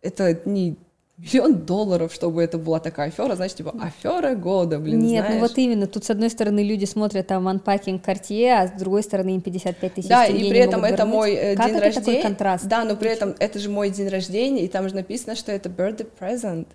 это 0.01 0.39
не 0.45 0.75
миллион 1.17 1.65
долларов, 1.65 2.13
чтобы 2.13 2.43
это 2.43 2.57
была 2.57 2.79
такая 2.79 3.07
афера, 3.07 3.35
значит, 3.35 3.57
типа, 3.57 3.73
афера 3.81 4.35
года, 4.35 4.79
блин, 4.79 4.99
Нет, 4.99 5.25
знаешь? 5.25 5.41
ну 5.41 5.47
вот 5.47 5.57
именно, 5.57 5.87
тут 5.87 6.03
с 6.03 6.09
одной 6.09 6.29
стороны 6.29 6.61
люди 6.61 6.85
смотрят 6.85 7.27
там 7.27 7.47
анпакинг 7.47 8.05
Cartier, 8.05 8.51
а 8.63 8.67
с 8.67 8.71
другой 8.79 9.01
стороны 9.03 9.35
им 9.35 9.41
55 9.41 9.93
тысяч 9.93 10.09
Да, 10.09 10.25
и 10.25 10.49
при 10.49 10.59
этом 10.59 10.83
это 10.83 10.97
вернуть. 11.03 11.13
мой 11.15 11.31
э, 11.33 11.55
Как 11.55 11.67
день 11.67 11.75
это 11.75 11.85
рождения. 11.85 12.05
такой 12.05 12.21
контраст? 12.21 12.65
Да, 12.65 12.83
но 12.83 12.95
при 12.97 13.09
этом 13.11 13.33
это 13.39 13.59
же 13.59 13.69
мой 13.69 13.89
день 13.89 14.09
рождения, 14.09 14.63
и 14.65 14.67
там 14.67 14.89
же 14.89 14.95
написано, 14.95 15.35
что 15.35 15.51
это 15.53 15.69
birthday 15.69 16.07
present. 16.19 16.67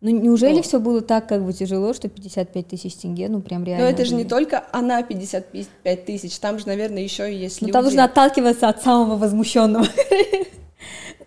Ну 0.00 0.10
неужели 0.10 0.56
Ну. 0.56 0.62
все 0.62 0.80
было 0.80 1.00
так 1.00 1.28
как 1.28 1.44
бы 1.44 1.52
тяжело, 1.52 1.92
что 1.94 2.08
55 2.08 2.66
тысяч 2.66 2.94
тенге, 2.94 3.28
ну 3.28 3.40
прям 3.40 3.62
реально. 3.64 3.84
Но 3.84 3.90
это 3.90 4.04
же 4.04 4.14
не 4.16 4.24
только 4.24 4.64
она 4.72 5.00
55 5.02 6.04
тысяч, 6.04 6.36
там 6.38 6.58
же, 6.58 6.66
наверное, 6.66 7.02
еще 7.02 7.32
и 7.32 7.36
есть 7.36 7.62
Ну 7.62 7.68
там 7.68 7.84
нужно 7.84 8.04
отталкиваться 8.04 8.68
от 8.68 8.82
самого 8.82 9.16
возмущенного. 9.16 9.86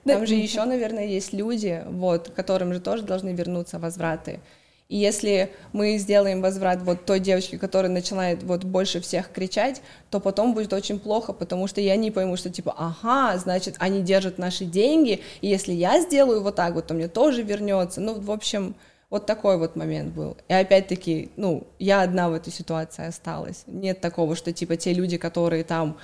Там 0.06 0.26
же 0.28 0.36
еще, 0.36 0.64
наверное, 0.66 1.06
есть 1.06 1.34
люди, 1.34 1.84
вот, 1.88 2.32
которым 2.36 2.74
же 2.74 2.80
тоже 2.80 3.04
должны 3.04 3.30
вернуться 3.30 3.80
возвраты. 3.80 4.40
И 4.88 4.98
если 4.98 5.52
мы 5.74 5.98
сделаем 5.98 6.42
возврат 6.42 6.84
вот 6.84 7.06
той 7.06 7.20
девочке, 7.20 7.58
которая 7.58 7.92
начинает 7.92 8.44
вот 8.44 8.64
больше 8.64 9.02
всех 9.02 9.32
кричать, 9.32 9.82
то 10.12 10.20
потом 10.20 10.54
будет 10.54 10.74
очень 10.74 11.00
плохо, 11.00 11.34
потому 11.34 11.66
что 11.68 11.82
я 11.82 11.96
не 11.96 12.12
пойму, 12.12 12.38
что 12.38 12.52
типа, 12.52 12.76
ага, 12.78 13.36
значит, 13.40 13.76
они 13.80 14.04
держат 14.04 14.38
наши 14.38 14.64
деньги, 14.64 15.22
и 15.42 15.48
если 15.48 15.74
я 15.74 16.00
сделаю 16.02 16.44
вот 16.44 16.56
так 16.56 16.76
вот, 16.76 16.86
то 16.86 16.94
мне 16.94 17.08
тоже 17.08 17.42
вернется. 17.42 18.00
Ну, 18.00 18.20
в 18.20 18.30
общем, 18.30 18.76
вот 19.10 19.26
такой 19.26 19.58
вот 19.58 19.76
момент 19.76 20.14
был. 20.14 20.38
И 20.48 20.54
опять-таки, 20.54 21.32
ну, 21.36 21.66
я 21.80 22.02
одна 22.02 22.30
в 22.30 22.34
этой 22.34 22.54
ситуации 22.54 23.08
осталась. 23.08 23.64
Нет 23.66 24.02
такого, 24.02 24.36
что 24.36 24.54
типа 24.54 24.78
те 24.78 24.94
люди, 24.94 25.18
которые 25.18 25.64
там 25.64 25.98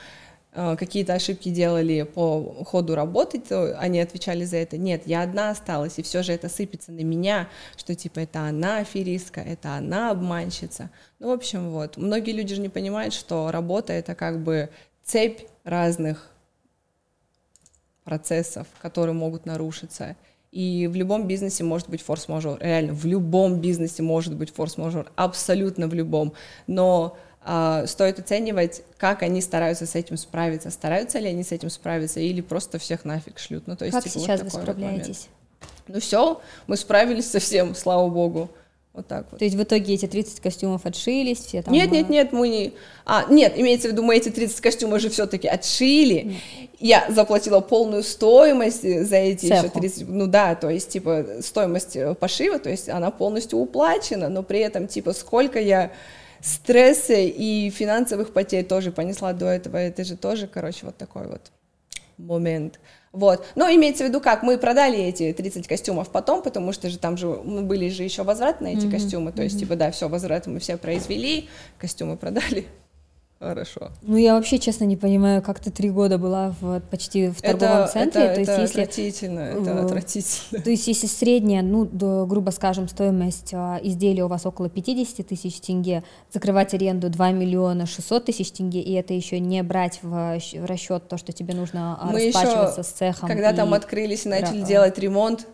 какие-то 0.52 1.14
ошибки 1.14 1.49
делали 1.49 2.04
по 2.04 2.64
ходу 2.66 2.93
работы, 2.95 3.39
то 3.39 3.78
они 3.80 3.99
отвечали 3.99 4.43
за 4.43 4.58
это. 4.58 4.78
Нет, 4.78 5.04
я 5.06 5.22
одна 5.22 5.52
осталась, 5.52 5.97
и 5.97 6.04
все 6.04 6.24
же 6.24 6.34
это 6.34 6.49
сыпется 6.49 6.91
на 6.91 7.02
меня, 7.02 7.47
что 7.78 7.95
типа 7.95 8.20
это 8.20 8.41
она 8.41 8.80
аферистка, 8.80 9.41
это 9.41 9.76
она 9.76 10.12
обманщица. 10.12 10.89
Ну, 11.20 11.30
в 11.30 11.32
общем, 11.32 11.70
вот. 11.70 11.97
Многие 11.97 12.32
люди 12.32 12.56
же 12.56 12.62
не 12.62 12.70
понимают, 12.70 13.14
что 13.14 13.49
работа 13.52 13.93
это 13.93 14.14
как 14.14 14.43
бы 14.43 14.70
цепь 15.04 15.41
разных 15.64 16.28
процессов, 18.04 18.68
которые 18.82 19.14
могут 19.14 19.45
нарушиться. 19.45 20.18
И 20.52 20.88
в 20.88 20.95
любом 20.95 21.28
бизнесе 21.28 21.64
может 21.64 21.88
быть 21.88 22.02
форс-мажор. 22.02 22.60
Реально, 22.60 22.93
в 22.93 23.06
любом 23.06 23.62
бизнесе 23.62 24.04
может 24.04 24.36
быть 24.36 24.54
форс-мажор. 24.54 25.10
Абсолютно 25.16 25.88
в 25.88 25.93
любом. 25.93 26.34
Но 26.68 27.18
стоит 27.44 28.20
оценивать, 28.20 28.84
как 28.98 29.24
они 29.24 29.42
стараются 29.42 29.86
с 29.88 29.96
этим 29.96 30.18
справиться. 30.18 30.70
Стараются 30.70 31.18
ли 31.20 31.28
они 31.28 31.44
с 31.44 31.52
этим 31.52 31.70
справиться 31.70 32.20
или 32.20 32.42
просто 32.42 32.78
всех 32.78 33.04
нафиг 33.04 33.39
шлют. 33.39 33.66
Ну, 33.66 33.76
то 33.76 33.86
есть, 33.86 33.96
Как 33.96 34.04
типа, 34.04 34.20
вот 34.20 34.26
сейчас 34.26 34.42
вы 34.42 34.50
такой 34.50 34.66
вот 34.66 34.76
момент. 34.78 35.04
справляетесь? 35.04 35.28
Ну 35.88 36.00
все, 36.00 36.42
мы 36.68 36.78
справились 36.78 37.30
со 37.30 37.39
всем, 37.39 37.76
слава 37.76 38.08
богу. 38.10 38.50
Вот 38.94 39.08
так 39.08 39.26
вот. 39.32 39.39
То 39.39 39.46
есть 39.46 39.56
в 39.56 39.64
итоге 39.64 39.94
эти 39.94 40.06
30 40.06 40.42
костюмов 40.42 40.86
отшились, 40.86 41.39
все 41.39 41.62
там... 41.62 41.74
Нет, 41.74 41.92
нет, 41.92 42.10
нет, 42.10 42.34
мы 42.34 42.50
не... 42.50 42.74
А, 43.06 43.26
нет, 43.30 43.54
имеется 43.56 43.88
в 43.88 43.92
виду, 43.92 44.04
мы 44.04 44.18
эти 44.18 44.30
30 44.30 44.60
костюмов 44.60 45.00
же 45.00 45.10
все-таки 45.10 45.48
отшили. 45.48 46.36
Я 46.78 47.06
заплатила 47.10 47.62
полную 47.62 48.04
стоимость 48.04 48.82
за 48.82 49.16
эти 49.16 49.46
еще 49.46 49.62
Цеху. 49.62 49.80
30... 49.80 50.10
Ну 50.10 50.28
да, 50.28 50.56
то 50.56 50.70
есть, 50.70 50.89
типа, 50.89 51.26
стоимость 51.39 51.96
э, 51.96 52.16
пошива, 52.16 52.60
то 52.60 52.70
есть 52.70 52.89
она 52.89 53.12
полностью 53.12 53.60
уплачена, 53.60 54.28
но 54.28 54.44
при 54.44 54.60
этом, 54.60 54.88
типа, 54.88 55.14
сколько 55.14 55.58
я 55.60 55.92
стресса 56.42 57.14
и 57.14 57.70
финансовых 57.70 58.34
потерь 58.34 58.66
тоже 58.66 58.92
понесла 58.92 59.34
до 59.34 59.48
этого, 59.48 59.78
это 59.78 60.04
же 60.04 60.18
тоже, 60.18 60.48
короче, 60.48 60.86
вот 60.86 60.98
такой 60.98 61.28
вот 61.28 61.52
момент. 62.18 62.80
Вот. 63.12 63.46
Но 63.56 63.70
имеется 63.70 64.06
в 64.06 64.08
виду 64.08 64.22
как, 64.22 64.42
мы 64.44 64.58
продали 64.58 64.98
эти 64.98 65.34
30 65.34 65.68
костюмов 65.68 66.10
потом, 66.10 66.42
потому 66.42 66.72
что 66.72 66.89
же 66.89 66.98
там 66.98 67.18
же 67.18 67.28
были 67.28 67.89
же 67.89 68.04
еще 68.04 68.24
возвраты 68.24 68.64
на 68.64 68.68
эти 68.70 68.89
костюмы, 68.89 69.32
то 69.32 69.44
есть, 69.44 69.60
типа, 69.60 69.76
да, 69.76 69.92
все, 69.92 70.08
возвраты 70.08 70.50
мы 70.50 70.60
все 70.60 70.78
произвели, 70.78 71.50
костюмы 71.78 72.18
продали. 72.18 72.66
Хорошо. 73.42 73.92
Ну, 74.04 74.18
я 74.18 74.36
вообще, 74.36 74.60
честно, 74.60 74.84
не 74.84 74.96
понимаю, 74.96 75.42
как 75.42 75.60
ты 75.60 75.72
три 75.72 75.89
года 75.89 76.20
была 76.20 76.54
в, 76.62 76.80
почти 76.92 77.30
в 77.30 77.42
торговом 77.42 77.78
это, 77.86 77.92
центре. 77.92 78.22
это, 78.22 78.34
то 78.36 78.39
есть, 78.39 78.52
это 78.52 78.62
если 78.62 78.82
отвратительно, 78.82 79.39
это 79.39 79.84
отвратительно. 79.84 80.62
То 80.64 80.70
есть, 80.70 80.88
если 80.88 81.08
средняя, 81.08 81.64
ну, 81.64 81.86
до, 81.86 82.28
грубо 82.28 82.52
скажем, 82.52 82.88
стоимость 82.88 83.52
а, 83.56 83.80
изделия 83.82 84.26
у 84.26 84.28
вас 84.28 84.46
около 84.46 84.70
50 84.70 85.26
тысяч 85.26 85.60
тенге, 85.60 86.04
закрывать 86.32 86.76
аренду 86.76 87.10
2 87.10 87.32
миллиона 87.32 87.88
600 87.88 88.26
тысяч 88.26 88.52
тенге, 88.52 88.80
и 88.80 88.94
это 88.94 89.16
еще 89.16 89.39
не 89.39 89.64
брать 89.64 90.00
в, 90.04 90.08
в 90.39 90.66
расчет 90.66 91.08
то, 91.08 91.18
что 91.18 91.32
тебе 91.32 91.56
нужно 91.56 91.98
а, 92.00 92.12
Мы 92.12 92.26
расплачиваться 92.28 92.82
еще, 92.82 92.89
с 92.89 92.92
цехом. 92.94 93.28
когда 93.28 93.50
и- 93.50 93.56
там 93.56 93.74
открылись 93.74 94.28
и 94.28 94.30
начали 94.30 94.62
ра- 94.62 94.68
делать 94.68 95.00
ремонт, 95.00 95.48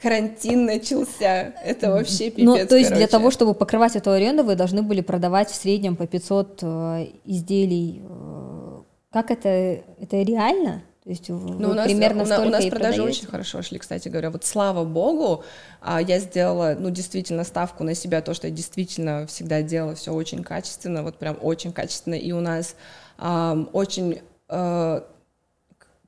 карантин 0.00 0.66
начался, 0.66 1.52
это 1.64 1.90
вообще 1.90 2.30
пипец, 2.30 2.44
Ну, 2.44 2.54
то 2.66 2.76
есть 2.76 2.90
для 2.90 2.96
короче. 2.98 3.06
того, 3.08 3.30
чтобы 3.30 3.54
покрывать 3.54 3.96
эту 3.96 4.10
аренду, 4.10 4.42
вы 4.44 4.54
должны 4.56 4.82
были 4.82 5.00
продавать 5.00 5.50
в 5.50 5.54
среднем 5.54 5.96
по 5.96 6.06
500 6.06 6.58
э, 6.62 7.06
изделий. 7.24 8.02
э, 8.08 8.80
Как 9.12 9.30
это? 9.30 9.48
Это 9.48 10.22
реально? 10.22 10.82
То 11.04 11.10
есть 11.10 11.28
Ну, 11.28 11.70
у 11.70 11.74
нас, 11.74 11.86
примерно 11.86 12.22
у, 12.22 12.46
у 12.46 12.48
нас 12.48 12.64
и 12.64 12.70
продажи 12.70 12.96
продаете? 12.96 13.02
очень 13.02 13.26
хорошо 13.26 13.60
шли, 13.62 13.78
кстати 13.78 14.08
говоря. 14.08 14.30
Вот 14.30 14.44
слава 14.46 14.84
богу, 14.84 15.44
а, 15.82 16.00
я 16.00 16.18
сделала, 16.18 16.76
ну, 16.78 16.88
действительно, 16.88 17.44
ставку 17.44 17.84
на 17.84 17.94
себя, 17.94 18.22
то, 18.22 18.32
что 18.32 18.46
я 18.46 18.52
действительно 18.54 19.26
всегда 19.26 19.60
делала 19.60 19.94
все 19.94 20.12
очень 20.14 20.42
качественно, 20.42 21.02
вот 21.02 21.16
прям 21.18 21.36
очень 21.42 21.72
качественно. 21.72 22.14
И 22.14 22.32
у 22.32 22.40
нас 22.40 22.74
ам, 23.18 23.68
очень 23.74 24.20
э, 24.48 25.00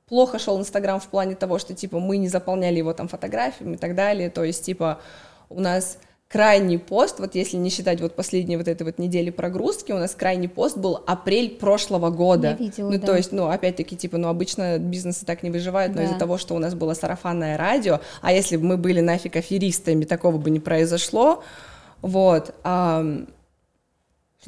плохо 0.07 0.39
шел 0.39 0.59
Инстаграм 0.59 0.99
в 0.99 1.07
плане 1.07 1.35
того, 1.35 1.59
что, 1.59 1.73
типа, 1.73 1.99
мы 1.99 2.17
не 2.17 2.27
заполняли 2.27 2.77
его 2.77 2.93
там 2.93 3.07
фотографиями 3.07 3.75
и 3.75 3.77
так 3.77 3.95
далее. 3.95 4.29
То 4.29 4.43
есть, 4.43 4.65
типа, 4.65 4.99
у 5.49 5.59
нас 5.59 5.97
крайний 6.29 6.77
пост, 6.77 7.19
вот 7.19 7.35
если 7.35 7.55
не 7.55 7.69
считать 7.69 8.01
вот 8.01 8.15
последние 8.15 8.57
вот 8.57 8.67
этой 8.67 8.83
вот 8.83 8.97
недели 8.99 9.29
прогрузки, 9.29 9.93
у 9.93 9.97
нас 9.97 10.13
крайний 10.13 10.49
пост 10.49 10.77
был 10.77 11.01
апрель 11.07 11.51
прошлого 11.55 12.09
года. 12.09 12.49
Я 12.49 12.55
видела, 12.55 12.89
ну, 12.91 12.99
да. 12.99 13.07
то 13.07 13.15
есть, 13.15 13.31
ну, 13.31 13.47
опять-таки, 13.47 13.95
типа, 13.95 14.17
ну, 14.17 14.27
обычно 14.27 14.77
бизнесы 14.77 15.25
так 15.25 15.43
не 15.43 15.49
выживают, 15.49 15.93
но 15.95 16.01
Да. 16.01 16.05
из-за 16.05 16.15
того, 16.15 16.37
что 16.37 16.55
у 16.55 16.59
нас 16.59 16.73
было 16.73 16.93
сарафанное 16.93 17.57
радио, 17.57 18.01
а 18.21 18.33
если 18.33 18.57
бы 18.57 18.65
мы 18.65 18.77
были 18.77 18.99
нафиг 18.99 19.37
аферистами, 19.37 20.03
такого 20.03 20.37
бы 20.37 20.49
не 20.49 20.59
произошло, 20.59 21.43
вот. 22.01 22.53
ам, 22.63 23.27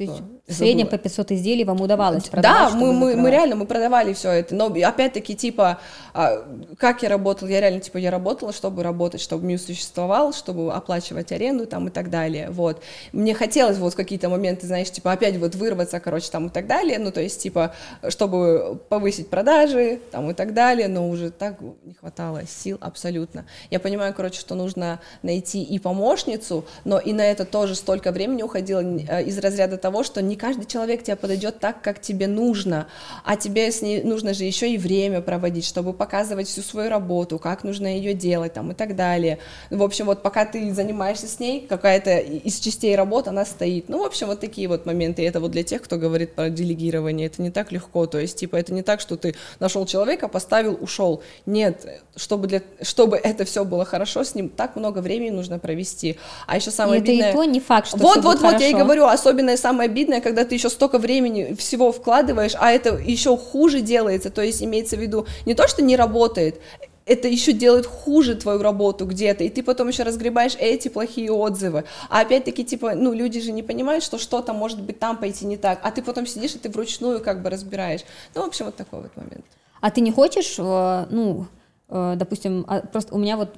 То 0.00 0.04
есть 0.04 0.22
в 0.48 0.54
среднем 0.54 0.86
по 0.86 0.96
500 0.96 1.32
изделий 1.32 1.62
вам 1.64 1.78
удавалось 1.82 2.24
Да, 2.24 2.30
продавать, 2.30 2.68
чтобы 2.70 2.92
мы, 2.94 3.14
мы, 3.14 3.16
мы 3.16 3.30
реально, 3.30 3.56
мы 3.56 3.66
продавали 3.66 4.14
все 4.14 4.30
это, 4.30 4.54
но 4.54 4.66
опять-таки, 4.66 5.36
типа, 5.36 5.78
а, 6.14 6.42
как 6.78 7.02
я 7.02 7.10
работала, 7.10 7.50
я 7.50 7.60
реально, 7.60 7.80
типа, 7.80 7.98
я 7.98 8.10
работала, 8.10 8.54
чтобы 8.54 8.82
работать, 8.82 9.20
чтобы 9.20 9.44
мир 9.44 9.58
существовал, 9.58 10.32
чтобы 10.32 10.72
оплачивать 10.72 11.32
аренду 11.32 11.66
там 11.66 11.88
и 11.88 11.90
так 11.90 12.08
далее, 12.08 12.48
вот. 12.50 12.82
Мне 13.12 13.34
хотелось 13.34 13.76
вот 13.76 13.92
в 13.92 13.96
какие-то 13.96 14.30
моменты, 14.30 14.66
знаешь, 14.66 14.90
типа, 14.90 15.12
опять 15.12 15.36
вот 15.36 15.54
вырваться, 15.54 16.00
короче, 16.00 16.30
там 16.30 16.46
и 16.46 16.50
так 16.50 16.66
далее, 16.66 16.98
ну, 16.98 17.12
то 17.12 17.20
есть, 17.20 17.42
типа, 17.42 17.74
чтобы 18.08 18.80
повысить 18.88 19.28
продажи, 19.28 20.00
там 20.10 20.30
и 20.30 20.34
так 20.34 20.54
далее, 20.54 20.88
но 20.88 21.10
уже 21.10 21.30
так 21.30 21.60
не 21.84 21.92
хватало 21.92 22.46
сил 22.46 22.78
абсолютно. 22.80 23.44
Я 23.70 23.80
понимаю, 23.80 24.14
короче, 24.14 24.40
что 24.40 24.54
нужно 24.54 25.00
найти 25.22 25.62
и 25.62 25.78
помощницу, 25.78 26.64
но 26.84 26.98
и 26.98 27.12
на 27.12 27.22
это 27.22 27.44
тоже 27.44 27.74
столько 27.74 28.12
времени 28.12 28.42
уходило 28.42 28.80
э, 28.80 29.24
из 29.24 29.38
разряда 29.38 29.76
того, 29.76 29.89
что 30.02 30.22
не 30.22 30.36
каждый 30.36 30.66
человек 30.66 31.02
тебе 31.02 31.16
подойдет 31.16 31.60
так, 31.60 31.82
как 31.82 32.00
тебе 32.00 32.26
нужно, 32.26 32.86
а 33.24 33.36
тебе 33.36 33.70
с 33.70 33.82
ней 33.82 34.02
нужно 34.02 34.34
же 34.34 34.44
еще 34.44 34.70
и 34.70 34.78
время 34.78 35.20
проводить, 35.20 35.66
чтобы 35.66 35.92
показывать 35.92 36.48
всю 36.48 36.62
свою 36.62 36.88
работу, 36.88 37.38
как 37.38 37.64
нужно 37.64 37.86
ее 37.86 38.14
делать 38.14 38.54
там 38.54 38.72
и 38.72 38.74
так 38.74 38.96
далее. 38.96 39.38
В 39.70 39.82
общем, 39.82 40.06
вот 40.06 40.22
пока 40.22 40.44
ты 40.44 40.72
занимаешься 40.72 41.26
с 41.26 41.40
ней, 41.40 41.66
какая-то 41.68 42.18
из 42.18 42.58
частей 42.58 42.96
работы, 42.96 43.30
она 43.30 43.44
стоит. 43.44 43.88
Ну, 43.88 44.02
в 44.02 44.06
общем, 44.06 44.26
вот 44.26 44.40
такие 44.40 44.68
вот 44.68 44.86
моменты. 44.86 45.22
И 45.22 45.24
это 45.24 45.40
вот 45.40 45.50
для 45.50 45.62
тех, 45.62 45.82
кто 45.82 45.96
говорит 45.96 46.34
про 46.34 46.50
делегирование. 46.50 47.26
Это 47.26 47.42
не 47.42 47.50
так 47.50 47.72
легко. 47.72 48.06
То 48.06 48.18
есть, 48.18 48.38
типа, 48.38 48.56
это 48.56 48.72
не 48.72 48.82
так, 48.82 49.00
что 49.00 49.16
ты 49.16 49.34
нашел 49.58 49.86
человека, 49.86 50.28
поставил, 50.28 50.78
ушел. 50.80 51.22
Нет, 51.46 51.86
чтобы, 52.16 52.46
для, 52.48 52.62
чтобы 52.82 53.16
это 53.16 53.44
все 53.44 53.64
было 53.64 53.84
хорошо 53.84 54.24
с 54.24 54.34
ним, 54.34 54.48
так 54.48 54.76
много 54.76 54.98
времени 54.98 55.30
нужно 55.30 55.58
провести. 55.58 56.18
А 56.46 56.56
еще 56.56 56.70
И 56.70 56.72
самое 56.72 57.00
это 57.00 57.10
обидное... 57.10 57.30
и 57.30 57.32
то 57.32 57.44
не 57.44 57.60
факт, 57.60 57.88
что 57.88 57.96
Вот, 57.98 58.22
вот, 58.22 58.40
вот, 58.40 58.60
я 58.60 58.68
и 58.68 58.72
хорошо. 58.72 58.84
говорю, 58.84 59.04
особенно 59.06 59.56
самое 59.56 59.79
обидное, 59.80 60.20
когда 60.20 60.44
ты 60.44 60.54
еще 60.54 60.68
столько 60.68 60.98
времени 60.98 61.54
всего 61.54 61.92
вкладываешь, 61.92 62.54
а 62.58 62.70
это 62.70 62.96
еще 62.96 63.36
хуже 63.36 63.80
делается, 63.80 64.30
то 64.30 64.42
есть 64.42 64.62
имеется 64.62 64.96
в 64.96 65.00
виду 65.00 65.26
не 65.46 65.54
то, 65.54 65.66
что 65.68 65.82
не 65.82 65.96
работает, 65.96 66.60
это 67.06 67.26
еще 67.26 67.52
делает 67.52 67.86
хуже 67.86 68.36
твою 68.36 68.62
работу 68.62 69.04
где-то, 69.04 69.42
и 69.42 69.48
ты 69.48 69.62
потом 69.62 69.88
еще 69.88 70.04
разгребаешь 70.04 70.56
эти 70.58 70.88
плохие 70.88 71.32
отзывы. 71.32 71.84
А 72.08 72.20
опять-таки, 72.20 72.64
типа, 72.64 72.94
ну, 72.94 73.12
люди 73.12 73.40
же 73.40 73.50
не 73.50 73.64
понимают, 73.64 74.04
что 74.04 74.16
что-то 74.16 74.52
может 74.52 74.80
быть 74.80 75.00
там 75.00 75.16
пойти 75.16 75.44
не 75.44 75.56
так, 75.56 75.80
а 75.82 75.90
ты 75.90 76.02
потом 76.02 76.26
сидишь 76.26 76.54
и 76.54 76.58
ты 76.58 76.68
вручную 76.68 77.20
как 77.20 77.42
бы 77.42 77.50
разбираешь. 77.50 78.02
Ну, 78.34 78.42
в 78.42 78.46
общем, 78.46 78.66
вот 78.66 78.76
такой 78.76 79.00
вот 79.00 79.16
момент. 79.16 79.44
А 79.80 79.90
ты 79.90 80.00
не 80.02 80.12
хочешь, 80.12 80.54
э, 80.58 81.06
ну, 81.10 81.46
допустим, 81.90 82.64
а, 82.68 82.80
просто 82.80 83.14
у 83.14 83.18
меня 83.18 83.36
вот, 83.36 83.56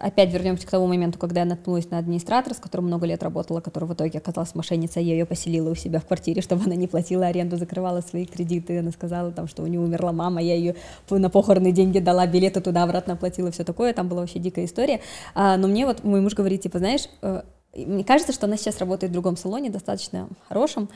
опять 0.00 0.32
вернемся 0.32 0.66
к 0.66 0.70
тому 0.70 0.88
моменту, 0.88 1.18
когда 1.18 1.40
я 1.40 1.46
наткнулась 1.46 1.88
на 1.90 1.98
администратора, 1.98 2.54
с 2.54 2.58
которым 2.58 2.86
много 2.86 3.06
лет 3.06 3.22
работала, 3.22 3.60
которая 3.60 3.88
в 3.88 3.94
итоге 3.94 4.18
оказалась 4.18 4.54
мошенницей, 4.56 5.04
я 5.04 5.12
ее 5.12 5.26
поселила 5.26 5.70
у 5.70 5.74
себя 5.76 6.00
в 6.00 6.06
квартире, 6.06 6.42
чтобы 6.42 6.64
она 6.64 6.74
не 6.74 6.88
платила 6.88 7.26
аренду, 7.26 7.56
закрывала 7.56 8.00
свои 8.00 8.26
кредиты, 8.26 8.80
она 8.80 8.90
сказала 8.90 9.30
там, 9.30 9.46
что 9.46 9.62
у 9.62 9.66
нее 9.66 9.80
умерла 9.80 10.12
мама, 10.12 10.42
я 10.42 10.56
ее 10.56 10.74
на 11.08 11.30
похороны 11.30 11.70
деньги 11.70 12.00
дала, 12.00 12.26
билеты 12.26 12.60
туда-обратно 12.60 13.14
оплатила, 13.14 13.52
все 13.52 13.62
такое, 13.62 13.92
там 13.92 14.08
была 14.08 14.22
вообще 14.22 14.40
дикая 14.40 14.64
история, 14.64 15.00
а, 15.34 15.56
но 15.56 15.68
мне 15.68 15.86
вот 15.86 16.02
мой 16.02 16.20
муж 16.20 16.34
говорит, 16.34 16.62
типа, 16.62 16.78
знаешь, 16.78 17.08
э, 17.22 17.42
мне 17.74 18.02
кажется, 18.02 18.32
что 18.32 18.46
она 18.46 18.56
сейчас 18.56 18.78
работает 18.78 19.10
в 19.10 19.12
другом 19.12 19.36
салоне, 19.36 19.70
достаточно 19.70 20.28
хорошем, 20.48 20.88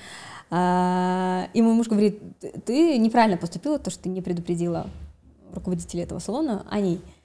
а, 0.50 1.46
и 1.54 1.62
мой 1.62 1.74
муж 1.74 1.86
говорит, 1.86 2.20
ты 2.66 2.98
неправильно 2.98 3.36
поступила, 3.36 3.78
то, 3.78 3.90
что 3.90 4.02
ты 4.02 4.08
не 4.08 4.20
предупредила 4.20 4.86
руководители 5.54 6.02
этого 6.02 6.18
салона, 6.18 6.66
они 6.70 6.96
Э, 6.96 7.21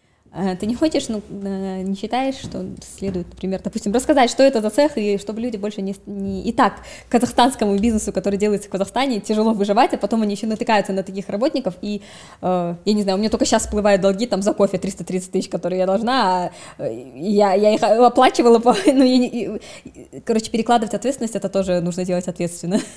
ты 0.60 0.66
не 0.66 0.76
хочешь, 0.76 1.08
ну, 1.10 1.22
э, 1.30 1.82
не 1.82 1.96
считаешь, 1.96 2.36
что 2.36 2.66
следует, 2.98 3.28
например, 3.30 3.62
допустим, 3.64 3.94
рассказать, 3.94 4.30
что 4.30 4.44
это 4.44 4.62
за 4.62 4.70
цех, 4.70 4.98
и 4.98 5.18
чтобы 5.18 5.42
люди 5.42 5.58
больше 5.58 5.82
не... 5.82 5.96
не... 6.06 6.44
И 6.44 6.52
так 6.52 6.74
казахстанскому 7.10 7.78
бизнесу, 7.78 8.12
который 8.12 8.38
делается 8.38 8.68
в 8.68 8.72
Казахстане, 8.72 9.20
тяжело 9.20 9.54
выживать, 9.54 9.94
а 9.94 9.98
потом 9.98 10.22
они 10.22 10.36
еще 10.36 10.46
натыкаются 10.46 10.94
на 10.94 11.04
таких 11.04 11.30
работников, 11.30 11.76
и, 11.82 12.02
э, 12.42 12.76
я 12.86 12.94
не 12.94 13.04
знаю, 13.04 13.18
у 13.18 13.20
меня 13.20 13.30
только 13.30 13.46
сейчас 13.46 13.64
всплывают 13.64 14.02
долги 14.02 14.28
там 14.28 14.42
за 14.42 14.54
кофе 14.54 14.78
330 14.78 15.32
тысяч, 15.32 15.50
которые 15.50 15.80
я 15.80 15.86
должна, 15.86 16.52
а 16.78 16.84
я, 16.86 17.54
я 17.54 17.74
их 17.74 17.82
оплачивала, 17.82 18.60
по, 18.60 18.76
ну, 18.86 19.04
я 19.04 19.18
не, 19.18 19.60
короче, 20.24 20.52
перекладывать 20.52 20.94
ответственность, 20.94 21.36
это 21.36 21.50
тоже 21.50 21.82
нужно 21.82 22.06
делать 22.06 22.28
ответственно. 22.28 22.80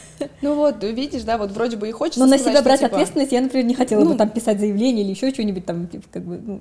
Ну 0.42 0.54
вот, 0.54 0.82
видишь, 0.82 1.22
да, 1.22 1.36
вот 1.38 1.50
вроде 1.50 1.76
бы 1.76 1.88
и 1.88 1.92
хочется 1.92 2.20
Но 2.20 2.26
на 2.26 2.38
себя 2.38 2.62
брать 2.62 2.80
типа... 2.80 2.92
ответственность 2.92 3.32
я, 3.32 3.40
например, 3.40 3.66
не 3.66 3.74
хотела 3.74 4.02
ну, 4.04 4.12
бы 4.12 4.16
там 4.16 4.30
писать 4.30 4.58
заявление 4.58 5.04
или 5.04 5.10
еще 5.10 5.30
что-нибудь 5.30 5.66
там, 5.66 5.86
типа, 5.86 6.04
как 6.10 6.24
бы, 6.24 6.40
ну, 6.42 6.60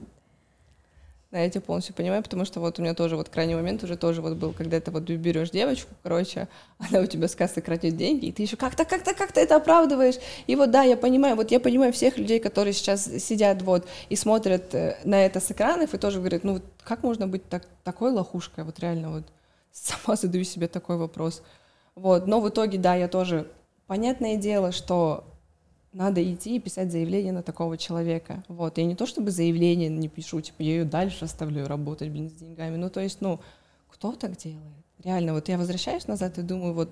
да, 1.32 1.40
я 1.40 1.50
тебя 1.50 1.62
полностью 1.62 1.94
понимаю, 1.94 2.24
потому 2.24 2.44
что 2.44 2.60
вот 2.60 2.80
у 2.80 2.82
меня 2.82 2.96
тоже 2.96 3.16
вот 3.16 3.30
крайний 3.30 3.54
момент 3.54 3.84
уже 3.84 3.98
тоже 3.98 4.22
вот 4.22 4.36
был, 4.36 4.52
когда 4.52 4.80
ты 4.80 4.90
вот 4.90 5.04
берешь 5.04 5.52
девочку, 5.52 5.94
короче, 6.02 6.48
она 6.80 7.02
у 7.02 7.06
тебя 7.06 7.28
с 7.28 7.36
кассы 7.36 7.62
крадет 7.62 7.96
деньги, 7.98 8.26
и 8.26 8.32
ты 8.32 8.42
еще 8.42 8.58
как-то, 8.58 8.84
как-то, 8.84 9.14
как-то 9.14 9.40
это 9.40 9.56
оправдываешь. 9.58 10.16
И 10.48 10.56
вот 10.56 10.72
да, 10.72 10.82
я 10.82 10.98
понимаю, 10.98 11.36
вот 11.36 11.52
я 11.52 11.60
понимаю 11.60 11.94
всех 11.94 12.18
людей, 12.18 12.40
которые 12.40 12.74
сейчас 12.74 13.06
сидят 13.06 13.62
вот 13.62 13.88
и 14.10 14.16
смотрят 14.16 14.74
э, 14.74 14.98
на 15.04 15.24
это 15.24 15.40
с 15.40 15.52
экранов 15.52 15.94
и 15.94 16.00
тоже 16.00 16.18
говорят, 16.18 16.44
ну 16.44 16.62
как 16.84 17.04
можно 17.04 17.28
быть 17.28 17.48
так, 17.48 17.68
такой 17.84 18.12
лохушкой, 18.12 18.64
вот 18.64 18.80
реально 18.80 19.12
вот 19.12 19.24
сама 19.72 20.16
задаю 20.16 20.44
себе 20.44 20.68
такой 20.68 20.98
вопрос. 20.98 21.44
Вот, 21.94 22.26
но 22.26 22.40
в 22.40 22.50
итоге, 22.50 22.80
да, 22.80 22.96
я 22.96 23.08
тоже, 23.08 23.48
понятное 23.86 24.36
дело, 24.38 24.72
что 24.72 25.26
надо 25.94 26.22
идти 26.24 26.56
и 26.56 26.60
писать 26.60 26.92
заявление 26.92 27.34
на 27.34 27.44
такого 27.44 27.78
человека. 27.78 28.44
Вот, 28.48 28.78
я 28.78 28.86
не 28.86 28.96
то 28.96 29.06
чтобы 29.06 29.32
заявление 29.32 29.90
не 29.90 30.08
пишу, 30.08 30.42
типа, 30.42 30.62
я 30.62 30.72
ее 30.72 30.86
дальше 30.86 31.26
оставляю 31.26 31.68
работать, 31.68 32.10
блин, 32.10 32.30
с 32.30 32.34
деньгами. 32.34 32.78
Ну, 32.78 32.90
то 32.90 33.00
есть, 33.00 33.22
ну, 33.22 33.40
кто 33.90 34.12
так 34.14 34.38
делает? 34.38 34.62
Реально, 35.04 35.34
вот 35.34 35.48
я 35.50 35.58
возвращаюсь 35.58 36.08
назад 36.08 36.38
и 36.38 36.42
думаю, 36.42 36.74
вот, 36.74 36.92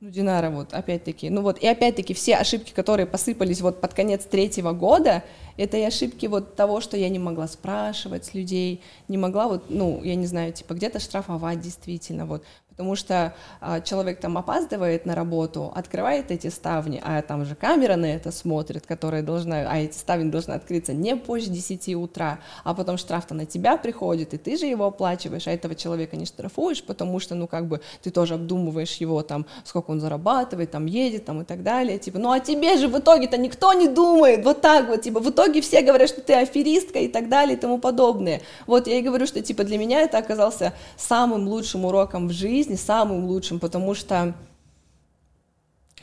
ну, 0.00 0.10
Динара, 0.10 0.50
вот, 0.50 0.72
опять-таки, 0.72 1.28
ну 1.28 1.42
вот, 1.42 1.58
и 1.58 1.66
опять-таки 1.66 2.14
все 2.14 2.36
ошибки, 2.36 2.72
которые 2.72 3.06
посыпались 3.06 3.60
вот 3.60 3.80
под 3.80 3.94
конец 3.94 4.24
третьего 4.24 4.72
года, 4.72 5.24
это 5.56 5.76
и 5.76 5.82
ошибки 5.82 6.26
вот 6.26 6.54
того, 6.54 6.80
что 6.80 6.96
я 6.96 7.08
не 7.08 7.18
могла 7.18 7.48
спрашивать 7.48 8.24
с 8.24 8.34
людей, 8.34 8.80
не 9.08 9.18
могла 9.18 9.48
вот, 9.48 9.64
ну, 9.70 10.02
я 10.04 10.14
не 10.14 10.26
знаю, 10.26 10.52
типа, 10.52 10.74
где-то 10.74 11.00
штрафовать 11.00 11.60
действительно, 11.60 12.26
вот, 12.26 12.44
потому 12.78 12.94
что 12.94 13.34
а, 13.60 13.80
человек 13.80 14.20
там 14.20 14.38
опаздывает 14.38 15.04
на 15.04 15.16
работу, 15.16 15.72
открывает 15.74 16.30
эти 16.30 16.46
ставни, 16.46 17.02
а 17.04 17.20
там 17.22 17.44
же 17.44 17.56
камера 17.56 17.96
на 17.96 18.06
это 18.06 18.30
смотрит, 18.30 18.86
которая 18.86 19.24
должна, 19.24 19.68
а 19.68 19.78
эти 19.78 19.98
ставни 19.98 20.30
должны 20.30 20.52
открыться 20.52 20.92
не 20.92 21.16
позже 21.16 21.50
10 21.50 21.96
утра, 21.96 22.38
а 22.62 22.74
потом 22.74 22.96
штраф-то 22.96 23.34
на 23.34 23.46
тебя 23.46 23.78
приходит, 23.78 24.32
и 24.32 24.38
ты 24.38 24.56
же 24.56 24.66
его 24.66 24.86
оплачиваешь, 24.86 25.48
а 25.48 25.50
этого 25.50 25.74
человека 25.74 26.16
не 26.16 26.24
штрафуешь, 26.24 26.84
потому 26.84 27.18
что, 27.18 27.34
ну, 27.34 27.48
как 27.48 27.66
бы, 27.66 27.80
ты 28.00 28.12
тоже 28.12 28.34
обдумываешь 28.34 28.94
его, 28.98 29.24
там, 29.24 29.44
сколько 29.64 29.90
он 29.90 29.98
зарабатывает, 30.00 30.70
там, 30.70 30.86
едет, 30.86 31.24
там, 31.24 31.42
и 31.42 31.44
так 31.44 31.64
далее, 31.64 31.98
типа, 31.98 32.20
ну, 32.20 32.30
а 32.30 32.38
тебе 32.38 32.76
же 32.76 32.86
в 32.86 32.96
итоге-то 32.96 33.38
никто 33.38 33.72
не 33.72 33.88
думает, 33.88 34.44
вот 34.44 34.60
так 34.60 34.86
вот, 34.86 35.02
типа, 35.02 35.18
в 35.18 35.28
итоге 35.28 35.62
все 35.62 35.82
говорят, 35.82 36.08
что 36.08 36.20
ты 36.20 36.34
аферистка 36.34 37.00
и 37.00 37.08
так 37.08 37.28
далее 37.28 37.56
и 37.56 37.60
тому 37.60 37.78
подобное. 37.78 38.40
Вот 38.68 38.86
я 38.86 38.98
и 39.00 39.02
говорю, 39.02 39.26
что, 39.26 39.42
типа, 39.42 39.64
для 39.64 39.78
меня 39.78 40.02
это 40.02 40.18
оказался 40.18 40.74
самым 40.96 41.48
лучшим 41.48 41.84
уроком 41.84 42.28
в 42.28 42.32
жизни, 42.32 42.67
жизни 42.68 42.76
самым 42.76 43.24
лучшим, 43.24 43.58
потому 43.58 43.94
что, 43.94 44.34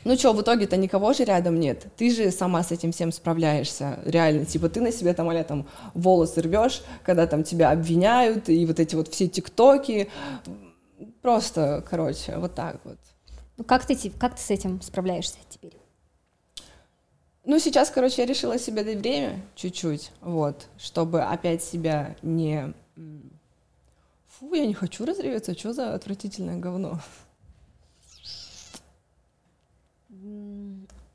ну 0.03 0.17
что, 0.17 0.33
в 0.33 0.41
итоге-то 0.41 0.77
никого 0.77 1.13
же 1.13 1.23
рядом 1.23 1.59
нет, 1.59 1.87
ты 1.97 2.09
же 2.09 2.31
сама 2.31 2.63
с 2.63 2.71
этим 2.71 2.91
всем 2.91 3.11
справляешься, 3.11 3.99
реально, 4.05 4.45
типа 4.45 4.69
ты 4.69 4.81
на 4.81 4.91
себе 4.91 5.13
там, 5.13 5.29
а 5.29 5.43
там 5.43 5.67
волосы 5.93 6.41
рвешь, 6.41 6.81
когда 7.03 7.27
там 7.27 7.43
тебя 7.43 7.71
обвиняют, 7.71 8.49
и 8.49 8.65
вот 8.65 8.79
эти 8.79 8.95
вот 8.95 9.07
все 9.09 9.27
тиктоки, 9.27 10.09
просто, 11.21 11.83
короче, 11.89 12.37
вот 12.37 12.55
так 12.55 12.79
вот. 12.83 12.97
Ну 13.57 13.63
как 13.63 13.85
ты, 13.85 13.95
как 14.19 14.35
ты 14.35 14.41
с 14.41 14.49
этим 14.49 14.81
справляешься 14.81 15.37
теперь? 15.49 15.73
Ну, 17.47 17.59
сейчас, 17.59 17.91
короче, 17.91 18.23
я 18.23 18.25
решила 18.25 18.57
себе 18.57 18.83
дать 18.83 18.97
время 18.97 19.39
чуть-чуть, 19.55 20.11
вот, 20.19 20.65
чтобы 20.79 21.21
опять 21.21 21.63
себя 21.63 22.15
не 22.23 22.73
Фу, 24.49 24.55
я 24.55 24.65
не 24.65 24.73
хочу 24.73 25.05
разреветься, 25.05 25.57
что 25.57 25.73
за 25.73 25.93
отвратительное 25.93 26.57
говно? 26.57 26.99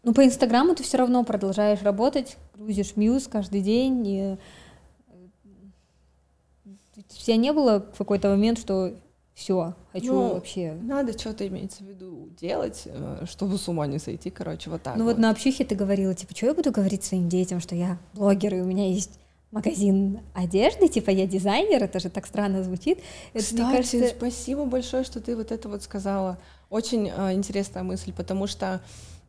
Ну, 0.02 0.14
по 0.14 0.24
Инстаграму 0.24 0.74
ты 0.74 0.82
все 0.82 0.96
равно 0.96 1.24
продолжаешь 1.24 1.82
работать, 1.82 2.36
грузишь 2.54 2.96
мьюз 2.96 3.28
каждый 3.28 3.60
день. 3.60 4.06
И... 4.06 4.36
Э, 5.06 5.16
у 6.96 7.02
тебя 7.02 7.36
не 7.36 7.52
было 7.52 7.86
в 7.92 7.98
какой-то 7.98 8.30
момент, 8.30 8.58
что 8.58 8.94
все, 9.34 9.74
хочу 9.92 10.12
ну, 10.12 10.34
вообще. 10.34 10.72
Надо 10.72 11.18
что-то 11.18 11.46
имеется 11.46 11.84
в 11.84 11.86
виду 11.86 12.30
делать, 12.40 12.82
э, 12.86 13.24
чтобы 13.28 13.58
с 13.58 13.68
ума 13.68 13.86
не 13.86 13.98
сойти, 13.98 14.30
короче, 14.30 14.70
вот 14.70 14.82
так. 14.82 14.96
Ну 14.96 15.04
вот, 15.04 15.16
вот 15.16 15.20
на 15.20 15.30
общухе 15.30 15.64
ты 15.64 15.74
говорила, 15.74 16.14
типа, 16.14 16.34
что 16.34 16.46
я 16.46 16.54
буду 16.54 16.72
говорить 16.72 17.04
своим 17.04 17.28
детям, 17.28 17.60
что 17.60 17.74
я 17.74 17.98
блогер, 18.14 18.54
и 18.54 18.60
у 18.60 18.64
меня 18.66 18.88
есть 18.88 19.18
магазин 19.50 20.20
одежды, 20.34 20.88
типа 20.88 21.10
я 21.10 21.26
дизайнер, 21.26 21.82
это 21.82 21.98
же 21.98 22.08
так 22.08 22.26
странно 22.26 22.62
звучит. 22.62 23.00
Это, 23.32 23.44
Кстати, 23.44 23.76
кажется... 23.76 24.08
спасибо 24.08 24.64
большое, 24.64 25.04
что 25.04 25.20
ты 25.20 25.36
вот 25.36 25.50
это 25.52 25.68
вот 25.68 25.82
сказала. 25.82 26.38
Очень 26.68 27.08
э, 27.08 27.32
интересная 27.32 27.82
мысль, 27.82 28.12
потому 28.12 28.46
что 28.46 28.80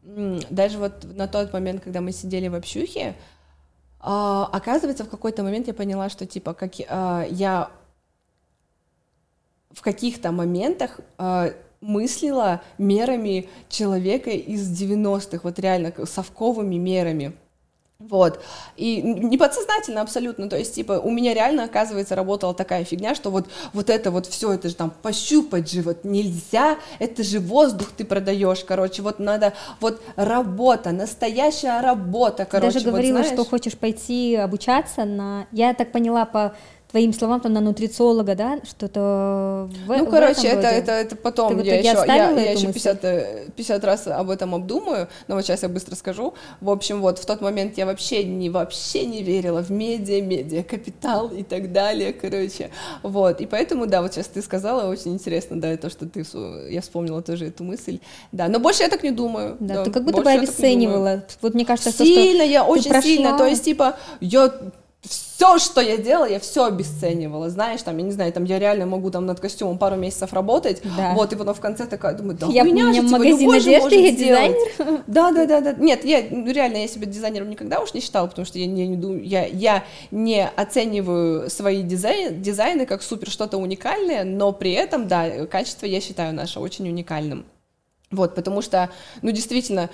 м, 0.04 0.40
даже 0.50 0.78
вот 0.78 1.04
на 1.16 1.28
тот 1.28 1.54
момент, 1.54 1.84
когда 1.84 2.02
мы 2.02 2.12
сидели 2.12 2.48
в 2.48 2.54
общухе, 2.54 3.02
э, 3.02 3.14
оказывается, 4.04 5.06
в 5.06 5.10
какой-то 5.10 5.44
момент 5.44 5.68
я 5.68 5.74
поняла, 5.74 6.10
что 6.10 6.26
типа 6.28 6.54
как 6.54 6.80
э, 6.80 7.28
я 7.32 7.72
в 9.72 9.82
каких-то 9.82 10.32
моментах 10.32 11.00
э, 11.18 11.54
мыслила 11.82 12.62
мерами 12.78 13.50
человека 13.70 14.30
из 14.30 14.70
90-х, 14.82 15.40
вот 15.44 15.58
реально 15.60 15.94
совковыми 16.06 16.76
мерами. 16.76 17.34
Вот. 18.10 18.40
И 18.78 19.02
не 19.02 19.38
подсознательно 19.38 20.02
абсолютно, 20.02 20.50
то 20.50 20.58
есть, 20.58 20.76
типа, 20.76 20.94
у 20.94 21.12
меня 21.12 21.34
реально, 21.34 21.64
оказывается, 21.66 22.16
работала 22.16 22.54
такая 22.54 22.84
фигня, 22.84 23.16
что 23.16 23.30
вот, 23.30 23.48
вот 23.74 23.90
это 23.90 24.12
вот 24.12 24.28
все, 24.28 24.54
это 24.54 24.70
же 24.70 24.76
там 24.76 24.92
пощупать 25.02 25.72
же 25.72 25.82
вот 25.82 26.04
нельзя, 26.04 26.78
это 27.00 27.24
же 27.24 27.40
воздух 27.40 27.90
ты 27.96 28.06
продаешь, 28.06 28.64
короче, 28.64 29.02
вот 29.02 29.20
надо, 29.20 29.54
вот 29.80 30.02
работа, 30.16 30.92
настоящая 30.92 31.82
работа, 31.82 32.46
короче. 32.46 32.74
Даже 32.74 32.86
говорила, 32.86 33.18
вот, 33.18 33.26
знаешь... 33.26 33.40
что 33.40 33.50
хочешь 33.50 33.78
пойти 33.78 34.36
обучаться 34.36 35.06
на, 35.06 35.48
я 35.52 35.74
так 35.74 35.92
поняла 35.92 36.26
по 36.26 36.54
твоим 36.92 37.14
словам, 37.14 37.40
там 37.40 37.54
на 37.54 37.62
нутрициолога, 37.62 38.36
да, 38.36 38.60
что-то 38.64 39.70
в 39.86 39.88
Ну, 39.88 40.06
в 40.06 40.10
короче, 40.10 40.48
это, 40.48 40.68
это, 40.68 40.92
это 40.92 41.16
потом 41.16 41.60
Ты 41.60 41.66
я 41.66 41.80
еще, 41.80 42.04
я, 42.06 42.32
я 42.32 42.52
еще 42.52 42.68
50, 42.68 43.56
50 43.56 43.84
раз 43.84 44.08
об 44.08 44.30
этом 44.30 44.54
обдумаю, 44.54 45.08
но 45.28 45.36
вот 45.36 45.46
сейчас 45.46 45.64
я 45.64 45.70
быстро 45.70 45.96
скажу. 45.96 46.34
В 46.60 46.70
общем, 46.70 47.02
вот 47.02 47.20
в 47.20 47.26
тот 47.26 47.42
момент 47.42 47.78
я 47.78 47.86
вообще 47.86 48.24
не, 48.24 48.50
вообще 48.50 49.06
не 49.06 49.24
верила 49.24 49.64
в 49.64 49.72
медиа, 49.72 50.22
медиа, 50.22 50.64
капитал 50.64 51.30
и 51.30 51.44
так 51.44 51.72
далее, 51.72 52.14
короче, 52.14 52.70
вот, 53.04 53.40
и 53.42 53.46
поэтому, 53.46 53.88
да, 53.88 54.02
вот 54.02 54.14
сейчас 54.14 54.28
ты 54.28 54.42
сказала, 54.42 54.90
очень 54.90 55.14
интересно, 55.14 55.60
да, 55.60 55.76
то, 55.78 55.90
что 55.90 56.06
ты, 56.06 56.26
я 56.70 56.82
вспомнила 56.82 57.22
тоже 57.22 57.48
эту 57.48 57.64
мысль, 57.64 58.00
да, 58.32 58.50
но 58.50 58.60
больше 58.60 58.84
я 58.84 58.90
так 58.90 59.04
не 59.04 59.12
думаю. 59.12 59.56
Да, 59.60 59.76
да 59.76 59.84
ты 59.86 59.92
как 59.92 60.04
будто 60.04 60.22
бы 60.22 60.30
обесценивала, 60.30 61.24
вот 61.42 61.54
мне 61.54 61.66
кажется, 61.66 61.92
сильно, 61.92 62.40
то, 62.40 62.44
что 62.44 62.52
я 62.52 62.66
очень 62.66 62.90
прошла... 62.90 63.10
сильно, 63.10 63.38
то 63.38 63.46
есть, 63.46 63.64
типа, 63.64 63.96
я 64.20 64.52
все, 65.42 65.58
что 65.58 65.82
я 65.82 65.98
делала, 65.98 66.26
я 66.26 66.40
все 66.40 66.66
обесценивала, 66.66 67.50
знаешь, 67.50 67.82
там, 67.82 67.98
я 67.98 68.04
не 68.04 68.12
знаю, 68.12 68.32
там, 68.32 68.44
я 68.44 68.60
реально 68.60 68.86
могу 68.86 69.10
там 69.10 69.26
над 69.26 69.40
костюмом 69.40 69.80
пару 69.80 69.96
месяцев 69.96 70.34
работать, 70.34 70.82
да. 70.96 71.14
вот, 71.16 71.34
и 71.34 71.36
потом 71.36 71.56
в 71.56 71.60
конце 71.60 71.88
такая, 71.88 72.14
думаю, 72.14 72.38
да 72.38 72.46
я, 72.46 72.62
хуйня 72.62 72.94
же, 72.94 73.02
типа, 73.02 73.18
магазин 73.18 73.52
одежды, 73.52 73.96
я 73.96 74.12
дизайнер. 74.12 75.04
Да, 75.08 75.32
да, 75.32 75.48
да, 75.48 75.62
да, 75.62 75.74
нет, 75.74 76.06
я, 76.06 76.24
ну, 76.30 76.52
реально, 76.52 76.78
я 76.78 76.88
себя 76.88 77.08
дизайнером 77.08 77.50
никогда 77.50 77.80
уж 77.80 77.96
не 77.96 78.02
считала, 78.02 78.28
потому 78.28 78.46
что 78.46 78.60
я 78.60 78.68
не, 78.68 78.88
не 78.88 78.98
думаю, 78.98 79.26
я, 79.26 79.48
я 79.48 79.84
не 80.12 80.48
оцениваю 80.48 81.50
свои 81.50 81.82
дизайн, 81.82 82.40
дизайны 82.40 82.86
как 82.86 83.02
супер 83.02 83.32
что-то 83.32 83.58
уникальное, 83.58 84.24
но 84.24 84.52
при 84.52 84.74
этом, 84.74 85.08
да, 85.08 85.48
качество 85.48 85.88
я 85.88 86.02
считаю 86.02 86.36
наше 86.36 86.60
очень 86.60 86.88
уникальным. 86.88 87.46
Вот, 88.12 88.36
потому 88.36 88.62
что, 88.62 88.90
ну, 89.24 89.32
действительно, 89.32 89.90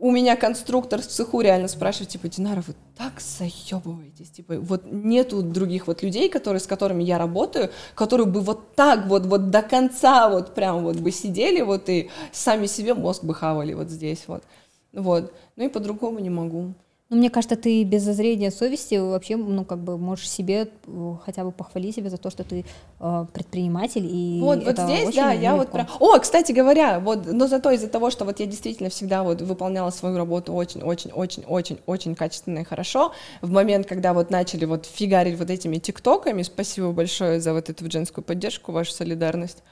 у 0.00 0.10
меня 0.10 0.36
конструктор 0.36 1.02
в 1.02 1.06
цеху 1.06 1.40
реально 1.40 1.68
спрашивает, 1.68 2.10
типа, 2.10 2.28
Динара, 2.28 2.62
вы 2.66 2.74
так 2.96 3.20
заебываетесь, 3.20 4.30
типа, 4.30 4.54
вот 4.60 4.84
нету 4.86 5.42
других 5.42 5.86
вот 5.86 6.02
людей, 6.02 6.28
которые, 6.28 6.60
с 6.60 6.66
которыми 6.66 7.02
я 7.02 7.18
работаю, 7.18 7.70
которые 7.94 8.26
бы 8.26 8.40
вот 8.40 8.74
так 8.76 9.06
вот, 9.06 9.26
вот 9.26 9.50
до 9.50 9.62
конца 9.62 10.28
вот 10.28 10.54
прям 10.54 10.84
вот 10.84 10.96
бы 10.96 11.10
сидели 11.10 11.62
вот 11.62 11.88
и 11.88 12.10
сами 12.32 12.66
себе 12.66 12.94
мозг 12.94 13.24
бы 13.24 13.34
хавали 13.34 13.74
вот 13.74 13.90
здесь 13.90 14.24
вот, 14.28 14.44
вот, 14.92 15.32
ну 15.56 15.64
и 15.64 15.68
по-другому 15.68 16.20
не 16.20 16.30
могу. 16.30 16.74
Ну, 17.10 17.16
мне 17.16 17.30
кажется, 17.30 17.56
ты 17.56 17.84
без 17.84 18.02
зазрения 18.02 18.50
совести 18.50 18.96
вообще, 18.96 19.36
ну, 19.36 19.64
как 19.64 19.78
бы 19.78 19.96
можешь 19.96 20.28
себе 20.28 20.68
э, 20.86 21.14
хотя 21.24 21.42
бы 21.42 21.52
похвалить 21.52 21.96
себя 21.96 22.10
за 22.10 22.18
то, 22.18 22.28
что 22.28 22.44
ты 22.44 22.66
э, 23.00 23.26
предприниматель, 23.32 24.04
и 24.04 24.38
Вот, 24.42 24.62
вот 24.62 24.78
здесь, 24.78 25.14
да, 25.14 25.32
я 25.32 25.56
вот 25.56 25.72
прям... 25.72 25.86
О, 26.00 26.18
кстати 26.18 26.52
говоря, 26.52 27.00
вот, 27.00 27.24
но 27.24 27.46
зато 27.46 27.70
из-за 27.70 27.88
того, 27.88 28.10
что 28.10 28.26
вот 28.26 28.40
я 28.40 28.46
действительно 28.46 28.90
всегда 28.90 29.22
вот 29.22 29.40
выполняла 29.40 29.88
свою 29.88 30.18
работу 30.18 30.52
очень-очень-очень-очень-очень 30.52 32.14
качественно 32.14 32.58
и 32.58 32.64
хорошо, 32.64 33.12
в 33.40 33.50
момент, 33.50 33.86
когда 33.86 34.12
вот 34.12 34.28
начали 34.28 34.66
вот 34.66 34.84
фигарить 34.84 35.38
вот 35.38 35.48
этими 35.48 35.78
тиктоками, 35.78 36.42
спасибо 36.42 36.92
большое 36.92 37.40
за 37.40 37.54
вот 37.54 37.70
эту 37.70 37.90
женскую 37.90 38.22
поддержку, 38.22 38.72
вашу 38.72 38.92
солидарность, 38.92 39.62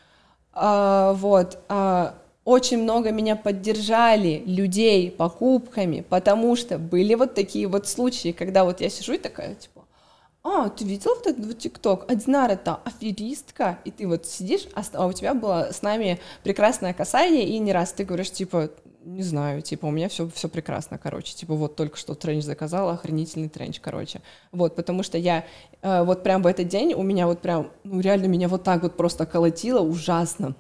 а, 0.55 1.13
вот, 1.13 1.59
а, 1.69 2.15
очень 2.47 2.81
много 2.81 3.11
меня 3.11 3.35
поддержали 3.35 4.41
людей 4.47 5.11
покупками, 5.11 6.07
потому 6.09 6.55
что 6.55 6.79
были 6.79 7.15
вот 7.15 7.35
такие 7.35 7.67
вот 7.67 7.89
случаи, 7.89 8.31
когда 8.31 8.65
вот 8.65 8.81
я 8.81 8.89
сижу 8.89 9.15
и 9.15 9.19
такая, 9.19 9.57
типа, 9.57 9.85
а, 10.45 10.69
ты 10.69 10.85
видел 10.85 11.17
вот 11.17 11.27
этот 11.27 11.45
вот 11.45 11.59
ТикТок? 11.59 12.05
А 12.09 12.15
Динар 12.15 12.53
это 12.53 12.77
аферистка, 12.85 13.81
и 13.85 13.91
ты 13.91 14.07
вот 14.07 14.27
сидишь, 14.27 14.69
а, 14.75 14.83
а 14.93 15.07
у 15.07 15.13
тебя 15.13 15.35
было 15.35 15.71
с 15.73 15.83
нами 15.83 16.21
прекрасное 16.45 16.95
касание, 16.95 17.49
и 17.49 17.59
не 17.59 17.73
раз 17.73 17.91
ты 17.93 18.05
говоришь, 18.05 18.31
типа, 18.31 18.71
не 19.05 19.25
знаю, 19.25 19.61
типа, 19.61 19.87
у 19.87 19.91
меня 19.91 20.09
все, 20.09 20.29
все 20.33 20.49
прекрасно, 20.49 20.99
короче, 20.99 21.35
типа, 21.35 21.55
вот 21.55 21.75
только 21.75 21.97
что 21.97 22.15
тренч 22.15 22.45
заказала, 22.45 22.93
охренительный 22.93 23.49
тренч, 23.49 23.81
короче, 23.81 24.21
вот, 24.53 24.77
потому 24.77 25.03
что 25.03 25.19
я 25.19 25.45
э, 25.83 26.05
вот 26.05 26.23
прям 26.23 26.43
в 26.43 26.47
этот 26.47 26.69
день 26.69 26.95
у 26.95 27.03
меня 27.03 27.27
вот 27.27 27.41
прям, 27.41 27.73
ну, 27.83 27.99
реально 27.99 28.27
меня 28.27 28.47
вот 28.47 28.63
так 28.63 28.85
вот 28.85 28.97
просто 28.97 29.27
колотило 29.27 29.81
ужасно, 29.81 30.55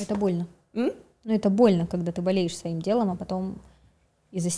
это 0.00 0.14
больно. 0.14 0.46
М? 0.74 0.92
Ну, 1.24 1.34
это 1.34 1.50
больно, 1.50 1.86
когда 1.86 2.12
ты 2.12 2.22
болеешь 2.22 2.56
своим 2.56 2.82
делом, 2.82 3.10
а 3.10 3.16
потом 3.16 3.58
из-за 4.30 4.50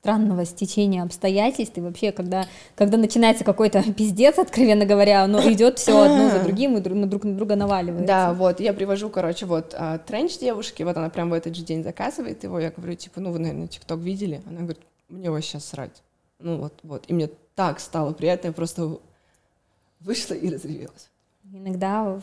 странного 0.00 0.46
стечения 0.46 1.02
обстоятельств, 1.02 1.76
и 1.76 1.80
вообще, 1.80 2.10
когда, 2.10 2.46
когда 2.74 2.96
начинается 2.96 3.44
какой-то 3.44 3.82
пиздец, 3.96 4.38
откровенно 4.38 4.86
говоря, 4.86 5.22
оно 5.24 5.40
идет 5.52 5.78
все 5.78 6.00
одно 6.00 6.30
за 6.30 6.42
другим 6.42 6.76
и 6.76 6.80
друг, 6.80 7.08
друг 7.08 7.24
на 7.24 7.34
друга 7.34 7.56
наваливается. 7.56 8.06
Да, 8.06 8.32
вот, 8.32 8.60
я 8.60 8.72
привожу, 8.72 9.10
короче, 9.10 9.46
вот 9.46 9.74
а, 9.76 9.98
тренч 9.98 10.38
девушки, 10.38 10.82
вот 10.82 10.96
она 10.96 11.10
прям 11.10 11.30
в 11.30 11.34
этот 11.34 11.54
же 11.54 11.62
день 11.62 11.82
заказывает 11.82 12.42
его, 12.44 12.58
я 12.58 12.70
говорю, 12.70 12.94
типа, 12.94 13.20
ну, 13.20 13.30
вы, 13.30 13.40
наверное, 13.40 13.66
ТикТок 13.66 14.00
видели? 14.00 14.40
Она 14.46 14.60
говорит, 14.60 14.80
мне 15.08 15.28
сейчас 15.42 15.66
срать. 15.66 16.02
Ну, 16.38 16.56
вот, 16.56 16.72
вот, 16.82 17.04
и 17.08 17.12
мне 17.12 17.28
так 17.54 17.78
стало 17.78 18.12
приятно, 18.12 18.48
я 18.48 18.52
просто 18.54 18.98
вышла 20.00 20.34
и 20.34 20.48
разревелась. 20.48 21.10
Иногда 21.52 22.18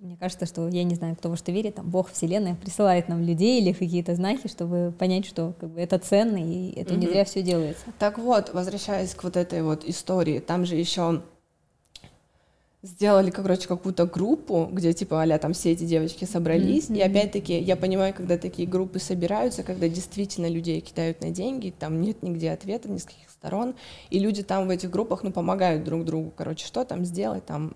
мне 0.00 0.16
кажется, 0.16 0.46
что 0.46 0.66
я 0.68 0.82
не 0.82 0.94
знаю, 0.94 1.14
кто 1.14 1.28
во 1.28 1.36
что 1.36 1.52
верит, 1.52 1.74
там 1.74 1.88
Бог, 1.88 2.10
Вселенная 2.10 2.54
присылает 2.54 3.08
нам 3.08 3.22
людей 3.22 3.60
или 3.60 3.72
какие-то 3.72 4.14
знаки, 4.14 4.48
чтобы 4.48 4.94
понять, 4.98 5.26
что 5.26 5.54
как 5.60 5.70
бы, 5.70 5.80
это 5.80 5.98
ценно, 5.98 6.38
и 6.38 6.72
это 6.72 6.94
угу. 6.94 7.00
не 7.00 7.06
зря 7.06 7.24
все 7.24 7.42
делается. 7.42 7.84
Так 7.98 8.18
вот, 8.18 8.52
возвращаясь 8.54 9.14
к 9.14 9.22
вот 9.24 9.36
этой 9.36 9.62
вот 9.62 9.84
истории, 9.84 10.38
там 10.40 10.64
же 10.64 10.76
еще 10.76 11.22
сделали, 12.82 13.30
короче, 13.30 13.68
какую-то 13.68 14.06
группу, 14.06 14.66
где, 14.72 14.94
типа, 14.94 15.22
а 15.22 15.38
там 15.38 15.52
все 15.52 15.72
эти 15.72 15.84
девочки 15.84 16.24
собрались, 16.24 16.88
mm-hmm. 16.88 16.96
и 16.96 17.02
опять-таки 17.02 17.58
я 17.58 17.76
понимаю, 17.76 18.14
когда 18.14 18.38
такие 18.38 18.66
группы 18.66 18.98
собираются, 18.98 19.62
когда 19.62 19.86
действительно 19.86 20.46
людей 20.46 20.80
кидают 20.80 21.20
на 21.20 21.30
деньги, 21.30 21.74
там 21.78 22.00
нет 22.00 22.22
нигде 22.22 22.50
ответа 22.50 22.90
ни 22.90 22.96
с 22.96 23.04
каких 23.04 23.28
сторон, 23.28 23.74
и 24.08 24.18
люди 24.18 24.42
там 24.42 24.66
в 24.66 24.70
этих 24.70 24.90
группах, 24.90 25.22
ну, 25.24 25.30
помогают 25.30 25.84
друг 25.84 26.06
другу, 26.06 26.32
короче, 26.34 26.66
что 26.66 26.84
там 26.84 27.04
сделать, 27.04 27.44
там 27.44 27.70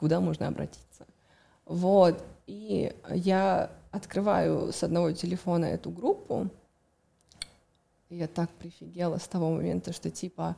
куда 0.00 0.18
можно 0.18 0.48
обратиться. 0.48 1.06
Вот, 1.66 2.24
и 2.46 2.96
я 3.10 3.70
открываю 3.90 4.72
с 4.72 4.82
одного 4.82 5.12
телефона 5.12 5.66
эту 5.66 5.90
группу, 5.90 6.48
и 8.08 8.16
я 8.16 8.26
так 8.26 8.48
прифигела 8.48 9.18
с 9.18 9.28
того 9.28 9.50
момента, 9.50 9.92
что 9.92 10.10
типа 10.10 10.56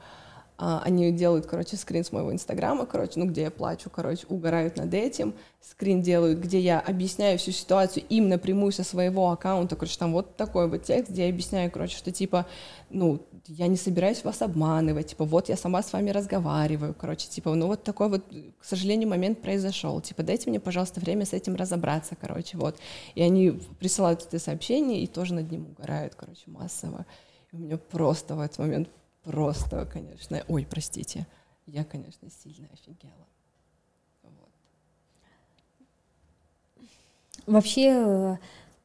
они 0.59 1.11
делают, 1.13 1.47
короче, 1.47 1.77
скрин 1.77 2.05
с 2.05 2.13
моего 2.13 2.33
инстаграма, 2.33 2.87
короче, 2.87 3.19
ну, 3.19 3.27
где 3.27 3.43
я 3.43 3.51
плачу, 3.51 3.91
короче, 3.91 4.27
угорают 4.29 4.77
над 4.77 4.95
этим. 4.95 5.35
Скрин 5.61 6.03
делают, 6.03 6.39
где 6.39 6.61
я 6.61 6.79
объясняю 6.79 7.39
всю 7.39 7.51
ситуацию 7.53 8.05
им 8.09 8.29
напрямую 8.29 8.73
со 8.73 8.85
своего 8.85 9.31
аккаунта, 9.31 9.77
короче, 9.77 9.99
там 9.99 10.13
вот 10.13 10.37
такой 10.37 10.69
вот 10.69 10.85
текст, 10.85 11.11
где 11.11 11.25
я 11.25 11.31
объясняю, 11.31 11.71
короче, 11.71 11.97
что, 11.97 12.13
типа, 12.13 12.47
ну, 12.91 13.21
я 13.49 13.67
не 13.67 13.77
собираюсь 13.77 14.23
вас 14.25 14.43
обманывать, 14.43 15.09
типа, 15.09 15.25
вот 15.25 15.49
я 15.49 15.57
сама 15.57 15.83
с 15.83 15.93
вами 15.93 16.11
разговариваю, 16.11 16.95
короче, 16.95 17.29
типа, 17.29 17.55
ну, 17.55 17.67
вот 17.67 17.83
такой 17.83 18.09
вот, 18.09 18.25
к 18.59 18.65
сожалению, 18.65 19.09
момент 19.09 19.41
произошел, 19.41 20.01
типа, 20.01 20.23
дайте 20.23 20.49
мне, 20.51 20.61
пожалуйста, 20.61 21.01
время 21.01 21.27
с 21.27 21.33
этим 21.33 21.57
разобраться, 21.57 22.17
короче, 22.21 22.57
вот. 22.57 22.77
И 23.15 23.23
они 23.23 23.51
присылают 23.81 24.23
это 24.23 24.39
сообщение 24.39 25.03
и 25.03 25.07
тоже 25.07 25.35
над 25.35 25.51
ним 25.51 25.67
угорают, 25.67 26.15
короче, 26.15 26.43
массово. 26.47 27.05
И 27.53 27.57
у 27.57 27.59
меня 27.59 27.79
просто 27.79 28.37
в 28.37 28.41
этот 28.41 28.59
момент 28.59 28.89
просто, 29.23 29.87
конечно, 29.87 30.43
ой, 30.49 30.67
простите, 30.69 31.27
я, 31.67 31.85
конечно, 31.85 32.29
сильно 32.31 32.69
офигела. 32.73 33.27
Вот. 34.23 34.51
Вообще, 37.47 37.93
э, 37.95 38.37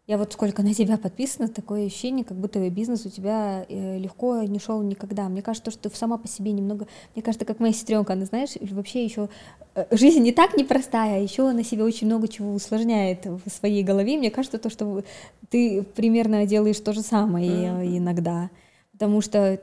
я 0.08 0.18
вот 0.18 0.32
сколько 0.32 0.64
на 0.64 0.74
тебя 0.74 0.98
подписано, 0.98 1.50
такое 1.50 1.88
ощущение, 1.88 2.24
как 2.24 2.38
будто 2.38 2.70
бизнес 2.70 3.06
у 3.06 3.10
тебя 3.10 3.66
э, 3.68 3.98
легко 3.98 4.42
не 4.44 4.60
шел 4.60 4.82
никогда. 4.82 5.28
Мне 5.28 5.42
кажется, 5.42 5.72
что 5.72 5.90
ты 5.90 5.96
сама 5.98 6.18
по 6.18 6.28
себе 6.28 6.52
немного, 6.52 6.88
мне 7.14 7.24
кажется, 7.24 7.46
как 7.46 7.60
моя 7.60 7.74
сестренка, 7.74 8.14
она, 8.14 8.26
знаешь, 8.26 8.52
вообще 8.62 9.04
еще 9.04 9.30
э, 9.76 9.86
жизнь 9.92 10.22
не 10.22 10.32
так 10.32 10.56
непростая, 10.56 11.18
а 11.18 11.22
еще 11.22 11.50
она 11.50 11.64
себе 11.64 11.84
очень 11.84 12.08
много 12.08 12.28
чего 12.28 12.54
усложняет 12.54 13.26
в 13.26 13.50
своей 13.50 13.84
голове. 13.84 14.18
Мне 14.18 14.32
кажется, 14.32 14.60
то, 14.60 14.70
что 14.70 15.04
ты 15.50 15.84
примерно 15.84 16.46
делаешь 16.46 16.80
то 16.80 16.94
же 16.94 17.02
самое 17.02 17.50
mm-hmm. 17.50 17.98
иногда, 17.98 18.50
потому 18.94 19.22
что 19.22 19.60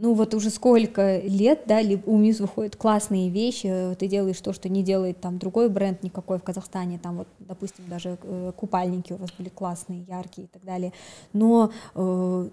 ну 0.00 0.14
вот 0.14 0.34
уже 0.34 0.48
сколько 0.48 1.18
лет, 1.18 1.64
да, 1.66 1.80
у 2.06 2.16
Мьюз 2.16 2.40
выходят 2.40 2.74
классные 2.74 3.28
вещи, 3.28 3.94
ты 3.98 4.06
делаешь 4.06 4.40
то, 4.40 4.54
что 4.54 4.70
не 4.70 4.82
делает 4.82 5.20
там 5.20 5.38
другой 5.38 5.68
бренд 5.68 6.02
никакой 6.02 6.38
в 6.38 6.42
Казахстане, 6.42 6.98
там 6.98 7.18
вот, 7.18 7.28
допустим, 7.38 7.84
даже 7.86 8.16
э, 8.22 8.52
купальники 8.56 9.12
у 9.12 9.16
вас 9.16 9.30
были 9.36 9.50
классные, 9.50 10.04
яркие 10.08 10.46
и 10.46 10.50
так 10.50 10.64
далее, 10.64 10.94
но 11.34 11.70
э, 11.94 12.48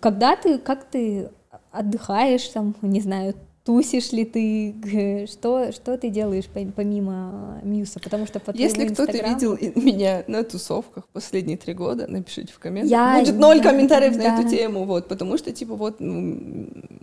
когда 0.00 0.36
ты, 0.36 0.58
как 0.58 0.84
ты 0.84 1.30
отдыхаешь, 1.72 2.46
там, 2.48 2.74
не 2.82 3.00
знаю, 3.00 3.34
тусишь 3.68 4.12
ли 4.12 4.24
ты, 4.24 5.26
что, 5.30 5.72
что 5.72 5.98
ты 5.98 6.08
делаешь 6.08 6.46
помимо 6.74 7.60
Мьюса, 7.62 8.00
потому 8.00 8.26
что 8.26 8.40
по 8.40 8.50
Если 8.52 8.88
кто-то 8.88 9.12
видел 9.12 9.58
меня 9.74 10.24
на 10.26 10.42
тусовках 10.42 11.06
последние 11.08 11.58
три 11.58 11.74
года, 11.74 12.06
напишите 12.06 12.50
в 12.50 12.58
комментариях. 12.58 12.90
Я... 12.90 13.20
Будет 13.20 13.38
ноль 13.38 13.60
комментариев 13.60 14.16
да. 14.16 14.22
на 14.22 14.40
эту 14.40 14.48
тему, 14.48 14.86
вот, 14.86 15.06
потому 15.06 15.36
что, 15.36 15.52
типа, 15.52 15.74
вот, 15.74 16.00
ну, 16.00 16.16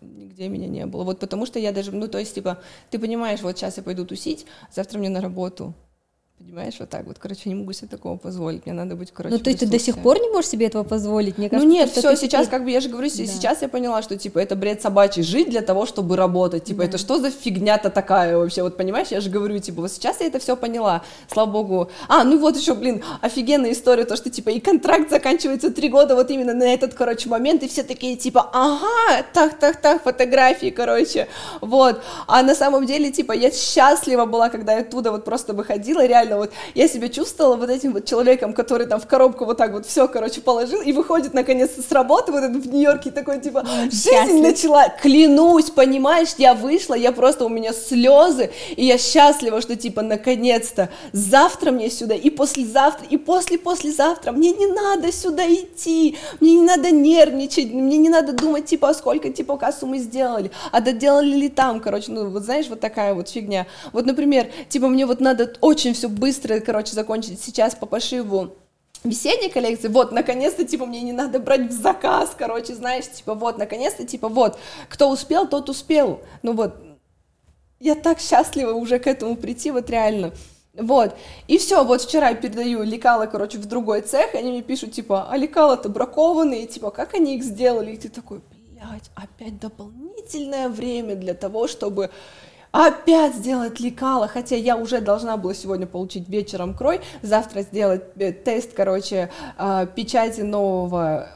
нигде 0.02 0.48
меня 0.48 0.68
не 0.68 0.88
было, 0.88 1.04
вот, 1.04 1.20
потому 1.20 1.46
что 1.46 1.60
я 1.60 1.72
даже, 1.72 1.92
ну, 1.92 2.08
то 2.08 2.18
есть, 2.18 2.34
типа, 2.34 2.58
ты 2.90 2.98
понимаешь, 2.98 3.44
вот 3.44 3.56
сейчас 3.56 3.78
я 3.78 3.84
пойду 3.84 4.04
тусить, 4.04 4.48
завтра 4.74 4.98
мне 4.98 5.10
на 5.10 5.22
работу, 5.22 5.76
Понимаешь, 6.38 6.76
вот 6.80 6.90
так 6.90 7.06
вот. 7.08 7.18
Короче, 7.18 7.48
не 7.48 7.56
могу 7.56 7.72
себе 7.72 7.88
такого 7.88 8.18
позволить. 8.18 8.66
Мне 8.66 8.76
надо 8.76 8.98
быть, 8.98 9.10
короче, 9.12 9.34
Ну, 9.34 9.42
то 9.42 9.50
есть 9.50 9.62
ты 9.62 9.68
до 9.68 9.80
сих 9.80 9.98
пор 9.98 10.20
не 10.20 10.30
можешь 10.30 10.50
себе 10.50 10.66
этого 10.66 10.84
позволить? 10.84 11.38
Мне 11.38 11.50
кажется, 11.50 11.66
ну 11.66 11.74
нет, 11.74 11.90
все, 11.90 12.14
сейчас, 12.18 12.50
как 12.50 12.66
бы, 12.66 12.72
я 12.72 12.82
же 12.82 12.90
говорю, 12.90 13.08
да. 13.08 13.26
сейчас 13.26 13.62
я 13.62 13.70
поняла, 13.70 14.02
что, 14.02 14.18
типа, 14.18 14.40
это 14.40 14.58
бред 14.58 14.82
собачий 14.82 15.24
жить 15.24 15.50
для 15.50 15.62
того, 15.62 15.86
чтобы 15.86 16.18
работать. 16.18 16.66
Типа, 16.66 16.80
да. 16.80 16.90
это 16.90 16.98
что 16.98 17.20
за 17.20 17.32
фигня-то 17.32 17.90
такая 17.90 18.38
вообще? 18.38 18.64
Вот, 18.64 18.76
понимаешь, 18.76 19.08
я 19.12 19.22
же 19.22 19.30
говорю, 19.30 19.60
типа, 19.60 19.82
вот 19.82 19.92
сейчас 19.94 20.20
я 20.20 20.28
это 20.28 20.40
все 20.40 20.58
поняла. 20.58 21.04
Слава 21.32 21.50
богу. 21.50 21.90
А, 22.10 22.26
ну 22.26 22.38
вот 22.38 22.58
еще, 22.58 22.74
блин, 22.74 23.02
офигенная 23.22 23.72
история, 23.72 24.04
то, 24.04 24.18
что, 24.18 24.30
типа, 24.30 24.50
и 24.50 24.60
контракт 24.60 25.10
заканчивается 25.10 25.72
три 25.72 25.88
года 25.88 26.16
вот 26.16 26.30
именно 26.32 26.54
на 26.54 26.66
этот, 26.66 26.96
короче, 26.96 27.30
момент, 27.30 27.64
и 27.64 27.70
все 27.70 27.84
такие, 27.84 28.18
типа, 28.18 28.50
ага, 28.52 29.26
так, 29.34 29.58
так, 29.58 29.82
так, 29.82 30.04
фотографии, 30.04 30.70
короче, 30.70 31.30
вот. 31.62 32.02
А 32.28 32.44
на 32.44 32.56
самом 32.56 32.86
деле, 32.86 33.10
типа, 33.10 33.32
я 33.32 33.52
счастлива 33.52 34.26
была, 34.26 34.50
когда 34.50 34.74
я 34.74 34.82
оттуда 34.82 35.12
вот 35.12 35.24
просто 35.24 35.54
выходила, 35.54 36.06
реально 36.06 36.25
реально 36.26 36.38
вот 36.38 36.52
я 36.74 36.88
себя 36.88 37.10
чувствовала 37.10 37.56
вот 37.56 37.70
этим 37.70 37.94
вот 37.94 38.06
человеком, 38.06 38.54
который 38.54 38.88
там 38.88 39.00
в 39.00 39.08
коробку 39.08 39.46
вот 39.46 39.58
так 39.58 39.72
вот 39.74 39.86
все, 39.86 40.08
короче, 40.08 40.42
положил 40.42 40.82
и 40.82 40.92
выходит 40.92 41.34
наконец-то 41.34 41.82
с 41.82 41.92
работы 41.92 42.32
вот 42.32 42.44
этот 42.44 42.64
в 42.64 42.68
Нью-Йорке 42.68 43.12
такой 43.12 43.40
типа 43.40 43.66
жизнь 43.92 44.10
Счастлив. 44.10 44.42
начала, 44.42 44.90
клянусь, 44.90 45.70
понимаешь, 45.70 46.36
я 46.38 46.54
вышла, 46.54 46.96
я 46.96 47.12
просто 47.12 47.46
у 47.46 47.50
меня 47.50 47.74
слезы 47.74 48.52
и 48.76 48.86
я 48.86 48.98
счастлива, 48.98 49.62
что 49.62 49.76
типа 49.76 50.02
наконец-то 50.02 50.90
завтра 51.12 51.72
мне 51.72 51.90
сюда 51.90 52.16
и 52.16 52.30
послезавтра 52.30 53.08
и 53.10 53.18
после 53.18 53.58
послезавтра 53.58 54.32
мне 54.32 54.52
не 54.52 54.68
надо 54.68 55.12
сюда 55.12 55.48
идти, 55.48 56.18
мне 56.40 56.56
не 56.56 56.66
надо 56.66 56.92
нервничать, 56.92 57.72
мне 57.72 57.98
не 57.98 58.10
надо 58.10 58.34
думать 58.34 58.66
типа 58.66 58.90
а 58.90 58.94
сколько 58.94 59.30
типа 59.30 59.58
кассу 59.58 59.86
мы 59.86 60.00
сделали, 60.00 60.52
а 60.72 60.82
доделали 60.82 61.36
ли 61.36 61.50
там, 61.50 61.80
короче, 61.80 62.12
ну 62.12 62.30
вот 62.30 62.44
знаешь 62.44 62.68
вот 62.68 62.80
такая 62.80 63.14
вот 63.14 63.30
фигня. 63.30 63.68
Вот, 63.94 64.06
например, 64.06 64.48
типа 64.70 64.88
мне 64.88 65.06
вот 65.06 65.20
надо 65.20 65.54
очень 65.62 65.94
все 65.94 66.10
быстро, 66.16 66.60
короче, 66.60 66.94
закончить 66.94 67.42
сейчас 67.42 67.76
по 67.76 67.86
пошиву 67.86 68.56
весенней 69.04 69.50
коллекции, 69.50 69.88
вот, 69.88 70.12
наконец-то, 70.12 70.66
типа, 70.66 70.86
мне 70.86 71.02
не 71.02 71.14
надо 71.14 71.40
брать 71.40 71.70
в 71.70 71.72
заказ, 71.72 72.34
короче, 72.38 72.74
знаешь, 72.74 73.10
типа, 73.10 73.36
вот, 73.36 73.58
наконец-то, 73.58 74.06
типа, 74.06 74.30
вот, 74.30 74.58
кто 74.90 75.10
успел, 75.10 75.48
тот 75.48 75.70
успел, 75.70 76.22
ну 76.42 76.54
вот, 76.54 76.76
я 77.80 77.96
так 77.96 78.20
счастлива 78.20 78.72
уже 78.72 79.00
к 79.00 79.08
этому 79.08 79.36
прийти, 79.36 79.72
вот 79.72 79.90
реально, 79.90 80.32
вот, 80.74 81.16
и 81.48 81.58
все, 81.58 81.84
вот 81.84 82.02
вчера 82.02 82.30
я 82.30 82.36
передаю 82.36 82.84
лекала, 82.84 83.28
короче, 83.28 83.58
в 83.58 83.66
другой 83.66 84.02
цех, 84.02 84.34
они 84.34 84.52
мне 84.52 84.62
пишут, 84.62 84.94
типа, 84.94 85.28
а 85.30 85.38
лекала-то 85.38 85.90
бракованные, 85.90 86.66
типа, 86.66 86.92
как 86.92 87.14
они 87.14 87.36
их 87.36 87.44
сделали, 87.44 87.92
и 87.92 87.98
ты 87.98 88.10
такой, 88.10 88.42
блядь, 88.50 89.10
опять 89.16 89.60
дополнительное 89.60 90.70
время 90.70 91.16
для 91.16 91.34
того, 91.34 91.68
чтобы 91.68 92.10
опять 92.76 93.36
сделать 93.36 93.80
лекало, 93.80 94.28
хотя 94.28 94.56
я 94.56 94.76
уже 94.76 95.00
должна 95.00 95.38
была 95.38 95.54
сегодня 95.54 95.88
получить 95.88 96.28
вечером 96.28 96.74
крой, 96.74 97.00
завтра 97.22 97.62
сделать 97.62 98.04
э, 98.18 98.34
тест, 98.34 98.74
короче, 98.74 99.30
а, 99.58 99.86
печати 99.86 100.42
нового 100.42 101.30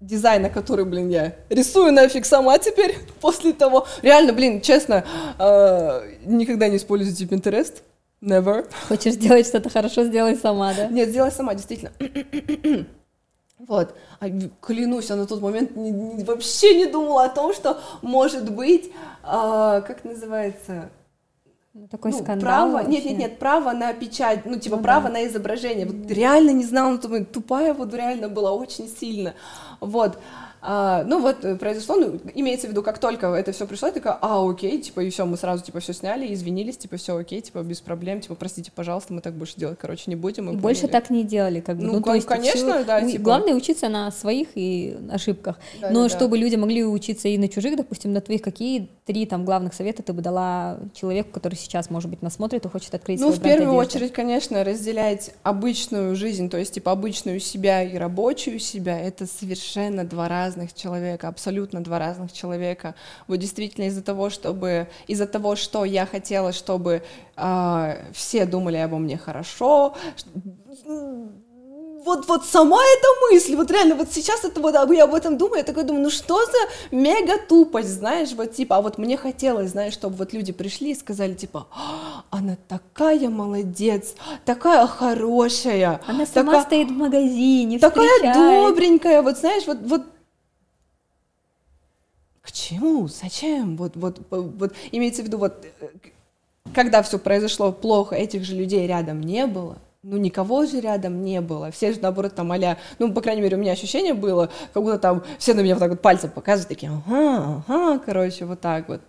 дизайна, 0.00 0.48
который, 0.48 0.86
блин, 0.86 1.10
я 1.10 1.34
рисую 1.50 1.92
нафиг 1.92 2.24
сама 2.24 2.58
теперь 2.58 2.96
после 3.20 3.52
того. 3.52 3.86
Реально, 4.00 4.32
блин, 4.32 4.62
честно, 4.62 5.04
а, 5.38 6.02
никогда 6.24 6.68
не 6.68 6.78
используйте 6.78 7.24
Pinterest. 7.24 7.82
Never. 8.22 8.66
Хочешь 8.88 9.12
сделать 9.12 9.46
что-то 9.46 9.70
хорошо, 9.70 10.04
сделай 10.04 10.36
сама, 10.36 10.74
да? 10.74 10.88
Нет, 10.88 11.10
сделай 11.10 11.30
сама, 11.30 11.54
действительно. 11.54 11.92
Вот, 13.66 13.94
а, 14.20 14.26
клянусь, 14.60 15.10
я 15.10 15.16
на 15.16 15.26
тот 15.26 15.40
момент 15.40 15.74
не, 15.74 15.90
не, 15.90 16.24
вообще 16.24 16.76
не 16.76 16.86
думала 16.86 17.24
о 17.24 17.28
том, 17.28 17.52
что 17.52 17.80
может 18.02 18.52
быть, 18.52 18.92
а, 19.22 19.80
как 19.80 20.04
называется, 20.04 20.90
ну, 21.74 21.88
такой 21.88 22.12
ну, 22.12 22.18
скандал. 22.18 22.40
Право, 22.40 22.72
вообще. 22.72 22.90
нет, 22.90 23.04
нет, 23.04 23.18
нет, 23.18 23.38
право 23.38 23.72
на 23.72 23.92
печать, 23.92 24.46
ну, 24.46 24.58
типа, 24.58 24.76
Ну 24.76 24.82
право 24.82 25.08
да. 25.08 25.14
на 25.14 25.26
изображение. 25.26 25.86
Вот 25.86 26.10
реально 26.10 26.50
не 26.50 26.64
знала, 26.64 26.98
момент, 26.98 27.24
тупая 27.24 27.74
вот 27.74 27.92
реально 27.92 28.28
была 28.28 28.52
очень 28.52 28.88
сильно. 28.88 29.34
Вот. 29.80 30.18
А, 30.60 31.04
ну 31.04 31.20
вот 31.20 31.44
э, 31.44 31.54
произошло, 31.56 31.96
ну, 31.96 32.18
имеется 32.34 32.66
в 32.66 32.70
виду, 32.70 32.82
как 32.82 32.98
только 32.98 33.28
это 33.28 33.52
все 33.52 33.66
пришло, 33.66 33.88
я 33.88 33.94
такая, 33.94 34.18
а, 34.20 34.48
окей, 34.48 34.80
типа, 34.80 35.00
и 35.00 35.10
все, 35.10 35.24
мы 35.24 35.36
сразу, 35.36 35.62
типа, 35.64 35.78
все 35.80 35.92
сняли, 35.92 36.32
извинились, 36.34 36.76
типа, 36.76 36.96
все 36.96 37.16
окей, 37.16 37.40
типа, 37.40 37.62
без 37.62 37.80
проблем, 37.80 38.20
типа, 38.20 38.34
простите, 38.34 38.72
пожалуйста, 38.74 39.12
мы 39.12 39.20
так 39.20 39.34
больше 39.34 39.54
делать, 39.56 39.78
короче, 39.80 40.04
не 40.06 40.16
будем. 40.16 40.50
И 40.50 40.56
больше 40.56 40.82
поняли». 40.82 40.92
так 40.92 41.10
не 41.10 41.24
делали, 41.24 41.60
как 41.60 41.76
бы. 41.76 41.84
Ну, 41.84 41.94
то 41.98 42.00
кон- 42.02 42.14
есть 42.16 42.26
конечно, 42.26 42.74
всё- 42.74 42.84
да, 42.84 43.00
типа. 43.08 43.22
Главное 43.22 43.54
учиться 43.54 43.88
на 43.88 44.10
своих 44.10 44.48
и 44.56 44.96
ошибках. 45.10 45.58
Да, 45.80 45.90
Но 45.90 46.02
да, 46.02 46.08
да. 46.08 46.16
чтобы 46.16 46.36
люди 46.36 46.56
могли 46.56 46.84
учиться 46.84 47.28
и 47.28 47.38
на 47.38 47.48
чужих, 47.48 47.76
допустим, 47.76 48.12
на 48.12 48.20
твоих, 48.20 48.42
какие 48.42 48.88
три 49.08 49.24
там 49.24 49.46
главных 49.46 49.72
совета 49.72 50.02
ты 50.02 50.12
бы 50.12 50.20
дала 50.20 50.78
человеку, 50.92 51.30
который 51.32 51.54
сейчас, 51.54 51.88
может 51.88 52.10
быть, 52.10 52.20
нас 52.20 52.34
смотрит 52.34 52.66
и 52.66 52.68
хочет 52.68 52.94
открыть 52.94 53.18
Ну, 53.18 53.30
в 53.30 53.40
первую 53.40 53.70
одежды? 53.80 53.96
очередь, 53.96 54.12
конечно, 54.12 54.62
разделять 54.62 55.30
обычную 55.42 56.14
жизнь, 56.14 56.50
то 56.50 56.58
есть, 56.58 56.74
типа, 56.74 56.92
обычную 56.92 57.40
себя 57.40 57.82
и 57.82 57.96
рабочую 57.96 58.58
себя, 58.58 59.00
это 59.00 59.26
совершенно 59.26 60.04
два 60.04 60.28
разных 60.28 60.74
человека, 60.74 61.28
абсолютно 61.28 61.82
два 61.82 61.98
разных 61.98 62.32
человека. 62.32 62.94
Вот 63.28 63.36
действительно 63.36 63.86
из-за 63.86 64.02
того, 64.02 64.28
чтобы, 64.28 64.88
из-за 65.06 65.26
того, 65.26 65.56
что 65.56 65.86
я 65.86 66.04
хотела, 66.04 66.52
чтобы 66.52 67.02
а, 67.34 67.96
все 68.12 68.44
думали 68.44 68.76
обо 68.76 68.98
мне 68.98 69.16
хорошо, 69.16 69.96
вот, 72.08 72.26
вот 72.26 72.44
сама 72.46 72.78
эта 72.78 73.06
мысль, 73.30 73.54
вот 73.54 73.70
реально, 73.70 73.94
вот 73.94 74.08
сейчас 74.10 74.44
это 74.44 74.60
вот, 74.60 74.74
я 74.92 75.04
об 75.04 75.14
этом 75.14 75.36
думаю, 75.36 75.58
я 75.58 75.64
такой 75.64 75.84
думаю, 75.84 76.04
ну 76.04 76.10
что 76.10 76.44
за 76.44 76.96
мега 76.96 77.38
тупость, 77.38 77.90
знаешь, 77.90 78.32
вот 78.32 78.52
типа, 78.54 78.76
а 78.78 78.82
вот 78.82 78.98
мне 78.98 79.16
хотелось, 79.16 79.70
знаешь, 79.70 79.92
чтобы 79.92 80.16
вот 80.16 80.32
люди 80.32 80.52
пришли 80.52 80.92
и 80.92 80.94
сказали, 80.94 81.34
типа, 81.34 81.66
«А, 81.70 82.24
она 82.30 82.56
такая 82.66 83.28
молодец, 83.28 84.14
такая 84.44 84.86
хорошая, 84.86 86.00
Она 86.06 86.24
сама 86.24 86.52
такая, 86.52 86.62
стоит 86.62 86.88
в 86.88 86.96
магазине, 86.96 87.78
такая 87.78 88.08
встречает. 88.08 88.36
добренькая, 88.36 89.22
вот 89.22 89.36
знаешь, 89.36 89.66
вот, 89.66 89.78
вот 89.82 90.02
к 92.40 92.50
чему, 92.50 93.06
зачем, 93.08 93.76
вот, 93.76 93.92
вот, 93.96 94.18
вот, 94.30 94.72
имеется 94.92 95.22
в 95.22 95.26
виду, 95.26 95.36
вот, 95.36 95.66
э, 95.80 95.88
когда 96.74 97.02
все 97.02 97.18
произошло 97.18 97.72
плохо, 97.72 98.14
этих 98.14 98.44
же 98.44 98.54
людей 98.54 98.86
рядом 98.86 99.20
не 99.20 99.46
было, 99.46 99.76
ну, 100.10 100.16
никого 100.16 100.64
же 100.64 100.80
рядом 100.80 101.22
не 101.22 101.40
было. 101.40 101.70
Все 101.70 101.92
же, 101.92 102.00
наоборот, 102.00 102.34
там 102.34 102.50
а 102.50 102.76
ну, 102.98 103.12
по 103.12 103.20
крайней 103.20 103.42
мере, 103.42 103.56
у 103.56 103.60
меня 103.60 103.72
ощущение 103.72 104.14
было, 104.14 104.48
как 104.72 104.82
будто 104.82 104.98
там 104.98 105.22
все 105.38 105.52
на 105.52 105.60
меня 105.60 105.74
вот 105.74 105.80
так 105.80 105.90
вот 105.90 106.00
пальцем 106.00 106.30
показывают, 106.30 106.68
такие, 106.68 106.90
ага, 106.90 107.62
ага, 107.68 107.98
короче, 107.98 108.46
вот 108.46 108.60
так 108.60 108.88
вот. 108.88 109.00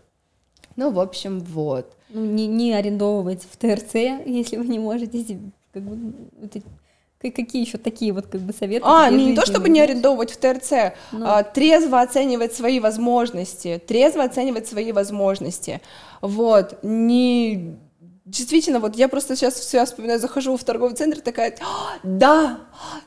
Ну, 0.75 0.91
в 0.91 0.99
общем, 0.99 1.39
вот. 1.39 1.95
Ну, 2.09 2.25
не, 2.25 2.47
не 2.47 2.73
арендовывать 2.73 3.43
в 3.49 3.55
ТРЦ, 3.57 3.95
если 4.25 4.57
вы 4.57 4.67
не 4.67 4.79
можете. 4.79 5.39
Как 5.73 5.83
бы, 5.83 5.95
ну, 5.95 6.13
это- 6.43 6.61
ка- 7.21 7.31
какие 7.31 7.65
еще 7.65 7.77
такие 7.77 8.11
вот 8.11 8.27
как 8.27 8.41
бы 8.41 8.53
советы? 8.53 8.85
А, 8.85 9.09
ну 9.09 9.17
не 9.17 9.35
то, 9.35 9.45
чтобы 9.45 9.69
не 9.69 9.79
арендовывать 9.81 10.31
в 10.31 10.37
ТРЦ, 10.37 10.93
Ну. 11.11 11.25
а, 11.25 11.43
трезво 11.43 12.01
оценивать 12.01 12.53
свои 12.53 12.79
возможности, 12.79 13.81
трезво 13.87 14.23
оценивать 14.23 14.67
свои 14.67 14.91
возможности. 14.91 15.81
Вот, 16.21 16.79
не... 16.83 17.77
Действительно, 18.29 18.79
вот 18.79 18.95
я 18.95 19.07
просто 19.07 19.35
сейчас 19.35 19.55
все 19.55 19.83
вспоминаю, 19.83 20.19
захожу 20.19 20.55
в 20.55 20.63
торговый 20.63 20.95
центр, 20.95 21.19
такая, 21.19 21.55
«А, 21.61 21.97
да, 22.03 22.59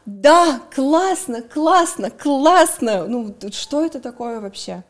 да, 0.05 0.61
классно, 0.75 1.43
классно, 1.43 2.11
классно. 2.11 3.07
Ну, 3.07 3.33
что 3.53 3.85
это 3.85 4.01
такое 4.01 4.41
вообще? 4.41 4.83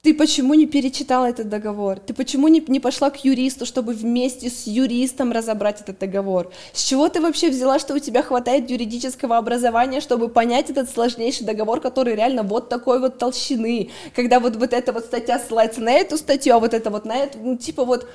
Ты 0.00 0.14
почему 0.14 0.54
не 0.54 0.64
перечитала 0.64 1.26
этот 1.26 1.50
договор? 1.50 1.98
Ты 1.98 2.14
почему 2.14 2.48
не, 2.48 2.64
не 2.66 2.80
пошла 2.80 3.10
к 3.10 3.22
юристу, 3.24 3.66
чтобы 3.66 3.92
вместе 3.92 4.48
с 4.48 4.66
юристом 4.66 5.32
разобрать 5.32 5.82
этот 5.82 5.98
договор? 5.98 6.50
С 6.72 6.84
чего 6.84 7.10
ты 7.10 7.20
вообще 7.20 7.50
взяла, 7.50 7.78
что 7.78 7.94
у 7.94 7.98
тебя 7.98 8.22
хватает 8.22 8.70
юридического 8.70 9.36
образования, 9.36 10.00
чтобы 10.00 10.28
понять 10.28 10.70
этот 10.70 10.88
сложнейший 10.88 11.44
договор, 11.44 11.82
который 11.82 12.14
реально 12.14 12.42
вот 12.42 12.70
такой 12.70 13.00
вот 13.00 13.18
толщины? 13.18 13.90
Когда 14.14 14.40
вот, 14.40 14.56
вот 14.56 14.72
эта 14.72 14.94
вот 14.94 15.04
статья 15.04 15.38
ссылается 15.38 15.82
на 15.82 15.92
эту 15.92 16.16
статью, 16.16 16.54
а 16.54 16.58
вот 16.58 16.72
это 16.72 16.88
вот 16.88 17.04
на 17.04 17.16
эту, 17.16 17.38
ну 17.40 17.58
типа 17.58 17.84
вот, 17.84 18.08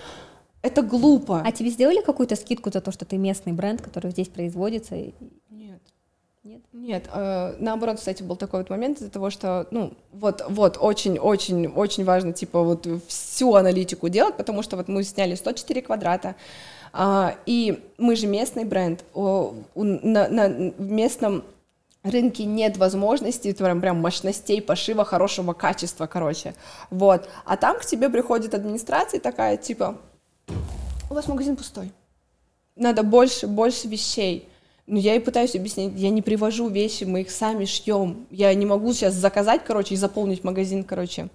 это 0.63 0.81
глупо. 0.81 1.41
А 1.45 1.51
тебе 1.51 1.69
сделали 1.69 2.01
какую-то 2.01 2.35
скидку 2.35 2.71
за 2.71 2.81
то, 2.81 2.91
что 2.91 3.05
ты 3.05 3.17
местный 3.17 3.53
бренд, 3.53 3.81
который 3.81 4.11
здесь 4.11 4.29
производится? 4.29 4.95
Нет. 4.95 5.81
Нет? 6.43 6.61
Нет, 6.73 7.09
э, 7.13 7.55
наоборот, 7.59 7.97
кстати, 7.97 8.23
был 8.23 8.35
такой 8.35 8.61
вот 8.61 8.69
момент 8.69 8.97
из-за 8.97 9.09
того, 9.09 9.29
что, 9.29 9.67
ну, 9.71 9.93
вот, 10.11 10.43
вот, 10.49 10.77
очень-очень-очень 10.79 12.03
важно, 12.03 12.33
типа, 12.33 12.63
вот 12.63 12.87
всю 13.07 13.55
аналитику 13.55 14.09
делать, 14.09 14.35
потому 14.35 14.61
что 14.63 14.75
вот 14.75 14.87
мы 14.89 15.03
сняли 15.03 15.35
104 15.35 15.81
квадрата, 15.81 16.35
а, 16.91 17.35
и 17.45 17.81
мы 17.97 18.15
же 18.17 18.27
местный 18.27 18.65
бренд, 18.65 19.03
о, 19.13 19.53
у- 19.75 19.83
на, 19.83 20.27
на- 20.27 20.49
в 20.77 20.91
местном 20.91 21.43
рынке 22.03 22.43
нет 22.43 22.77
возможности, 22.77 23.53
прям, 23.53 23.79
прям 23.79 24.01
мощностей 24.01 24.61
пошива 24.61 25.05
хорошего 25.05 25.53
качества, 25.53 26.07
короче, 26.07 26.55
вот, 26.89 27.29
а 27.45 27.55
там 27.55 27.79
к 27.79 27.85
тебе 27.85 28.09
приходит 28.09 28.53
администрация 28.53 29.21
такая, 29.21 29.55
типа, 29.55 29.97
у 31.09 31.13
вас 31.13 31.27
магазин 31.27 31.55
пустой, 31.55 31.91
надо 32.75 33.03
больше, 33.03 33.47
больше 33.47 33.87
вещей. 33.87 34.49
Ну, 34.85 34.99
я 34.99 35.15
и 35.15 35.19
пытаюсь 35.19 35.55
объяснить, 35.55 35.93
я 35.95 36.09
не 36.09 36.21
привожу 36.21 36.67
вещи, 36.67 37.05
мы 37.05 37.21
их 37.21 37.31
сами 37.31 37.63
шьем. 37.65 38.27
Я 38.31 38.53
не 38.53 38.65
могу 38.65 38.91
сейчас 38.93 39.13
заказать, 39.13 39.63
короче, 39.63 39.93
и 39.93 39.97
заполнить 39.97 40.43
магазин, 40.43 40.83
короче. 40.83 41.29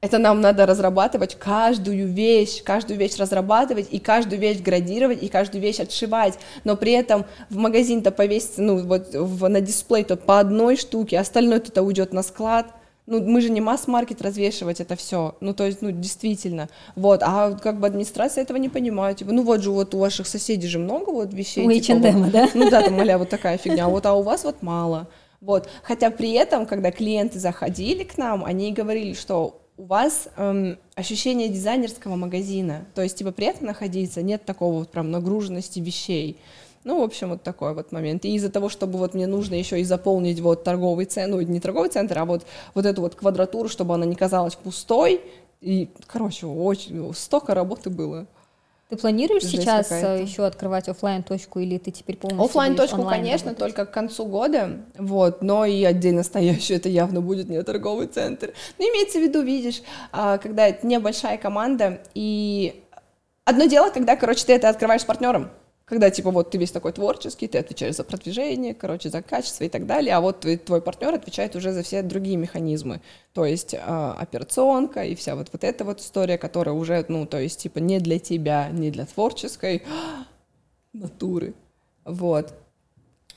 Это 0.00 0.18
нам 0.18 0.40
надо 0.40 0.64
разрабатывать 0.64 1.34
каждую 1.34 2.06
вещь, 2.06 2.62
каждую 2.62 3.00
вещь 3.00 3.16
разрабатывать, 3.16 3.88
и 3.90 3.98
каждую 3.98 4.40
вещь 4.40 4.60
градировать, 4.60 5.20
и 5.20 5.28
каждую 5.28 5.60
вещь 5.60 5.80
отшивать. 5.80 6.38
Но 6.62 6.76
при 6.76 6.92
этом 6.92 7.26
в 7.50 7.56
магазин-то 7.56 8.12
повесится, 8.12 8.62
ну, 8.62 8.86
вот 8.86 9.12
в, 9.12 9.48
на 9.48 9.60
дисплей-то 9.60 10.16
по 10.16 10.38
одной 10.38 10.76
штуке, 10.76 11.18
остальное-то 11.18 11.82
уйдет 11.82 12.12
на 12.12 12.22
склад. 12.22 12.72
Ну, 13.10 13.22
мы 13.22 13.40
же 13.40 13.48
не 13.48 13.62
масс-маркет 13.62 14.20
развешивать 14.20 14.80
это 14.80 14.94
все. 14.94 15.34
Ну, 15.40 15.54
то 15.54 15.64
есть, 15.64 15.80
ну, 15.80 15.90
действительно. 15.90 16.68
Вот, 16.94 17.22
а 17.22 17.52
как 17.52 17.80
бы 17.80 17.86
администрация 17.86 18.42
этого 18.42 18.58
не 18.58 18.68
понимает. 18.68 19.16
Типа, 19.16 19.32
ну, 19.32 19.42
вот 19.42 19.62
же 19.62 19.70
вот 19.70 19.94
у 19.94 19.98
ваших 19.98 20.26
соседей 20.26 20.68
же 20.68 20.78
много 20.78 21.10
вот 21.10 21.32
вещей. 21.32 21.66
У 21.66 21.72
типа, 21.80 22.10
вот. 22.10 22.30
да? 22.30 22.48
Ну, 22.54 22.68
да, 22.68 22.82
там, 22.82 23.00
а 23.00 23.18
вот 23.18 23.30
такая 23.30 23.56
фигня. 23.56 23.86
А 23.86 23.88
вот, 23.88 24.04
а 24.04 24.12
у 24.12 24.22
вас 24.22 24.44
вот 24.44 24.60
мало. 24.60 25.08
Вот. 25.40 25.70
Хотя 25.82 26.10
при 26.10 26.32
этом, 26.32 26.66
когда 26.66 26.90
клиенты 26.90 27.38
заходили 27.38 28.04
к 28.04 28.18
нам, 28.18 28.44
они 28.44 28.74
говорили, 28.74 29.14
что 29.14 29.62
у 29.78 29.84
вас 29.84 30.28
эм, 30.36 30.76
ощущение 30.94 31.48
дизайнерского 31.48 32.16
магазина. 32.16 32.84
То 32.94 33.02
есть, 33.02 33.16
типа, 33.16 33.32
приятно 33.32 33.68
находиться, 33.68 34.20
нет 34.20 34.44
такого 34.44 34.80
вот 34.80 34.90
прям 34.90 35.10
нагруженности 35.10 35.80
вещей. 35.80 36.36
Ну, 36.88 37.00
в 37.00 37.02
общем, 37.02 37.28
вот 37.28 37.42
такой 37.42 37.74
вот 37.74 37.92
момент. 37.92 38.24
И 38.24 38.34
из-за 38.34 38.48
того, 38.48 38.70
чтобы 38.70 38.98
вот 38.98 39.12
мне 39.12 39.26
нужно 39.26 39.54
еще 39.54 39.78
и 39.78 39.84
заполнить 39.84 40.40
вот 40.40 40.64
торговый 40.64 41.04
центр, 41.04 41.36
ну, 41.36 41.40
не 41.42 41.60
торговый 41.60 41.90
центр, 41.90 42.18
а 42.18 42.24
вот, 42.24 42.46
вот 42.72 42.86
эту 42.86 43.02
вот 43.02 43.14
квадратуру, 43.14 43.68
чтобы 43.68 43.92
она 43.92 44.06
не 44.06 44.14
казалась 44.14 44.54
пустой. 44.54 45.20
И, 45.60 45.90
короче, 46.06 46.46
очень 46.46 47.12
столько 47.14 47.54
работы 47.54 47.90
было. 47.90 48.26
Ты 48.88 48.96
планируешь 48.96 49.42
Жесть 49.42 49.56
сейчас 49.56 49.88
какая-то. 49.88 50.22
еще 50.22 50.46
открывать 50.46 50.88
оффлайн 50.88 51.22
точку 51.22 51.58
или 51.58 51.76
ты 51.76 51.90
теперь 51.90 52.16
полностью 52.16 52.58
будешь 52.58 52.76
точку, 52.78 53.02
конечно, 53.02 53.50
работать? 53.50 53.58
только 53.58 53.84
к 53.84 53.92
концу 53.92 54.24
года, 54.24 54.78
вот, 54.96 55.42
но 55.42 55.66
и 55.66 55.84
отдельно 55.84 56.22
стоящую 56.22 56.78
это 56.78 56.88
явно 56.88 57.20
будет 57.20 57.50
не 57.50 57.62
торговый 57.62 58.06
центр. 58.06 58.54
Но 58.78 58.84
имеется 58.86 59.18
в 59.18 59.22
виду, 59.22 59.42
видишь, 59.42 59.82
а, 60.10 60.38
когда 60.38 60.68
это 60.68 60.86
небольшая 60.86 61.36
команда, 61.36 62.00
и 62.14 62.82
одно 63.44 63.66
дело, 63.66 63.90
когда, 63.90 64.16
короче, 64.16 64.46
ты 64.46 64.54
это 64.54 64.70
открываешь 64.70 65.02
с 65.02 65.04
партнером, 65.04 65.50
когда, 65.88 66.10
типа, 66.10 66.30
вот 66.30 66.50
ты 66.50 66.58
весь 66.58 66.70
такой 66.70 66.92
творческий, 66.92 67.48
ты 67.48 67.58
отвечаешь 67.58 67.96
за 67.96 68.04
продвижение, 68.04 68.74
короче, 68.74 69.08
за 69.08 69.22
качество 69.22 69.64
и 69.64 69.68
так 69.68 69.86
далее, 69.86 70.14
а 70.14 70.20
вот 70.20 70.40
твой, 70.40 70.58
твой 70.58 70.82
партнер 70.82 71.14
отвечает 71.14 71.56
уже 71.56 71.72
за 71.72 71.82
все 71.82 72.02
другие 72.02 72.36
механизмы, 72.36 73.00
то 73.32 73.46
есть 73.46 73.72
э, 73.72 73.78
операционка 73.78 75.04
и 75.04 75.14
вся 75.14 75.34
вот, 75.34 75.48
вот 75.50 75.64
эта 75.64 75.84
вот 75.84 76.00
история, 76.00 76.36
которая 76.36 76.74
уже, 76.74 77.04
ну, 77.08 77.26
то 77.26 77.38
есть, 77.38 77.60
типа, 77.60 77.78
не 77.78 78.00
для 78.00 78.18
тебя, 78.18 78.68
не 78.68 78.90
для 78.90 79.06
творческой 79.06 79.82
натуры, 80.92 81.54
вот. 82.04 82.52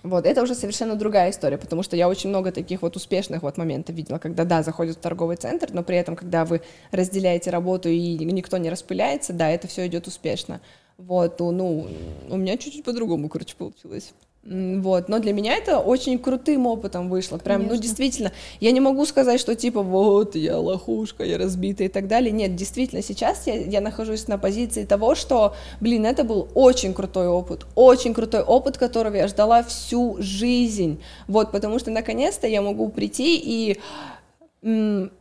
Вот, 0.03 0.25
это 0.25 0.41
уже 0.41 0.55
совершенно 0.55 0.95
другая 0.95 1.29
история, 1.29 1.59
потому 1.59 1.83
что 1.83 1.95
я 1.95 2.09
очень 2.09 2.31
много 2.31 2.51
таких 2.51 2.81
вот 2.81 2.95
успешных 2.95 3.43
вот 3.43 3.57
моментов 3.57 3.95
видела, 3.95 4.17
когда, 4.17 4.45
да, 4.45 4.63
заходит 4.63 4.97
в 4.97 4.99
торговый 4.99 5.37
центр, 5.37 5.67
но 5.71 5.83
при 5.83 5.95
этом, 5.95 6.15
когда 6.15 6.43
вы 6.43 6.61
разделяете 6.91 7.51
работу 7.51 7.87
и 7.87 8.17
никто 8.25 8.57
не 8.57 8.71
распыляется, 8.71 9.31
да, 9.31 9.49
это 9.49 9.67
все 9.67 9.85
идет 9.85 10.07
успешно. 10.07 10.59
Вот, 11.07 11.39
ну, 11.39 11.87
у 12.29 12.37
меня 12.37 12.57
чуть-чуть 12.57 12.83
по-другому, 12.83 13.27
короче, 13.27 13.55
получилось. 13.55 14.13
Вот, 14.43 15.07
но 15.07 15.19
для 15.19 15.33
меня 15.33 15.55
это 15.55 15.79
очень 15.79 16.17
крутым 16.17 16.65
опытом 16.65 17.09
вышло, 17.09 17.37
прям, 17.37 17.61
ну, 17.61 17.67
Конечно. 17.67 17.75
ну, 17.75 17.81
действительно, 17.81 18.31
я 18.59 18.71
не 18.71 18.79
могу 18.79 19.05
сказать, 19.05 19.39
что 19.39 19.55
типа, 19.55 19.83
вот, 19.83 20.35
я 20.35 20.57
лохушка, 20.57 21.23
я 21.23 21.37
разбитая 21.37 21.87
и 21.87 21.91
так 21.91 22.07
далее, 22.07 22.31
нет, 22.31 22.55
действительно, 22.55 23.03
сейчас 23.03 23.45
я, 23.45 23.55
я 23.55 23.81
нахожусь 23.81 24.27
на 24.27 24.39
позиции 24.39 24.83
того, 24.83 25.13
что, 25.13 25.55
блин, 25.79 26.05
это 26.07 26.23
был 26.23 26.49
очень 26.55 26.95
крутой 26.95 27.27
опыт, 27.27 27.67
очень 27.75 28.15
крутой 28.15 28.41
опыт, 28.41 28.79
которого 28.79 29.15
я 29.15 29.27
ждала 29.27 29.61
всю 29.61 30.17
жизнь, 30.19 31.01
вот, 31.27 31.51
потому 31.51 31.77
что, 31.77 31.91
наконец-то, 31.91 32.47
я 32.47 32.63
могу 32.63 32.89
прийти 32.89 33.39
и 33.43 35.11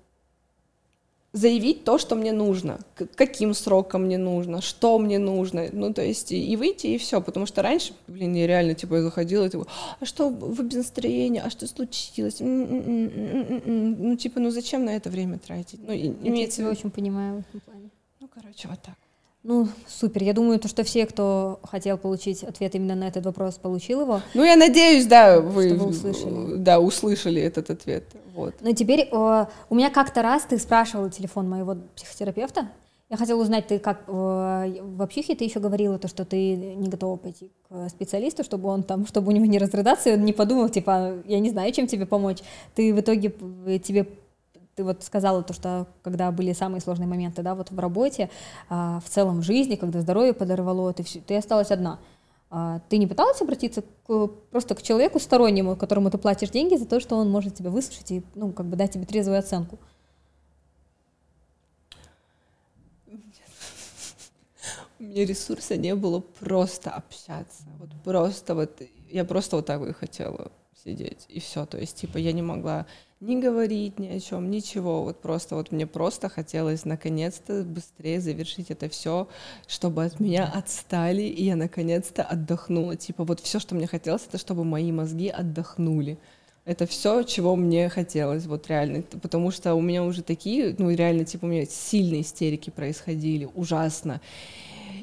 заявить 1.32 1.84
то, 1.84 1.98
что 1.98 2.16
мне 2.16 2.32
нужно, 2.32 2.80
каким 3.14 3.54
сроком 3.54 4.04
мне 4.04 4.18
нужно, 4.18 4.60
что 4.60 4.98
мне 4.98 5.18
нужно, 5.18 5.68
ну, 5.72 5.92
то 5.94 6.02
есть, 6.02 6.32
и, 6.32 6.56
выйти, 6.56 6.88
и 6.88 6.98
все, 6.98 7.20
потому 7.20 7.46
что 7.46 7.62
раньше, 7.62 7.92
блин, 8.08 8.34
я 8.34 8.46
реально, 8.46 8.74
типа, 8.74 8.96
я 8.96 9.02
заходила, 9.02 9.46
и 9.46 9.50
типа, 9.50 9.66
а 10.00 10.04
что 10.04 10.28
вы 10.28 10.64
без 10.64 10.76
настроения, 10.76 11.42
а 11.42 11.50
что 11.50 11.66
случилось, 11.66 12.36
ну, 12.40 14.16
типа, 14.16 14.40
ну, 14.40 14.50
зачем 14.50 14.84
на 14.84 14.90
это 14.96 15.08
время 15.10 15.38
тратить? 15.38 15.80
Ну, 15.86 15.92
я 15.92 16.46
тебя 16.48 16.70
очень 16.70 16.90
понимаю 16.90 17.36
в 17.36 17.40
этом 17.48 17.60
плане. 17.60 17.90
Ну, 18.20 18.28
короче, 18.28 18.68
вот 18.68 18.82
так. 18.82 18.94
Ну, 19.42 19.68
супер. 19.88 20.22
Я 20.22 20.34
думаю, 20.34 20.58
то, 20.58 20.68
что 20.68 20.84
все, 20.84 21.06
кто 21.06 21.60
хотел 21.62 21.96
получить 21.96 22.44
ответ 22.44 22.74
именно 22.74 22.94
на 22.94 23.08
этот 23.08 23.24
вопрос, 23.24 23.54
получил 23.54 24.02
его. 24.02 24.20
Ну, 24.34 24.44
я 24.44 24.54
надеюсь, 24.56 25.06
да, 25.06 25.40
вы, 25.40 25.74
вы 25.74 25.86
услышали. 25.86 26.56
Да, 26.56 26.78
услышали 26.78 27.40
этот 27.40 27.70
ответ. 27.70 28.04
Вот. 28.34 28.54
Но 28.60 28.72
теперь 28.72 29.08
э, 29.10 29.46
у 29.70 29.74
меня 29.74 29.88
как-то 29.88 30.20
раз 30.20 30.42
ты 30.42 30.58
спрашивал 30.58 31.08
телефон 31.08 31.48
моего 31.48 31.76
психотерапевта. 31.96 32.68
Я 33.08 33.16
хотела 33.16 33.40
узнать, 33.40 33.66
ты 33.66 33.78
как 33.78 34.02
э, 34.06 34.10
в 34.82 35.02
общихе 35.02 35.34
ты 35.34 35.44
еще 35.44 35.58
говорила 35.58 35.98
то, 35.98 36.06
что 36.06 36.24
ты 36.24 36.54
не 36.54 36.88
готова 36.88 37.16
пойти 37.16 37.50
к 37.68 37.88
специалисту, 37.88 38.44
чтобы 38.44 38.68
он 38.68 38.82
там, 38.82 39.06
чтобы 39.06 39.28
у 39.28 39.30
него 39.32 39.46
не 39.46 39.58
разрыдаться, 39.58 40.10
и 40.10 40.12
он 40.12 40.24
не 40.24 40.32
подумал, 40.34 40.68
типа, 40.68 41.14
я 41.24 41.40
не 41.40 41.50
знаю, 41.50 41.72
чем 41.72 41.86
тебе 41.86 42.04
помочь. 42.04 42.38
Ты 42.74 42.94
в 42.94 43.00
итоге 43.00 43.30
тебе 43.80 44.06
ты 44.80 44.84
вот 44.84 45.04
сказала 45.04 45.42
то, 45.42 45.52
что 45.52 45.86
когда 46.02 46.30
были 46.32 46.54
самые 46.54 46.80
сложные 46.80 47.06
моменты, 47.06 47.42
да, 47.42 47.54
вот 47.54 47.70
в 47.70 47.78
работе, 47.78 48.30
а, 48.70 49.00
в 49.00 49.10
целом 49.10 49.40
в 49.40 49.42
жизни, 49.42 49.76
когда 49.76 50.00
здоровье 50.00 50.32
подорвало, 50.32 50.94
ты, 50.94 51.02
ты 51.02 51.36
осталась 51.36 51.70
одна. 51.70 51.98
А, 52.48 52.80
ты 52.88 52.96
не 52.96 53.06
пыталась 53.06 53.42
обратиться 53.42 53.82
к, 53.82 54.26
просто 54.50 54.74
к 54.74 54.80
человеку 54.80 55.20
стороннему, 55.20 55.76
которому 55.76 56.10
ты 56.10 56.16
платишь 56.16 56.48
деньги 56.48 56.76
за 56.76 56.86
то, 56.86 56.98
что 56.98 57.16
он 57.16 57.30
может 57.30 57.56
тебя 57.56 57.68
выслушать 57.68 58.10
и, 58.10 58.22
ну, 58.34 58.52
как 58.52 58.64
бы 58.64 58.76
дать 58.76 58.92
тебе 58.92 59.04
трезвую 59.04 59.38
оценку? 59.38 59.78
У 64.98 65.02
меня 65.02 65.26
ресурса 65.26 65.76
не 65.76 65.94
было 65.94 66.20
просто 66.20 66.90
общаться. 66.90 67.64
Вот 67.78 67.90
просто 68.02 68.54
вот 68.54 68.80
я 69.10 69.26
просто 69.26 69.56
вот 69.56 69.66
так 69.66 69.80
бы 69.80 69.92
хотела 69.92 70.50
сидеть 70.82 71.26
и 71.28 71.38
все. 71.38 71.66
То 71.66 71.76
есть, 71.76 71.96
типа, 71.96 72.16
я 72.16 72.32
не 72.32 72.40
могла 72.40 72.86
не 73.20 73.38
говорить 73.38 73.98
ни 73.98 74.08
о 74.08 74.18
чем, 74.18 74.50
ничего. 74.50 75.02
Вот 75.02 75.20
просто 75.20 75.54
вот 75.54 75.72
мне 75.72 75.86
просто 75.86 76.28
хотелось 76.28 76.86
наконец-то 76.86 77.62
быстрее 77.62 78.20
завершить 78.20 78.70
это 78.70 78.88
все, 78.88 79.28
чтобы 79.66 80.04
от 80.04 80.20
меня 80.20 80.46
отстали, 80.46 81.22
и 81.22 81.44
я 81.44 81.56
наконец-то 81.56 82.22
отдохнула. 82.22 82.96
Типа 82.96 83.24
вот 83.24 83.40
все, 83.40 83.58
что 83.58 83.74
мне 83.74 83.86
хотелось, 83.86 84.26
это 84.26 84.38
чтобы 84.38 84.64
мои 84.64 84.90
мозги 84.90 85.28
отдохнули. 85.28 86.18
Это 86.64 86.86
все, 86.86 87.22
чего 87.22 87.56
мне 87.56 87.88
хотелось, 87.88 88.46
вот 88.46 88.68
реально, 88.68 89.02
потому 89.02 89.50
что 89.50 89.74
у 89.74 89.80
меня 89.80 90.04
уже 90.04 90.22
такие, 90.22 90.74
ну 90.78 90.90
реально, 90.90 91.24
типа 91.24 91.46
у 91.46 91.48
меня 91.48 91.64
сильные 91.64 92.20
истерики 92.20 92.70
происходили, 92.70 93.48
ужасно. 93.54 94.20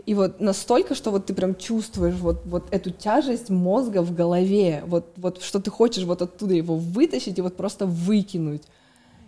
И 0.08 0.14
вот 0.14 0.40
настолько, 0.40 0.96
что 0.96 1.12
вот 1.12 1.26
ты 1.26 1.34
прям 1.34 1.54
чувствуешь 1.54 2.16
вот, 2.16 2.46
вот 2.46 2.64
эту 2.72 2.92
тяжесть 2.92 3.50
мозга 3.50 4.02
в 4.02 4.16
голове, 4.16 4.82
вот, 4.88 5.12
вот 5.18 5.44
что 5.44 5.60
ты 5.60 5.70
хочешь 5.70 6.06
вот 6.06 6.22
оттуда 6.22 6.54
его 6.54 6.78
вытащить 6.78 7.38
и 7.38 7.42
вот 7.42 7.58
просто 7.58 7.86
выкинуть. 7.86 8.64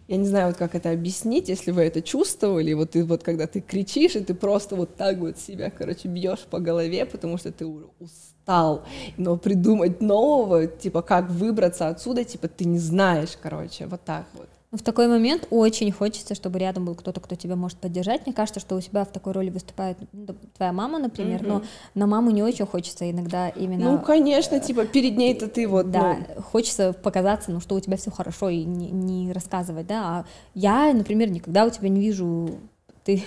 Я 0.07 0.15
не 0.15 0.25
знаю, 0.25 0.47
вот 0.47 0.55
как 0.55 0.75
это 0.75 0.91
объяснить, 0.91 1.49
если 1.49 1.71
вы 1.71 1.81
это 1.81 2.01
чувствовали, 2.01 2.71
вот 2.71 2.91
ты 2.91 3.03
вот 3.03 3.23
когда 3.23 3.45
ты 3.45 3.59
кричишь, 3.59 4.15
и 4.15 4.21
ты 4.21 4.33
просто 4.33 4.77
вот 4.77 4.95
так 4.95 5.17
вот 5.17 5.37
себя, 5.37 5.69
короче, 5.69 6.07
бьешь 6.07 6.45
по 6.49 6.59
голове, 6.59 7.05
потому 7.05 7.37
что 7.37 7.51
ты 7.51 7.65
устал, 7.99 8.85
но 9.17 9.35
придумать 9.35 9.99
нового, 9.99 10.65
типа, 10.65 11.01
как 11.01 11.29
выбраться 11.29 11.89
отсюда, 11.89 12.23
типа, 12.23 12.47
ты 12.47 12.63
не 12.63 12.79
знаешь, 12.79 13.37
короче, 13.41 13.85
вот 13.85 13.99
так 14.05 14.27
вот. 14.33 14.47
Но 14.71 14.77
в 14.77 14.83
такой 14.83 15.07
момент 15.07 15.47
очень 15.49 15.91
хочется, 15.91 16.35
чтобы 16.35 16.59
рядом 16.59 16.85
был 16.85 16.93
кто-то, 16.93 17.19
кто 17.19 17.35
тебя 17.35 17.55
может 17.55 17.79
поддержать. 17.79 18.25
Мне 18.25 18.35
кажется, 18.35 18.59
что 18.59 18.75
у 18.75 18.81
тебя 18.81 19.03
в 19.03 19.11
такой 19.11 19.33
роли 19.33 19.49
выступает 19.49 19.97
ну, 20.11 20.35
твоя 20.55 20.71
мама, 20.71 20.99
например, 20.99 21.41
mm-hmm. 21.41 21.47
но 21.47 21.63
на 21.95 22.05
маму 22.05 22.29
не 22.29 22.43
очень 22.43 22.67
хочется 22.67 23.09
иногда 23.09 23.49
именно. 23.49 23.91
Ну, 23.91 23.99
конечно, 23.99 24.55
э, 24.55 24.59
типа 24.59 24.85
перед 24.85 25.17
ней-то 25.17 25.47
ты 25.47 25.67
вот. 25.67 25.89
Да, 25.89 26.17
ну... 26.35 26.41
хочется 26.43 26.93
показаться, 26.93 27.51
ну, 27.51 27.61
что 27.61 27.75
у 27.75 27.79
тебя 27.79 27.97
все 27.97 28.11
хорошо 28.11 28.49
и 28.49 28.63
не, 28.63 28.91
не 28.91 29.33
рассказывать, 29.33 29.87
да. 29.87 30.01
А 30.03 30.25
я, 30.53 30.93
например, 30.93 31.31
никогда 31.31 31.65
у 31.65 31.71
тебя 31.71 31.89
не 31.89 32.01
вижу. 32.01 32.51
Ты 33.03 33.23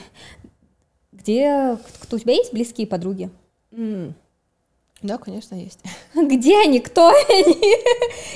где 1.13 1.77
кто 2.01 2.17
у 2.17 2.19
тебя 2.19 2.35
есть 2.35 2.53
близкие 2.53 2.87
подруги? 2.87 3.31
Mm. 3.73 4.15
Да, 5.03 5.19
конечно, 5.19 5.57
есть. 5.57 5.81
Где 6.15 6.61
они? 6.61 6.79
Кто 6.81 7.09
они? 7.09 7.75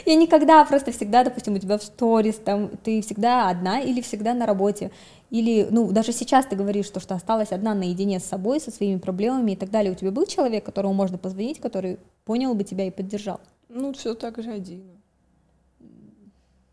Я 0.04 0.16
никогда, 0.16 0.64
просто 0.64 0.90
всегда, 0.90 1.22
допустим, 1.22 1.54
у 1.54 1.58
тебя 1.58 1.78
в 1.78 1.82
сторис, 1.82 2.36
там, 2.36 2.70
ты 2.82 3.00
всегда 3.02 3.48
одна 3.48 3.80
или 3.80 4.00
всегда 4.00 4.34
на 4.34 4.46
работе. 4.46 4.90
Или, 5.30 5.68
ну, 5.70 5.90
даже 5.92 6.12
сейчас 6.12 6.46
ты 6.46 6.56
говоришь, 6.56 6.86
что, 6.86 7.00
что 7.00 7.14
осталась 7.14 7.52
одна 7.52 7.74
наедине 7.74 8.20
с 8.20 8.24
собой, 8.24 8.60
со 8.60 8.70
своими 8.70 8.98
проблемами 8.98 9.52
и 9.52 9.56
так 9.56 9.70
далее. 9.70 9.92
У 9.92 9.94
тебя 9.94 10.10
был 10.10 10.26
человек, 10.26 10.64
которому 10.64 10.94
можно 10.94 11.18
позвонить, 11.18 11.60
который 11.60 11.98
понял 12.24 12.54
бы 12.54 12.64
тебя 12.64 12.86
и 12.86 12.90
поддержал? 12.90 13.40
Ну, 13.68 13.92
все 13.92 14.14
так 14.14 14.42
же 14.42 14.50
один. 14.50 14.84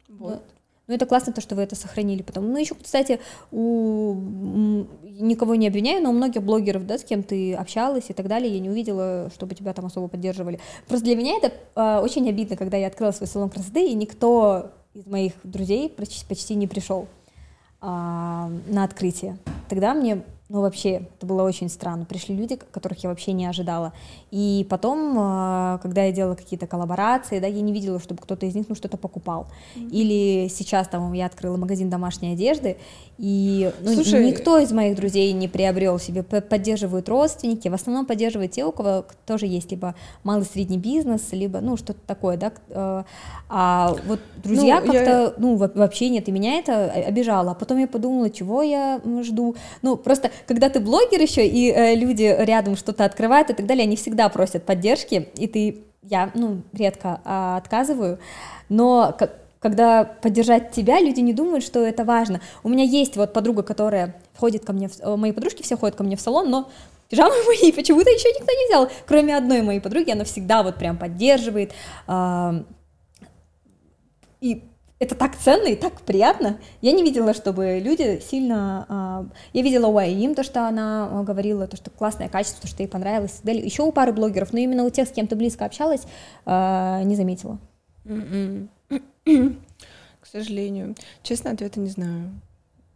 Вот. 0.08 0.44
Ну, 0.88 0.94
это 0.94 1.06
классно, 1.06 1.32
то, 1.32 1.40
что 1.40 1.56
вы 1.56 1.62
это 1.62 1.76
сохранили 1.76 2.24
потом. 2.24 2.52
Ну, 2.52 2.58
еще, 2.58 2.76
кстати, 2.76 3.20
у 3.52 4.16
никого 5.04 5.56
не 5.56 5.68
обвиняю, 5.68 6.04
но 6.04 6.10
у 6.10 6.14
многих 6.14 6.44
блогеров, 6.44 6.86
да, 6.86 6.98
с 6.98 7.04
кем 7.04 7.24
ты 7.24 7.54
общалась 7.54 8.06
и 8.10 8.14
так 8.14 8.28
далее, 8.28 8.54
я 8.54 8.60
не 8.60 8.70
увидела, 8.70 9.30
чтобы 9.34 9.56
тебя 9.56 9.74
там 9.74 9.86
особо 9.86 10.08
поддерживали. 10.08 10.60
Просто 10.88 11.06
для 11.06 11.16
меня 11.16 11.38
это 11.38 11.54
э, 11.76 12.00
очень 12.04 12.28
обидно, 12.28 12.58
когда 12.58 12.78
я 12.78 12.88
открыла 12.88 13.12
свой 13.12 13.28
салон 13.28 13.50
красоты, 13.50 13.88
и 13.88 13.94
никто 13.94 14.72
из 14.94 15.06
моих 15.06 15.34
друзей 15.44 15.90
почти, 15.90 16.26
почти 16.26 16.56
не 16.56 16.68
пришел 16.68 17.08
э, 17.82 17.86
на 17.86 18.84
открытие. 18.84 19.38
Тогда 19.70 19.94
мне 19.94 20.24
ну, 20.54 20.62
вообще, 20.62 21.08
это 21.18 21.26
было 21.26 21.42
очень 21.42 21.68
странно. 21.68 22.06
Пришли 22.06 22.36
люди, 22.36 22.60
которых 22.72 23.04
я 23.04 23.10
вообще 23.10 23.32
не 23.32 23.48
ожидала. 23.48 23.92
И 24.30 24.68
потом, 24.70 25.16
а, 25.18 25.80
когда 25.80 26.04
я 26.04 26.12
делала 26.12 26.36
какие-то 26.36 26.68
коллаборации, 26.68 27.40
да, 27.40 27.48
я 27.48 27.60
не 27.60 27.74
видела, 27.74 28.00
чтобы 28.00 28.22
кто-то 28.22 28.46
из 28.46 28.54
них 28.54 28.68
ну, 28.70 28.76
что-то 28.76 28.98
покупал. 28.98 29.48
Mm-hmm. 29.76 29.90
Или 29.90 30.48
сейчас 30.50 30.88
там 30.88 31.12
я 31.14 31.26
открыла 31.26 31.58
магазин 31.58 31.90
домашней 31.90 32.34
одежды, 32.34 32.78
и 33.18 33.72
ну, 33.82 33.94
Слушай... 33.94 34.26
никто 34.26 34.58
из 34.60 34.72
моих 34.72 34.96
друзей 34.96 35.32
не 35.34 35.48
приобрел 35.48 35.98
себе, 35.98 36.22
поддерживают 36.24 37.10
родственники, 37.10 37.68
в 37.68 37.74
основном 37.74 38.06
поддерживают 38.06 38.52
те, 38.52 38.66
у 38.66 38.72
кого 38.72 39.06
тоже 39.26 39.48
есть 39.48 39.72
либо 39.72 39.96
малый 40.24 40.46
средний 40.46 40.78
бизнес, 40.78 41.32
либо, 41.32 41.62
ну, 41.62 41.78
что-то 41.78 42.00
такое, 42.06 42.38
да, 42.38 42.52
э, 42.70 43.04
а 43.50 43.96
вот 44.08 44.20
друзья 44.44 44.82
ну, 44.82 44.92
как-то, 44.92 45.12
я... 45.12 45.34
ну, 45.38 45.56
вообще 45.56 46.10
нет, 46.10 46.28
и 46.28 46.32
меня 46.32 46.58
это 46.58 46.92
обижало, 46.92 47.52
а 47.52 47.54
потом 47.54 47.78
я 47.78 47.88
подумала, 47.88 48.30
чего 48.30 48.64
я 48.64 49.00
жду, 49.22 49.56
ну, 49.84 49.96
просто, 49.96 50.32
когда 50.48 50.70
ты 50.70 50.80
блогер 50.80 51.22
еще, 51.22 51.46
и 51.46 51.72
э, 51.72 51.96
люди 51.96 52.36
рядом 52.40 52.76
что-то 52.76 53.06
открывают 53.06 53.50
и 53.50 53.54
так 53.54 53.66
далее, 53.66 53.84
они 53.84 53.96
всегда 53.96 54.30
просят 54.30 54.66
поддержки, 54.66 55.30
и 55.36 55.48
ты, 55.48 55.84
я, 56.04 56.32
ну, 56.34 56.62
редко 56.74 57.22
а, 57.24 57.58
отказываю, 57.58 58.20
но 58.70 59.16
как 59.18 59.44
когда 59.64 60.04
поддержать 60.04 60.72
тебя, 60.72 61.00
люди 61.00 61.22
не 61.22 61.32
думают, 61.32 61.64
что 61.64 61.80
это 61.80 62.04
важно. 62.04 62.42
У 62.64 62.70
меня 62.70 62.84
есть 62.84 63.16
вот 63.16 63.32
подруга, 63.32 63.64
которая 63.64 64.22
входит 64.34 64.66
ко 64.66 64.74
мне, 64.74 64.90
в, 64.90 65.00
э, 65.00 65.16
мои 65.16 65.32
подружки 65.32 65.64
все 65.64 65.78
ходят 65.78 65.96
ко 65.96 66.04
мне 66.04 66.18
в 66.18 66.22
салон, 66.22 66.50
но 66.50 66.70
пижамы 67.10 67.34
мои 67.48 67.72
почему-то 67.72 68.10
еще 68.10 68.28
никто 68.30 68.52
не 68.52 68.68
взял, 68.68 68.90
кроме 69.08 69.38
одной 69.38 69.62
моей 69.62 69.80
подруги, 69.80 70.12
она 70.12 70.26
всегда 70.26 70.64
вот 70.64 70.76
прям 70.76 70.98
поддерживает, 70.98 71.72
э, 72.08 72.64
и 74.42 74.64
это 75.00 75.16
так 75.16 75.38
ценно 75.38 75.68
и 75.68 75.76
так 75.76 76.02
приятно. 76.02 76.60
Я 76.82 76.92
не 76.94 77.04
видела, 77.04 77.34
чтобы 77.34 77.80
люди 77.84 78.22
сильно... 78.22 78.86
А, 78.88 79.26
я 79.52 79.62
видела 79.62 79.88
у 79.88 79.98
Аим, 79.98 80.36
то, 80.36 80.44
что 80.44 80.68
она 80.68 81.10
а, 81.12 81.24
говорила, 81.24 81.68
то, 81.68 81.76
что 81.76 81.90
классное 81.90 82.30
качество, 82.30 82.62
то, 82.62 82.68
что 82.68 82.84
ей 82.84 82.88
понравилось 82.88 83.42
далее. 83.44 83.66
Еще 83.66 83.84
у 83.84 83.92
пары 83.92 84.14
блогеров, 84.14 84.54
но 84.54 84.60
именно 84.60 84.84
у 84.84 84.90
тех, 84.90 85.08
с 85.08 85.12
кем 85.12 85.28
ты 85.28 85.36
близко 85.36 85.66
общалась, 85.66 86.04
а, 86.46 87.04
не 87.04 87.16
заметила. 87.16 87.60
М-м. 88.06 88.70
К 89.26 90.26
сожалению. 90.26 90.96
Честно, 91.22 91.52
ответа 91.52 91.80
не 91.80 91.90
знаю. 91.90 92.32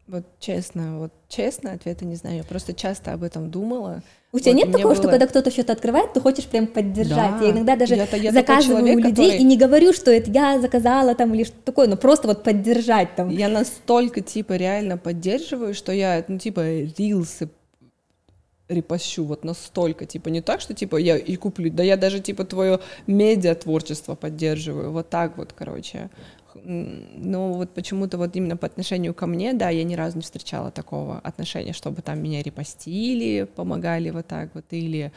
Вот 0.07 0.23
честно, 0.39 0.99
вот 0.99 1.11
честно, 1.27 1.73
ответа 1.73 2.05
не 2.05 2.15
знаю. 2.15 2.37
Я 2.37 2.43
просто 2.43 2.73
часто 2.73 3.11
об 3.11 3.23
этом 3.23 3.51
думала. 3.51 4.01
У 4.37 4.39
тебя 4.39 4.51
Вот 4.53 4.57
нет 4.63 4.71
такого, 4.71 4.93
что 4.95 5.03
было- 5.03 5.11
когда 5.11 5.27
кто-то 5.27 5.51
что-то 5.51 5.73
открывает, 5.73 6.13
ты 6.13 6.19
хочешь 6.21 6.45
прям 6.45 6.67
поддержать? 6.67 7.39
Да. 7.39 7.45
Я 7.45 7.51
иногда 7.51 7.75
даже 7.75 7.95
я 7.95 8.05
такой 8.05 8.31
заказываю 8.31 8.77
человек, 8.77 8.95
у 8.95 8.99
людей 8.99 9.11
который- 9.31 9.37
и 9.39 9.43
не 9.43 9.57
говорю, 9.57 9.93
что 9.93 10.11
это 10.11 10.31
я 10.31 10.59
заказала 10.61 11.15
там 11.15 11.33
или 11.33 11.43
что 11.43 11.55
такое, 11.65 11.87
но 11.87 11.97
просто 11.97 12.27
вот 12.27 12.43
поддержать 12.43 13.15
там. 13.15 13.29
Я 13.29 13.49
настолько, 13.49 14.21
типа, 14.21 14.53
реально 14.53 14.97
поддерживаю, 14.97 15.73
что 15.73 15.91
я, 15.91 16.23
ну, 16.27 16.37
типа, 16.37 16.61
рилсы 16.97 17.49
репощу, 18.69 19.23
вот 19.23 19.45
настолько, 19.45 20.05
типа, 20.05 20.27
не 20.29 20.41
так, 20.41 20.59
что, 20.61 20.73
типа, 20.73 20.97
я 20.97 21.17
и 21.17 21.35
куплю, 21.37 21.71
да 21.71 21.83
я 21.83 21.95
даже, 21.95 22.19
типа, 22.19 22.43
твое 22.43 22.79
медиа-творчество 23.07 24.15
поддерживаю, 24.15 24.91
вот 24.91 25.09
так 25.09 25.37
вот, 25.37 25.53
короче. 25.53 26.09
Но 26.63 27.53
вот 27.53 27.73
почему-то 27.73 28.17
вот 28.17 28.35
именно 28.35 28.57
по 28.57 28.67
отношению 28.67 29.13
ко 29.13 29.27
мне, 29.27 29.53
да, 29.53 29.69
я 29.69 29.83
ни 29.83 29.95
разу 29.95 30.17
не 30.17 30.23
встречала 30.23 30.71
такого 30.71 31.19
отношения, 31.19 31.73
чтобы 31.73 32.01
там 32.01 32.21
меня 32.21 32.41
репостили, 32.41 33.47
помогали 33.55 34.09
вот 34.09 34.27
так 34.27 34.53
вот, 34.53 34.65
или 34.71 35.11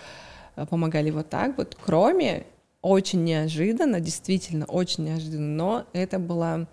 э, 0.57 0.67
помогали 0.67 1.11
вот 1.11 1.29
так 1.29 1.57
вот, 1.59 1.77
кроме 1.81 2.45
очень 2.83 3.25
неожиданно, 3.25 4.01
действительно 4.01 4.65
очень 4.65 5.05
неожиданно, 5.05 5.47
но 5.47 5.85
это 5.93 6.19
была 6.19 6.67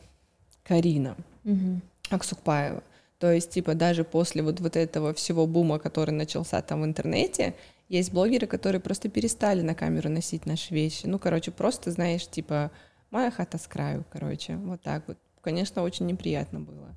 Карина. 0.64 1.16
Мгм. 1.44 1.82
Аксукпаева. 2.10 2.84
То 3.20 3.32
есть, 3.32 3.50
типа, 3.50 3.74
даже 3.74 4.04
после 4.04 4.44
вот, 4.44 4.60
вот 4.60 4.76
этого 4.76 5.14
всего 5.14 5.48
бума, 5.48 5.80
который 5.80 6.12
начался 6.12 6.62
там 6.62 6.82
в 6.82 6.86
интернете, 6.86 7.56
есть 7.90 8.12
блогеры, 8.12 8.48
которые 8.48 8.80
просто 8.80 9.10
перестали 9.10 9.62
на 9.62 9.74
камеру 9.74 10.10
носить 10.10 10.46
наши 10.46 10.74
вещи. 10.74 11.06
Ну, 11.06 11.18
короче, 11.20 11.52
просто, 11.52 11.92
знаешь, 11.92 12.28
типа, 12.28 12.70
моя 13.12 13.32
хата 13.32 13.58
с 13.58 13.68
краю, 13.68 14.04
короче, 14.12 14.56
вот 14.58 14.82
так 14.82 15.04
вот. 15.08 15.18
Конечно, 15.42 15.82
очень 15.84 16.06
неприятно 16.08 16.60
было. 16.60 16.96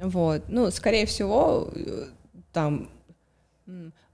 Вот. 0.00 0.42
Ну, 0.48 0.70
скорее 0.70 1.06
всего, 1.06 1.70
э, 1.74 2.06
там 2.52 2.90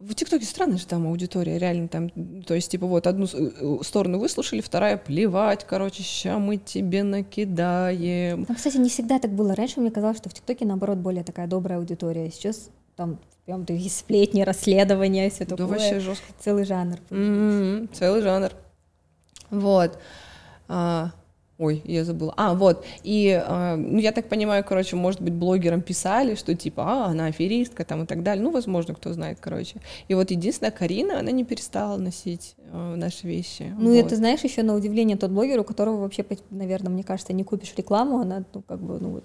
в 0.00 0.14
ТикТоке 0.14 0.44
странная 0.44 0.78
же 0.78 0.86
там 0.86 1.06
аудитория, 1.06 1.58
реально 1.58 1.86
там, 1.88 2.10
то 2.42 2.54
есть, 2.54 2.70
типа, 2.72 2.86
вот 2.86 3.06
одну 3.06 3.26
с- 3.28 3.34
э, 3.34 3.78
сторону 3.82 4.18
выслушали, 4.18 4.60
вторая 4.60 4.96
плевать, 4.96 5.64
короче, 5.64 6.02
ща 6.02 6.38
мы 6.40 6.56
тебе 6.56 7.04
накидаем. 7.04 8.46
Ну, 8.48 8.54
кстати, 8.54 8.76
не 8.78 8.88
всегда 8.88 9.18
так 9.20 9.30
было. 9.32 9.54
Раньше 9.54 9.80
мне 9.80 9.90
казалось, 9.90 10.16
что 10.18 10.28
в 10.28 10.34
ТикТоке, 10.34 10.64
наоборот, 10.64 10.98
более 10.98 11.22
такая 11.24 11.46
добрая 11.46 11.78
аудитория. 11.78 12.30
Сейчас 12.30 12.68
там 12.96 13.18
прям 13.46 13.64
такие 13.64 13.90
сплетни, 13.90 14.42
расследования, 14.42 15.30
все 15.30 15.44
Да 15.44 15.56
такое. 15.56 15.66
вообще 15.78 16.00
жестко. 16.00 16.24
Целый 16.40 16.64
жанр. 16.64 16.98
М, 17.10 17.88
Целый 17.92 18.22
жанр. 18.22 18.50
Вот. 19.50 19.98
А, 20.66 21.12
ой, 21.58 21.82
я 21.84 22.04
забыла. 22.04 22.34
А, 22.36 22.54
вот. 22.54 22.84
И, 23.02 23.30
а, 23.46 23.76
ну, 23.76 23.98
я 23.98 24.12
так 24.12 24.28
понимаю, 24.28 24.64
короче, 24.64 24.96
может 24.96 25.20
быть, 25.20 25.32
блогерам 25.32 25.82
писали, 25.82 26.34
что 26.34 26.54
типа, 26.54 26.82
а, 26.84 27.06
она 27.06 27.26
аферистка 27.26 27.84
там 27.84 28.02
и 28.02 28.06
так 28.06 28.22
далее. 28.22 28.42
Ну, 28.42 28.50
возможно, 28.50 28.94
кто 28.94 29.12
знает, 29.12 29.38
короче. 29.40 29.76
И 30.08 30.14
вот 30.14 30.30
единственная 30.30 30.72
Карина, 30.72 31.20
она 31.20 31.30
не 31.30 31.44
перестала 31.44 31.96
носить 31.96 32.56
э, 32.72 32.94
наши 32.96 33.26
вещи. 33.26 33.72
Ну, 33.78 33.90
Вот. 33.90 33.96
это, 33.96 34.16
знаешь, 34.16 34.40
еще 34.40 34.62
на 34.62 34.74
удивление 34.74 35.16
тот 35.16 35.30
блогер, 35.30 35.60
у 35.60 35.64
которого 35.64 36.00
вообще, 36.00 36.24
наверное, 36.50 36.90
мне 36.90 37.04
кажется, 37.04 37.32
не 37.32 37.44
купишь 37.44 37.72
рекламу, 37.76 38.18
она, 38.18 38.44
ну, 38.52 38.62
как 38.62 38.80
бы, 38.80 38.98
ну, 38.98 39.10
вот. 39.10 39.24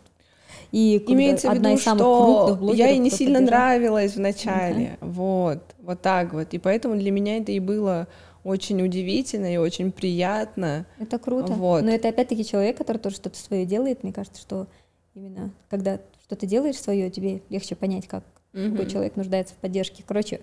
И 0.72 1.03
Имеется 1.07 1.49
в 1.49 1.56
виду, 1.56 1.77
что 1.77 2.60
я 2.73 2.89
ей 2.89 2.99
не 2.99 3.10
сильно 3.10 3.39
поддержал. 3.39 3.60
нравилась 3.60 4.14
в 4.15 4.19
начале. 4.19 4.97
Вот, 5.01 5.64
вот 5.81 6.01
так 6.01 6.34
вот. 6.34 6.53
И 6.53 6.60
поэтому 6.60 6.95
для 6.95 7.11
меня 7.11 7.38
это 7.38 7.51
и 7.51 7.60
было 7.60 8.07
очень 8.44 8.82
удивительно 8.82 9.53
и 9.53 9.57
очень 9.57 9.91
приятно. 9.91 10.86
Это 10.99 11.20
круто. 11.20 11.53
Вот. 11.53 11.84
Но 11.84 11.91
это 11.91 12.10
опять-таки 12.10 12.45
человек, 12.45 12.78
который 12.78 12.98
тоже 12.98 13.18
что-то 13.18 13.38
свое 13.38 13.66
делает. 13.66 14.03
Мне 14.03 14.14
кажется, 14.14 14.41
что 14.41 14.68
именно 15.14 15.52
когда 15.70 15.99
что-то 16.26 16.45
делаешь 16.45 16.80
свое, 16.80 17.10
тебе 17.10 17.41
легче 17.49 17.76
понять, 17.76 18.07
как 18.07 18.24
какой 18.52 18.68
Мгм. 18.70 18.88
человек 18.90 19.16
нуждается 19.16 19.53
в 19.53 19.57
поддержке. 19.57 20.03
Короче, 20.07 20.40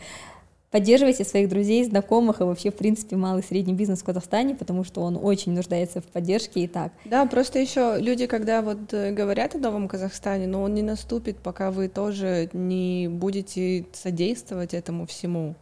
поддерживайте 0.70 1.24
своих 1.24 1.48
друзей, 1.48 1.84
знакомых 1.84 2.40
и 2.40 2.44
вообще, 2.44 2.70
в 2.70 2.74
принципе, 2.74 3.16
малый 3.16 3.40
и 3.40 3.44
средний 3.44 3.72
бизнес 3.72 4.00
в 4.00 4.04
Казахстане, 4.04 4.54
потому 4.54 4.84
что 4.84 5.00
он 5.02 5.18
очень 5.20 5.52
нуждается 5.52 6.00
в 6.00 6.04
поддержке 6.04 6.60
и 6.60 6.66
так. 6.68 6.92
Да, 7.04 7.26
просто 7.26 7.58
еще 7.58 7.96
люди, 7.98 8.26
когда 8.26 8.62
вот 8.62 8.92
э, 8.92 9.12
говорят 9.12 9.54
о 9.54 9.58
новом 9.58 9.88
Казахстане, 9.88 10.46
но 10.46 10.62
он 10.62 10.74
не 10.74 10.82
наступит, 10.82 11.38
пока 11.38 11.70
вы 11.70 11.88
тоже 11.88 12.48
не 12.52 13.08
будете 13.08 13.86
содействовать 13.92 14.74
этому 14.74 15.06
всему. 15.06 15.54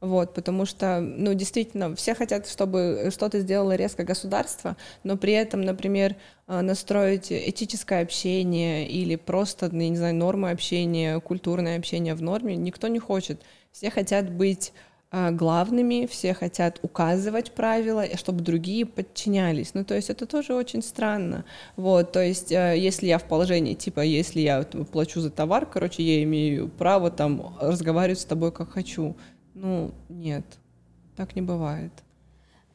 Вот, 0.00 0.32
потому 0.32 0.64
что, 0.64 1.00
ну, 1.00 1.34
действительно, 1.34 1.94
все 1.94 2.14
хотят, 2.14 2.48
чтобы 2.48 3.10
что-то 3.12 3.40
сделало 3.40 3.74
резко 3.74 4.02
государство, 4.02 4.78
но 5.04 5.18
при 5.18 5.34
этом, 5.34 5.60
например, 5.60 6.16
э, 6.48 6.60
настроить 6.62 7.30
этическое 7.30 8.02
общение 8.02 8.88
или 8.88 9.16
просто, 9.16 9.68
ну, 9.70 9.82
я 9.82 9.88
не 9.90 9.96
знаю, 9.96 10.14
нормы 10.14 10.50
общения, 10.52 11.20
культурное 11.20 11.76
общение 11.78 12.14
в 12.14 12.22
норме 12.22 12.56
никто 12.56 12.88
не 12.88 12.98
хочет. 12.98 13.42
Все 13.72 13.90
хотят 13.90 14.30
быть 14.30 14.72
а, 15.12 15.32
главными, 15.32 16.06
все 16.06 16.34
хотят 16.34 16.78
указывать 16.82 17.50
правила, 17.52 18.04
и 18.04 18.16
чтобы 18.16 18.42
другие 18.42 18.86
подчинялись. 18.86 19.74
Ну, 19.74 19.84
то 19.84 19.96
есть 19.96 20.08
это 20.08 20.24
тоже 20.24 20.54
очень 20.54 20.82
странно. 20.82 21.44
Вот, 21.76 22.12
то 22.12 22.22
есть 22.22 22.52
э, 22.52 22.76
если 22.78 23.08
я 23.08 23.18
в 23.18 23.24
положении, 23.24 23.74
типа, 23.74 24.00
если 24.00 24.40
я 24.40 24.62
плачу 24.62 25.20
за 25.20 25.30
товар, 25.30 25.66
короче, 25.66 26.04
я 26.04 26.22
имею 26.22 26.68
право 26.68 27.10
там 27.10 27.56
разговаривать 27.60 28.20
с 28.20 28.24
тобой 28.24 28.52
как 28.52 28.70
хочу. 28.70 29.16
Ну, 29.62 29.92
нет, 30.08 30.58
так 31.16 31.36
не 31.36 31.42
бывает. 31.42 31.92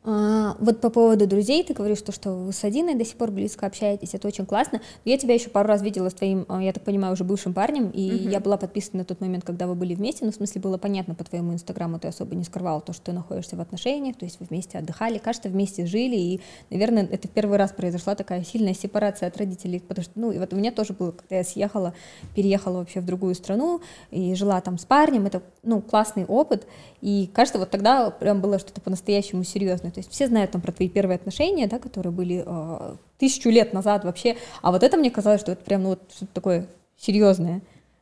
А, 0.08 0.56
вот 0.60 0.82
по 0.82 0.92
поводу 0.92 1.26
друзей, 1.26 1.64
ты 1.64 1.74
говоришь, 1.74 2.02
то, 2.04 2.12
что 2.12 2.32
вы 2.32 2.54
с 2.54 2.64
Адиной 2.64 2.94
до 2.94 3.04
сих 3.04 3.16
пор 3.16 3.32
близко 3.32 3.66
общаетесь, 3.66 4.14
это 4.14 4.28
очень 4.28 4.46
классно. 4.46 4.80
Но 5.04 5.12
я 5.12 5.18
тебя 5.18 5.34
еще 5.34 5.50
пару 5.50 5.68
раз 5.68 5.82
видела 5.82 6.10
с 6.10 6.14
твоим, 6.14 6.46
а, 6.48 6.62
я 6.62 6.74
так 6.74 6.84
понимаю, 6.84 7.14
уже 7.14 7.24
бывшим 7.24 7.56
парнем, 7.56 7.90
и 7.90 8.12
Мгм. 8.12 8.30
я 8.30 8.40
была 8.40 8.58
подписана 8.58 9.00
на 9.00 9.06
тот 9.06 9.20
момент, 9.20 9.44
когда 9.44 9.66
вы 9.66 9.74
были 9.74 9.96
вместе, 9.96 10.24
ну, 10.24 10.32
в 10.32 10.36
смысле, 10.36 10.62
было 10.62 10.78
понятно 10.78 11.16
по 11.16 11.24
твоему 11.24 11.54
инстаграму, 11.54 11.98
ты 11.98 12.08
особо 12.08 12.36
не 12.36 12.44
скрывал 12.44 12.82
то, 12.82 12.94
что 12.94 13.06
ты 13.06 13.14
находишься 13.14 13.56
в 13.56 13.62
отношениях, 13.62 14.16
то 14.16 14.26
есть 14.26 14.40
вы 14.40 14.46
вместе 14.48 14.78
отдыхали, 14.78 15.18
кажется, 15.18 15.50
вместе 15.50 15.88
жили, 15.88 16.16
и, 16.16 16.42
наверное, 16.70 17.08
это 17.12 17.28
в 17.28 17.32
первый 17.32 17.58
раз 17.58 17.72
произошла 17.72 18.14
такая 18.14 18.44
сильная 18.44 18.76
сепарация 18.76 19.28
от 19.28 19.38
родителей, 19.38 19.80
потому 19.80 20.04
что, 20.04 20.14
ну, 20.20 20.32
и 20.32 20.38
вот 20.38 20.54
у 20.54 20.56
меня 20.56 20.72
тоже 20.72 20.94
было, 20.94 21.14
когда 21.14 21.38
я 21.38 21.44
съехала, 21.44 21.96
переехала 22.36 22.78
вообще 22.78 23.00
в 23.00 23.06
другую 23.06 23.34
страну, 23.34 23.82
и 24.12 24.36
жила 24.36 24.62
там 24.62 24.78
с 24.78 24.86
парнем, 24.86 25.26
это, 25.26 25.42
ну, 25.64 25.82
классный 25.82 26.26
опыт, 26.26 26.68
и 27.02 27.28
кажется, 27.34 27.58
вот 27.58 27.72
тогда 27.72 28.12
прям 28.12 28.40
было 28.40 28.60
что-то 28.60 28.82
по-настоящему 28.82 29.44
серьезное. 29.44 29.95
То 29.96 30.00
есть 30.00 30.12
все 30.12 30.28
знают 30.28 30.52
там 30.52 30.62
про 30.62 30.74
твои 30.74 30.90
первые 30.90 31.16
отношения, 31.16 31.68
да, 31.68 31.80
которые 31.80 32.12
были 32.12 32.44
э, 32.46 32.96
тысячу 33.18 33.50
лет 33.50 33.72
назад 33.72 34.04
вообще. 34.04 34.36
А 34.62 34.74
вот 34.74 34.84
это 34.84 34.98
мне 34.98 35.10
казалось, 35.10 35.40
что 35.40 35.54
это 35.54 35.64
прям 35.64 35.84
ну, 35.84 35.90
вот 35.90 36.02
что-то 36.14 36.34
такое 36.34 36.68
серьезное. 36.98 37.62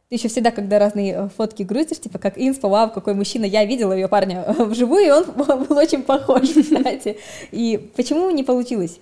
Ты 0.10 0.16
еще 0.16 0.28
всегда, 0.28 0.50
когда 0.50 0.80
разные 0.80 1.14
э, 1.14 1.30
фотки 1.30 1.62
грузишь, 1.62 2.00
типа 2.00 2.18
как 2.18 2.40
инспа, 2.40 2.68
вау, 2.68 2.90
какой 2.90 3.14
мужчина, 3.14 3.46
я 3.46 3.64
видела 3.64 3.94
ее 3.94 4.08
парня 4.08 4.44
вживую, 4.58 5.06
и 5.06 5.12
он 5.12 5.26
был 5.68 5.78
очень 5.78 6.02
похож, 6.02 6.50
кстати. 6.50 7.20
И 7.52 7.92
почему 7.96 8.32
не 8.32 8.44
получилось? 8.44 9.00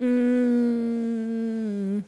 Ну, 0.00 2.02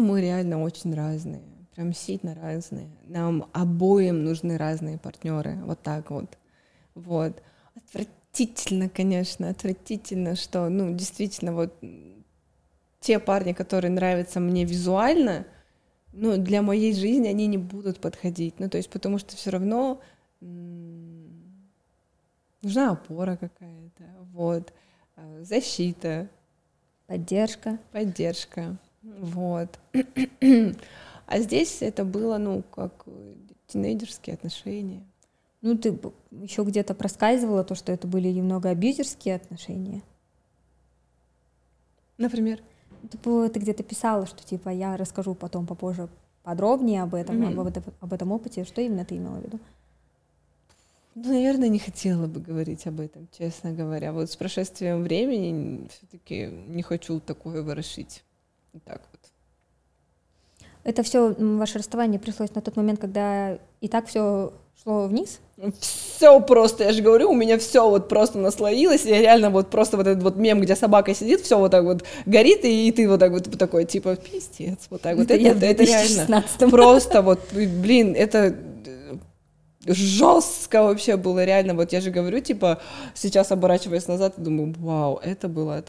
мы 0.00 0.22
реально 0.22 0.62
очень 0.62 0.94
разные, 0.94 1.42
прям 1.74 1.92
сильно 1.92 2.34
разные. 2.34 2.88
Нам 3.06 3.44
обоим 3.52 4.24
нужны 4.24 4.56
разные 4.56 4.96
партнеры, 4.96 5.58
вот 5.66 5.82
так 5.82 6.10
вот. 6.10 6.38
Вот. 6.98 7.42
Отвратительно, 7.74 8.88
конечно, 8.88 9.48
отвратительно, 9.50 10.36
что, 10.36 10.68
ну, 10.68 10.94
действительно, 10.94 11.54
вот 11.54 11.74
те 13.00 13.18
парни, 13.18 13.52
которые 13.52 13.90
нравятся 13.90 14.40
мне 14.40 14.64
визуально, 14.64 15.46
ну, 16.12 16.36
для 16.36 16.62
моей 16.62 16.92
жизни 16.94 17.28
они 17.28 17.46
не 17.46 17.58
будут 17.58 18.00
подходить. 18.00 18.58
Ну, 18.58 18.68
то 18.68 18.76
есть, 18.76 18.90
потому 18.90 19.18
что 19.18 19.36
все 19.36 19.50
равно 19.50 20.00
нужна 22.62 22.90
опора 22.90 23.36
какая-то, 23.36 24.04
вот, 24.32 24.72
а, 25.16 25.42
защита, 25.42 26.28
Поддержка. 27.06 27.78
поддержка. 27.92 28.76
Вот. 29.02 29.78
А 31.30 31.40
здесь 31.40 31.82
это 31.82 32.06
было, 32.06 32.38
ну, 32.38 32.62
как 32.62 33.04
тинейджерские 33.66 34.32
отношения. 34.32 35.04
Ну, 35.60 35.76
ты 35.76 35.98
еще 36.30 36.62
где-то 36.62 36.94
проскальзывала 36.94 37.64
то, 37.64 37.74
что 37.74 37.90
это 37.92 38.06
были 38.06 38.28
немного 38.28 38.70
абьюзерские 38.70 39.36
отношения. 39.36 40.02
Например. 42.16 42.60
Ты, 43.22 43.60
где-то 43.60 43.82
писала, 43.84 44.26
что 44.26 44.44
типа 44.44 44.70
я 44.70 44.96
расскажу 44.96 45.34
потом 45.34 45.66
попозже 45.66 46.08
подробнее 46.42 47.02
об 47.02 47.14
этом, 47.14 47.38
Мгм. 47.38 47.60
об, 47.60 47.66
этом, 47.66 47.84
об 48.00 48.12
этом 48.12 48.32
опыте. 48.32 48.64
Что 48.64 48.80
именно 48.80 49.04
ты 49.04 49.16
имела 49.16 49.36
в 49.36 49.44
виду? 49.44 49.58
Ну, 51.14 51.32
наверное, 51.32 51.68
не 51.68 51.78
хотела 51.78 52.26
бы 52.26 52.40
говорить 52.40 52.86
об 52.86 53.00
этом, 53.00 53.28
честно 53.36 53.72
говоря. 53.72 54.12
Вот 54.12 54.30
с 54.30 54.36
прошествием 54.36 55.02
времени 55.02 55.88
все-таки 55.88 56.46
не 56.46 56.82
хочу 56.82 57.20
такое 57.20 57.62
ворошить. 57.62 58.24
Вот 58.72 58.82
так 58.84 59.02
вот. 59.12 59.20
Это 60.84 61.02
все 61.02 61.34
ваше 61.34 61.78
расставание 61.78 62.20
пришлось 62.20 62.54
на 62.54 62.60
тот 62.62 62.76
момент, 62.76 63.00
когда 63.00 63.58
и 63.80 63.88
так 63.88 64.06
все 64.06 64.52
шло 64.82 65.06
вниз? 65.06 65.40
Все 65.80 66.40
просто, 66.40 66.84
я 66.84 66.92
же 66.92 67.02
говорю, 67.02 67.30
у 67.30 67.34
меня 67.34 67.58
все 67.58 67.88
вот 67.88 68.08
просто 68.08 68.38
наслоилось, 68.38 69.04
я 69.04 69.20
реально 69.20 69.50
вот 69.50 69.70
просто 69.70 69.96
вот 69.96 70.06
этот 70.06 70.22
вот 70.22 70.36
мем, 70.36 70.60
где 70.60 70.76
собака 70.76 71.14
сидит, 71.14 71.40
все 71.40 71.58
вот 71.58 71.70
так 71.70 71.84
вот 71.84 72.04
горит, 72.26 72.64
и, 72.64 72.88
и 72.88 72.92
ты 72.92 73.08
вот 73.08 73.20
так 73.20 73.32
вот 73.32 73.58
такой, 73.58 73.84
типа, 73.84 74.16
пиздец, 74.16 74.86
вот 74.90 75.02
так 75.02 75.16
вот. 75.16 75.30
Это, 75.30 75.34
это, 75.34 75.66
это, 75.66 75.84
реально 75.84 76.44
просто 76.70 77.22
вот, 77.22 77.40
блин, 77.52 78.14
это 78.16 78.54
жестко 79.86 80.82
вообще 80.82 81.16
было 81.16 81.44
реально, 81.44 81.74
вот 81.74 81.92
я 81.92 82.00
же 82.00 82.10
говорю, 82.10 82.40
типа, 82.40 82.80
сейчас 83.14 83.50
оборачиваясь 83.50 84.06
назад, 84.06 84.34
думаю, 84.36 84.74
вау, 84.78 85.20
это 85.22 85.48
было 85.48 85.84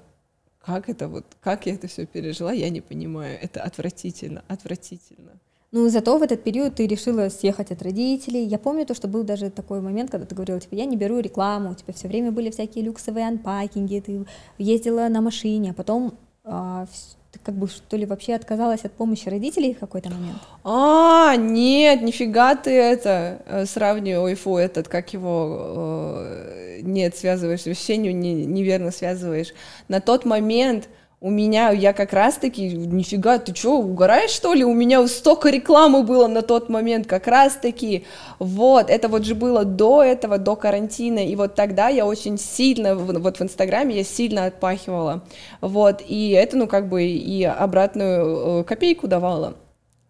как 0.66 0.90
это 0.90 1.08
вот, 1.08 1.26
как 1.42 1.66
я 1.66 1.74
это 1.74 1.88
все 1.88 2.06
пережила, 2.06 2.52
я 2.52 2.70
не 2.70 2.82
понимаю. 2.82 3.40
Это 3.42 3.64
отвратительно, 3.64 4.44
отвратительно. 4.48 5.40
Ну, 5.72 5.88
зато 5.90 6.18
в 6.18 6.24
этот 6.24 6.44
период 6.44 6.76
ты 6.76 6.88
решила 6.88 7.30
съехать 7.30 7.72
от 7.72 7.82
родителей. 7.84 8.44
Я 8.46 8.58
помню 8.58 8.86
то, 8.86 8.96
что 8.96 9.08
был 9.08 9.24
даже 9.24 9.52
такой 9.52 9.82
момент, 9.82 10.10
когда 10.10 10.26
ты 10.26 10.34
говорила, 10.34 10.60
типа, 10.60 10.76
я 10.76 10.86
не 10.86 10.98
беру 10.98 11.20
рекламу, 11.20 11.72
у 11.72 11.76
тебя 11.76 11.94
все 11.94 12.08
время 12.08 12.32
были 12.32 12.50
всякие 12.50 12.84
люксовые 12.84 13.28
анпакинги, 13.28 14.00
ты 14.00 14.26
ездила 14.58 15.08
на 15.10 15.22
машине, 15.22 15.72
а 15.72 15.74
потом 15.74 16.14
а, 16.44 16.88
ты 17.32 17.40
как 17.44 17.56
бы 17.56 17.68
что 17.68 17.96
ли 17.96 18.06
вообще 18.06 18.34
отказалась 18.34 18.86
от 18.86 18.94
помощи 18.94 19.30
родителей 19.30 19.76
в 19.76 19.80
какой-то 19.80 20.10
момент? 20.10 20.40
А, 20.64 21.36
нет, 21.36 22.02
нифига 22.02 22.56
ты 22.56 22.72
это 22.72 23.44
э, 23.46 23.66
сравнивай, 23.66 24.32
ой, 24.32 24.36
фу, 24.36 24.58
этот, 24.58 24.88
как 24.88 25.14
его, 25.14 26.18
э, 26.18 26.80
нет, 26.82 27.16
связываешь, 27.16 27.66
вообще 27.66 27.98
не, 27.98 28.14
неверно 28.14 28.90
связываешь. 28.90 29.54
На 29.88 30.02
тот 30.02 30.26
момент 30.26 30.90
у 31.22 31.30
меня, 31.30 31.72
я 31.72 31.92
как 31.92 32.14
раз-таки, 32.14 32.70
нифига, 32.70 33.40
ты 33.40 33.54
что, 33.54 33.78
угораешь, 33.78 34.30
что 34.30 34.54
ли? 34.54 34.64
У 34.64 34.74
меня 34.74 35.06
столько 35.08 35.50
рекламы 35.50 36.04
было 36.04 36.28
на 36.28 36.42
тот 36.42 36.70
момент, 36.70 37.08
как 37.08 37.28
раз-таки, 37.28 38.06
вот, 38.40 38.90
это 38.90 39.10
вот 39.10 39.26
же 39.26 39.36
было 39.36 39.66
до 39.66 40.02
этого, 40.02 40.38
до 40.38 40.56
карантина, 40.56 41.20
и 41.20 41.36
вот 41.36 41.56
тогда 41.56 41.90
я 41.90 42.06
очень 42.06 42.38
сильно, 42.38 42.96
вот 42.96 43.40
в 43.40 43.44
Инстаграме 43.44 43.98
я 43.98 44.04
сильно 44.06 44.46
отпахивала, 44.46 45.24
вот, 45.60 46.02
и 46.08 46.30
это, 46.30 46.56
ну, 46.56 46.68
как 46.68 46.88
бы 46.88 47.04
и 47.04 47.44
обратную 47.44 48.62
э, 48.62 48.64
копейку 48.64 49.08
давала. 49.08 49.56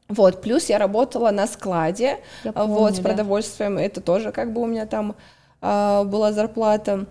Вот, 0.10 0.42
плюс 0.42 0.70
я 0.70 0.78
работала 0.78 1.32
на 1.32 1.48
складе, 1.48 2.20
я 2.44 2.52
помню, 2.52 2.74
вот, 2.76 2.96
с 2.96 3.00
продовольствием, 3.00 3.76
да. 3.76 3.82
это 3.82 4.02
тоже 4.02 4.32
как 4.32 4.54
бы 4.54 4.62
у 4.62 4.66
меня 4.66 4.86
там 4.88 5.16
а, 5.62 6.04
была 6.04 6.32
зарплата. 6.32 7.06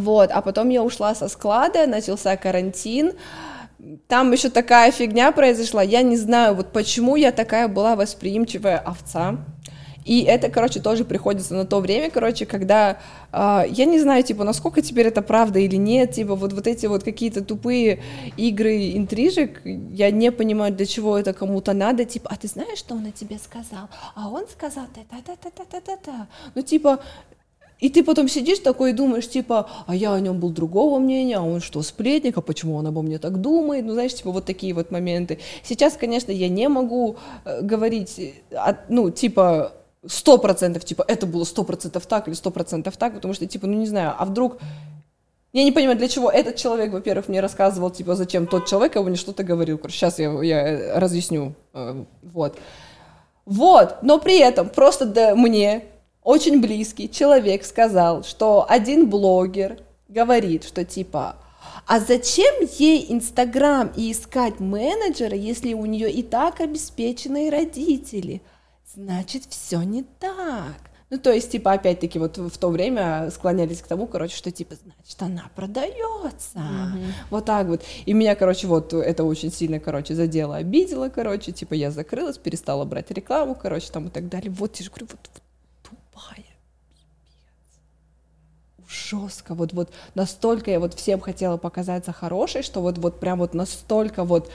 Вот, 0.00 0.30
а 0.30 0.40
потом 0.42 0.68
я 0.68 0.82
ушла 0.82 1.14
со 1.14 1.28
склада, 1.28 1.86
начался 1.86 2.36
карантин, 2.36 3.12
там 4.08 4.32
еще 4.32 4.48
такая 4.48 4.90
фигня 4.92 5.32
произошла, 5.32 5.82
я 5.82 6.02
не 6.02 6.16
знаю, 6.16 6.54
вот 6.54 6.72
почему 6.72 7.16
я 7.16 7.32
такая 7.32 7.68
была 7.68 7.96
восприимчивая 7.96 8.78
овца, 8.78 9.38
и 10.04 10.22
это, 10.22 10.50
короче, 10.50 10.80
тоже 10.80 11.04
приходится 11.04 11.54
на 11.54 11.64
то 11.64 11.80
время, 11.80 12.10
короче, 12.10 12.44
когда, 12.44 12.98
э, 13.32 13.64
я 13.70 13.84
не 13.86 13.98
знаю, 13.98 14.22
типа, 14.22 14.44
насколько 14.44 14.82
теперь 14.82 15.06
это 15.06 15.22
правда 15.22 15.58
или 15.58 15.76
нет, 15.76 16.12
типа, 16.12 16.34
вот, 16.34 16.52
вот 16.52 16.66
эти 16.66 16.86
вот 16.86 17.02
какие-то 17.02 17.42
тупые 17.42 18.02
игры 18.36 18.92
интрижек, 18.92 19.62
я 19.64 20.10
не 20.10 20.30
понимаю, 20.30 20.74
для 20.74 20.86
чего 20.86 21.18
это 21.18 21.32
кому-то 21.32 21.72
надо, 21.72 22.04
типа, 22.04 22.28
а 22.30 22.36
ты 22.36 22.48
знаешь, 22.48 22.78
что 22.78 22.94
он 22.94 23.06
о 23.06 23.12
тебе 23.12 23.38
сказал? 23.38 23.88
А 24.14 24.28
он 24.28 24.44
сказал 24.48 24.84
та-та-та-та-та-та-та. 24.94 26.26
Ну, 26.54 26.62
типа, 26.62 27.00
и 27.80 27.88
ты 27.88 28.04
потом 28.04 28.28
сидишь 28.28 28.60
такой 28.60 28.90
и 28.90 28.94
думаешь, 28.94 29.28
типа, 29.28 29.68
а 29.86 29.94
я 29.94 30.12
о 30.14 30.20
нем 30.20 30.38
был 30.38 30.50
другого 30.50 30.98
мнения, 30.98 31.36
а 31.36 31.42
он 31.42 31.60
что, 31.60 31.82
сплетник, 31.82 32.38
а 32.38 32.40
почему 32.40 32.76
он 32.76 32.86
обо 32.86 33.02
мне 33.02 33.18
так 33.18 33.40
думает? 33.40 33.84
Ну, 33.84 33.92
знаешь, 33.92 34.14
типа, 34.14 34.30
вот 34.30 34.44
такие 34.44 34.72
вот 34.74 34.90
моменты. 34.90 35.38
Сейчас, 35.62 35.94
конечно, 35.94 36.30
я 36.30 36.48
не 36.48 36.68
могу 36.68 37.16
э, 37.44 37.62
говорить, 37.62 38.18
э, 38.18 38.74
ну, 38.88 39.10
типа, 39.10 39.72
сто 40.06 40.38
процентов, 40.38 40.84
типа, 40.84 41.04
это 41.06 41.26
было 41.26 41.44
сто 41.44 41.64
процентов 41.64 42.06
так 42.06 42.28
или 42.28 42.34
сто 42.34 42.50
процентов 42.50 42.96
так, 42.96 43.14
потому 43.14 43.34
что, 43.34 43.46
типа, 43.46 43.66
ну, 43.66 43.74
не 43.74 43.86
знаю, 43.86 44.14
а 44.18 44.24
вдруг... 44.24 44.58
Я 45.52 45.62
не 45.62 45.70
понимаю, 45.70 45.96
для 45.96 46.08
чего 46.08 46.30
этот 46.30 46.56
человек, 46.56 46.92
во-первых, 46.92 47.28
мне 47.28 47.40
рассказывал, 47.40 47.90
типа, 47.90 48.14
зачем 48.16 48.46
тот 48.46 48.66
человек 48.66 48.94
кого 48.94 49.06
мне 49.06 49.16
что-то 49.16 49.44
говорил. 49.44 49.80
Сейчас 49.88 50.18
я, 50.18 50.32
я 50.42 50.68
э, 50.68 50.98
разъясню. 50.98 51.54
Вот. 52.22 52.56
Вот, 53.46 53.96
но 54.02 54.18
при 54.18 54.38
этом 54.38 54.70
просто 54.70 55.04
да, 55.04 55.34
мне 55.34 55.84
очень 56.24 56.60
близкий 56.60 57.08
человек 57.08 57.64
сказал, 57.64 58.24
что 58.24 58.66
один 58.68 59.08
блогер 59.08 59.78
говорит, 60.08 60.64
что 60.64 60.84
типа, 60.84 61.36
а 61.86 62.00
зачем 62.00 62.66
ей 62.78 63.06
Инстаграм 63.12 63.92
и 63.94 64.10
искать 64.10 64.58
менеджера, 64.58 65.36
если 65.36 65.74
у 65.74 65.86
нее 65.86 66.10
и 66.10 66.22
так 66.22 66.60
обеспеченные 66.60 67.50
родители? 67.50 68.42
Значит, 68.94 69.44
все 69.48 69.82
не 69.82 70.02
так. 70.18 70.90
Ну, 71.10 71.18
то 71.18 71.32
есть, 71.32 71.52
типа, 71.52 71.74
опять-таки, 71.74 72.18
вот 72.18 72.38
в 72.38 72.58
то 72.58 72.70
время 72.70 73.30
склонялись 73.30 73.82
к 73.82 73.86
тому, 73.86 74.06
короче, 74.06 74.36
что, 74.36 74.50
типа, 74.50 74.74
значит, 74.74 75.22
она 75.22 75.50
продается. 75.54 76.58
Mm-hmm. 76.58 77.12
Вот 77.30 77.44
так 77.44 77.66
вот. 77.66 77.82
И 78.06 78.12
меня, 78.14 78.34
короче, 78.34 78.66
вот 78.66 78.92
это 78.92 79.22
очень 79.22 79.52
сильно, 79.52 79.78
короче, 79.78 80.14
задело, 80.14 80.56
обидело, 80.56 81.10
короче, 81.10 81.52
типа, 81.52 81.74
я 81.74 81.90
закрылась, 81.90 82.38
перестала 82.38 82.84
брать 82.84 83.10
рекламу, 83.10 83.54
короче, 83.54 83.92
там 83.92 84.08
и 84.08 84.10
так 84.10 84.28
далее. 84.28 84.50
Вот, 84.50 84.76
я 84.76 84.84
же 84.84 84.90
говорю, 84.90 85.06
вот, 85.10 85.30
вот 85.34 85.42
тупая. 85.82 86.44
Жестко, 89.04 89.54
вот, 89.54 89.72
вот 89.72 89.90
настолько 90.14 90.70
я 90.70 90.80
вот 90.80 90.94
всем 90.94 91.20
хотела 91.20 91.56
показаться 91.56 92.12
хорошей, 92.12 92.62
что 92.62 92.80
вот, 92.80 92.98
вот 92.98 93.20
прям 93.20 93.38
вот 93.38 93.54
настолько 93.54 94.24
вот 94.24 94.50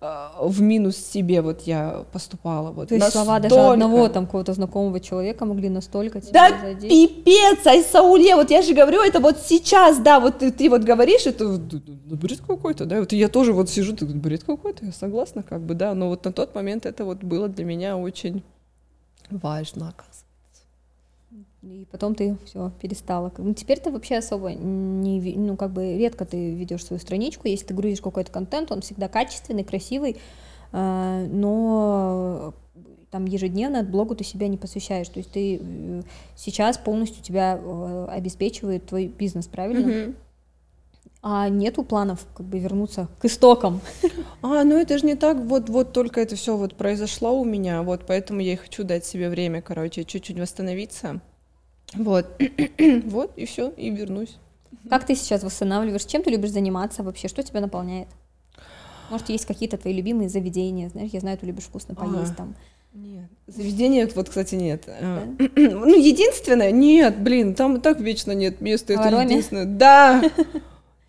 э, 0.00 0.28
в 0.40 0.60
минус 0.60 0.96
себе 0.96 1.42
вот 1.42 1.62
я 1.62 2.04
поступала. 2.12 2.70
Вот, 2.70 2.88
То 2.88 2.94
есть 2.94 3.06
настолько... 3.06 3.24
слова 3.24 3.40
даже 3.40 3.54
одного 3.54 4.08
там 4.08 4.26
какого-то 4.26 4.52
знакомого 4.52 5.00
человека 5.00 5.44
могли 5.44 5.68
настолько 5.68 6.20
тебя 6.20 6.50
Да 6.50 6.60
задеть. 6.60 6.90
пипец, 6.90 7.66
Айсауле, 7.66 8.36
вот 8.36 8.50
я 8.50 8.62
же 8.62 8.74
говорю, 8.74 9.02
это 9.02 9.20
вот 9.20 9.38
сейчас, 9.38 9.98
да, 9.98 10.20
вот 10.20 10.38
ты, 10.38 10.52
ты 10.52 10.70
вот 10.70 10.82
говоришь, 10.82 11.26
это 11.26 11.44
ну, 11.44 12.16
бред 12.16 12.40
какой-то, 12.46 12.84
да, 12.84 13.00
вот 13.00 13.12
я 13.12 13.28
тоже 13.28 13.52
вот 13.52 13.68
сижу, 13.68 13.96
ты 13.96 14.06
бред 14.06 14.44
какой-то, 14.44 14.86
я 14.86 14.92
согласна, 14.92 15.42
как 15.42 15.62
бы, 15.62 15.74
да, 15.74 15.94
но 15.94 16.08
вот 16.08 16.24
на 16.24 16.32
тот 16.32 16.54
момент 16.54 16.86
это 16.86 17.04
вот 17.04 17.18
было 17.24 17.48
для 17.48 17.64
меня 17.64 17.96
очень 17.96 18.42
важно, 19.30 19.88
оказывается. 19.88 20.29
И 21.62 21.86
потом 21.90 22.14
ты 22.14 22.38
все 22.46 22.72
перестала. 22.80 23.30
Ну, 23.36 23.52
теперь 23.52 23.78
ты 23.78 23.90
вообще 23.90 24.16
особо 24.16 24.52
не, 24.52 25.36
ну, 25.36 25.56
как 25.56 25.72
бы 25.72 25.98
редко 25.98 26.24
ты 26.24 26.54
ведешь 26.54 26.84
свою 26.84 27.00
страничку. 27.00 27.48
Если 27.48 27.66
ты 27.66 27.74
грузишь 27.74 28.00
какой-то 28.00 28.32
контент, 28.32 28.72
он 28.72 28.80
всегда 28.80 29.08
качественный, 29.08 29.62
красивый, 29.62 30.16
э, 30.72 31.26
но 31.30 32.54
там 33.10 33.26
ежедневно 33.26 33.82
блогу 33.82 34.14
ты 34.14 34.24
себя 34.24 34.48
не 34.48 34.56
посвящаешь. 34.56 35.08
То 35.10 35.18
есть 35.18 35.32
ты 35.32 35.60
э, 35.60 36.02
сейчас 36.34 36.78
полностью 36.78 37.22
тебя 37.22 37.60
э, 37.62 38.06
обеспечивает 38.08 38.86
твой 38.86 39.08
бизнес, 39.08 39.46
правильно? 39.46 39.86
Mm-hmm. 39.86 40.14
А 41.22 41.50
нету 41.50 41.84
планов 41.84 42.26
как 42.34 42.46
бы 42.46 42.58
вернуться 42.58 43.08
к 43.20 43.26
истокам. 43.26 43.82
А, 44.42 44.64
ну 44.64 44.78
это 44.78 44.96
же 44.96 45.04
не 45.04 45.16
так, 45.16 45.36
вот, 45.36 45.68
вот 45.68 45.92
только 45.92 46.22
это 46.22 46.34
все 46.34 46.56
вот 46.56 46.74
произошло 46.74 47.38
у 47.38 47.44
меня, 47.44 47.82
вот 47.82 48.06
поэтому 48.06 48.40
я 48.40 48.54
и 48.54 48.56
хочу 48.56 48.84
дать 48.84 49.04
себе 49.04 49.28
время, 49.28 49.60
короче, 49.60 50.04
чуть-чуть 50.04 50.40
восстановиться 50.40 51.20
вот, 51.94 52.26
вот, 53.04 53.32
и 53.36 53.46
все, 53.46 53.70
и 53.70 53.90
вернусь. 53.90 54.36
Как 54.88 55.04
ты 55.04 55.14
сейчас 55.14 55.42
восстанавливаешь? 55.42 56.04
Чем 56.04 56.22
ты 56.22 56.30
любишь 56.30 56.50
заниматься 56.50 57.02
вообще? 57.02 57.28
Что 57.28 57.42
тебя 57.42 57.60
наполняет? 57.60 58.08
Может, 59.10 59.28
есть 59.28 59.44
какие-то 59.44 59.76
твои 59.76 59.92
любимые 59.92 60.28
заведения? 60.28 60.88
Знаешь, 60.88 61.10
я 61.12 61.20
знаю, 61.20 61.36
ты 61.36 61.46
любишь 61.46 61.64
вкусно 61.64 61.94
поесть 61.94 62.32
а, 62.32 62.36
там. 62.36 62.54
Нет. 62.94 63.26
Заведения, 63.48 64.08
вот, 64.14 64.28
кстати, 64.28 64.54
нет. 64.54 64.84
А, 64.86 65.26
да? 65.38 65.44
Ну, 65.56 65.94
единственное, 65.96 66.70
нет, 66.70 67.20
блин, 67.20 67.54
там 67.54 67.76
и 67.76 67.80
так 67.80 68.00
вечно 68.00 68.32
нет 68.32 68.60
места. 68.60 68.94
А 68.96 69.06
это 69.08 69.20
единственное. 69.20 69.64
Да. 69.64 70.22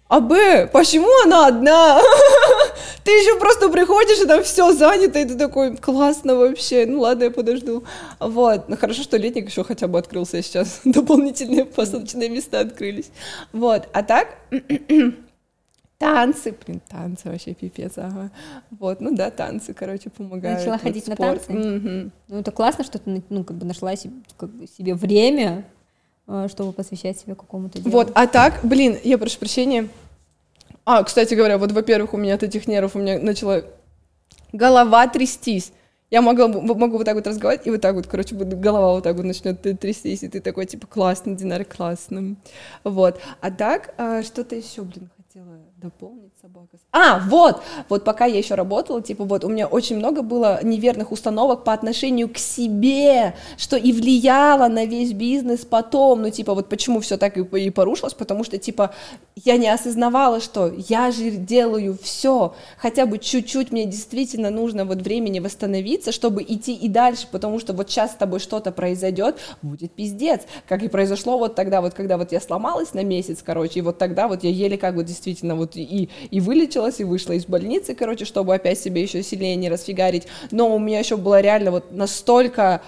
А 0.08 0.20
Б, 0.20 0.68
почему 0.68 1.08
она 1.24 1.48
одна? 1.48 2.02
Ты 3.04 3.12
еще 3.12 3.40
просто 3.40 3.70
приходишь, 3.70 4.20
и 4.20 4.28
там 4.28 4.44
все 4.44 4.72
занято, 4.74 5.20
и 5.20 5.26
ты 5.26 5.36
такой, 5.36 5.78
классно 5.78 6.36
вообще, 6.36 6.86
ну 6.86 7.02
ладно, 7.02 7.26
я 7.26 7.32
подожду. 7.32 7.84
Вот, 8.20 8.70
ну 8.70 8.78
хорошо, 8.78 9.04
что 9.04 9.18
летник 9.18 9.50
еще 9.50 9.64
хотя 9.64 9.88
бы 9.88 10.00
открылся 10.00 10.42
сейчас, 10.42 10.82
дополнительные 10.86 11.66
посадочные 11.66 12.30
места 12.30 12.60
открылись. 12.60 13.12
Вот, 13.54 13.88
а 13.94 14.04
так, 14.04 14.38
танцы, 16.02 16.56
блин, 16.66 16.82
танцы 16.90 17.30
вообще 17.30 17.54
пипец, 17.54 17.94
ага. 17.98 18.32
Вот, 18.72 19.02
ну 19.02 19.16
да, 19.16 19.30
танцы, 19.30 19.74
короче, 19.74 20.10
помогают. 20.10 20.60
Начала 20.60 20.74
вот, 20.74 20.82
ходить 20.82 21.06
спорт. 21.06 21.20
на 21.20 21.28
танцы? 21.28 21.52
Угу. 21.52 22.12
Ну 22.30 22.40
это 22.40 22.52
классно, 22.52 22.84
что 22.84 22.98
ты, 22.98 23.22
ну, 23.30 23.44
как 23.44 23.58
бы 23.58 23.66
нашла 23.66 23.96
себе, 23.96 24.14
как 24.36 24.50
бы, 24.50 24.66
себе 24.68 24.96
время, 24.96 25.64
э, 26.28 26.48
чтобы 26.50 26.74
посвящать 26.74 27.20
себя 27.20 27.36
какому-то 27.36 27.80
делу. 27.80 27.92
Вот, 27.92 28.12
а 28.16 28.26
так, 28.26 28.62
блин, 28.64 28.98
я 29.04 29.20
прошу 29.20 29.38
прощения, 29.38 29.90
а, 30.86 31.04
кстати 31.04 31.34
говоря, 31.34 31.58
вот, 31.58 31.72
во-первых, 31.72 32.14
у 32.14 32.18
меня 32.18 32.36
от 32.36 32.44
этих 32.44 32.68
нервов 32.68 32.96
у 32.96 33.00
меня 33.00 33.20
начала 33.20 33.64
голова 34.52 35.08
трястись. 35.08 35.72
Я 36.10 36.22
могу, 36.22 36.48
могу 36.62 36.98
вот 36.98 37.06
так 37.06 37.16
вот 37.16 37.26
разговаривать, 37.26 37.66
и 37.66 37.72
вот 37.72 37.80
так 37.80 37.96
вот, 37.96 38.06
короче, 38.08 38.36
голова 38.36 38.94
вот 38.94 39.04
так 39.04 39.16
вот 39.16 39.24
начнет 39.24 39.62
трястись, 39.80 40.24
и 40.24 40.28
ты 40.28 40.42
такой, 40.42 40.66
типа, 40.66 40.86
классный, 40.86 41.36
Динар, 41.36 41.64
классный. 41.64 42.36
Вот. 42.84 43.22
А 43.40 43.50
так, 43.50 43.94
а, 43.98 44.22
что-то 44.22 44.56
еще, 44.56 44.82
блин, 44.82 45.10
хотела 45.16 45.60
дополнить 45.78 46.34
собака. 46.42 46.78
А, 46.92 47.20
вот, 47.20 47.62
вот 47.90 48.04
пока 48.04 48.26
я 48.26 48.38
еще 48.38 48.56
работала, 48.56 49.02
типа 49.02 49.24
вот 49.24 49.44
у 49.44 49.50
меня 49.50 49.68
очень 49.68 49.98
много 49.98 50.22
было 50.22 50.60
неверных 50.64 51.12
установок 51.12 51.64
по 51.64 51.74
отношению 51.74 52.30
к 52.30 52.38
себе, 52.38 53.36
что 53.58 53.78
и 53.78 53.92
влияло 53.92 54.68
на 54.68 54.86
весь 54.86 55.14
бизнес 55.14 55.66
потом, 55.66 56.24
ну 56.24 56.30
типа 56.30 56.54
вот 56.54 56.70
почему 56.70 57.00
все 57.00 57.18
так 57.18 57.38
и, 57.38 57.42
и 57.42 57.70
порушилось, 57.70 58.14
потому 58.14 58.44
что 58.44 58.58
типа 58.58 58.94
я 59.36 59.58
не 59.58 59.70
осознавала, 59.70 60.42
что 60.42 60.72
я 60.90 61.12
же 61.12 61.32
делаю 61.32 61.98
все, 62.02 62.54
хотя 62.78 63.06
бы 63.06 63.20
чуть-чуть 63.20 63.72
мне 63.72 63.86
действительно 63.86 64.50
нужно 64.50 64.86
вот 64.86 65.02
времени 65.02 65.40
восстановиться, 65.40 66.12
чтобы 66.12 66.44
идти 66.44 66.74
и 66.74 66.88
дальше, 66.88 67.28
потому 67.32 67.60
что 67.60 67.74
вот 67.74 67.90
сейчас 67.90 68.12
с 68.12 68.16
тобой 68.16 68.40
что-то 68.40 68.72
произойдет, 68.72 69.38
будет 69.62 69.92
пиздец, 69.92 70.42
как 70.68 70.84
и 70.84 70.88
произошло 70.88 71.38
вот 71.38 71.56
тогда, 71.56 71.82
вот 71.82 71.94
когда 71.94 72.18
вот 72.18 72.32
я 72.32 72.42
сломалась 72.42 72.94
на 72.94 73.04
месяц, 73.04 73.42
короче, 73.46 73.80
и 73.80 73.82
вот 73.82 73.98
тогда 73.98 74.28
вот 74.28 74.44
я 74.44 74.50
еле 74.50 74.78
как 74.78 74.96
вот 74.96 75.06
действительно 75.06 75.56
вот 75.56 75.76
и, 75.76 76.10
и 76.32 76.40
вылечилась, 76.40 77.00
и 77.00 77.04
вышла 77.04 77.34
из 77.34 77.46
больницы, 77.46 77.94
короче, 77.94 78.26
чтобы 78.26 78.56
опять 78.56 78.80
себе 78.80 79.04
еще 79.04 79.22
сильнее 79.22 79.56
не 79.56 79.70
расфигарить, 79.70 80.28
но 80.50 80.74
у 80.74 80.80
меня 80.80 81.00
еще 81.00 81.18
была 81.18 81.42
реально 81.42 81.72
вот 81.72 81.92
настолько 81.92 82.82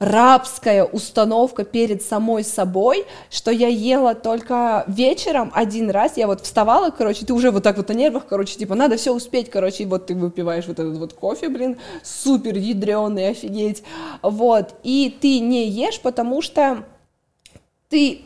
рабская 0.00 0.84
установка 0.84 1.62
перед 1.64 2.02
самой 2.02 2.42
собой, 2.42 3.04
что 3.30 3.50
я 3.50 3.68
ела 3.68 4.14
только 4.14 4.84
вечером 4.88 5.52
один 5.54 5.90
раз, 5.90 6.16
я 6.16 6.26
вот 6.26 6.40
вставала, 6.40 6.90
короче, 6.90 7.26
ты 7.26 7.34
уже 7.34 7.50
вот 7.50 7.62
так 7.62 7.76
вот 7.76 7.88
на 7.88 7.92
нервах, 7.92 8.24
короче, 8.26 8.56
типа, 8.56 8.74
надо 8.74 8.96
все 8.96 9.14
успеть, 9.14 9.50
короче, 9.50 9.84
и 9.84 9.86
вот 9.86 10.06
ты 10.06 10.14
выпиваешь 10.14 10.66
вот 10.66 10.78
этот 10.78 10.96
вот 10.96 11.12
кофе, 11.12 11.50
блин, 11.50 11.76
супер 12.02 12.56
ядреный, 12.56 13.28
офигеть, 13.28 13.82
вот, 14.22 14.74
и 14.82 15.14
ты 15.20 15.38
не 15.38 15.68
ешь, 15.68 16.00
потому 16.00 16.40
что 16.40 16.84
ты 17.90 18.22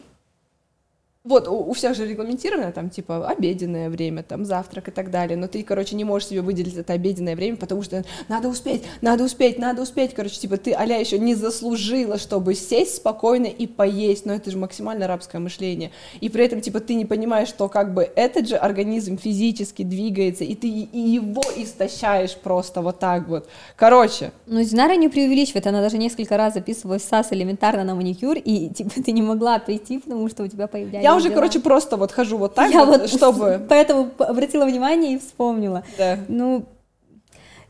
вот, 1.24 1.48
у, 1.48 1.54
у 1.54 1.72
всех 1.72 1.96
же 1.96 2.06
регламентировано, 2.06 2.70
там, 2.70 2.90
типа, 2.90 3.26
обеденное 3.26 3.88
время, 3.88 4.22
там, 4.22 4.44
завтрак 4.44 4.88
и 4.88 4.90
так 4.90 5.10
далее, 5.10 5.38
но 5.38 5.48
ты, 5.48 5.62
короче, 5.62 5.96
не 5.96 6.04
можешь 6.04 6.28
себе 6.28 6.42
выделить 6.42 6.76
это 6.76 6.92
обеденное 6.92 7.34
время, 7.34 7.56
потому 7.56 7.82
что 7.82 8.04
надо 8.28 8.48
успеть, 8.48 8.82
надо 9.00 9.24
успеть, 9.24 9.58
надо 9.58 9.80
успеть, 9.80 10.12
короче, 10.12 10.38
типа, 10.38 10.58
ты, 10.58 10.74
аля, 10.74 11.00
еще 11.00 11.18
не 11.18 11.34
заслужила, 11.34 12.18
чтобы 12.18 12.54
сесть 12.54 12.96
спокойно 12.96 13.46
и 13.46 13.66
поесть, 13.66 14.26
но 14.26 14.34
это 14.34 14.50
же 14.50 14.58
максимально 14.58 15.06
арабское 15.06 15.40
мышление, 15.40 15.92
и 16.20 16.28
при 16.28 16.44
этом, 16.44 16.60
типа, 16.60 16.80
ты 16.80 16.92
не 16.92 17.06
понимаешь, 17.06 17.48
что, 17.48 17.70
как 17.70 17.94
бы, 17.94 18.02
этот 18.16 18.46
же 18.46 18.56
организм 18.56 19.16
физически 19.16 19.82
двигается, 19.82 20.44
и 20.44 20.54
ты 20.54 20.68
и 20.68 20.98
его 20.98 21.42
истощаешь 21.56 22.36
просто 22.36 22.82
вот 22.82 22.98
так 22.98 23.28
вот, 23.28 23.48
короче. 23.76 24.30
Ну, 24.46 24.62
Динара 24.62 24.96
не 24.96 25.08
преувеличивает, 25.08 25.66
она 25.66 25.80
даже 25.80 25.96
несколько 25.96 26.36
раз 26.36 26.52
записывалась 26.52 27.00
в 27.00 27.06
САС 27.06 27.28
элементарно 27.32 27.82
на 27.82 27.94
маникюр, 27.94 28.36
и, 28.36 28.68
типа, 28.68 28.90
ты 29.02 29.12
не 29.12 29.22
могла 29.22 29.58
прийти, 29.58 30.00
потому 30.00 30.28
что 30.28 30.42
у 30.42 30.48
тебя 30.48 30.66
появлялись 30.66 31.13
уже, 31.16 31.28
дела. 31.28 31.36
короче, 31.36 31.60
просто 31.60 31.96
вот 31.96 32.12
хожу 32.12 32.38
вот 32.38 32.54
так, 32.54 32.70
я 32.70 32.84
вот, 32.84 33.00
вот 33.00 33.10
чтобы... 33.10 33.64
Поэтому 33.68 34.10
обратила 34.18 34.64
внимание 34.64 35.14
и 35.14 35.18
вспомнила. 35.18 35.84
Да. 35.98 36.18
Ну, 36.28 36.66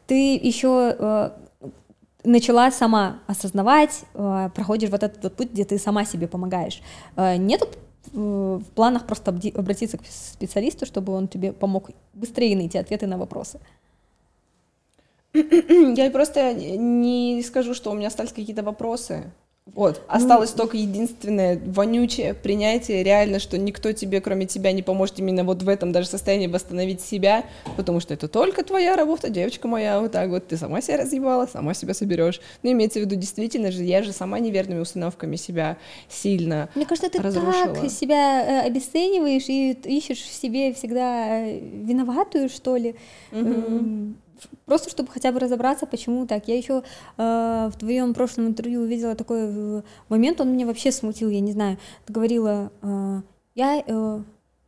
ты 0.06 0.34
еще 0.36 0.96
э, 0.98 1.30
начала 2.24 2.70
сама 2.70 3.20
осознавать, 3.26 4.02
э, 4.14 4.50
проходишь 4.54 4.90
вот 4.90 5.02
этот 5.02 5.22
вот 5.22 5.34
путь, 5.34 5.52
где 5.52 5.64
ты 5.64 5.78
сама 5.78 6.04
себе 6.04 6.28
помогаешь. 6.28 6.82
Э, 7.16 7.36
нету 7.36 7.68
в 8.12 8.64
планах 8.74 9.06
просто 9.06 9.34
обратиться 9.54 9.98
к 9.98 10.02
специалисту, 10.06 10.86
чтобы 10.86 11.14
он 11.14 11.26
тебе 11.26 11.52
помог 11.52 11.90
быстрее 12.12 12.54
найти 12.54 12.78
ответы 12.78 13.06
на 13.06 13.18
вопросы? 13.18 13.58
Я 15.34 16.10
просто 16.10 16.54
не 16.54 17.42
скажу, 17.42 17.74
что 17.74 17.90
у 17.90 17.94
меня 17.94 18.08
остались 18.08 18.32
какие-то 18.32 18.62
вопросы. 18.62 19.32
Вот, 19.74 20.02
ну, 20.08 20.14
осталось 20.14 20.52
ну, 20.52 20.58
только 20.58 20.76
единственное 20.76 21.58
вонючее 21.58 22.34
принятие, 22.34 23.02
реально, 23.02 23.38
что 23.38 23.56
никто 23.56 23.92
тебе, 23.92 24.20
кроме 24.20 24.46
тебя, 24.46 24.72
не 24.72 24.82
поможет 24.82 25.18
именно 25.18 25.42
вот 25.42 25.62
в 25.62 25.68
этом 25.68 25.90
даже 25.90 26.06
состоянии 26.06 26.46
восстановить 26.46 27.00
себя, 27.00 27.44
потому 27.76 28.00
что 28.00 28.12
это 28.12 28.28
только 28.28 28.62
твоя 28.62 28.94
работа, 28.94 29.30
девочка 29.30 29.66
моя, 29.66 30.00
вот 30.00 30.12
так 30.12 30.28
вот, 30.28 30.46
ты 30.46 30.58
сама 30.58 30.82
себя 30.82 30.98
разъебала, 30.98 31.46
сама 31.46 31.72
себя 31.72 31.94
соберешь. 31.94 32.42
Ну, 32.62 32.72
имеется 32.72 33.00
в 33.00 33.02
виду, 33.02 33.16
действительно 33.16 33.72
же, 33.72 33.82
я 33.82 34.02
же 34.02 34.12
сама 34.12 34.38
неверными 34.38 34.80
установками 34.80 35.36
себя 35.36 35.78
сильно 36.08 36.68
Мне 36.74 36.84
кажется, 36.84 37.10
ты 37.10 37.22
разрушила. 37.22 37.74
так 37.74 37.90
себя 37.90 38.44
э, 38.44 38.66
обесцениваешь 38.66 39.48
и 39.48 39.72
ищешь 39.72 40.20
в 40.20 40.32
себе 40.32 40.72
всегда 40.74 41.40
э, 41.40 41.58
виноватую, 41.58 42.50
что 42.50 42.76
ли. 42.76 42.96
Угу 43.32 44.14
просто 44.66 44.90
чтобы 44.90 45.10
хотя 45.10 45.32
бы 45.32 45.40
разобраться, 45.40 45.86
почему 45.86 46.26
так. 46.26 46.48
Я 46.48 46.56
еще 46.56 46.82
э, 47.16 47.70
в 47.72 47.78
твоем 47.78 48.14
прошлом 48.14 48.46
интервью 48.46 48.82
увидела 48.82 49.14
такой 49.14 49.40
э, 49.42 49.82
момент, 50.08 50.40
он 50.40 50.52
меня 50.52 50.66
вообще 50.66 50.92
смутил, 50.92 51.30
я 51.30 51.40
не 51.40 51.52
знаю. 51.52 51.78
Ты 52.06 52.12
говорила, 52.12 52.72
э, 52.82 53.22
я 53.54 53.82
э, 53.86 54.22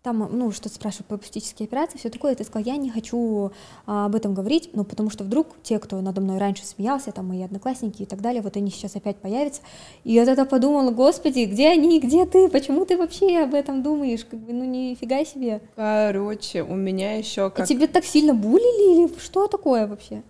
там, 0.06 0.28
ну, 0.30 0.52
что-то 0.52 0.76
спрашивают 0.76 1.08
по 1.08 1.16
пластические 1.16 1.66
операции, 1.66 1.98
все 1.98 2.10
такое, 2.10 2.30
и 2.30 2.36
ты 2.36 2.44
сказал, 2.44 2.64
я 2.64 2.76
не 2.76 2.90
хочу 2.90 3.50
а, 3.86 4.06
об 4.06 4.14
этом 4.14 4.34
говорить, 4.34 4.70
ну, 4.72 4.84
потому 4.84 5.10
что 5.10 5.24
вдруг 5.24 5.48
те, 5.64 5.80
кто 5.80 6.00
надо 6.00 6.20
мной 6.20 6.38
раньше 6.38 6.64
смеялся, 6.64 7.10
там, 7.10 7.26
мои 7.26 7.42
одноклассники 7.42 8.02
и 8.02 8.06
так 8.06 8.20
далее, 8.20 8.40
вот 8.40 8.56
они 8.56 8.70
сейчас 8.70 8.94
опять 8.94 9.16
появятся, 9.16 9.62
и 10.04 10.12
я 10.12 10.24
тогда 10.24 10.44
подумала, 10.44 10.92
господи, 10.92 11.40
где 11.46 11.70
они, 11.70 11.98
где 11.98 12.24
ты, 12.24 12.48
почему 12.48 12.84
ты 12.84 12.96
вообще 12.96 13.38
об 13.38 13.54
этом 13.54 13.82
думаешь, 13.82 14.24
как 14.24 14.38
бы, 14.38 14.52
ну, 14.52 14.64
нифига 14.64 15.24
себе. 15.24 15.60
Короче, 15.74 16.62
у 16.62 16.76
меня 16.76 17.16
еще 17.18 17.50
как... 17.50 17.64
А 17.64 17.66
тебе 17.66 17.88
так 17.88 18.04
сильно 18.04 18.32
булили 18.32 19.08
или 19.08 19.18
что 19.18 19.48
такое 19.48 19.88
вообще? 19.88 20.22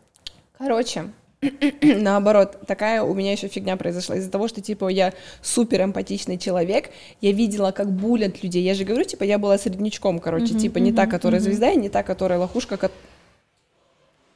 Короче, 0.56 1.10
наоборот, 1.82 2.58
такая 2.66 3.02
у 3.02 3.14
меня 3.14 3.32
еще 3.32 3.48
фигня 3.48 3.76
произошла 3.76 4.16
из-за 4.16 4.30
того, 4.30 4.48
что, 4.48 4.60
типа, 4.60 4.88
я 4.88 5.12
супер 5.42 5.82
эмпатичный 5.82 6.38
человек, 6.38 6.90
я 7.20 7.32
видела, 7.32 7.72
как 7.72 7.92
булят 7.92 8.42
людей, 8.42 8.62
я 8.62 8.74
же 8.74 8.84
говорю, 8.84 9.04
типа, 9.04 9.24
я 9.24 9.38
была 9.38 9.58
среднячком, 9.58 10.18
короче, 10.18 10.54
uh-huh, 10.54 10.60
типа, 10.60 10.78
не 10.78 10.92
та, 10.92 11.06
которая 11.06 11.40
uh-huh. 11.40 11.44
звезда, 11.44 11.70
и 11.70 11.76
не 11.76 11.88
та, 11.88 12.02
которая 12.02 12.38
лохушка, 12.38 12.76
ко... 12.76 12.90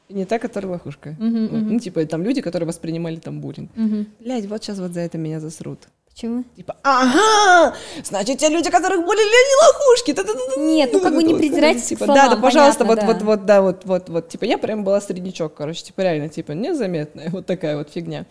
не 0.08 0.26
та, 0.26 0.38
которая 0.38 0.72
лохушка. 0.72 1.10
Uh-huh, 1.10 1.50
uh-huh. 1.50 1.60
Ну, 1.70 1.78
типа, 1.78 2.04
там 2.04 2.22
люди, 2.22 2.42
которые 2.42 2.66
воспринимали 2.66 3.16
там 3.16 3.40
буллинг. 3.40 3.70
Блядь, 4.20 4.46
вот 4.46 4.62
сейчас 4.62 4.78
вот 4.78 4.92
за 4.92 5.00
это 5.00 5.16
меня 5.16 5.40
засрут. 5.40 5.88
Почему? 6.12 6.44
Типа, 6.56 6.76
ага, 6.82 7.74
значит, 8.04 8.38
те 8.38 8.48
люди, 8.48 8.70
которых 8.70 9.06
болели, 9.06 9.26
они 9.26 9.54
лохушки. 9.68 10.60
Нет, 10.60 10.90
ну 10.92 11.00
как 11.00 11.14
бы 11.14 11.22
не 11.22 11.34
придирайтесь 11.34 11.84
типа, 11.84 12.06
Да, 12.06 12.28
да, 12.28 12.36
пожалуйста, 12.36 12.84
вот, 12.84 13.02
вот, 13.02 13.22
вот, 13.22 13.46
да, 13.46 13.62
вот, 13.62 13.84
вот, 13.84 14.08
вот, 14.08 14.28
типа, 14.28 14.44
я 14.44 14.58
прям 14.58 14.84
была 14.84 15.00
среднячок, 15.00 15.54
короче, 15.54 15.82
типа, 15.84 16.02
реально, 16.02 16.28
типа, 16.28 16.52
незаметная, 16.52 17.30
вот 17.30 17.46
такая 17.46 17.76
вот 17.76 17.90
фигня. 17.90 18.26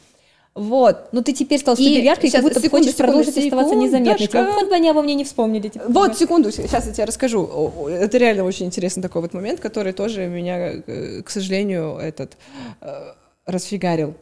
Вот. 0.55 1.09
Ну 1.13 1.21
ты 1.21 1.31
теперь 1.31 1.59
стал 1.59 1.77
супер 1.77 2.01
яркой, 2.01 2.31
как 2.31 2.41
будто 2.41 2.59
секунду, 2.59 2.77
хочешь 2.77 2.91
секунду, 2.91 3.11
продолжить 3.13 3.35
секунду, 3.35 3.55
оставаться 3.55 3.75
незаметной. 3.75 4.27
Как 4.27 4.53
будто 4.53 4.65
бы 4.65 4.75
они 4.75 4.89
обо 4.89 5.01
мне 5.01 5.15
не 5.15 5.23
вспомнили. 5.23 5.69
Типа, 5.69 5.85
вот, 5.87 6.17
секунду, 6.17 6.51
сейчас 6.51 6.87
я 6.87 6.91
тебе 6.91 7.05
расскажу. 7.05 7.87
Это 7.87 8.17
реально 8.17 8.43
очень 8.43 8.65
интересный 8.65 9.01
такой 9.01 9.21
вот 9.21 9.33
момент, 9.33 9.59
который 9.59 9.93
тоже 9.93 10.25
меня, 10.27 10.81
э, 10.85 11.21
к 11.21 11.29
сожалению, 11.29 11.97
этот 11.97 12.33
э, 12.81 13.13
расфигарил. 13.45 14.15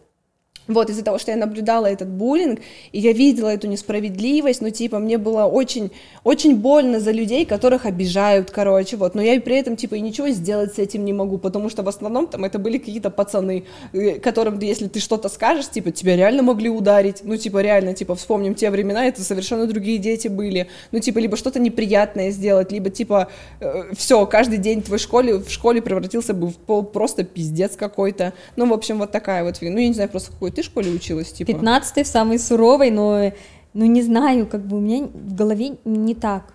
Вот, 0.68 0.90
из-за 0.90 1.04
того, 1.04 1.18
что 1.18 1.32
я 1.32 1.38
наблюдала 1.38 1.86
этот 1.86 2.10
буллинг, 2.10 2.60
и 2.92 3.00
я 3.00 3.14
видела 3.14 3.50
эту 3.50 3.68
несправедливость, 3.68 4.62
ну, 4.62 4.70
типа, 4.70 5.00
мне 5.00 5.18
было 5.18 5.46
очень, 5.46 5.92
очень 6.24 6.58
больно 6.58 7.00
за 7.00 7.12
людей, 7.12 7.46
которых 7.46 7.86
обижают, 7.86 8.52
короче, 8.52 8.98
вот, 8.98 9.16
но 9.16 9.22
я 9.22 9.40
при 9.40 9.56
этом, 9.56 9.78
типа, 9.78 9.96
и 9.96 10.02
ничего 10.02 10.30
сделать 10.30 10.76
с 10.76 10.80
этим 10.80 11.06
не 11.06 11.14
могу, 11.14 11.38
потому 11.38 11.70
что 11.70 11.84
в 11.84 11.88
основном 11.88 12.28
там 12.28 12.44
это 12.44 12.60
были 12.60 12.78
какие-то 12.78 13.10
пацаны, 13.10 13.64
э, 13.94 14.20
которым, 14.20 14.60
если 14.60 14.88
ты 14.88 15.00
что-то 15.00 15.30
скажешь, 15.30 15.70
типа, 15.70 15.92
тебя 15.92 16.18
реально 16.18 16.44
могли 16.44 16.70
ударить, 16.70 17.22
ну, 17.24 17.38
типа, 17.38 17.62
реально, 17.62 17.94
типа, 17.94 18.16
вспомним 18.16 18.54
те 18.54 18.70
времена, 18.70 19.06
это 19.06 19.22
совершенно 19.22 19.68
другие 19.68 20.00
дети 20.00 20.28
были, 20.28 20.68
ну, 20.92 21.00
типа, 21.00 21.20
либо 21.20 21.38
что-то 21.38 21.60
неприятное 21.60 22.32
сделать, 22.32 22.74
либо, 22.74 22.90
типа, 22.90 23.30
э, 23.62 23.94
все, 23.96 24.26
каждый 24.26 24.58
день 24.58 24.82
твой 24.82 25.00
школе, 25.00 25.36
в 25.36 25.50
школе 25.50 25.82
превратился 25.82 26.34
бы 26.34 26.48
в 26.48 26.84
просто 26.84 27.24
пиздец 27.24 27.78
какой-то, 27.78 28.34
ну, 28.58 28.68
в 28.68 28.74
общем, 28.74 29.00
вот 29.00 29.12
такая 29.12 29.46
вот, 29.46 29.58
ну, 29.62 29.78
я 29.78 29.88
не 29.88 29.94
знаю, 29.94 30.10
просто 30.10 30.32
какой 30.32 30.52
ты 30.58 30.64
школе 30.64 30.92
училась, 30.92 31.32
типа? 31.32 31.54
15 31.54 32.04
в 32.04 32.10
самой 32.10 32.40
суровой, 32.40 32.90
но, 32.90 33.32
ну, 33.74 33.86
не 33.86 34.02
знаю, 34.02 34.48
как 34.48 34.66
бы 34.66 34.78
у 34.78 34.80
меня 34.80 35.06
в 35.06 35.36
голове 35.36 35.78
не 35.86 36.16
так. 36.16 36.52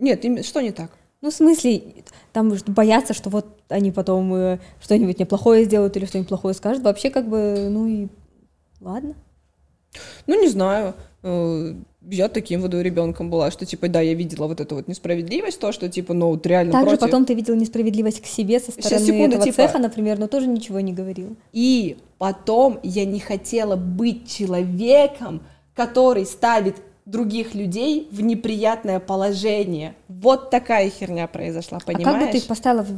Нет, 0.00 0.24
что 0.44 0.60
не 0.60 0.72
так? 0.72 0.90
Ну, 1.20 1.30
в 1.30 1.34
смысле, 1.34 1.80
там 2.32 2.52
боятся, 2.66 3.14
что 3.14 3.30
вот 3.30 3.46
они 3.68 3.92
потом 3.92 4.34
э, 4.34 4.58
что-нибудь 4.80 5.20
неплохое 5.20 5.64
сделают 5.64 5.96
или 5.96 6.06
что-нибудь 6.06 6.28
плохое 6.28 6.54
скажут. 6.54 6.82
Вообще, 6.82 7.10
как 7.10 7.28
бы, 7.28 7.68
ну 7.70 7.86
и 7.86 8.08
ладно. 8.80 9.14
Ну, 10.26 10.40
не 10.40 10.48
знаю. 10.48 10.94
Я 12.10 12.28
таким 12.28 12.60
вот 12.60 12.74
ребенком 12.74 13.30
была, 13.30 13.50
что 13.50 13.64
типа, 13.64 13.88
да, 13.88 14.00
я 14.00 14.14
видела 14.14 14.46
вот 14.46 14.60
эту 14.60 14.74
вот 14.74 14.88
несправедливость, 14.88 15.60
то, 15.60 15.72
что 15.72 15.88
типа, 15.88 16.12
ну 16.14 16.28
вот 16.28 16.46
реально 16.46 16.72
Также 16.72 16.86
против... 16.86 17.00
потом 17.00 17.24
ты 17.24 17.34
видела 17.34 17.54
несправедливость 17.54 18.20
к 18.22 18.26
себе 18.26 18.60
со 18.60 18.72
стороны 18.72 19.06
секунду, 19.06 19.36
этого 19.36 19.44
типа... 19.44 19.56
цеха, 19.56 19.78
например, 19.78 20.18
но 20.18 20.26
тоже 20.26 20.46
ничего 20.46 20.80
не 20.80 20.92
говорил. 20.92 21.36
И 21.52 21.98
потом 22.18 22.80
я 22.82 23.04
не 23.04 23.20
хотела 23.20 23.76
быть 23.76 24.28
человеком, 24.30 25.42
который 25.74 26.26
ставит 26.26 26.76
других 27.06 27.54
людей 27.54 28.08
в 28.10 28.20
неприятное 28.22 29.00
положение. 29.00 29.94
Вот 30.08 30.50
такая 30.50 30.90
херня 30.90 31.26
произошла, 31.26 31.78
понимаешь? 31.78 32.08
А 32.08 32.12
как 32.12 32.26
бы 32.26 32.32
ты 32.32 32.38
их 32.38 32.46
поставила 32.46 32.82
в 32.82 32.92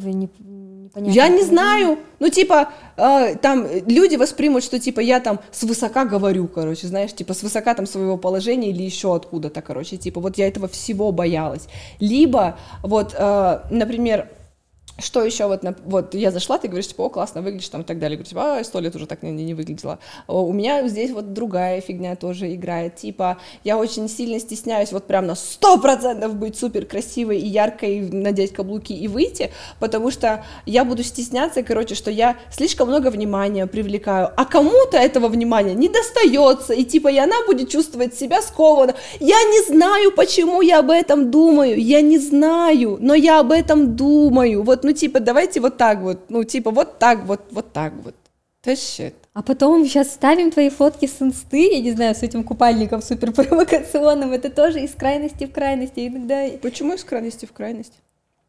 Понятно. 0.95 1.15
Я 1.15 1.29
не 1.29 1.43
знаю. 1.43 1.99
Ну, 2.19 2.29
типа, 2.29 2.69
э, 2.97 3.37
там 3.37 3.67
люди 3.87 4.17
воспримут, 4.17 4.63
что, 4.63 4.79
типа, 4.79 5.01
я 5.01 5.21
там 5.21 5.41
свысока 5.51 6.05
говорю, 6.05 6.47
короче, 6.49 6.87
знаешь, 6.87 7.15
типа, 7.15 7.33
свысока 7.33 7.75
там 7.75 7.87
своего 7.87 8.19
положения 8.19 8.71
или 8.71 8.83
еще 8.83 9.15
откуда-то, 9.15 9.63
короче, 9.63 9.97
типа, 9.97 10.21
вот 10.21 10.37
я 10.37 10.47
этого 10.47 10.69
всего 10.69 11.11
боялась. 11.11 11.67
Либо, 11.99 12.59
вот, 12.83 13.15
э, 13.19 13.61
например, 13.71 14.29
что 14.99 15.25
еще 15.25 15.47
вот, 15.47 15.63
на, 15.63 15.75
вот 15.85 16.15
я 16.15 16.31
зашла, 16.31 16.59
ты 16.59 16.69
говоришь, 16.69 16.89
типа, 16.89 17.03
о, 17.03 17.09
классно 17.09 17.41
выглядишь 17.43 17.69
там 17.69 17.81
и 17.81 17.85
так 17.85 17.99
далее. 17.99 18.17
Говорю, 18.17 18.29
типа, 18.29 18.59
а, 18.59 18.65
сто 18.65 18.79
лет 18.79 18.95
уже 18.95 19.07
так 19.07 19.23
не, 19.23 19.31
не 19.31 19.55
выглядела. 19.55 19.99
У 20.29 20.53
меня 20.53 20.87
здесь 20.87 21.11
вот 21.11 21.33
другая 21.33 21.81
фигня 21.81 22.15
тоже 22.15 22.55
играет. 22.55 22.97
Типа, 22.97 23.39
я 23.65 23.79
очень 23.79 24.09
сильно 24.09 24.39
стесняюсь 24.39 24.93
вот 24.93 25.07
прям 25.07 25.27
на 25.27 25.35
сто 25.35 25.79
процентов 25.79 26.35
быть 26.35 26.59
супер 26.59 26.85
красивой 26.85 27.39
и 27.39 27.47
яркой, 27.47 28.01
надеть 28.01 28.53
каблуки 28.53 28.93
и 28.93 29.09
выйти, 29.09 29.51
потому 29.81 30.11
что 30.11 30.45
я 30.67 30.85
буду 30.85 31.03
стесняться, 31.03 31.63
короче, 31.63 31.95
что 31.95 32.11
я 32.11 32.37
слишком 32.51 32.89
много 32.89 33.09
внимания 33.09 33.67
привлекаю, 33.67 34.31
а 34.37 34.45
кому-то 34.45 34.99
этого 34.99 35.29
внимания 35.29 35.75
не 35.75 35.89
достается, 35.89 36.75
и 36.75 36.85
типа, 36.85 37.09
и 37.09 37.17
она 37.17 37.37
будет 37.47 37.71
чувствовать 37.71 38.15
себя 38.15 38.43
скованно. 38.43 38.95
Я 39.21 39.43
не 39.43 39.67
знаю, 39.67 40.13
почему 40.13 40.61
я 40.61 40.81
об 40.81 40.91
этом 40.91 41.31
думаю, 41.31 41.81
я 41.81 42.03
не 42.03 42.19
знаю, 42.19 42.99
но 43.01 43.15
я 43.15 43.41
об 43.41 43.53
этом 43.53 43.97
думаю. 43.97 44.63
Вот 44.63 44.72
ну, 44.83 44.93
типа, 44.93 45.21
давайте 45.21 45.61
вот 45.61 45.77
так 45.77 46.01
вот, 46.01 46.31
ну, 46.31 46.45
типа, 46.45 46.71
вот 46.71 46.99
так 46.99 47.25
вот, 47.25 47.41
вот 47.51 47.73
так 47.73 47.93
вот. 48.03 48.15
That 48.65 48.75
shit. 48.75 49.15
А 49.35 49.43
потом 49.43 49.85
сейчас 49.85 50.13
ставим 50.13 50.51
твои 50.51 50.71
фотки 50.71 51.07
с 51.07 51.21
инсты, 51.21 51.73
я 51.73 51.81
не 51.81 51.93
знаю, 51.93 52.15
с 52.15 52.23
этим 52.23 52.45
купальником 52.45 53.03
супер 53.03 53.33
провокационным, 53.33 54.33
это 54.33 54.51
тоже 54.51 54.81
из 54.81 54.95
крайности 54.95 55.47
в 55.47 55.53
крайности, 55.53 56.07
иногда... 56.07 56.47
Почему 56.61 56.95
из 56.95 57.03
крайности 57.03 57.47
в 57.47 57.53
крайность? 57.53 57.95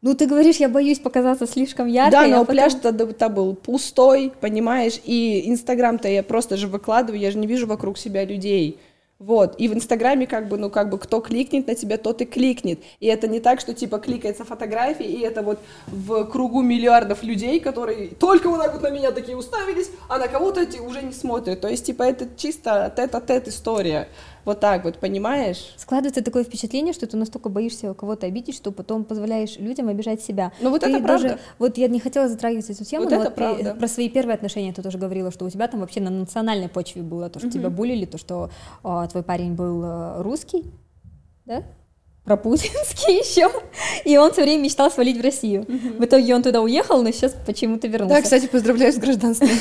Ну, 0.02 0.14
ты 0.14 0.28
говоришь, 0.28 0.58
я 0.58 0.68
боюсь 0.68 1.00
показаться 1.00 1.48
слишком 1.48 1.88
яркой. 1.88 2.12
Да, 2.12 2.28
но 2.28 2.36
а 2.36 2.40
потом... 2.42 2.56
пляж 2.56 2.74
тогда 2.76 3.30
был 3.30 3.56
пустой, 3.56 4.34
понимаешь, 4.42 5.00
и 5.06 5.50
Инстаграм-то 5.50 6.10
я 6.10 6.22
просто 6.24 6.58
же 6.58 6.68
выкладываю, 6.68 7.22
я 7.22 7.32
же 7.32 7.38
не 7.38 7.48
вижу 7.48 7.68
вокруг 7.68 7.98
себя 7.98 8.26
людей. 8.26 8.80
Вот, 9.26 9.56
и 9.58 9.70
в 9.70 9.74
Инстаграме 9.74 10.28
как 10.28 10.50
бы, 10.50 10.58
ну, 10.58 10.70
как 10.70 10.90
бы, 10.90 11.00
кто 11.00 11.22
кликнет 11.22 11.68
на 11.68 11.76
тебя, 11.76 11.98
тот 11.98 12.22
и 12.22 12.26
кликнет. 12.26 12.80
И 13.00 13.08
это 13.08 13.30
не 13.30 13.40
так, 13.40 13.62
что, 13.62 13.74
типа, 13.74 14.00
кликается 14.00 14.44
фотографии, 14.44 15.06
и 15.06 15.22
это 15.22 15.44
вот 15.44 15.60
в 15.88 16.26
кругу 16.26 16.62
миллиардов 16.62 17.24
людей, 17.24 17.62
которые 17.62 18.10
только 18.10 18.50
вот 18.50 18.62
так 18.62 18.74
вот 18.74 18.82
на 18.82 18.90
меня 18.90 19.12
такие 19.12 19.38
уставились, 19.38 19.92
а 20.10 20.20
на 20.20 20.28
кого-то 20.28 20.64
эти 20.64 20.78
уже 20.80 21.02
не 21.02 21.14
смотрят. 21.14 21.62
То 21.62 21.70
есть, 21.70 21.86
типа, 21.86 22.04
это 22.04 22.28
чисто 22.36 22.94
тет-а-тет 22.98 23.48
история. 23.48 24.10
Вот 24.46 24.60
так 24.60 24.84
вот, 24.84 24.98
понимаешь? 24.98 25.74
Складывается 25.78 26.24
такое 26.24 26.44
впечатление, 26.44 26.94
что 26.94 27.08
ты 27.08 27.18
настолько 27.18 27.50
боишься 27.50 27.94
кого-то 27.94 28.28
обидеть, 28.28 28.56
что 28.56 28.72
потом 28.72 29.06
позволяешь 29.06 29.58
людям 29.58 29.88
обижать 29.88 30.22
себя. 30.22 30.52
Ну 30.60 30.70
вот 30.70 30.82
ты 30.82 30.90
это 30.90 31.00
даже, 31.00 31.28
правда. 31.28 31.44
Вот 31.60 31.78
я 31.78 31.88
не 31.88 32.00
хотела 32.00 32.28
затрагивать 32.28 32.70
эту 32.70 32.84
тему, 32.84 33.06
вот 33.06 33.12
но 33.12 33.18
это 33.18 33.26
вот 33.30 33.36
правда. 33.36 33.74
ты 33.74 33.80
про 33.80 33.88
свои 33.88 34.10
первые 34.10 34.36
отношения 34.36 34.74
ты 34.74 34.82
тоже 34.82 34.98
говорила, 34.98 35.32
что 35.32 35.46
у 35.46 35.50
тебя 35.50 35.68
там 35.68 35.80
вообще 35.80 36.02
на 36.02 36.10
национальной 36.10 36.70
почве 36.70 37.02
было 37.02 37.30
то, 37.30 37.40
что 37.40 37.48
угу. 37.48 37.54
тебя 37.54 37.70
булили, 37.70 38.06
то, 38.06 38.18
что 38.18 38.50
о, 38.84 39.08
твой 39.08 39.24
парень 39.24 39.54
был 39.54 39.84
э, 39.84 40.22
русский, 40.22 40.66
да? 41.46 41.64
про 42.24 42.38
путинский 42.38 43.20
еще, 43.20 43.52
и 44.06 44.18
он 44.18 44.32
все 44.32 44.44
время 44.44 44.64
мечтал 44.64 44.90
свалить 44.92 45.18
в 45.18 45.22
Россию. 45.22 45.62
Угу. 45.62 46.00
В 46.00 46.06
итоге 46.06 46.36
он 46.36 46.44
туда 46.44 46.62
уехал, 46.62 47.04
но 47.04 47.12
сейчас 47.12 47.36
почему-то 47.46 47.88
вернулся. 47.88 48.16
Да, 48.16 48.22
кстати, 48.22 48.48
поздравляю 48.48 48.92
с 48.94 48.98
гражданством. 48.98 49.50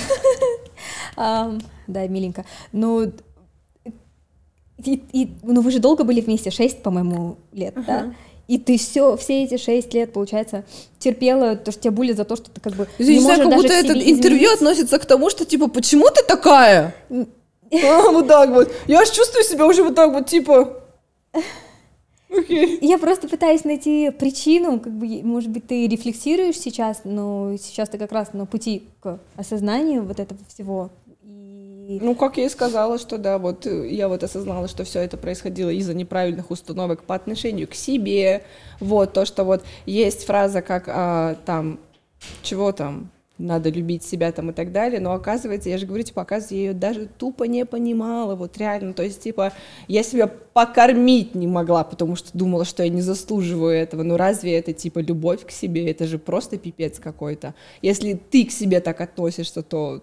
Да, 1.89 2.07
миленько. 2.07 2.45
Ну, 2.71 3.13
и, 4.85 5.03
и, 5.13 5.29
ну 5.43 5.61
вы 5.61 5.71
же 5.71 5.79
долго 5.79 6.05
были 6.05 6.21
вместе, 6.21 6.51
шесть, 6.51 6.83
по-моему, 6.83 7.37
лет, 7.53 7.75
uh-huh. 7.77 7.87
да? 7.87 8.15
И 8.49 8.59
ты 8.59 8.77
все, 8.77 9.17
все 9.17 9.45
эти 9.45 9.57
шесть 9.57 9.95
лет, 9.95 10.13
получается, 10.13 10.65
терпела 10.99 11.57
то, 11.57 11.73
что 11.73 11.83
тебя 11.83 11.93
булят 11.93 12.17
за 12.17 12.25
то, 12.25 12.37
что 12.37 12.51
ты 12.51 12.61
как 12.61 12.75
бы 12.75 12.89
Я 12.99 13.15
не, 13.15 13.21
знаю, 13.21 13.49
как 13.49 13.55
будто 13.57 13.73
это 13.73 13.93
интервью 13.93 14.49
изменить. 14.49 14.55
относится 14.55 14.99
к 14.99 15.07
тому, 15.07 15.31
что 15.31 15.45
типа, 15.45 15.69
почему 15.69 16.07
ты 16.11 16.23
такая? 16.25 16.95
а, 17.11 18.11
вот 18.11 18.29
так 18.29 18.51
вот. 18.51 18.71
Я 18.87 19.01
аж 19.01 19.11
чувствую 19.11 19.45
себя 19.45 19.67
уже 19.67 19.83
вот 19.83 19.95
так 19.95 20.13
вот, 20.13 20.27
типа... 20.27 20.83
Okay. 22.33 22.79
Я 22.81 22.97
просто 22.97 23.29
пытаюсь 23.29 23.65
найти 23.65 24.11
причину, 24.11 24.81
как 24.81 24.95
бы, 24.95 25.23
может 25.23 25.51
быть, 25.51 25.67
ты 25.67 25.87
рефлексируешь 25.87 26.59
сейчас, 26.59 27.03
но 27.05 27.55
сейчас 27.59 27.91
ты 27.91 27.99
как 27.99 28.11
раз 28.11 28.33
на 28.33 28.47
пути 28.47 28.85
к 29.01 29.21
осознанию 29.37 30.03
вот 30.03 30.19
этого 30.19 30.41
всего. 30.49 30.89
Ну, 32.01 32.15
как 32.15 32.37
я 32.37 32.47
и 32.47 32.49
сказала, 32.49 32.99
что 32.99 33.19
да, 33.19 33.39
вот 33.39 33.67
э, 33.67 33.89
я 33.89 34.09
вот 34.09 34.23
осознала, 34.23 34.69
что 34.69 34.85
все 34.85 35.01
это 35.01 35.17
происходило 35.17 35.71
из-за 35.71 35.95
неправильных 35.95 36.51
установок 36.51 37.05
по 37.05 37.15
отношению 37.15 37.69
к 37.69 37.75
себе. 37.75 38.45
Вот 38.81 39.13
то, 39.13 39.25
что 39.25 39.45
вот 39.45 39.65
есть 39.87 40.25
фраза, 40.25 40.63
как 40.63 40.85
а, 40.89 41.37
там, 41.45 41.79
чего 42.43 42.73
там, 42.73 43.11
надо 43.39 43.71
любить 43.71 44.05
себя 44.05 44.31
там 44.33 44.51
и 44.51 44.53
так 44.53 44.73
далее, 44.73 45.01
но 45.01 45.13
оказывается, 45.13 45.69
я 45.69 45.79
же 45.79 45.87
говорю, 45.87 46.05
типа, 46.05 46.23
оказывается, 46.23 46.55
я 46.55 46.61
ее 46.61 46.73
даже 46.73 47.09
тупо 47.19 47.45
не 47.45 47.65
понимала, 47.65 48.35
вот 48.35 48.57
реально, 48.59 48.93
то 48.93 49.03
есть, 49.03 49.23
типа, 49.23 49.53
я 49.89 50.03
себя 50.03 50.29
покормить 50.29 51.35
не 51.35 51.47
могла, 51.47 51.83
потому 51.85 52.15
что 52.15 52.37
думала, 52.37 52.65
что 52.65 52.83
я 52.83 52.89
не 52.89 53.01
заслуживаю 53.01 53.75
этого, 53.75 54.03
но 54.03 54.17
разве 54.17 54.57
это, 54.57 54.73
типа, 54.73 55.01
любовь 55.01 55.45
к 55.45 55.51
себе, 55.51 55.91
это 55.91 56.07
же 56.07 56.19
просто 56.19 56.59
пипец 56.59 56.99
какой-то, 56.99 57.55
если 57.81 58.15
ты 58.15 58.45
к 58.45 58.53
себе 58.53 58.81
так 58.81 59.01
относишься, 59.01 59.63
то 59.63 60.03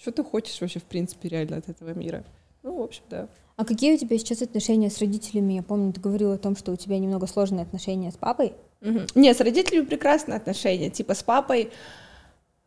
что 0.00 0.12
ты 0.12 0.24
хочешь 0.24 0.60
вообще, 0.60 0.80
в 0.80 0.84
принципе, 0.84 1.28
реально 1.28 1.58
от 1.58 1.68
этого 1.68 1.92
мира? 1.92 2.24
Ну, 2.62 2.78
в 2.78 2.82
общем, 2.82 3.02
да. 3.10 3.28
А 3.56 3.64
какие 3.64 3.94
у 3.94 3.98
тебя 3.98 4.16
сейчас 4.18 4.40
отношения 4.40 4.88
с 4.88 4.98
родителями? 4.98 5.54
Я 5.54 5.62
помню, 5.62 5.92
ты 5.92 6.00
говорила 6.00 6.34
о 6.34 6.38
том, 6.38 6.56
что 6.56 6.72
у 6.72 6.76
тебя 6.76 6.98
немного 6.98 7.26
сложные 7.26 7.62
отношения 7.62 8.10
с 8.10 8.16
папой. 8.16 8.54
Угу. 8.80 9.00
Нет, 9.16 9.36
с 9.36 9.40
родителями 9.40 9.84
прекрасные 9.84 10.36
отношения. 10.36 10.88
Типа 10.88 11.14
с 11.14 11.22
папой 11.22 11.70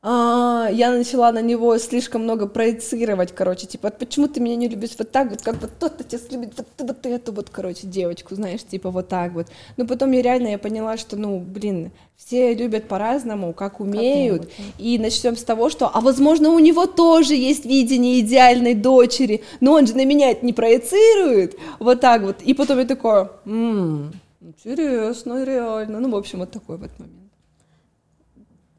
а, 0.06 0.68
я 0.70 0.92
начала 0.92 1.32
на 1.32 1.42
него 1.42 1.78
слишком 1.78 2.24
много 2.24 2.46
проецировать, 2.46 3.34
короче, 3.34 3.68
типа, 3.68 3.90
почему 3.90 4.28
ты 4.28 4.42
меня 4.42 4.58
не 4.58 4.68
любишь 4.68 4.96
вот 4.98 5.12
так 5.12 5.30
вот, 5.30 5.42
как 5.42 5.62
вот 5.62 5.72
тот-то 5.80 6.04
тебя 6.04 6.20
любит, 6.30 6.54
вот, 6.58 6.68
вот 6.78 7.06
эту 7.06 7.32
вот, 7.32 7.50
короче, 7.50 7.88
девочку, 7.88 8.36
знаешь, 8.36 8.64
типа 8.64 8.92
вот 8.92 9.08
так 9.08 9.32
вот. 9.32 9.48
Но 9.78 9.88
потом 9.88 10.12
я 10.12 10.22
реально 10.22 10.50
я 10.50 10.58
поняла, 10.58 10.98
что, 10.98 11.16
ну, 11.16 11.40
блин, 11.40 11.92
все 12.18 12.54
любят 12.54 12.90
по-разному, 12.90 13.54
как 13.54 13.80
умеют, 13.80 14.48
как 14.48 14.52
и 14.78 15.00
начнем 15.00 15.38
с 15.38 15.44
того, 15.46 15.70
что, 15.70 15.88
а 15.88 16.02
возможно, 16.02 16.50
у 16.50 16.60
него 16.60 16.86
тоже 16.86 17.36
есть 17.36 17.64
видение 17.64 18.20
идеальной 18.20 18.74
дочери, 18.74 19.42
но 19.62 19.72
он 19.72 19.88
же 19.88 19.96
на 19.96 20.04
меня 20.04 20.32
это 20.32 20.46
не 20.46 20.52
проецирует, 20.52 21.56
вот 21.80 22.02
так 22.02 22.24
вот. 22.24 22.42
И 22.42 22.54
потом 22.54 22.80
я 22.80 22.86
такое, 22.86 23.30
м-м, 23.46 24.12
интересно, 24.42 25.46
реально, 25.46 26.02
ну, 26.02 26.12
в 26.12 26.16
общем, 26.18 26.40
вот 26.40 26.52
такой 26.52 26.76
вот 26.76 26.92
момент. 27.00 27.23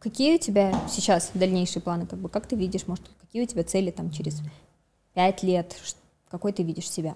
Какие 0.05 0.35
у 0.35 0.39
тебя 0.39 0.70
сейчас 0.86 1.31
дальнейшие 1.32 1.81
планы? 1.81 2.05
Как, 2.05 2.18
бы, 2.18 2.28
как 2.28 2.47
ты 2.47 2.56
видишь, 2.56 2.86
может, 2.86 3.05
какие 3.22 3.43
у 3.43 3.47
тебя 3.47 3.64
цели 3.64 3.90
там 3.90 4.10
через 4.10 4.43
пять 5.14 5.43
лет? 5.43 5.74
Какой 6.31 6.52
ты 6.52 6.62
видишь 6.62 6.90
себя? 6.90 7.14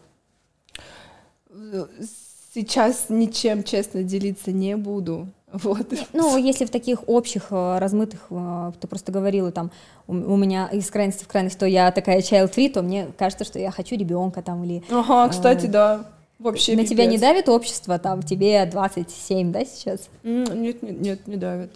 Сейчас 2.55 3.11
ничем, 3.11 3.63
честно, 3.63 4.03
делиться 4.03 4.53
не 4.53 4.75
буду. 4.75 5.29
Вот. 5.53 5.87
Ну, 6.13 6.37
если 6.37 6.67
в 6.67 6.71
таких 6.71 7.09
общих, 7.09 7.47
э, 7.51 7.79
размытых, 7.79 8.27
э, 8.29 8.73
ты 8.79 8.87
просто 8.87 9.13
говорила, 9.13 9.51
там, 9.51 9.71
у, 10.07 10.13
у 10.13 10.37
меня 10.37 10.69
из 10.69 10.91
крайности 10.91 11.25
в 11.25 11.29
крайность, 11.29 11.59
то 11.59 11.65
я 11.65 11.91
такая 11.91 12.21
child 12.21 12.55
free, 12.55 12.71
то 12.71 12.83
мне 12.83 13.09
кажется, 13.17 13.47
что 13.47 13.59
я 13.59 13.71
хочу 13.71 13.97
ребенка 13.97 14.43
там 14.43 14.63
или... 14.65 14.83
Ага, 14.91 15.31
кстати, 15.31 15.65
э, 15.65 15.69
да. 15.69 16.05
Вообще 16.39 16.73
На 16.73 16.83
пипец. 16.83 16.91
тебя 16.91 17.07
не 17.07 17.17
давит 17.17 17.49
общество, 17.49 17.99
там, 17.99 18.23
тебе 18.23 18.67
27, 18.67 19.51
да, 19.53 19.65
сейчас? 19.65 20.11
Нет, 20.23 20.83
нет, 20.83 21.01
нет, 21.01 21.27
не 21.27 21.37
давит 21.37 21.73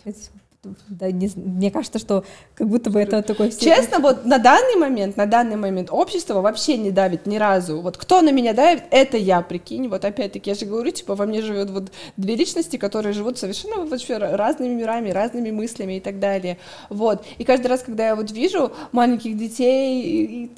да, 0.89 1.11
не, 1.11 1.29
мне 1.35 1.73
кажется, 1.73 1.99
что 1.99 2.25
как 2.55 2.69
будто 2.69 2.89
бы 2.89 3.01
это 3.01 3.21
такой... 3.23 3.51
Честно, 3.51 3.99
вот 3.99 4.25
на 4.25 4.39
данный 4.39 4.77
момент, 4.77 5.17
на 5.17 5.27
данный 5.27 5.57
момент 5.57 5.89
общество 5.91 6.41
вообще 6.41 6.77
не 6.77 6.93
давит 6.93 7.27
ни 7.27 7.37
разу. 7.37 7.81
Вот 7.81 7.97
кто 7.97 8.21
на 8.21 8.31
меня 8.31 8.53
давит, 8.53 8.85
это 8.93 9.17
я, 9.17 9.43
прикинь. 9.43 9.89
Вот 9.89 10.05
опять-таки, 10.05 10.51
я 10.51 10.55
же 10.55 10.65
говорю, 10.65 10.93
типа, 10.93 11.17
во 11.17 11.27
мне 11.27 11.43
живет 11.43 11.71
вот 11.71 11.91
две 12.17 12.37
личности, 12.37 12.77
которые 12.77 13.13
живут 13.13 13.39
совершенно 13.39 13.85
вообще 13.85 14.19
разными 14.19 14.75
мирами, 14.75 15.11
разными 15.11 15.51
мыслями 15.51 15.97
и 15.97 16.01
так 16.01 16.21
далее. 16.21 16.59
Вот. 16.91 17.25
И 17.39 17.45
каждый 17.45 17.67
раз, 17.67 17.83
когда 17.83 18.07
я 18.07 18.15
вот 18.15 18.31
вижу 18.31 18.73
маленьких 18.93 19.37
детей, 19.37 20.01
и, 20.01 20.45
и 20.45 20.49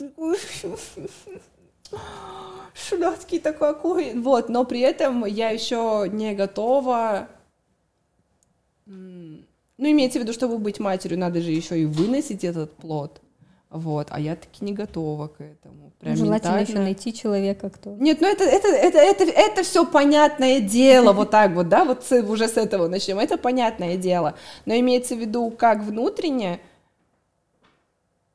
такой, 3.39 4.13
вот, 4.21 4.51
но 4.51 4.65
при 4.67 4.81
этом 4.81 5.25
я 5.25 5.49
еще 5.49 6.07
не 6.13 6.35
готова 6.35 7.29
ну, 9.77 9.91
имеется 9.91 10.19
в 10.19 10.23
виду, 10.23 10.33
чтобы 10.33 10.59
быть 10.59 10.79
матерью, 10.79 11.19
надо 11.19 11.41
же 11.41 11.51
еще 11.51 11.79
и 11.79 11.85
выносить 11.85 12.45
этот 12.45 12.73
плод. 12.77 13.21
Вот, 13.71 14.07
а 14.11 14.21
я 14.21 14.37
таки 14.37 14.65
не 14.65 14.73
готова 14.73 15.27
к 15.27 15.41
этому. 15.41 15.93
Прям 15.99 16.15
Желательно 16.17 16.59
еще 16.59 16.79
найти 16.79 17.13
человека, 17.13 17.71
кто. 17.71 17.97
Нет, 17.97 18.21
ну 18.21 18.29
это, 18.29 18.45
это, 18.45 18.69
это, 18.69 18.99
это, 18.99 19.25
это 19.25 19.63
все 19.65 19.85
понятное 19.85 20.61
дело, 20.61 21.13
вот 21.13 21.31
так 21.31 21.53
вот, 21.55 21.69
да, 21.69 21.85
вот 21.85 22.05
уже 22.13 22.47
с 22.47 22.57
этого 22.57 22.87
начнем. 22.87 23.19
Это 23.19 23.37
понятное 23.37 23.97
дело. 23.97 24.35
Но 24.65 24.75
имеется 24.75 25.17
в 25.17 25.19
виду, 25.19 25.51
как 25.51 25.83
внутренне, 25.83 26.61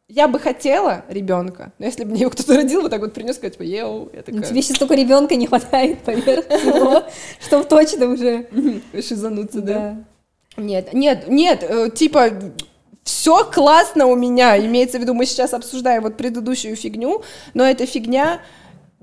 я 0.10 0.28
бы 0.28 0.40
хотела 0.40 1.06
ребенка, 1.08 1.72
но 1.78 1.86
если 1.86 2.04
бы 2.04 2.12
мне 2.12 2.22
его 2.22 2.32
кто-то 2.32 2.58
родил, 2.58 2.82
вот 2.82 2.92
так 2.92 3.00
вот 3.00 3.14
принес, 3.14 3.36
сказать, 3.36 3.54
типа, 3.54 3.64
еу, 3.64 4.10
я 4.12 4.24
такая... 4.24 4.42
Тебе 4.42 4.62
сейчас 4.62 4.78
только 4.78 4.96
ребенка 4.96 5.38
не 5.38 5.48
хватает 5.48 6.00
поверх 6.00 6.48
всего, 6.48 7.04
чтобы 7.40 7.64
точно 7.64 8.08
уже... 8.08 8.48
Шизануться, 8.92 9.62
да? 9.62 10.04
Нет, 10.60 10.94
нет, 10.94 11.28
нет, 11.28 11.64
э, 11.68 11.90
типа 11.90 12.32
все 13.04 13.44
классно 13.44 14.06
у 14.06 14.16
меня, 14.16 14.58
имеется 14.60 15.00
в 15.00 15.02
виду, 15.02 15.14
мы 15.14 15.26
сейчас 15.26 15.54
обсуждаем 15.54 16.04
вот 16.04 16.18
предыдущую 16.18 16.76
фигню, 16.76 17.24
но 17.54 17.66
эта 17.68 17.86
фигня 17.86 18.42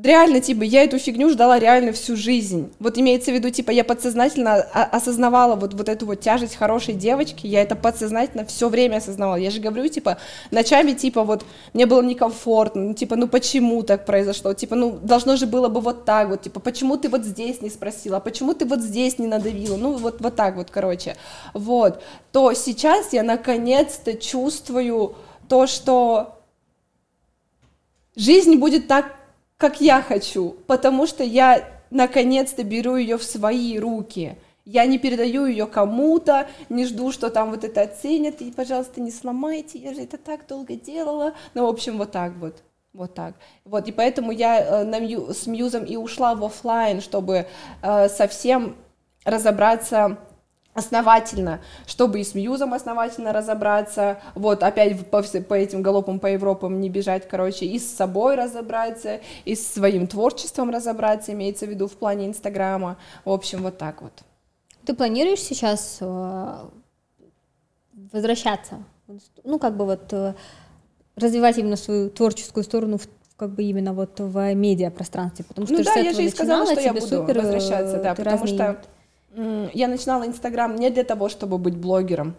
реально, 0.02 0.40
типа, 0.40 0.62
я 0.62 0.84
эту 0.84 0.98
фигню 0.98 1.30
ждала 1.30 1.58
реально 1.58 1.92
всю 1.92 2.16
жизнь. 2.16 2.72
Вот 2.78 2.98
имеется 2.98 3.30
в 3.30 3.34
виду, 3.34 3.50
типа, 3.50 3.70
я 3.70 3.82
подсознательно 3.82 4.54
осознавала 4.54 5.56
вот, 5.56 5.74
вот 5.74 5.88
эту 5.88 6.06
вот 6.06 6.20
тяжесть 6.20 6.56
хорошей 6.56 6.94
девочки, 6.94 7.46
я 7.46 7.62
это 7.62 7.76
подсознательно 7.76 8.44
все 8.44 8.68
время 8.68 8.96
осознавала. 8.96 9.36
Я 9.36 9.50
же 9.50 9.60
говорю, 9.60 9.88
типа, 9.88 10.18
ночами, 10.50 10.92
типа, 10.92 11.24
вот, 11.24 11.44
мне 11.72 11.86
было 11.86 12.02
некомфортно, 12.02 12.82
ну, 12.82 12.94
типа, 12.94 13.16
ну, 13.16 13.26
почему 13.26 13.82
так 13.82 14.04
произошло? 14.04 14.52
Типа, 14.52 14.76
ну, 14.76 14.98
должно 15.02 15.36
же 15.36 15.46
было 15.46 15.68
бы 15.68 15.80
вот 15.80 16.04
так 16.04 16.28
вот, 16.28 16.42
типа, 16.42 16.60
почему 16.60 16.96
ты 16.96 17.08
вот 17.08 17.24
здесь 17.24 17.62
не 17.62 17.70
спросила, 17.70 18.20
почему 18.20 18.54
ты 18.54 18.66
вот 18.66 18.80
здесь 18.80 19.18
не 19.18 19.26
надавила? 19.26 19.76
Ну, 19.76 19.92
вот, 19.92 20.20
вот 20.20 20.36
так 20.36 20.56
вот, 20.56 20.70
короче. 20.70 21.16
Вот. 21.54 22.02
То 22.32 22.52
сейчас 22.52 23.12
я 23.12 23.22
наконец-то 23.22 24.14
чувствую 24.14 25.16
то, 25.48 25.66
что 25.66 26.38
жизнь 28.14 28.56
будет 28.56 28.88
так 28.88 29.25
как 29.56 29.80
я 29.80 30.02
хочу, 30.02 30.56
потому 30.66 31.06
что 31.06 31.24
я 31.24 31.64
наконец-то 31.90 32.62
беру 32.62 32.96
ее 32.96 33.16
в 33.16 33.22
свои 33.22 33.78
руки. 33.78 34.36
Я 34.64 34.84
не 34.86 34.98
передаю 34.98 35.46
ее 35.46 35.66
кому-то, 35.66 36.48
не 36.68 36.86
жду, 36.86 37.12
что 37.12 37.30
там 37.30 37.50
вот 37.50 37.62
это 37.62 37.82
оценят, 37.82 38.40
и, 38.40 38.50
пожалуйста, 38.50 39.00
не 39.00 39.12
сломайте, 39.12 39.78
я 39.78 39.94
же 39.94 40.02
это 40.02 40.18
так 40.18 40.46
долго 40.48 40.74
делала. 40.74 41.34
Ну, 41.54 41.66
в 41.66 41.68
общем, 41.68 41.98
вот 41.98 42.10
так 42.10 42.32
вот. 42.36 42.62
Вот 42.92 43.14
так. 43.14 43.34
Вот, 43.64 43.86
и 43.88 43.92
поэтому 43.92 44.32
я 44.32 44.58
э, 44.58 44.84
на 44.84 45.00
мью, 45.00 45.32
с 45.32 45.46
Мьюзом 45.46 45.84
и 45.84 45.96
ушла 45.96 46.34
в 46.34 46.42
офлайн, 46.42 47.02
чтобы 47.02 47.46
э, 47.82 48.08
совсем 48.08 48.74
разобраться 49.24 50.18
основательно, 50.76 51.60
чтобы 51.86 52.20
и 52.20 52.24
с 52.24 52.34
Мьюзом 52.34 52.74
основательно 52.74 53.32
разобраться, 53.32 54.20
вот, 54.34 54.62
опять 54.62 55.10
по, 55.10 55.22
по 55.22 55.54
этим 55.54 55.82
галопам 55.82 56.20
по 56.20 56.26
Европам 56.26 56.80
не 56.80 56.90
бежать, 56.90 57.26
короче, 57.26 57.64
и 57.66 57.78
с 57.78 57.96
собой 57.96 58.36
разобраться, 58.36 59.20
и 59.44 59.54
с 59.54 59.66
своим 59.66 60.06
творчеством 60.06 60.70
разобраться, 60.70 61.32
имеется 61.32 61.66
в 61.66 61.70
виду 61.70 61.88
в 61.88 61.96
плане 61.96 62.26
Инстаграма, 62.26 62.98
в 63.24 63.30
общем, 63.30 63.62
вот 63.62 63.78
так 63.78 64.02
вот. 64.02 64.12
Ты 64.84 64.94
планируешь 64.94 65.40
сейчас 65.40 65.98
э, 66.00 66.54
возвращаться, 68.12 68.84
ну, 69.42 69.58
как 69.58 69.76
бы 69.76 69.86
вот 69.86 70.12
э, 70.12 70.34
развивать 71.16 71.58
именно 71.58 71.76
свою 71.76 72.10
творческую 72.10 72.64
сторону 72.64 72.98
в 72.98 73.08
как 73.36 73.50
бы 73.50 73.64
именно 73.64 73.92
вот 73.92 74.18
в 74.18 74.54
медиапространстве, 74.54 75.44
потому 75.44 75.66
что 75.66 75.76
ну, 75.76 75.84
да, 75.84 75.94
я 75.96 76.14
же 76.14 76.22
и 76.22 76.30
сказала, 76.30 76.64
что 76.64 76.80
я 76.80 76.94
буду 76.94 77.06
супер, 77.06 77.38
возвращаться, 77.38 77.98
да, 77.98 78.14
потому 78.14 78.46
что 78.46 78.80
я 79.74 79.88
начинала 79.88 80.26
Инстаграм 80.26 80.74
не 80.74 80.90
для 80.90 81.04
того, 81.04 81.28
чтобы 81.28 81.58
быть 81.58 81.76
блогером. 81.76 82.36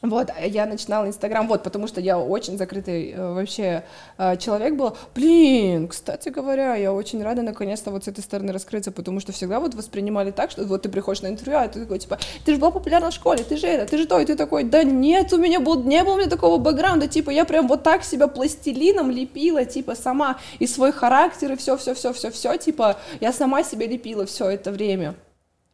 Вот, 0.00 0.30
а 0.30 0.46
я 0.46 0.64
начинала 0.66 1.08
Инстаграм, 1.08 1.48
вот, 1.48 1.64
потому 1.64 1.88
что 1.88 2.00
я 2.00 2.20
очень 2.20 2.56
закрытый 2.56 3.10
э, 3.10 3.32
вообще 3.34 3.82
э, 4.16 4.36
человек 4.36 4.76
был. 4.76 4.96
Блин, 5.12 5.88
кстати 5.88 6.28
говоря, 6.28 6.76
я 6.76 6.92
очень 6.92 7.20
рада 7.20 7.42
наконец-то 7.42 7.90
вот 7.90 8.04
с 8.04 8.08
этой 8.08 8.20
стороны 8.20 8.52
раскрыться, 8.52 8.92
потому 8.92 9.18
что 9.18 9.32
всегда 9.32 9.58
вот 9.58 9.74
воспринимали 9.74 10.30
так, 10.30 10.52
что 10.52 10.64
вот 10.66 10.82
ты 10.82 10.88
приходишь 10.88 11.22
на 11.22 11.26
интервью, 11.26 11.58
а 11.58 11.66
ты 11.66 11.80
такой, 11.80 11.98
типа, 11.98 12.16
ты 12.44 12.54
же 12.54 12.60
была 12.60 12.70
популярна 12.70 13.10
в 13.10 13.14
школе, 13.14 13.42
ты 13.42 13.56
же 13.56 13.66
это, 13.66 13.90
ты 13.90 13.98
же 13.98 14.06
то, 14.06 14.20
и 14.20 14.24
ты 14.24 14.36
такой, 14.36 14.62
да 14.62 14.84
нет, 14.84 15.32
у 15.32 15.36
меня 15.36 15.58
был, 15.58 15.82
не 15.82 16.04
было 16.04 16.14
у 16.14 16.18
меня 16.18 16.30
такого 16.30 16.58
бэкграунда, 16.58 17.08
типа, 17.08 17.30
я 17.30 17.44
прям 17.44 17.66
вот 17.66 17.82
так 17.82 18.04
себя 18.04 18.28
пластилином 18.28 19.10
лепила, 19.10 19.64
типа, 19.64 19.96
сама, 19.96 20.38
и 20.60 20.68
свой 20.68 20.92
характер, 20.92 21.54
и 21.54 21.56
все, 21.56 21.76
все, 21.76 21.94
все, 21.94 22.12
все, 22.12 22.30
все, 22.30 22.56
типа, 22.56 22.98
я 23.20 23.32
сама 23.32 23.64
себе 23.64 23.88
лепила 23.88 24.26
все 24.26 24.48
это 24.48 24.70
время. 24.70 25.16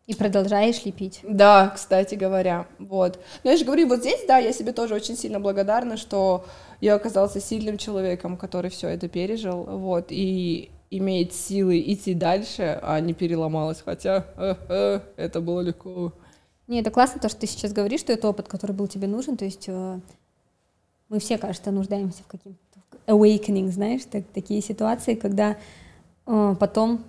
И 0.06 0.14
продолжаешь 0.14 0.84
лепить. 0.84 1.20
Да, 1.22 1.70
кстати 1.74 2.14
говоря, 2.14 2.66
вот. 2.78 3.18
Но 3.42 3.50
я 3.50 3.56
же 3.56 3.64
говорю, 3.64 3.88
вот 3.88 4.00
здесь, 4.00 4.22
да, 4.28 4.36
я 4.36 4.52
себе 4.52 4.72
тоже 4.72 4.94
очень 4.94 5.16
сильно 5.16 5.40
благодарна, 5.40 5.96
что 5.96 6.44
я 6.80 6.94
оказался 6.94 7.40
сильным 7.40 7.78
человеком, 7.78 8.36
который 8.36 8.70
все 8.70 8.88
это 8.88 9.08
пережил, 9.08 9.64
вот, 9.64 10.06
и 10.10 10.70
имеет 10.90 11.32
силы 11.32 11.80
идти 11.80 12.12
дальше, 12.12 12.78
а 12.82 13.00
не 13.00 13.14
переломалась, 13.14 13.82
хотя 13.82 14.26
э, 14.36 14.54
э, 14.68 15.00
это 15.16 15.40
было 15.40 15.62
легко. 15.62 16.12
Не, 16.66 16.80
это 16.80 16.90
классно, 16.90 17.20
то, 17.20 17.30
что 17.30 17.40
ты 17.40 17.46
сейчас 17.46 17.72
говоришь, 17.72 18.00
что 18.00 18.12
это 18.12 18.28
опыт, 18.28 18.46
который 18.46 18.72
был 18.72 18.86
тебе 18.86 19.08
нужен, 19.08 19.38
то 19.38 19.46
есть 19.46 19.64
э, 19.68 20.00
мы 21.08 21.18
все, 21.18 21.38
кажется, 21.38 21.70
нуждаемся 21.70 22.22
в 22.22 22.26
каких-то 22.26 22.80
awakening, 23.06 23.70
знаешь, 23.70 24.02
так, 24.10 24.24
такие 24.34 24.60
ситуации, 24.60 25.14
когда 25.14 25.56
э, 26.26 26.56
потом 26.60 27.04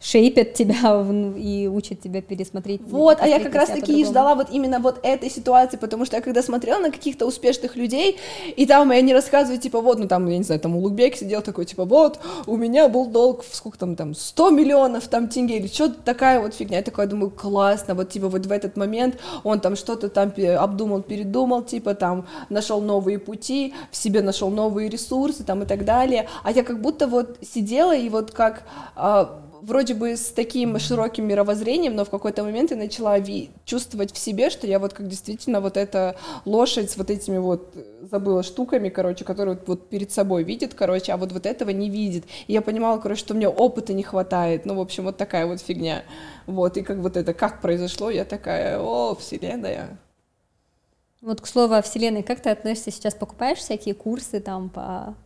шейпят 0.00 0.54
тебя 0.54 1.04
и 1.36 1.68
учат 1.68 2.00
тебя 2.00 2.22
пересмотреть. 2.22 2.80
Вот, 2.86 3.18
а 3.20 3.26
я 3.26 3.40
как 3.40 3.54
раз 3.54 3.70
таки 3.70 4.00
и 4.00 4.04
ждала 4.04 4.34
вот 4.34 4.48
именно 4.50 4.78
вот 4.78 5.00
этой 5.02 5.30
ситуации, 5.30 5.76
потому 5.76 6.04
что 6.04 6.16
я 6.16 6.22
когда 6.22 6.42
смотрела 6.42 6.78
на 6.78 6.90
каких-то 6.90 7.26
успешных 7.26 7.76
людей, 7.76 8.18
и 8.56 8.66
там 8.66 8.90
они 8.90 9.14
рассказывают, 9.14 9.62
типа, 9.62 9.80
вот, 9.80 9.98
ну 9.98 10.06
там, 10.06 10.26
я 10.28 10.38
не 10.38 10.44
знаю, 10.44 10.60
там 10.60 10.76
Улугбек 10.76 11.16
сидел 11.16 11.42
такой, 11.42 11.64
типа, 11.64 11.84
вот, 11.84 12.20
у 12.46 12.56
меня 12.56 12.88
был 12.88 13.06
долг, 13.06 13.42
в 13.42 13.54
сколько 13.54 13.78
там, 13.78 13.96
там, 13.96 14.14
100 14.14 14.50
миллионов 14.50 15.08
там 15.08 15.28
тенге, 15.28 15.58
или 15.58 15.66
что-то 15.66 15.96
такая 16.04 16.40
вот 16.40 16.54
фигня. 16.54 16.78
Я 16.78 16.82
такая 16.82 17.06
думаю, 17.06 17.30
классно, 17.30 17.94
вот, 17.94 18.10
типа, 18.10 18.28
вот 18.28 18.46
в 18.46 18.52
этот 18.52 18.76
момент 18.76 19.18
он 19.44 19.60
там 19.60 19.76
что-то 19.76 20.08
там 20.08 20.32
обдумал, 20.58 21.02
передумал, 21.02 21.62
типа, 21.62 21.94
там, 21.94 22.26
нашел 22.50 22.80
новые 22.80 23.18
пути, 23.18 23.74
в 23.90 23.96
себе 23.96 24.22
нашел 24.22 24.50
новые 24.50 24.88
ресурсы, 24.88 25.42
там, 25.44 25.62
и 25.62 25.66
так 25.66 25.84
далее. 25.84 26.28
А 26.42 26.52
я 26.52 26.62
как 26.62 26.80
будто 26.80 27.06
вот 27.06 27.38
сидела 27.42 27.96
и 27.96 28.08
вот 28.08 28.30
как 28.30 28.64
а, 28.94 29.40
вроде 29.66 29.94
бы 29.94 30.16
с 30.16 30.26
таким 30.26 30.78
широким 30.78 31.26
мировоззрением, 31.26 31.96
но 31.96 32.04
в 32.04 32.10
какой-то 32.10 32.44
момент 32.44 32.70
я 32.70 32.76
начала 32.76 33.16
чувствовать 33.64 34.12
в 34.12 34.18
себе, 34.18 34.48
что 34.48 34.66
я 34.66 34.78
вот 34.78 34.92
как 34.92 35.08
действительно 35.08 35.60
вот 35.60 35.76
эта 35.76 36.16
лошадь 36.44 36.90
с 36.90 36.96
вот 36.96 37.10
этими 37.10 37.38
вот, 37.38 37.74
забыла, 38.00 38.44
штуками, 38.44 38.88
короче, 38.90 39.24
которые 39.24 39.56
вот, 39.56 39.66
вот 39.66 39.88
перед 39.88 40.12
собой 40.12 40.44
видит, 40.44 40.74
короче, 40.74 41.12
а 41.12 41.16
вот 41.16 41.32
вот 41.32 41.46
этого 41.46 41.70
не 41.70 41.90
видит. 41.90 42.24
И 42.46 42.52
я 42.52 42.62
понимала, 42.62 42.98
короче, 42.98 43.18
что 43.18 43.34
мне 43.34 43.48
опыта 43.48 43.92
не 43.92 44.04
хватает, 44.04 44.66
ну, 44.66 44.76
в 44.76 44.80
общем, 44.80 45.04
вот 45.04 45.16
такая 45.16 45.46
вот 45.46 45.60
фигня. 45.60 46.04
Вот, 46.46 46.76
и 46.76 46.82
как 46.82 46.98
вот 46.98 47.16
это, 47.16 47.34
как 47.34 47.60
произошло, 47.60 48.08
я 48.08 48.24
такая, 48.24 48.78
о, 48.78 49.16
вселенная. 49.16 49.98
Вот, 51.20 51.40
к 51.40 51.46
слову 51.46 51.74
о 51.74 51.82
Вселенной, 51.82 52.22
как 52.22 52.40
ты 52.40 52.50
относишься 52.50 52.92
сейчас? 52.92 53.14
Покупаешь 53.14 53.58
всякие 53.58 53.94
курсы 53.94 54.38
там 54.38 54.68
по 54.68 55.16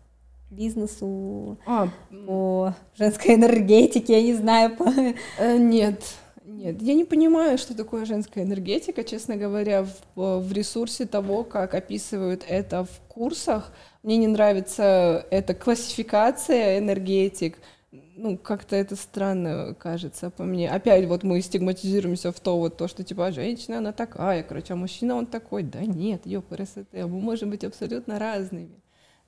бизнесу, 0.51 1.59
а, 1.67 1.89
по 2.27 2.75
женской 2.97 3.35
энергетике, 3.35 4.15
я 4.15 4.23
не 4.23 4.35
знаю. 4.35 4.77
По... 4.77 4.93
Э, 5.39 5.57
нет, 5.57 6.03
нет, 6.45 6.83
я 6.83 6.95
не 6.95 7.05
понимаю, 7.05 7.59
что 7.59 7.77
такое 7.77 8.05
женская 8.05 8.45
энергетика, 8.45 9.05
честно 9.05 9.37
говоря, 9.37 9.87
в, 10.15 10.41
в 10.41 10.53
ресурсе 10.53 11.07
того, 11.07 11.45
как 11.45 11.75
описывают 11.75 12.45
это 12.47 12.85
в 12.85 13.01
курсах. 13.09 13.73
Мне 14.03 14.17
не 14.17 14.27
нравится 14.27 15.27
эта 15.31 15.55
классификация 15.55 16.79
энергетик. 16.79 17.59
Ну, 17.93 18.37
как-то 18.37 18.77
это 18.77 18.97
странно 18.97 19.75
кажется 19.79 20.31
по 20.31 20.45
мне. 20.45 20.71
Опять 20.71 21.07
вот 21.07 21.23
мы 21.23 21.41
стигматизируемся 21.41 22.33
в 22.33 22.41
то, 22.41 22.59
вот 22.59 22.77
то, 22.77 22.89
что 22.89 23.03
типа 23.05 23.29
«А 23.29 23.33
женщина, 23.33 23.79
она 23.79 23.93
такая, 23.93 24.43
короче, 24.43 24.75
а 24.75 24.77
мужчина 24.77 25.15
он 25.15 25.27
такой. 25.27 25.63
Да 25.63 25.81
нет, 25.81 26.27
ёпрст, 26.27 26.79
мы 26.93 27.09
можем 27.09 27.51
быть 27.51 27.65
абсолютно 27.65 28.19
разными. 28.19 28.81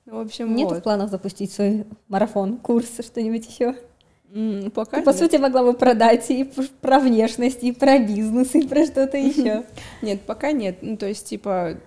Ну, 0.05 0.17
в 0.17 0.19
общем, 0.19 0.55
Нет 0.55 0.69
вот. 0.69 0.83
планов 0.83 1.09
запустить 1.09 1.51
свой 1.51 1.85
марафон, 2.09 2.57
курс, 2.57 2.89
что-нибудь 2.99 3.47
еще? 3.47 3.75
Mm, 4.33 4.71
пока 4.71 4.97
Ты, 4.97 5.03
по 5.03 5.13
сути, 5.13 5.35
могла 5.35 5.63
бы 5.63 5.73
продать 5.73 6.29
и 6.31 6.49
про 6.81 6.99
внешность, 6.99 7.63
и 7.63 7.71
про 7.71 7.99
бизнес, 7.99 8.53
и 8.55 8.67
про 8.67 8.85
что-то 8.85 9.17
еще. 9.19 9.63
Нет, 10.01 10.21
пока 10.21 10.51
нет. 10.51 10.79
Ну, 10.81 10.97
то 10.97 11.07
есть, 11.07 11.27
типа, 11.27 11.77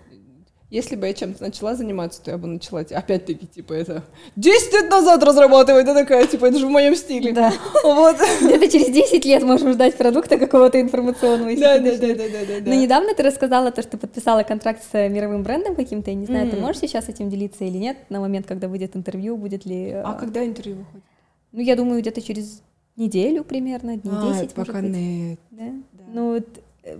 если 0.69 0.97
бы 0.97 1.07
я 1.07 1.15
чем-то 1.15 1.43
начала 1.43 1.77
заниматься, 1.77 2.21
то 2.23 2.33
я 2.33 2.39
бы 2.39 2.49
начала, 2.49 2.81
опять-таки, 2.81 3.47
типа, 3.47 3.73
это 3.73 4.03
10 4.35 4.73
лет 4.73 4.91
назад 4.91 5.23
разрабатывать, 5.23 5.87
да 5.87 5.95
такая, 5.95 6.27
типа, 6.27 6.47
это 6.47 6.59
же 6.59 6.67
в 6.67 6.71
моем 6.71 6.97
стиле. 6.97 7.33
Да. 7.33 7.53
Вот. 7.85 8.17
Где-то 8.43 8.69
через 8.69 8.87
10 8.87 9.25
лет 9.25 9.43
можем 9.45 9.73
ждать 9.73 9.97
продукта 9.97 10.39
какого-то 10.39 10.81
информационного. 10.81 11.55
Да, 11.57 11.79
да, 11.79 11.97
да, 11.97 12.15
да, 12.15 12.25
да, 12.29 12.61
да. 12.61 12.71
Но 12.71 12.75
недавно 12.75 13.15
ты 13.15 13.23
рассказала 13.23 13.71
то, 13.71 13.83
что 13.83 13.97
подписала 13.97 14.43
контракт 14.43 14.83
с 14.91 15.09
мировым 15.09 15.45
брендом 15.45 15.77
каким-то, 15.77 16.11
я 16.11 16.17
не 16.17 16.27
знаю, 16.27 16.51
ты 16.51 16.57
можешь 16.57 16.81
сейчас 16.81 17.09
этим 17.09 17.31
делиться 17.31 17.65
или 17.65 17.79
нет, 17.79 17.97
на 18.09 18.21
момент, 18.21 18.47
когда 18.47 18.69
выйдет 18.69 18.97
интервью, 18.97 19.37
будет 19.37 19.65
ли... 19.67 19.93
А 19.93 20.15
когда 20.15 20.45
интервью 20.45 20.79
выходит? 20.79 21.05
Ну, 21.53 21.61
я 21.61 21.77
думаю, 21.77 22.01
где-то 22.01 22.21
через 22.21 22.63
неделю 22.97 23.45
примерно, 23.45 23.97
дней 23.97 24.13
а, 24.13 24.33
10, 24.33 24.55
пока 24.55 24.73
может 24.73 24.91
быть. 24.91 25.01
нет. 25.01 25.41
Да? 25.51 25.65
да. 25.93 26.05
Ну, 26.13 26.33
вот, 26.35 26.47
э, 26.83 26.97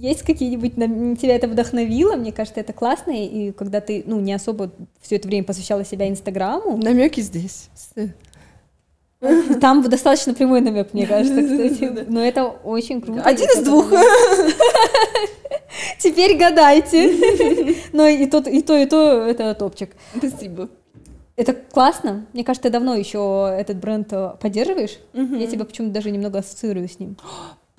есть 0.00 0.22
какие-нибудь, 0.22 0.74
тебя 1.20 1.36
это 1.36 1.46
вдохновило, 1.46 2.16
мне 2.16 2.32
кажется, 2.32 2.60
это 2.60 2.72
классно, 2.72 3.10
и 3.10 3.52
когда 3.52 3.80
ты, 3.80 4.02
ну, 4.06 4.18
не 4.18 4.32
особо 4.32 4.72
все 5.00 5.16
это 5.16 5.28
время 5.28 5.44
посвящала 5.44 5.84
себя 5.84 6.08
Инстаграму. 6.08 6.78
Намеки 6.78 7.20
здесь. 7.20 7.68
Там 9.60 9.82
достаточно 9.82 10.32
прямой 10.32 10.62
намек, 10.62 10.94
мне 10.94 11.06
кажется, 11.06 11.42
кстати. 11.42 12.06
Но 12.08 12.24
это 12.24 12.46
очень 12.46 13.02
круто. 13.02 13.22
Один 13.22 13.46
из 13.50 13.62
двух. 13.62 13.92
Теперь 15.98 16.38
гадайте. 16.38 17.76
Но 17.92 18.06
и 18.06 18.26
то, 18.26 18.38
и 18.38 18.62
то, 18.62 18.78
и 18.78 18.86
то 18.86 19.26
это 19.26 19.54
топчик. 19.54 19.90
Спасибо. 20.16 20.70
Это 21.36 21.52
классно. 21.52 22.26
Мне 22.32 22.44
кажется, 22.44 22.68
ты 22.68 22.70
давно 22.70 22.94
еще 22.94 23.54
этот 23.58 23.76
бренд 23.78 24.12
э, 24.12 24.34
поддерживаешь. 24.40 24.98
Я 25.12 25.46
тебя 25.46 25.64
почему-то 25.64 25.94
даже 25.94 26.10
немного 26.10 26.38
ассоциирую 26.38 26.88
с 26.88 26.98
ним. 26.98 27.16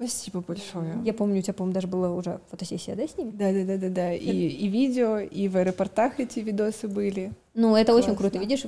Спасибо 0.02 0.42
большое. 0.42 1.00
Я 1.06 1.14
помню, 1.14 1.40
у 1.40 1.42
тебя, 1.44 1.54
по-моему, 1.54 1.76
даже 1.76 1.88
была 1.88 2.12
уже 2.12 2.40
фотосессия, 2.50 2.96
да, 2.96 3.08
с 3.08 3.16
ними? 3.18 3.30
Да, 3.30 3.52
да, 3.52 3.66
да, 3.66 3.78
да, 3.78 3.90
да. 3.90 4.14
И, 4.14 4.48
и 4.48 4.68
видео, 4.68 5.20
и 5.20 5.48
в 5.48 5.58
аэропортах 5.58 6.20
эти 6.20 6.40
видосы 6.40 6.88
были. 6.88 7.34
Ну, 7.54 7.76
это 7.76 7.92
Классно. 7.92 8.14
очень 8.14 8.18
круто, 8.18 8.40
видишь, 8.40 8.66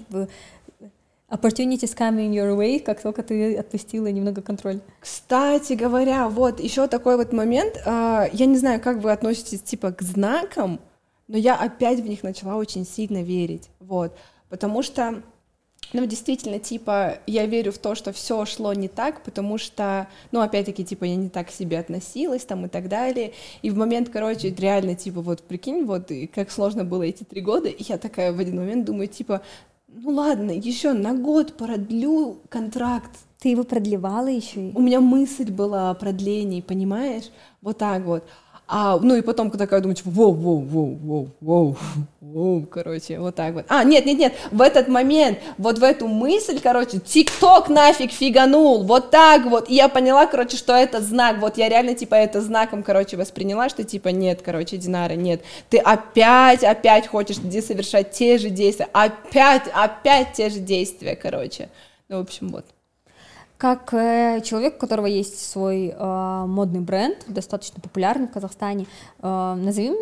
opportunities 1.32 1.98
coming 1.98 2.30
your 2.30 2.56
way, 2.56 2.80
как 2.80 3.02
только 3.02 3.24
ты 3.24 3.56
отпустила 3.56 4.06
немного 4.08 4.44
контроль. 4.44 4.82
Кстати 5.00 5.74
говоря, 5.74 6.30
вот 6.30 6.60
еще 6.60 6.88
такой 6.88 7.18
вот 7.18 7.34
момент, 7.34 7.82
а, 7.84 8.28
я 8.32 8.46
не 8.46 8.58
знаю, 8.58 8.80
как 8.80 9.00
вы 9.00 9.12
относитесь 9.12 9.62
типа 9.62 9.92
к 9.92 10.04
знакам, 10.04 10.80
но 11.28 11.38
я 11.38 11.56
опять 11.56 12.00
в 12.00 12.08
них 12.08 12.22
начала 12.22 12.58
очень 12.58 12.86
сильно 12.86 13.24
верить, 13.24 13.70
вот, 13.80 14.16
потому 14.50 14.84
что 14.84 15.24
ну, 15.94 16.06
действительно, 16.06 16.60
типа, 16.60 17.20
я 17.28 17.46
верю 17.46 17.72
в 17.72 17.78
то, 17.78 17.96
что 17.96 18.12
все 18.12 18.46
шло 18.46 18.74
не 18.74 18.88
так, 18.88 19.24
потому 19.24 19.58
что, 19.58 20.08
ну, 20.32 20.42
опять-таки, 20.42 20.84
типа, 20.84 21.06
я 21.06 21.16
не 21.16 21.30
так 21.30 21.48
к 21.48 21.52
себе 21.52 21.80
относилась 21.80 22.44
там 22.44 22.66
и 22.66 22.70
так 22.70 22.90
далее. 22.90 23.34
И 23.62 23.70
в 23.70 23.78
момент, 23.78 24.10
короче, 24.10 24.50
реально, 24.50 24.96
типа, 24.96 25.22
вот, 25.22 25.44
прикинь, 25.44 25.86
вот, 25.86 26.12
и 26.12 26.28
как 26.28 26.52
сложно 26.52 26.84
было 26.84 27.04
эти 27.04 27.24
три 27.24 27.42
года, 27.42 27.70
и 27.70 27.84
я 27.84 27.98
такая 27.98 28.34
в 28.34 28.40
один 28.40 28.58
момент 28.58 28.86
думаю, 28.86 29.08
типа, 29.08 29.42
ну 29.88 30.12
ладно, 30.12 30.52
еще 30.52 30.94
на 30.94 31.14
год 31.14 31.56
продлю 31.56 32.40
контракт. 32.50 33.12
Ты 33.40 33.50
его 33.50 33.64
продлевала 33.64 34.28
еще? 34.28 34.72
У 34.74 34.82
меня 34.82 35.02
мысль 35.02 35.52
была 35.52 35.92
о 35.92 35.94
продлении, 35.94 36.62
понимаешь? 36.62 37.30
Вот 37.62 37.78
так 37.78 38.04
вот. 38.04 38.24
А, 38.66 38.98
ну 38.98 39.16
и 39.16 39.22
потом 39.22 39.52
такая 39.52 39.82
думаю, 39.82 39.96
типа, 39.96 40.10
воу, 40.10 40.32
воу, 40.32 40.60
воу, 40.62 40.96
воу, 40.96 41.30
воу, 41.42 41.78
воу, 42.22 42.66
короче, 42.66 43.20
вот 43.20 43.36
так 43.36 43.54
вот. 43.54 43.66
А, 43.68 43.84
нет, 43.84 44.06
нет, 44.06 44.18
нет, 44.18 44.34
в 44.52 44.62
этот 44.62 44.88
момент, 44.88 45.40
вот 45.58 45.80
в 45.80 45.84
эту 45.84 46.08
мысль, 46.08 46.60
короче, 46.64 47.00
ТикТок 47.00 47.68
нафиг 47.68 48.12
фиганул, 48.12 48.84
вот 48.84 49.12
так 49.12 49.46
вот, 49.46 49.70
и 49.70 49.76
я 49.76 49.90
поняла, 49.90 50.28
короче, 50.28 50.56
что 50.56 50.74
это 50.74 51.02
знак, 51.02 51.40
вот 51.40 51.58
я 51.58 51.68
реально, 51.68 51.94
типа, 51.94 52.16
это 52.16 52.42
знаком, 52.42 52.84
короче, 52.84 53.18
восприняла, 53.18 53.68
что, 53.68 53.84
типа, 53.84 54.10
нет, 54.10 54.42
короче, 54.42 54.78
Динара, 54.78 55.14
нет, 55.14 55.42
ты 55.70 55.78
опять, 55.78 56.64
опять 56.64 57.08
хочешь 57.08 57.40
где 57.40 57.62
совершать 57.62 58.12
те 58.12 58.38
же 58.38 58.50
действия, 58.50 58.88
опять, 58.94 59.64
опять 59.74 60.34
те 60.34 60.50
же 60.50 60.60
действия, 60.60 61.18
короче, 61.18 61.70
ну, 62.08 62.18
в 62.18 62.22
общем, 62.22 62.48
вот. 62.48 62.66
Как 63.64 63.94
э, 63.94 64.42
человек, 64.44 64.76
у 64.76 64.78
которого 64.78 65.06
есть 65.06 65.40
свой 65.40 65.88
э, 65.88 66.46
модный 66.46 66.82
бренд, 66.82 67.24
достаточно 67.28 67.80
популярный 67.80 68.28
в 68.28 68.32
Казахстане, 68.32 68.88
э, 69.20 69.54
назови 69.56 69.94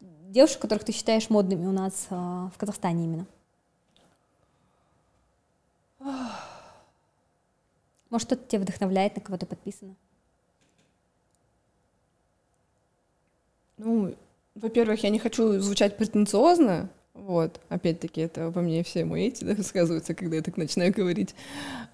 девушек, 0.00 0.58
которых 0.58 0.82
ты 0.82 0.90
считаешь 0.90 1.30
модными 1.30 1.64
у 1.64 1.70
нас 1.70 2.08
в 2.10 2.52
Казахстане 2.56 3.04
именно. 3.04 3.26
Может, 8.10 8.26
что-то 8.26 8.48
тебя 8.48 8.62
вдохновляет, 8.62 9.14
на 9.14 9.22
кого 9.22 9.38
то 9.38 9.46
подписано? 9.46 9.94
Ну, 13.76 14.12
во-первых, 14.56 15.04
я 15.04 15.10
не 15.10 15.20
хочу 15.20 15.60
звучать 15.60 15.96
претенциозно, 15.96 16.90
вот, 17.14 17.60
опять-таки, 17.68 18.20
это 18.20 18.50
во 18.50 18.60
мне 18.60 18.82
все 18.82 19.04
мои 19.04 19.28
эти 19.28 19.44
да, 19.44 19.62
сказываются, 19.62 20.14
когда 20.14 20.36
я 20.36 20.42
так 20.42 20.56
начинаю 20.56 20.92
говорить. 20.92 21.34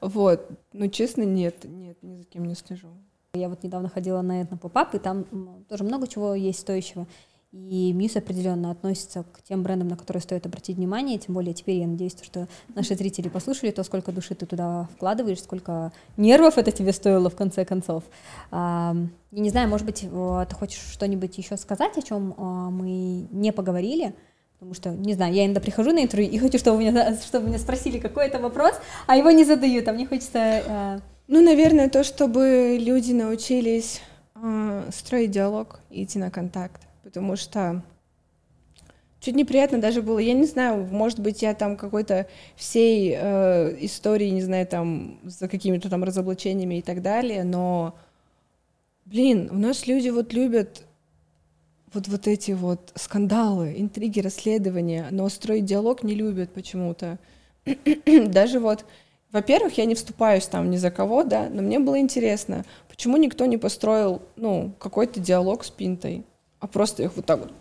Вот, 0.01 0.49
но 0.73 0.89
честно, 0.89 1.23
нет, 1.23 1.65
нет, 1.65 1.99
ни 2.03 2.17
за 2.17 2.25
кем 2.25 2.47
не 2.47 2.55
слежу. 2.55 2.89
Я 3.35 3.49
вот 3.49 3.63
недавно 3.63 3.89
ходила 3.89 4.23
на 4.23 4.43
это 4.43 4.57
поп-ап, 4.57 4.95
и 4.95 4.99
там 4.99 5.25
тоже 5.69 5.85
много 5.85 6.09
чего 6.09 6.35
есть 6.35 6.61
стоящего. 6.61 7.07
И 7.53 7.93
Мьюз 7.93 8.15
определенно 8.15 8.71
относится 8.71 9.25
к 9.25 9.43
тем 9.43 9.65
брендам, 9.65 9.89
на 9.89 9.97
которые 9.97 10.23
стоит 10.23 10.47
обратить 10.47 10.77
внимание, 10.77 11.19
тем 11.19 11.35
более 11.35 11.53
теперь 11.53 11.79
я 11.79 11.87
надеюсь, 11.89 12.15
что 12.23 12.47
наши 12.77 12.95
зрители 12.95 13.29
послушали 13.29 13.73
то, 13.73 13.83
сколько 13.83 14.13
души 14.13 14.37
ты 14.37 14.47
туда 14.47 14.89
вкладываешь, 14.95 15.43
сколько 15.43 15.93
нервов 16.17 16.59
это 16.59 16.71
тебе 16.71 16.93
стоило 16.93 17.29
в 17.29 17.35
конце 17.35 17.65
концов. 17.65 18.05
Я 18.53 18.95
не 19.33 19.51
знаю, 19.51 19.69
может 19.69 19.85
быть, 19.85 20.01
ты 20.01 20.55
хочешь 20.55 20.81
что-нибудь 20.93 21.37
еще 21.39 21.57
сказать, 21.57 21.99
о 21.99 22.03
чем 22.03 22.35
а, 22.37 22.71
мы 22.71 23.27
не 23.33 23.53
поговорили, 23.53 24.15
Потому 24.61 24.75
что, 24.75 24.91
не 24.91 25.15
знаю, 25.15 25.33
я 25.33 25.47
иногда 25.47 25.61
прихожу 25.63 25.91
на 25.91 26.03
интервью 26.03 26.31
и 26.31 26.37
хочу, 26.37 26.59
чтобы 26.59 26.81
меня, 26.81 27.17
чтобы 27.17 27.49
меня 27.49 27.59
спросили 27.59 27.99
какой-то 27.99 28.39
вопрос, 28.39 28.75
а 29.07 29.17
его 29.17 29.31
не 29.31 29.45
задают, 29.45 29.89
а 29.89 29.93
мне 29.95 30.07
хочется... 30.07 30.39
Э... 30.39 31.01
Ну, 31.29 31.41
наверное, 31.41 31.89
то, 31.89 32.05
чтобы 32.05 32.77
люди 32.79 33.13
научились 33.13 34.03
э, 34.35 34.91
строить 34.93 35.31
диалог 35.31 35.81
и 35.89 36.05
идти 36.05 36.19
на 36.19 36.31
контакт, 36.31 36.83
потому 37.03 37.37
что 37.37 37.83
чуть 39.21 39.35
неприятно 39.35 39.79
даже 39.79 40.03
было, 40.03 40.19
я 40.19 40.35
не 40.35 40.45
знаю, 40.45 40.87
может 40.91 41.21
быть, 41.21 41.41
я 41.41 41.55
там 41.55 41.79
какой-то 41.79 42.27
всей 42.55 43.17
э, 43.17 43.77
истории, 43.81 44.29
не 44.29 44.43
знаю, 44.43 44.67
там, 44.67 45.21
за 45.25 45.49
какими-то 45.49 45.89
там 45.89 46.05
разоблачениями 46.05 46.81
и 46.81 46.83
так 46.83 47.01
далее, 47.01 47.45
но, 47.45 47.95
блин, 49.07 49.49
у 49.51 49.57
нас 49.57 49.87
люди 49.87 50.11
вот 50.11 50.35
любят 50.35 50.83
вот, 51.93 52.09
вот 52.09 52.27
эти 52.27 52.53
вот 52.53 52.93
скандалы, 52.95 53.75
интриги, 53.77 54.21
расследования, 54.21 55.09
но 55.11 55.29
строить 55.29 55.65
диалог 55.65 56.03
не 56.03 56.15
любят 56.15 56.53
почему-то. 56.53 57.19
Даже 58.07 58.61
вот, 58.61 58.85
во-первых, 59.33 59.79
я 59.79 59.85
не 59.85 59.95
вступаюсь 59.95 60.47
там 60.47 60.71
ни 60.71 60.77
за 60.77 60.91
кого, 60.91 61.25
да, 61.25 61.49
но 61.51 61.63
мне 61.63 61.79
было 61.79 61.99
интересно, 61.99 62.65
почему 62.89 63.17
никто 63.17 63.47
не 63.47 63.59
построил, 63.59 64.23
ну, 64.37 64.73
какой-то 64.79 65.21
диалог 65.21 65.65
с 65.65 65.71
Пинтой, 65.71 66.25
а 66.59 66.67
просто 66.67 67.03
их 67.03 67.17
вот 67.17 67.27
так 67.27 67.41
вот, 67.41 67.53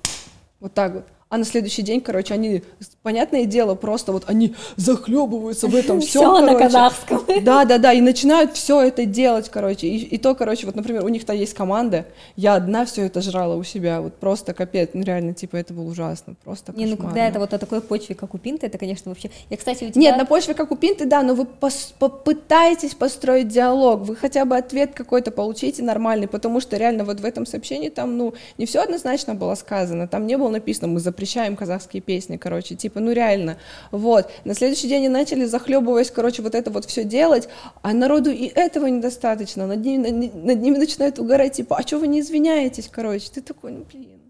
вот 0.59 0.73
так 0.73 0.93
вот 0.93 1.05
а 1.29 1.37
на 1.37 1.45
следующий 1.45 1.83
день, 1.83 2.01
короче, 2.01 2.33
они, 2.33 2.63
понятное 3.03 3.45
дело, 3.45 3.75
просто 3.75 4.11
вот 4.11 4.23
они 4.25 4.55
захлебываются 4.77 5.67
в 5.67 5.75
этом 5.75 6.01
все, 6.01 6.19
все 6.19 6.41
на 6.41 6.55
казахском. 6.55 7.23
Да, 7.43 7.65
да, 7.65 7.77
да, 7.77 7.93
и 7.93 8.01
начинают 8.01 8.53
все 8.53 8.81
это 8.81 9.05
делать, 9.05 9.47
короче, 9.49 9.87
и, 9.87 9.97
и 9.97 10.17
то, 10.17 10.33
короче, 10.33 10.65
вот, 10.65 10.75
например, 10.75 11.05
у 11.05 11.09
них-то 11.09 11.33
есть 11.33 11.53
команда, 11.53 12.07
я 12.35 12.55
одна 12.55 12.83
все 12.85 13.05
это 13.05 13.21
жрала 13.21 13.55
у 13.55 13.63
себя, 13.63 14.01
вот 14.01 14.15
просто 14.15 14.55
капец, 14.55 14.89
ну 14.93 15.03
реально, 15.03 15.35
типа, 15.35 15.57
это 15.57 15.71
было 15.71 15.83
ужасно, 15.83 16.33
просто 16.43 16.73
Не, 16.75 16.87
ну 16.87 16.97
когда 16.97 17.27
это 17.27 17.39
вот 17.39 17.51
на 17.51 17.59
такой 17.59 17.81
почве, 17.81 18.15
как 18.15 18.33
у 18.33 18.39
Пинты, 18.39 18.65
это, 18.65 18.79
конечно, 18.79 19.09
вообще, 19.11 19.29
я, 19.51 19.57
кстати, 19.57 19.83
у 19.83 19.89
тебя... 19.91 20.01
Нет, 20.01 20.17
на 20.17 20.25
почве, 20.25 20.55
как 20.55 20.71
у 20.71 20.75
Пинты, 20.75 21.05
да, 21.05 21.21
но 21.21 21.35
вы 21.35 21.43
пос- 21.43 21.93
попытаетесь 21.99 22.95
построить 22.95 23.49
диалог, 23.49 24.01
вы 24.01 24.15
хотя 24.15 24.45
бы 24.45 24.57
ответ 24.57 24.95
какой-то 24.95 25.29
получите 25.29 25.83
нормальный, 25.83 26.27
потому 26.27 26.59
что 26.59 26.75
реально 26.75 27.03
вот 27.03 27.19
в 27.19 27.25
этом 27.25 27.45
сообщении 27.45 27.89
там, 27.89 28.17
ну, 28.17 28.33
не 28.57 28.65
все 28.65 28.81
однозначно 28.81 29.35
было 29.35 29.53
сказано, 29.53 30.07
там 30.07 30.25
не 30.25 30.35
было 30.35 30.49
написано, 30.49 30.87
мы 30.87 30.99
за 30.99 31.11
запрещаем 31.19 31.57
казахские 31.57 32.01
песни, 32.01 32.37
короче, 32.37 32.75
типа, 32.75 33.01
ну 33.01 33.11
реально, 33.11 33.57
вот. 33.91 34.31
На 34.45 34.53
следующий 34.53 34.87
день 34.87 34.99
они 34.99 35.09
начали, 35.09 35.43
захлебываясь, 35.43 36.11
короче, 36.11 36.41
вот 36.41 36.55
это 36.55 36.71
вот 36.71 36.85
все 36.85 37.03
делать, 37.03 37.49
а 37.81 37.91
народу 37.91 38.31
и 38.31 38.45
этого 38.45 38.85
недостаточно, 38.85 39.67
над 39.67 39.81
ними, 39.81 40.09
над, 40.09 40.33
над 40.33 40.61
ними 40.61 40.77
начинают 40.77 41.19
угорать, 41.19 41.53
типа, 41.53 41.77
а 41.77 41.81
что 41.81 41.99
вы 41.99 42.07
не 42.07 42.21
извиняетесь, 42.21 42.87
короче, 42.89 43.29
ты 43.33 43.41
такой, 43.41 43.73
ну 43.73 43.85
блин. 43.91 44.21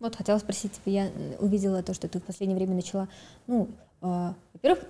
Вот 0.00 0.16
хотела 0.16 0.38
спросить, 0.38 0.72
типа, 0.72 0.88
я 0.88 1.10
увидела 1.40 1.82
то, 1.82 1.92
что 1.92 2.08
ты 2.08 2.18
в 2.18 2.22
последнее 2.22 2.56
время 2.56 2.74
начала, 2.74 3.08
ну, 3.46 3.68
э, 4.00 4.32
во-первых, 4.54 4.84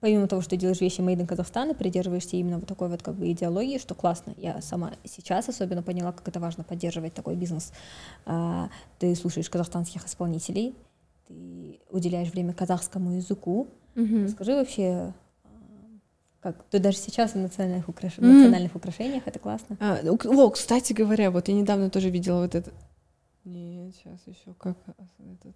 помимо 0.00 0.28
того, 0.28 0.42
что 0.42 0.56
делаешь 0.56 0.80
вещи 0.80 1.00
Made 1.00 1.18
in 1.18 1.26
Казахстан 1.26 1.70
и 1.70 1.74
придерживаешься 1.74 2.36
именно 2.36 2.58
вот 2.58 2.68
такой 2.68 2.88
вот 2.88 3.02
как 3.02 3.14
бы 3.14 3.30
идеологии, 3.32 3.78
что 3.78 3.94
классно, 3.94 4.34
я 4.36 4.60
сама 4.60 4.92
сейчас 5.04 5.48
особенно 5.48 5.82
поняла, 5.82 6.12
как 6.12 6.26
это 6.28 6.40
важно 6.40 6.64
поддерживать 6.64 7.14
такой 7.14 7.34
бизнес. 7.34 7.72
А, 8.26 8.70
ты 8.98 9.14
слушаешь 9.14 9.50
казахстанских 9.50 10.06
исполнителей, 10.06 10.74
ты 11.26 11.80
уделяешь 11.90 12.30
время 12.30 12.52
казахскому 12.52 13.12
языку. 13.12 13.68
Mm-hmm. 13.94 14.28
Скажи 14.28 14.54
вообще, 14.54 15.12
а, 15.44 15.48
как 16.40 16.62
ты 16.70 16.78
даже 16.78 16.98
сейчас 16.98 17.32
в 17.32 17.36
национальных, 17.36 17.88
украш... 17.88 18.18
mm-hmm. 18.18 18.24
национальных 18.24 18.76
украшениях, 18.76 19.24
это 19.26 19.38
классно. 19.38 19.76
А, 19.80 19.98
ну, 20.02 20.16
о, 20.16 20.50
кстати 20.50 20.92
говоря, 20.92 21.30
вот 21.30 21.48
я 21.48 21.54
недавно 21.54 21.90
тоже 21.90 22.10
видела 22.10 22.42
вот 22.42 22.54
это. 22.54 22.72
Нет, 23.44 23.94
сейчас 23.96 24.20
еще 24.26 24.54
как 24.58 24.76
этот. 24.86 25.54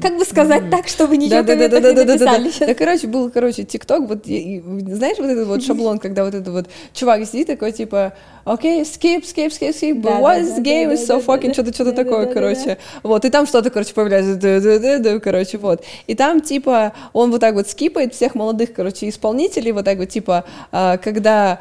Как 0.00 0.16
бы 0.16 0.24
сказать 0.24 0.70
так, 0.70 0.88
чтобы 0.88 1.18
ничего 1.18 1.42
да, 1.42 1.54
да, 1.54 1.68
да, 1.68 2.74
короче, 2.74 3.06
был, 3.06 3.30
короче, 3.30 3.64
ТикТок, 3.64 4.08
вот, 4.08 4.24
знаешь, 4.24 5.18
вот 5.18 5.28
этот 5.28 5.46
вот 5.46 5.62
шаблон, 5.62 5.98
когда 5.98 6.24
вот 6.24 6.34
этот 6.34 6.48
вот 6.48 6.66
чувак 6.94 7.26
сидит 7.26 7.48
такой, 7.48 7.72
типа, 7.72 8.14
окей, 8.44 8.80
skip, 8.82 9.22
skip, 9.22 9.50
skip, 9.50 9.74
skip, 9.78 10.00
what 10.00 10.40
is 10.40 10.58
game 10.62 10.92
is 10.94 11.06
so 11.06 11.22
fucking, 11.22 11.52
что-то, 11.52 11.74
что-то 11.74 11.92
такое, 11.92 12.26
короче. 12.32 12.78
Вот, 13.02 13.26
и 13.26 13.30
там 13.30 13.46
что-то, 13.46 13.68
короче, 13.68 13.92
появляется, 13.92 15.20
короче, 15.20 15.58
вот. 15.58 15.84
И 16.06 16.14
там, 16.14 16.40
типа, 16.40 16.94
он 17.12 17.30
вот 17.30 17.40
так 17.42 17.54
вот 17.54 17.68
скипает 17.68 18.14
всех 18.14 18.34
молодых, 18.34 18.72
короче, 18.72 19.10
исполнителей, 19.10 19.72
вот 19.72 19.84
так 19.84 19.98
вот, 19.98 20.08
типа, 20.08 20.44
когда 20.70 21.60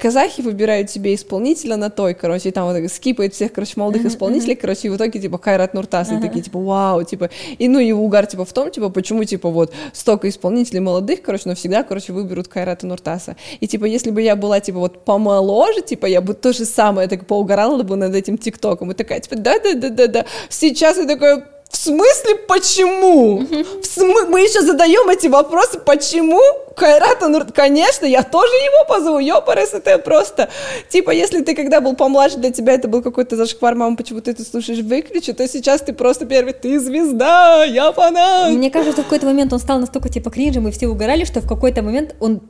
казахи 0.00 0.40
выбирают 0.40 0.90
себе 0.90 1.14
исполнителя 1.14 1.76
на 1.76 1.90
той, 1.90 2.14
короче, 2.14 2.48
и 2.48 2.52
там 2.52 2.64
вот 2.64 2.72
так 2.80 2.90
скипает 2.90 3.34
всех, 3.34 3.52
короче, 3.52 3.74
молодых 3.76 4.06
исполнителей, 4.06 4.56
короче, 4.56 4.88
и 4.88 4.90
в 4.90 4.96
итоге, 4.96 5.20
типа, 5.20 5.36
Кайрат 5.36 5.74
Нуртас, 5.74 6.10
и 6.10 6.18
такие, 6.18 6.42
типа, 6.42 6.58
вау, 6.58 6.77
вау, 6.78 7.04
типа, 7.04 7.30
и 7.58 7.68
ну 7.68 7.78
и 7.78 7.92
угар, 7.92 8.26
типа, 8.26 8.44
в 8.44 8.52
том, 8.52 8.70
типа, 8.70 8.88
почему, 8.88 9.24
типа, 9.24 9.50
вот, 9.50 9.72
столько 9.92 10.28
исполнителей 10.28 10.80
молодых, 10.80 11.22
короче, 11.22 11.44
но 11.46 11.54
всегда, 11.54 11.82
короче, 11.82 12.12
выберут 12.12 12.48
Кайрата 12.48 12.86
Нуртаса. 12.86 13.36
И, 13.60 13.66
типа, 13.66 13.84
если 13.86 14.10
бы 14.10 14.22
я 14.22 14.36
была, 14.36 14.60
типа, 14.60 14.78
вот 14.78 15.04
помоложе, 15.04 15.82
типа, 15.82 16.06
я 16.06 16.20
бы 16.20 16.34
то 16.34 16.52
же 16.52 16.64
самое, 16.64 17.08
так 17.08 17.26
поугорала 17.26 17.82
бы 17.82 17.96
над 17.96 18.14
этим 18.14 18.38
ТикТоком, 18.38 18.90
и 18.92 18.94
такая, 18.94 19.20
типа, 19.20 19.36
да-да-да-да-да, 19.36 20.24
сейчас 20.48 20.98
я 20.98 21.06
такая, 21.06 21.44
смысле 21.76 22.34
почему? 22.46 23.38
В 23.82 23.84
смы... 23.84 24.26
Мы 24.26 24.40
еще 24.40 24.60
задаем 24.62 25.08
эти 25.08 25.26
вопросы, 25.26 25.78
почему? 25.78 26.40
Кайрата, 26.76 27.28
ну, 27.28 27.40
конечно, 27.54 28.06
я 28.06 28.22
тоже 28.22 28.52
его 28.52 28.86
позову, 28.88 29.18
ёпарас, 29.18 29.74
это 29.74 29.98
просто, 29.98 30.48
типа, 30.88 31.10
если 31.10 31.42
ты 31.42 31.56
когда 31.56 31.80
был 31.80 31.96
помладше, 31.96 32.36
для 32.36 32.52
тебя 32.52 32.74
это 32.74 32.86
был 32.86 33.02
какой-то 33.02 33.36
зашквар, 33.36 33.74
мама, 33.74 33.96
почему 33.96 34.20
ты 34.20 34.30
это 34.30 34.44
слушаешь, 34.44 34.78
выключи, 34.78 35.32
то 35.32 35.48
сейчас 35.48 35.80
ты 35.80 35.92
просто 35.92 36.24
первый, 36.24 36.52
ты 36.52 36.78
звезда, 36.78 37.64
я 37.64 37.90
фанат. 37.92 38.52
Мне 38.52 38.70
кажется, 38.70 39.02
в 39.02 39.04
какой-то 39.04 39.26
момент 39.26 39.52
он 39.52 39.58
стал 39.58 39.80
настолько, 39.80 40.08
типа, 40.08 40.30
кринжем, 40.30 40.68
и 40.68 40.70
все 40.70 40.86
угорали, 40.86 41.24
что 41.24 41.40
в 41.40 41.48
какой-то 41.48 41.82
момент 41.82 42.14
он 42.20 42.42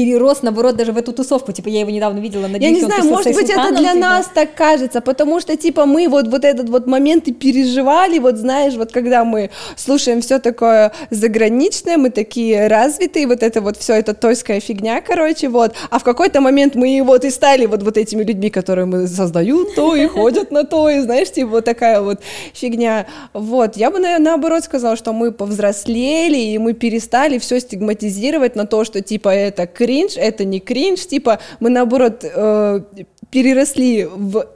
перерос, 0.00 0.42
наоборот, 0.42 0.76
даже 0.76 0.92
в 0.92 0.98
эту 0.98 1.12
тусовку. 1.12 1.52
Типа, 1.52 1.68
я 1.68 1.80
его 1.80 1.90
недавно 1.90 2.20
видела 2.20 2.46
на 2.48 2.56
Я 2.56 2.70
не 2.70 2.80
знаю, 2.80 3.04
может 3.04 3.34
быть, 3.34 3.50
это 3.50 3.70
для 3.70 3.92
типа... 3.92 4.00
нас 4.00 4.30
так 4.34 4.54
кажется, 4.54 5.00
потому 5.00 5.40
что, 5.40 5.56
типа, 5.56 5.84
мы 5.84 6.08
вот, 6.08 6.28
вот 6.28 6.44
этот 6.44 6.68
вот 6.68 6.86
момент 6.86 7.28
и 7.28 7.32
переживали, 7.32 8.18
вот 8.18 8.36
знаешь, 8.36 8.74
вот 8.74 8.92
когда 8.92 9.24
мы 9.24 9.50
слушаем 9.76 10.20
все 10.20 10.38
такое 10.38 10.92
заграничное, 11.10 11.98
мы 11.98 12.10
такие 12.10 12.68
развитые, 12.68 13.26
вот 13.26 13.42
это 13.42 13.60
вот 13.60 13.76
все, 13.76 13.94
это 13.94 14.14
тойская 14.14 14.60
фигня, 14.60 15.00
короче, 15.02 15.48
вот, 15.48 15.74
а 15.90 15.98
в 15.98 16.04
какой-то 16.04 16.40
момент 16.40 16.74
мы 16.74 17.02
вот 17.04 17.24
и 17.24 17.30
стали 17.30 17.66
вот, 17.66 17.82
вот 17.82 17.98
этими 17.98 18.22
людьми, 18.22 18.50
которые 18.50 18.86
мы 18.86 19.06
создают 19.06 19.74
то 19.74 19.94
и 19.94 20.06
ходят 20.06 20.50
на 20.50 20.64
то, 20.64 20.88
и 20.88 21.00
знаешь, 21.00 21.30
типа, 21.30 21.50
вот 21.50 21.64
такая 21.64 22.00
вот 22.00 22.20
фигня. 22.54 23.06
Вот, 23.34 23.76
я 23.76 23.90
бы, 23.90 23.98
наверное, 23.98 24.30
наоборот 24.30 24.64
сказала, 24.64 24.96
что 24.96 25.12
мы 25.12 25.32
повзрослели, 25.32 26.38
и 26.38 26.58
мы 26.58 26.72
перестали 26.72 27.38
все 27.38 27.60
стигматизировать 27.60 28.56
на 28.56 28.66
то, 28.66 28.84
что, 28.84 29.02
типа, 29.02 29.28
это 29.28 29.66
кринж, 29.90 30.16
это 30.16 30.44
не 30.44 30.60
кринж, 30.60 31.06
типа 31.06 31.40
мы 31.58 31.68
наоборот 31.70 32.22
э, 32.22 32.80
переросли 33.30 34.04
в 34.04 34.46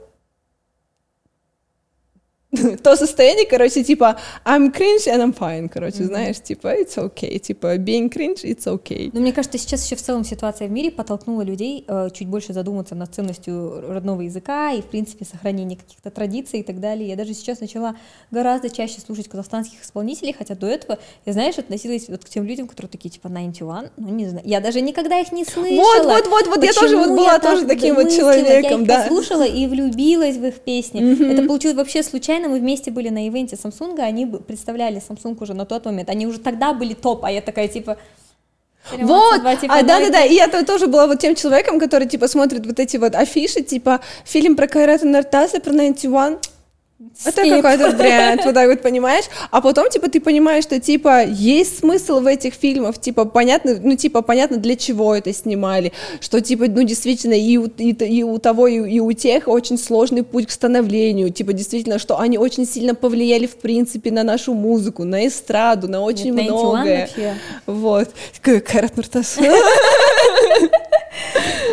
то 2.83 2.95
состояние, 2.95 3.45
короче, 3.45 3.83
типа 3.83 4.17
I'm 4.45 4.73
cringe 4.73 5.07
and 5.07 5.23
I'm 5.23 5.37
fine, 5.37 5.69
короче, 5.69 5.97
mm-hmm. 5.97 6.05
знаешь, 6.05 6.39
типа 6.41 6.67
it's 6.81 6.95
okay, 6.97 7.39
типа 7.39 7.75
being 7.77 8.09
cringe, 8.09 8.43
it's 8.43 8.65
okay. 8.65 9.09
Но 9.13 9.21
мне 9.21 9.33
кажется, 9.33 9.57
сейчас 9.57 9.85
еще 9.85 9.95
в 9.95 10.01
целом 10.01 10.23
ситуация 10.23 10.67
в 10.67 10.71
мире 10.71 10.91
подтолкнула 10.91 11.41
людей 11.41 11.85
э, 11.87 12.09
чуть 12.13 12.27
больше 12.27 12.53
задуматься 12.53 12.95
над 12.95 13.13
ценностью 13.13 13.83
родного 13.91 14.21
языка 14.21 14.71
и, 14.71 14.81
в 14.81 14.85
принципе, 14.85 15.25
сохранения 15.25 15.77
каких-то 15.77 16.11
традиций 16.11 16.59
и 16.59 16.63
так 16.63 16.79
далее. 16.79 17.09
Я 17.09 17.15
даже 17.15 17.33
сейчас 17.33 17.59
начала 17.59 17.95
гораздо 18.31 18.69
чаще 18.69 19.01
слушать 19.01 19.27
казахстанских 19.27 19.83
исполнителей, 19.83 20.33
хотя 20.37 20.55
до 20.55 20.67
этого, 20.67 20.99
я, 21.25 21.33
знаешь, 21.33 21.57
относилась 21.57 22.07
вот 22.09 22.25
к 22.25 22.29
тем 22.29 22.45
людям, 22.45 22.67
которые 22.67 22.89
такие, 22.89 23.09
типа, 23.09 23.29
91, 23.29 23.91
ну, 23.97 24.09
не 24.09 24.27
знаю, 24.27 24.45
я 24.45 24.59
даже 24.59 24.81
никогда 24.81 25.19
их 25.19 25.31
не 25.31 25.45
слышала. 25.45 25.81
Вот, 25.81 26.05
вот, 26.05 26.27
вот, 26.27 26.47
вот, 26.47 26.63
я 26.63 26.73
тоже 26.73 26.97
вот 26.97 27.09
была 27.09 27.39
тоже 27.39 27.65
таким 27.65 27.95
вот 27.95 28.09
человеком, 28.09 28.81
я 28.81 28.87
да. 28.87 28.93
Я 28.95 29.03
послушала 29.03 29.45
и 29.45 29.67
влюбилась 29.67 30.37
в 30.37 30.45
их 30.45 30.55
песни. 30.59 31.01
Mm-hmm. 31.01 31.33
Это 31.33 31.47
получилось 31.47 31.77
вообще 31.77 32.03
случайно, 32.03 32.44
случайно 32.45 32.53
мы 32.53 32.59
вместе 32.59 32.91
были 32.91 33.09
на 33.09 33.27
ивенте 33.27 33.55
Samsung, 33.55 33.99
они 33.99 34.25
представляли 34.25 35.01
Samsung 35.01 35.37
уже 35.39 35.53
на 35.53 35.65
тот 35.65 35.85
момент, 35.85 36.09
они 36.09 36.27
уже 36.27 36.39
тогда 36.39 36.73
были 36.73 36.93
топ, 36.93 37.25
а 37.25 37.31
я 37.31 37.41
такая 37.41 37.67
типа, 37.67 37.97
вот, 38.91 39.59
типа, 39.59 39.73
а 39.73 39.83
да, 39.83 39.99
да, 39.99 40.09
да, 40.09 40.23
и 40.23 40.35
я 40.35 40.47
тоже 40.47 40.87
была 40.87 41.07
вот 41.07 41.19
тем 41.19 41.35
человеком, 41.35 41.79
который 41.79 42.07
типа 42.07 42.27
смотрит 42.27 42.65
вот 42.65 42.79
эти 42.79 42.97
вот 42.97 43.15
афиши, 43.15 43.61
типа 43.61 43.99
фильм 44.25 44.55
про 44.55 44.67
Кайрата 44.67 45.07
Нартаса, 45.07 45.59
про 45.59 45.71
91, 45.71 46.37
это 47.25 47.41
какой-то 47.43 47.91
бренд, 47.97 48.45
вот 48.45 48.53
так 48.53 48.69
вот, 48.69 48.81
понимаешь? 48.81 49.25
А 49.51 49.59
потом, 49.59 49.89
типа, 49.89 50.09
ты 50.09 50.21
понимаешь, 50.21 50.63
что, 50.63 50.79
типа, 50.79 51.25
есть 51.25 51.79
смысл 51.79 52.21
в 52.21 52.27
этих 52.27 52.53
фильмах, 52.53 52.99
типа, 52.99 53.25
понятно, 53.25 53.77
ну, 53.81 53.95
типа, 53.95 54.21
понятно, 54.21 54.57
для 54.57 54.77
чего 54.77 55.13
это 55.13 55.33
снимали, 55.33 55.91
что, 56.21 56.39
типа, 56.39 56.67
ну, 56.67 56.83
действительно, 56.83 57.33
и 57.33 57.57
у, 57.57 57.65
и, 57.65 57.91
и 57.91 58.23
у 58.23 58.37
того, 58.37 58.67
и, 58.67 58.95
и 58.95 58.99
у 59.01 59.11
тех 59.11 59.47
очень 59.47 59.77
сложный 59.77 60.23
путь 60.23 60.47
к 60.47 60.51
становлению, 60.51 61.31
типа, 61.31 61.51
действительно, 61.51 61.99
что 61.99 62.17
они 62.17 62.37
очень 62.37 62.65
сильно 62.65 62.95
повлияли, 62.95 63.45
в 63.45 63.57
принципе, 63.57 64.11
на 64.11 64.23
нашу 64.23 64.53
музыку, 64.53 65.03
на 65.03 65.27
эстраду, 65.27 65.89
на 65.89 66.01
очень 66.01 66.33
Нет, 66.33 66.49
многое. 66.49 67.09
Вот. 67.65 68.09
Карат 68.41 68.95
Нуртас. 68.95 69.37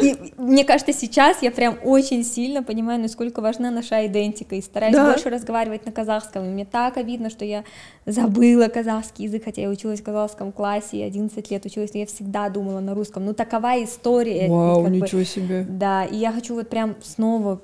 И 0.02 0.16
мне 0.36 0.64
кажется, 0.64 0.92
сейчас 0.92 1.42
я 1.42 1.50
прям 1.50 1.78
очень 1.84 2.24
сильно 2.24 2.62
понимаю, 2.62 3.00
насколько 3.00 3.40
важна 3.40 3.70
наша 3.70 4.06
идентика, 4.06 4.54
и 4.54 4.60
стараюсь 4.60 4.94
да. 4.94 5.12
больше 5.12 5.30
разговаривать 5.30 5.86
на 5.86 5.92
казахском. 5.92 6.44
И 6.44 6.48
мне 6.48 6.64
так 6.64 6.96
обидно, 6.96 7.30
что 7.30 7.44
я 7.44 7.64
забыла 8.06 8.68
казахский 8.68 9.26
язык, 9.26 9.44
хотя 9.44 9.62
я 9.62 9.68
училась 9.68 10.00
в 10.00 10.04
казахском 10.04 10.52
классе, 10.52 10.98
и 10.98 11.02
11 11.02 11.50
лет 11.50 11.64
училась, 11.64 11.94
но 11.94 12.00
я 12.00 12.06
всегда 12.06 12.48
думала 12.48 12.80
на 12.80 12.94
русском. 12.94 13.24
Ну, 13.24 13.34
такова 13.34 13.82
история. 13.82 14.48
Вау, 14.48 14.86
ничего 14.88 15.20
бы, 15.20 15.24
себе. 15.24 15.66
Да, 15.68 16.04
и 16.04 16.16
я 16.16 16.32
хочу 16.32 16.54
вот 16.54 16.68
прям 16.68 16.96
снова 17.02 17.60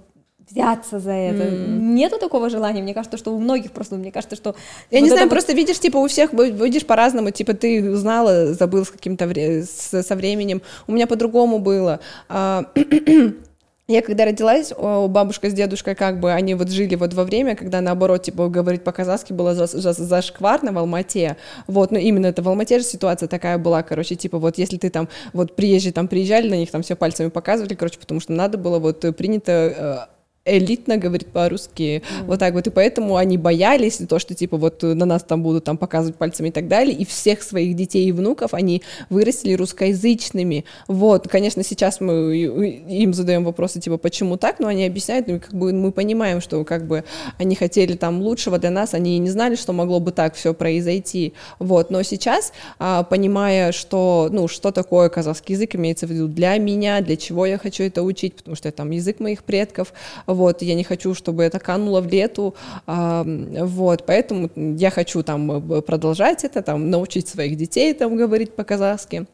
взяться 0.50 0.98
за 0.98 1.12
это. 1.12 1.44
Mm. 1.44 1.78
Нету 1.94 2.18
такого 2.18 2.50
желания, 2.50 2.82
мне 2.82 2.94
кажется, 2.94 3.16
что 3.16 3.34
у 3.34 3.38
многих 3.38 3.72
просто, 3.72 3.96
мне 3.96 4.12
кажется, 4.12 4.36
что... 4.36 4.54
Я 4.90 4.98
вот 4.98 5.04
не 5.04 5.10
знаю, 5.10 5.24
вот... 5.24 5.30
просто 5.30 5.52
видишь, 5.52 5.78
типа, 5.78 5.98
у 5.98 6.06
всех 6.08 6.32
видишь 6.32 6.86
по-разному, 6.86 7.30
типа, 7.30 7.54
ты 7.54 7.90
узнала, 7.90 8.52
забыл 8.54 8.84
с 8.84 8.90
каким-то 8.90 9.26
вре... 9.26 9.64
с, 9.64 10.02
со 10.02 10.16
временем. 10.16 10.62
У 10.86 10.92
меня 10.92 11.06
по-другому 11.06 11.58
было. 11.58 12.00
А, 12.28 12.64
я 13.88 14.02
когда 14.02 14.26
родилась, 14.26 14.72
бабушка 14.76 15.48
с 15.48 15.54
дедушкой 15.54 15.94
как 15.94 16.20
бы, 16.20 16.32
они 16.32 16.54
вот 16.54 16.70
жили 16.70 16.94
вот 16.94 17.14
во 17.14 17.24
время, 17.24 17.56
когда 17.56 17.80
наоборот, 17.80 18.22
типа, 18.22 18.48
говорить 18.48 18.84
по-казахски 18.84 19.32
было 19.32 19.54
за, 19.54 19.66
за, 19.66 19.92
зашкварно 19.92 20.72
в 20.72 20.78
Алмате, 20.78 21.36
вот, 21.66 21.90
ну 21.90 21.98
именно 21.98 22.26
это 22.26 22.42
в 22.42 22.48
Алмате 22.48 22.78
же 22.78 22.84
ситуация 22.84 23.28
такая 23.28 23.58
была, 23.58 23.82
короче, 23.82 24.14
типа, 24.14 24.38
вот 24.38 24.58
если 24.58 24.76
ты 24.76 24.90
там, 24.90 25.08
вот 25.32 25.56
приезжие 25.56 25.92
там 25.92 26.06
приезжали, 26.06 26.48
на 26.50 26.54
них 26.54 26.70
там 26.70 26.82
все 26.82 26.96
пальцами 26.96 27.28
показывали, 27.30 27.74
короче, 27.74 27.98
потому 27.98 28.20
что 28.20 28.32
надо 28.32 28.58
было 28.58 28.78
вот 28.78 29.04
принято 29.16 29.52
э, 29.52 30.17
элитно 30.44 30.96
говорит 30.96 31.28
по-русски, 31.28 32.02
mm-hmm. 32.02 32.24
вот 32.26 32.38
так 32.38 32.54
вот, 32.54 32.66
и 32.66 32.70
поэтому 32.70 33.16
они 33.16 33.36
боялись 33.36 33.98
то, 34.08 34.18
что, 34.18 34.34
типа, 34.34 34.56
вот 34.56 34.82
на 34.82 35.04
нас 35.04 35.22
там 35.22 35.42
будут 35.42 35.64
там 35.64 35.76
показывать 35.76 36.16
пальцами 36.16 36.48
и 36.48 36.52
так 36.52 36.68
далее, 36.68 36.96
и 36.96 37.04
всех 37.04 37.42
своих 37.42 37.76
детей 37.76 38.06
и 38.06 38.12
внуков 38.12 38.54
они 38.54 38.82
вырастили 39.10 39.52
русскоязычными, 39.54 40.64
вот, 40.86 41.28
конечно, 41.28 41.62
сейчас 41.62 42.00
мы 42.00 42.34
им 42.36 43.14
задаем 43.14 43.44
вопросы, 43.44 43.80
типа, 43.80 43.98
почему 43.98 44.36
так, 44.36 44.58
но 44.58 44.68
они 44.68 44.86
объясняют, 44.86 45.26
ну, 45.28 45.40
как 45.40 45.54
бы 45.54 45.72
мы 45.72 45.92
понимаем, 45.92 46.40
что, 46.40 46.64
как 46.64 46.86
бы, 46.86 47.04
они 47.38 47.54
хотели 47.54 47.94
там 47.94 48.22
лучшего 48.22 48.58
для 48.58 48.70
нас, 48.70 48.94
они 48.94 49.18
не 49.18 49.30
знали, 49.30 49.56
что 49.56 49.72
могло 49.72 50.00
бы 50.00 50.12
так 50.12 50.34
все 50.34 50.54
произойти, 50.54 51.34
вот, 51.58 51.90
но 51.90 52.02
сейчас, 52.02 52.52
а, 52.78 53.02
понимая, 53.02 53.72
что, 53.72 54.28
ну, 54.32 54.48
что 54.48 54.70
такое 54.72 55.08
казахский 55.08 55.54
язык, 55.54 55.74
имеется 55.74 56.06
в 56.06 56.10
виду 56.10 56.28
для 56.28 56.56
меня, 56.58 57.00
для 57.00 57.16
чего 57.16 57.46
я 57.46 57.58
хочу 57.58 57.84
это 57.84 58.02
учить, 58.02 58.36
потому 58.36 58.56
что 58.56 58.68
это 58.68 58.78
там 58.78 58.90
язык 58.90 59.20
моих 59.20 59.44
предков, 59.44 59.92
вот, 60.38 60.62
я 60.62 60.74
не 60.74 60.84
хочу, 60.84 61.14
чтобы 61.14 61.42
это 61.42 61.58
кануло 61.58 62.00
в 62.00 62.06
лету, 62.06 62.54
вот, 62.86 64.06
поэтому 64.06 64.50
я 64.56 64.90
хочу 64.90 65.22
там 65.22 65.72
э, 65.72 65.82
продолжать 65.82 66.44
это, 66.44 66.62
там, 66.62 66.90
научить 66.90 67.28
своих 67.28 67.56
детей 67.56 67.94
там 67.94 68.16
говорить 68.16 68.54
по-казахски. 68.54 69.26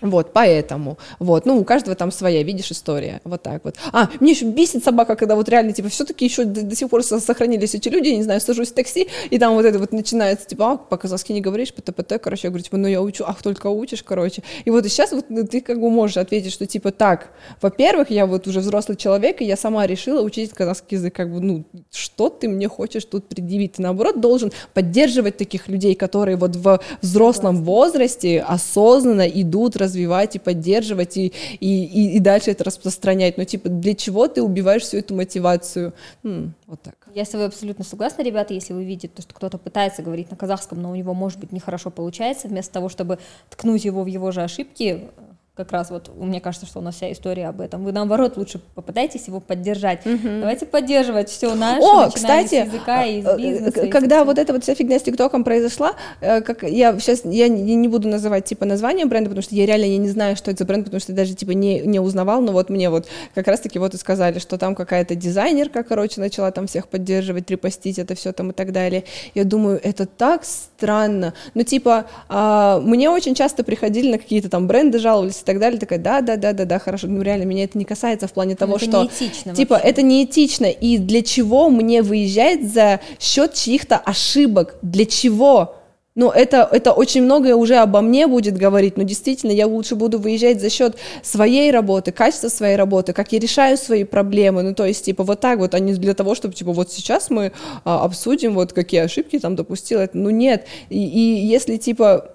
Вот, 0.00 0.32
поэтому, 0.32 0.98
вот, 1.20 1.46
ну, 1.46 1.58
у 1.58 1.64
каждого 1.64 1.94
там 1.94 2.10
своя, 2.10 2.42
видишь, 2.42 2.72
история, 2.72 3.20
вот 3.22 3.42
так 3.42 3.64
вот. 3.64 3.76
А, 3.92 4.10
мне 4.18 4.32
еще 4.32 4.44
бесит 4.44 4.82
собака, 4.82 5.14
когда 5.14 5.36
вот 5.36 5.48
реально, 5.48 5.72
типа, 5.72 5.88
все-таки 5.88 6.24
еще 6.24 6.44
до, 6.44 6.62
до 6.62 6.74
сих 6.74 6.90
пор 6.90 7.04
сохранились 7.04 7.74
эти 7.74 7.88
люди, 7.88 8.08
я 8.08 8.16
не 8.16 8.24
знаю, 8.24 8.40
сажусь 8.40 8.72
в 8.72 8.74
такси, 8.74 9.08
и 9.30 9.38
там 9.38 9.54
вот 9.54 9.64
это 9.64 9.78
вот 9.78 9.92
начинается, 9.92 10.48
типа, 10.48 10.72
а, 10.72 10.76
по-казахски 10.76 11.32
не 11.32 11.40
говоришь, 11.40 11.72
ПТПТ, 11.72 12.20
короче, 12.20 12.48
я 12.48 12.50
говорю, 12.50 12.64
типа, 12.64 12.76
ну, 12.76 12.88
я 12.88 13.00
учу, 13.00 13.24
ах, 13.24 13.40
только 13.40 13.68
учишь, 13.68 14.02
короче. 14.02 14.42
И 14.64 14.70
вот 14.70 14.84
сейчас 14.84 15.12
вот 15.12 15.26
ну, 15.28 15.46
ты 15.46 15.60
как 15.60 15.80
бы 15.80 15.88
можешь 15.90 16.16
ответить, 16.16 16.52
что, 16.52 16.66
типа, 16.66 16.90
так, 16.90 17.30
во-первых, 17.62 18.10
я 18.10 18.26
вот 18.26 18.48
уже 18.48 18.60
взрослый 18.60 18.96
человек, 18.96 19.40
и 19.40 19.44
я 19.44 19.56
сама 19.56 19.86
решила 19.86 20.22
учить 20.22 20.50
казахский 20.50 20.96
язык, 20.96 21.14
как 21.14 21.32
бы, 21.32 21.40
ну, 21.40 21.64
что 21.92 22.28
ты 22.30 22.48
мне 22.48 22.68
хочешь 22.68 23.04
тут 23.04 23.28
предъявить? 23.28 23.74
Ты, 23.74 23.82
наоборот, 23.82 24.20
должен 24.20 24.52
поддерживать 24.74 25.36
таких 25.36 25.68
людей, 25.68 25.94
которые 25.94 26.36
вот 26.36 26.56
в 26.56 26.80
взрослом 27.00 27.62
возрасте 27.62 28.40
осознанно 28.40 29.26
идут, 29.28 29.76
развивать 29.84 30.36
и 30.36 30.38
поддерживать, 30.38 31.16
и, 31.16 31.32
и, 31.60 31.84
и, 31.84 32.16
и 32.16 32.20
дальше 32.20 32.50
это 32.50 32.64
распространять. 32.64 33.38
Но 33.38 33.44
типа 33.44 33.68
для 33.68 33.94
чего 33.94 34.26
ты 34.28 34.42
убиваешь 34.42 34.82
всю 34.82 34.98
эту 34.98 35.14
мотивацию? 35.14 35.92
М, 36.24 36.54
вот 36.66 36.82
так. 36.82 36.96
Я 37.14 37.24
с 37.24 37.28
тобой 37.28 37.46
абсолютно 37.46 37.84
согласна, 37.84 38.22
ребята, 38.22 38.54
если 38.54 38.72
вы 38.72 38.84
видите, 38.84 39.22
что 39.22 39.34
кто-то 39.34 39.58
пытается 39.58 40.02
говорить 40.02 40.30
на 40.30 40.36
казахском, 40.36 40.82
но 40.82 40.90
у 40.90 40.94
него, 40.94 41.14
может 41.14 41.38
быть, 41.38 41.52
нехорошо 41.52 41.90
получается, 41.90 42.48
вместо 42.48 42.72
того, 42.72 42.88
чтобы 42.88 43.18
ткнуть 43.50 43.84
его 43.84 44.02
в 44.02 44.06
его 44.06 44.32
же 44.32 44.42
ошибки, 44.42 45.10
как 45.54 45.70
раз 45.70 45.90
вот 45.90 46.10
мне 46.16 46.40
кажется, 46.40 46.66
что 46.66 46.80
у 46.80 46.82
нас 46.82 46.96
вся 46.96 47.12
история 47.12 47.46
об 47.46 47.60
этом. 47.60 47.84
Вы 47.84 47.92
наоборот 47.92 48.36
лучше 48.36 48.60
попытайтесь 48.74 49.28
его 49.28 49.38
поддержать. 49.38 50.04
Угу. 50.04 50.40
Давайте 50.40 50.66
поддерживать 50.66 51.28
все 51.28 51.54
наше. 51.54 51.80
О, 51.80 52.10
кстати, 52.10 52.64
с 52.64 52.66
языка 52.66 53.04
и 53.04 53.20
из 53.20 53.26
э, 53.26 53.36
бизнеса. 53.36 53.86
Когда 53.86 54.22
и 54.22 54.24
вот 54.24 54.38
эта 54.38 54.52
вот 54.52 54.64
вся 54.64 54.74
фигня 54.74 54.98
с 54.98 55.02
ТикТоком 55.02 55.44
произошла, 55.44 55.92
э, 56.20 56.40
как 56.40 56.64
я 56.64 56.98
сейчас 56.98 57.24
я 57.24 57.48
не 57.48 57.86
буду 57.86 58.08
называть 58.08 58.46
типа 58.46 58.64
название 58.64 59.06
бренда, 59.06 59.30
потому 59.30 59.42
что 59.44 59.54
я 59.54 59.64
реально 59.64 59.84
я 59.84 59.98
не 59.98 60.08
знаю, 60.08 60.34
что 60.34 60.50
это 60.50 60.58
за 60.58 60.64
бренд, 60.64 60.86
потому 60.86 61.00
что 61.00 61.12
я 61.12 61.16
даже 61.16 61.34
типа 61.34 61.52
не 61.52 61.82
не 61.82 62.00
узнавал, 62.00 62.40
но 62.40 62.50
вот 62.50 62.68
мне 62.68 62.90
вот 62.90 63.06
как 63.32 63.46
раз 63.46 63.60
таки 63.60 63.78
вот 63.78 63.94
и 63.94 63.96
сказали, 63.96 64.40
что 64.40 64.58
там 64.58 64.74
какая-то 64.74 65.14
дизайнерка, 65.14 65.84
короче, 65.84 66.20
начала 66.20 66.50
там 66.50 66.66
всех 66.66 66.88
поддерживать, 66.88 67.48
репостить 67.48 68.00
это 68.00 68.16
все 68.16 68.32
там 68.32 68.50
и 68.50 68.54
так 68.54 68.72
далее. 68.72 69.04
Я 69.36 69.44
думаю, 69.44 69.78
это 69.80 70.06
так 70.06 70.44
странно. 70.44 71.32
Ну 71.54 71.62
типа 71.62 72.06
а, 72.28 72.80
мне 72.80 73.08
очень 73.08 73.36
часто 73.36 73.62
приходили 73.62 74.10
на 74.10 74.18
какие-то 74.18 74.48
там 74.48 74.66
бренды 74.66 74.98
жаловались 74.98 75.43
и 75.44 75.46
так 75.46 75.58
далее, 75.58 75.78
такая, 75.78 75.98
да, 75.98 76.22
да, 76.22 76.36
да, 76.36 76.52
да, 76.52 76.64
да, 76.64 76.78
хорошо, 76.78 77.06
ну 77.06 77.22
реально, 77.22 77.44
меня 77.44 77.64
это 77.64 77.76
не 77.76 77.84
касается 77.84 78.26
в 78.26 78.32
плане 78.32 78.56
того, 78.56 78.76
это 78.76 78.84
что, 78.84 79.02
неэтично 79.02 79.54
типа, 79.54 79.74
вообще. 79.74 79.88
это 79.88 80.02
неэтично, 80.02 80.66
и 80.66 80.98
для 80.98 81.22
чего 81.22 81.68
мне 81.68 82.02
выезжать 82.02 82.64
за 82.64 83.00
счет 83.20 83.54
чьих-то 83.54 83.98
ошибок, 83.98 84.76
для 84.82 85.04
чего? 85.04 85.76
Ну, 86.16 86.30
это, 86.30 86.68
это 86.70 86.92
очень 86.92 87.22
многое 87.22 87.56
уже 87.56 87.74
обо 87.76 88.00
мне 88.00 88.28
будет 88.28 88.56
говорить, 88.56 88.96
но 88.96 89.02
действительно, 89.02 89.50
я 89.50 89.66
лучше 89.66 89.96
буду 89.96 90.18
выезжать 90.20 90.60
за 90.60 90.70
счет 90.70 90.96
своей 91.22 91.72
работы, 91.72 92.12
качества 92.12 92.48
своей 92.48 92.76
работы, 92.76 93.12
как 93.12 93.32
я 93.32 93.40
решаю 93.40 93.76
свои 93.76 94.04
проблемы, 94.04 94.62
ну, 94.62 94.74
то 94.74 94.86
есть, 94.86 95.04
типа, 95.04 95.24
вот 95.24 95.40
так 95.40 95.58
вот, 95.58 95.74
а 95.74 95.80
не 95.80 95.92
для 95.94 96.14
того, 96.14 96.36
чтобы, 96.36 96.54
типа, 96.54 96.72
вот 96.72 96.92
сейчас 96.92 97.30
мы 97.30 97.50
а, 97.84 98.04
обсудим, 98.04 98.54
вот, 98.54 98.72
какие 98.72 99.00
ошибки 99.00 99.40
там 99.40 99.56
допустила, 99.56 100.08
ну, 100.12 100.30
нет, 100.30 100.66
и, 100.88 101.04
и 101.04 101.46
если, 101.46 101.76
типа, 101.78 102.33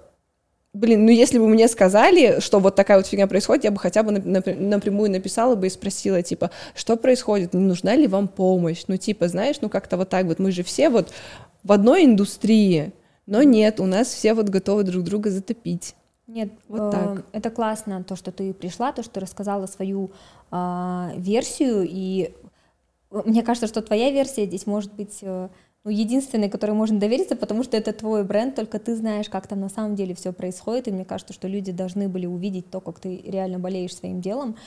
Блин, 0.74 1.06
ну 1.06 1.12
если 1.12 1.40
бы 1.40 1.48
мне 1.48 1.68
сказали, 1.68 2.40
что 2.40 2.60
вот 2.60 2.76
такая 2.76 2.98
вот 2.98 3.08
фигня 3.08 3.26
происходит, 3.26 3.64
я 3.64 3.72
бы 3.72 3.80
хотя 3.80 4.04
бы 4.04 4.12
напрямую 4.12 5.10
написала 5.10 5.56
бы 5.56 5.66
и 5.66 5.70
спросила, 5.70 6.22
типа, 6.22 6.52
что 6.76 6.96
происходит, 6.96 7.56
не 7.56 7.64
нужна 7.64 7.96
ли 7.96 8.06
вам 8.06 8.28
помощь? 8.28 8.84
Ну, 8.88 8.98
типа, 8.98 9.28
знаешь, 9.28 9.58
ну 9.62 9.70
как-то 9.70 9.98
вот 9.98 10.10
так 10.10 10.28
вот, 10.28 10.38
мы 10.38 10.52
же 10.52 10.64
все 10.64 10.90
вот 10.90 11.12
в 11.64 11.72
одной 11.72 12.06
индустрии, 12.06 12.94
но 13.26 13.42
нет, 13.42 13.80
у 13.80 13.88
нас 13.88 14.08
все 14.08 14.36
вот 14.36 14.50
готовы 14.50 14.84
друг 14.84 15.04
друга 15.04 15.32
затопить. 15.32 15.96
Нет, 16.28 16.52
вот 16.68 16.94
э, 16.94 16.98
так. 16.98 17.26
это 17.32 17.50
классно, 17.50 18.04
то, 18.04 18.16
что 18.16 18.32
ты 18.32 18.54
пришла, 18.54 18.92
то, 18.92 19.02
что 19.02 19.14
ты 19.14 19.20
рассказала 19.22 19.66
свою 19.66 20.12
э, 20.52 21.10
версию, 21.18 21.88
и 21.90 22.36
мне 23.10 23.42
кажется, 23.42 23.66
что 23.66 23.82
твоя 23.82 24.12
версия 24.12 24.46
здесь 24.46 24.68
может 24.68 24.94
быть 24.94 25.18
э, 25.24 25.50
ну, 25.86 25.92
единственный, 25.92 26.50
который 26.50 26.76
можно 26.76 27.00
довериться, 27.00 27.38
потому 27.38 27.64
что 27.64 27.78
это 27.78 27.94
твой 27.94 28.26
бренд, 28.26 28.56
только 28.56 28.80
ты 28.80 28.96
знаешь, 28.96 29.30
как 29.30 29.48
там 29.48 29.62
на 29.62 29.70
самом 29.70 29.96
деле 29.96 30.14
все 30.14 30.34
происходит, 30.34 30.88
и 30.88 30.92
мне 30.92 31.06
кажется, 31.06 31.34
что 31.34 31.48
люди 31.48 31.72
должны 31.72 32.10
были 32.10 32.26
увидеть 32.26 32.70
то, 32.70 32.82
как 32.82 33.00
ты 33.00 33.22
реально 33.26 33.60
болеешь 33.60 33.96
своим 33.96 34.20
делом. 34.20 34.58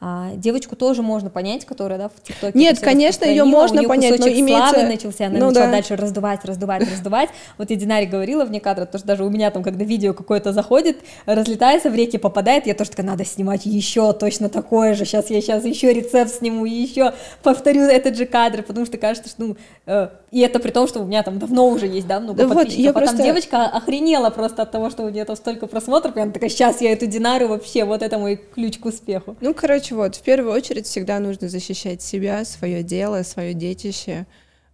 А, 0.00 0.30
девочку 0.36 0.76
тоже 0.76 1.02
можно 1.02 1.28
понять, 1.28 1.64
которая, 1.64 1.98
да, 1.98 2.08
в 2.08 2.22
ТикТоке. 2.22 2.56
Нет, 2.56 2.78
конечно, 2.78 3.24
ее 3.24 3.42
можно 3.42 3.82
понять, 3.82 4.20
но 4.20 4.28
имеется... 4.28 4.70
славы 4.70 4.86
начался, 4.86 5.26
она 5.26 5.38
ну, 5.40 5.46
начала 5.46 5.66
да. 5.66 5.72
дальше 5.72 5.96
раздувать, 5.96 6.44
раздувать, 6.44 6.88
раздувать. 6.88 7.30
Вот 7.58 7.70
я 7.70 7.76
Динаре 7.76 8.06
говорила 8.06 8.44
вне 8.44 8.60
кадра, 8.60 8.84
то, 8.84 8.98
что 8.98 9.08
даже 9.08 9.24
у 9.24 9.28
меня 9.28 9.50
там, 9.50 9.64
когда 9.64 9.84
видео 9.84 10.14
какое-то 10.14 10.52
заходит, 10.52 10.98
разлетается, 11.26 11.90
в 11.90 11.96
реки 11.96 12.16
попадает, 12.16 12.68
я 12.68 12.74
тоже 12.74 12.90
такая, 12.90 13.06
надо 13.06 13.24
снимать 13.24 13.66
еще 13.66 14.12
точно 14.12 14.48
такое 14.48 14.94
же, 14.94 15.04
сейчас 15.04 15.30
я 15.30 15.40
сейчас 15.40 15.64
еще 15.64 15.92
рецепт 15.92 16.32
сниму, 16.32 16.64
и 16.64 16.70
еще 16.70 17.12
повторю 17.42 17.82
этот 17.82 18.16
же 18.16 18.24
кадр, 18.26 18.62
потому 18.62 18.86
что 18.86 18.98
кажется, 18.98 19.30
что, 19.30 19.42
ну, 19.42 19.56
э, 19.86 20.10
и 20.30 20.40
это 20.40 20.60
при 20.60 20.70
том, 20.70 20.86
что 20.86 21.00
у 21.00 21.06
меня 21.06 21.24
там 21.24 21.40
давно 21.40 21.66
уже 21.66 21.86
есть, 21.88 22.06
да, 22.06 22.20
много 22.20 22.44
да 22.44 22.54
подписчиков, 22.54 22.76
вот, 22.76 22.84
я 22.84 22.90
а 22.90 22.92
просто... 22.92 23.16
там 23.16 23.26
девочка 23.26 23.64
охренела 23.64 24.30
просто 24.30 24.62
от 24.62 24.70
того, 24.70 24.90
что 24.90 25.02
у 25.02 25.08
нее 25.08 25.24
там 25.24 25.34
столько 25.34 25.66
просмотров, 25.66 26.16
и 26.16 26.20
она 26.20 26.30
такая, 26.30 26.50
сейчас 26.50 26.80
я 26.80 26.92
эту 26.92 27.06
Динару 27.06 27.48
вообще, 27.48 27.84
вот 27.84 28.02
это 28.02 28.16
мой 28.18 28.36
ключ 28.36 28.78
к 28.78 28.86
успеху. 28.86 29.36
Ну, 29.40 29.54
короче, 29.54 29.87
вот, 29.92 30.16
в 30.16 30.22
первую 30.22 30.52
очередь 30.52 30.86
всегда 30.86 31.18
нужно 31.18 31.48
защищать 31.48 32.02
себя, 32.02 32.44
свое 32.44 32.82
дело, 32.82 33.22
свое 33.22 33.54
детище, 33.54 34.26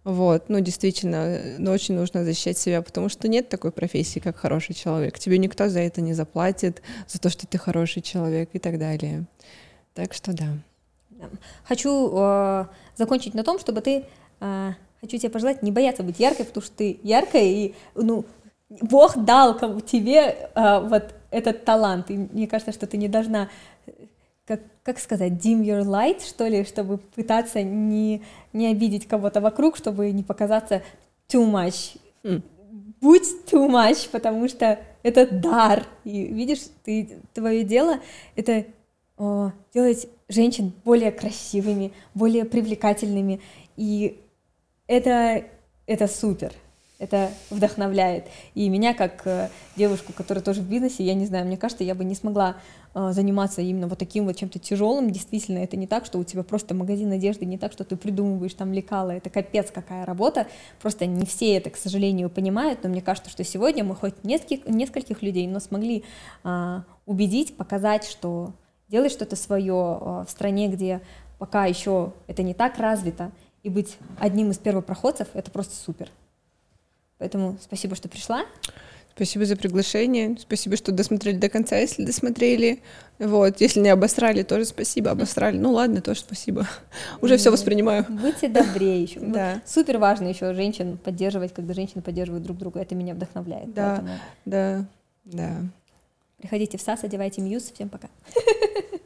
вот, 0.03 0.49
ну, 0.49 0.59
действительно, 0.59 1.39
ну, 1.57 1.71
очень 1.71 1.95
нужно 1.95 2.23
защищать 2.23 2.59
себя, 2.59 2.83
потому 2.83 3.09
что 3.09 3.27
нет 3.27 3.49
такой 3.49 3.71
профессии, 3.71 4.19
как 4.19 4.37
хороший 4.37 4.75
человек. 4.75 5.17
Тебе 5.17 5.39
никто 5.39 5.67
за 5.67 5.79
это 5.79 5.99
не 5.99 6.13
заплатит, 6.13 6.83
за 7.07 7.19
то, 7.19 7.31
что 7.31 7.47
ты 7.47 7.57
хороший 7.57 8.03
человек 8.03 8.49
и 8.53 8.59
так 8.59 8.77
далее. 8.77 9.25
Так 9.95 10.13
что 10.13 10.33
да. 10.33 10.45
Хочу 11.63 12.11
э, 12.13 12.65
закончить 12.95 13.33
на 13.33 13.43
том, 13.43 13.57
чтобы 13.57 13.81
ты 13.81 14.05
э, 14.41 14.71
хочу 15.01 15.17
тебе 15.17 15.31
пожелать 15.31 15.63
не 15.63 15.71
бояться 15.71 16.03
быть 16.03 16.19
яркой, 16.19 16.45
потому 16.45 16.63
что 16.63 16.75
ты 16.75 16.99
яркая, 17.01 17.43
и, 17.43 17.73
ну, 17.95 18.25
Бог 18.69 19.17
дал 19.17 19.59
тебе 19.81 20.49
э, 20.53 20.79
вот 20.81 21.15
этот 21.31 21.65
талант, 21.65 22.11
и 22.11 22.17
мне 22.17 22.47
кажется, 22.47 22.71
что 22.71 22.87
ты 22.87 22.97
не 22.97 23.07
должна, 23.07 23.49
как, 24.85 24.99
сказать, 24.99 25.33
dim 25.33 25.63
your 25.63 25.83
light, 25.83 26.23
что 26.23 26.47
ли, 26.47 26.63
чтобы 26.63 26.99
пытаться 26.99 27.63
не, 27.63 28.21
не 28.53 28.67
обидеть 28.67 29.07
кого-то 29.07 29.41
вокруг, 29.41 29.77
чтобы 29.77 30.11
не 30.11 30.21
показаться 30.21 30.83
too 31.27 31.51
much. 31.51 31.97
Mm. 32.23 32.43
Будь 33.01 33.23
too 33.51 33.67
much, 33.67 34.07
потому 34.11 34.47
что 34.47 34.79
это 35.01 35.25
дар, 35.25 35.87
и 36.03 36.25
видишь, 36.27 36.67
ты, 36.83 37.17
твое 37.33 37.63
дело— 37.63 37.99
это 38.35 38.65
о, 39.17 39.53
делать 39.73 40.07
женщин 40.29 40.71
более 40.83 41.11
красивыми, 41.11 41.91
более 42.13 42.45
привлекательными, 42.45 43.41
и 43.77 44.21
это, 44.85 45.45
это 45.87 46.07
супер, 46.07 46.53
это 46.97 47.29
вдохновляет. 47.49 48.25
И 48.53 48.69
меня, 48.69 48.93
как 48.93 49.21
э, 49.25 49.49
девушку, 49.75 50.13
которая 50.13 50.43
тоже 50.43 50.61
в 50.61 50.69
бизнесе, 50.69 51.03
я 51.03 51.13
не 51.13 51.25
знаю, 51.25 51.45
мне 51.45 51.57
кажется, 51.57 51.83
я 51.83 51.93
бы 51.93 52.05
не 52.05 52.15
смогла 52.15 52.55
э, 52.93 53.11
заниматься 53.11 53.61
именно 53.61 53.87
вот 53.87 53.99
таким 53.99 54.25
вот 54.25 54.37
чем-то 54.37 54.59
тяжелым. 54.59 55.11
Действительно, 55.11 55.59
это 55.59 55.75
не 55.75 55.87
так, 55.87 56.05
что 56.05 56.19
у 56.19 56.23
тебя 56.23 56.43
просто 56.43 56.73
магазин 56.73 57.11
одежды, 57.11 57.45
не 57.45 57.57
так, 57.57 57.73
что 57.73 57.83
ты 57.83 57.97
придумываешь 57.97 58.53
там 58.53 58.71
лекала. 58.71 59.11
Это 59.11 59.29
капец 59.29 59.71
какая 59.71 60.05
работа. 60.05 60.47
Просто 60.81 61.05
не 61.05 61.25
все 61.25 61.55
это, 61.57 61.69
к 61.69 61.75
сожалению, 61.75 62.29
понимают, 62.29 62.79
но 62.83 62.89
мне 62.89 63.01
кажется, 63.01 63.29
что 63.29 63.43
сегодня 63.43 63.83
мы 63.83 63.95
хоть 63.95 64.23
нескольких, 64.23 64.65
нескольких 64.65 65.21
людей, 65.21 65.47
но 65.47 65.59
смогли 65.59 66.05
э, 66.43 66.81
убедить, 67.05 67.57
показать, 67.57 68.05
что 68.05 68.53
делать 68.87 69.11
что-то 69.11 69.35
свое 69.35 69.73
э, 69.99 70.25
в 70.25 70.29
стране, 70.29 70.69
где 70.69 71.01
пока 71.39 71.65
еще 71.65 72.13
это 72.27 72.43
не 72.43 72.53
так 72.53 72.77
развито, 72.77 73.31
и 73.63 73.69
быть 73.69 73.97
одним 74.19 74.51
из 74.51 74.59
первопроходцев— 74.59 75.27
это 75.33 75.51
просто 75.51 75.75
супер. 75.75 76.09
Поэтому 77.25 77.57
спасибо, 77.59 77.95
что 77.95 78.07
пришла. 78.07 78.45
Спасибо 79.15 79.45
за 79.45 79.55
приглашение. 79.55 80.37
Спасибо, 80.37 80.77
что 80.77 80.91
досмотрели 80.91 81.37
до 81.37 81.49
конца, 81.49 81.75
если 81.75 82.05
досмотрели. 82.05 82.83
Вот, 83.17 83.61
если 83.61 83.79
не 83.79 83.89
обосрали, 83.89 84.43
тоже 84.43 84.65
спасибо. 84.65 85.09
Обосрали. 85.09 85.57
Ну 85.57 85.71
ладно, 85.71 86.01
тоже 86.01 86.19
спасибо. 86.19 86.67
Уже 87.21 87.37
все 87.37 87.49
воспринимаю. 87.49 88.05
Будьте 88.07 88.47
добрее 88.47 89.01
еще. 89.01 89.19
Да. 89.35 89.59
Супер 89.65 89.97
важно 89.97 90.27
еще 90.27 90.53
женщин 90.53 90.99
поддерживать, 90.99 91.51
когда 91.51 91.73
женщины 91.73 92.03
поддерживают 92.03 92.43
друг 92.43 92.59
друга. 92.59 92.79
Это 92.79 92.93
меня 92.93 93.15
вдохновляет. 93.15 93.73
Да, 93.73 94.03
да, 94.45 94.85
да. 95.23 95.63
Приходите 96.37 96.77
в 96.77 96.81
САС, 96.81 97.05
одевайте 97.05 97.41
Мьюз. 97.41 97.71
Всем 97.71 97.89
пока. 97.89 98.07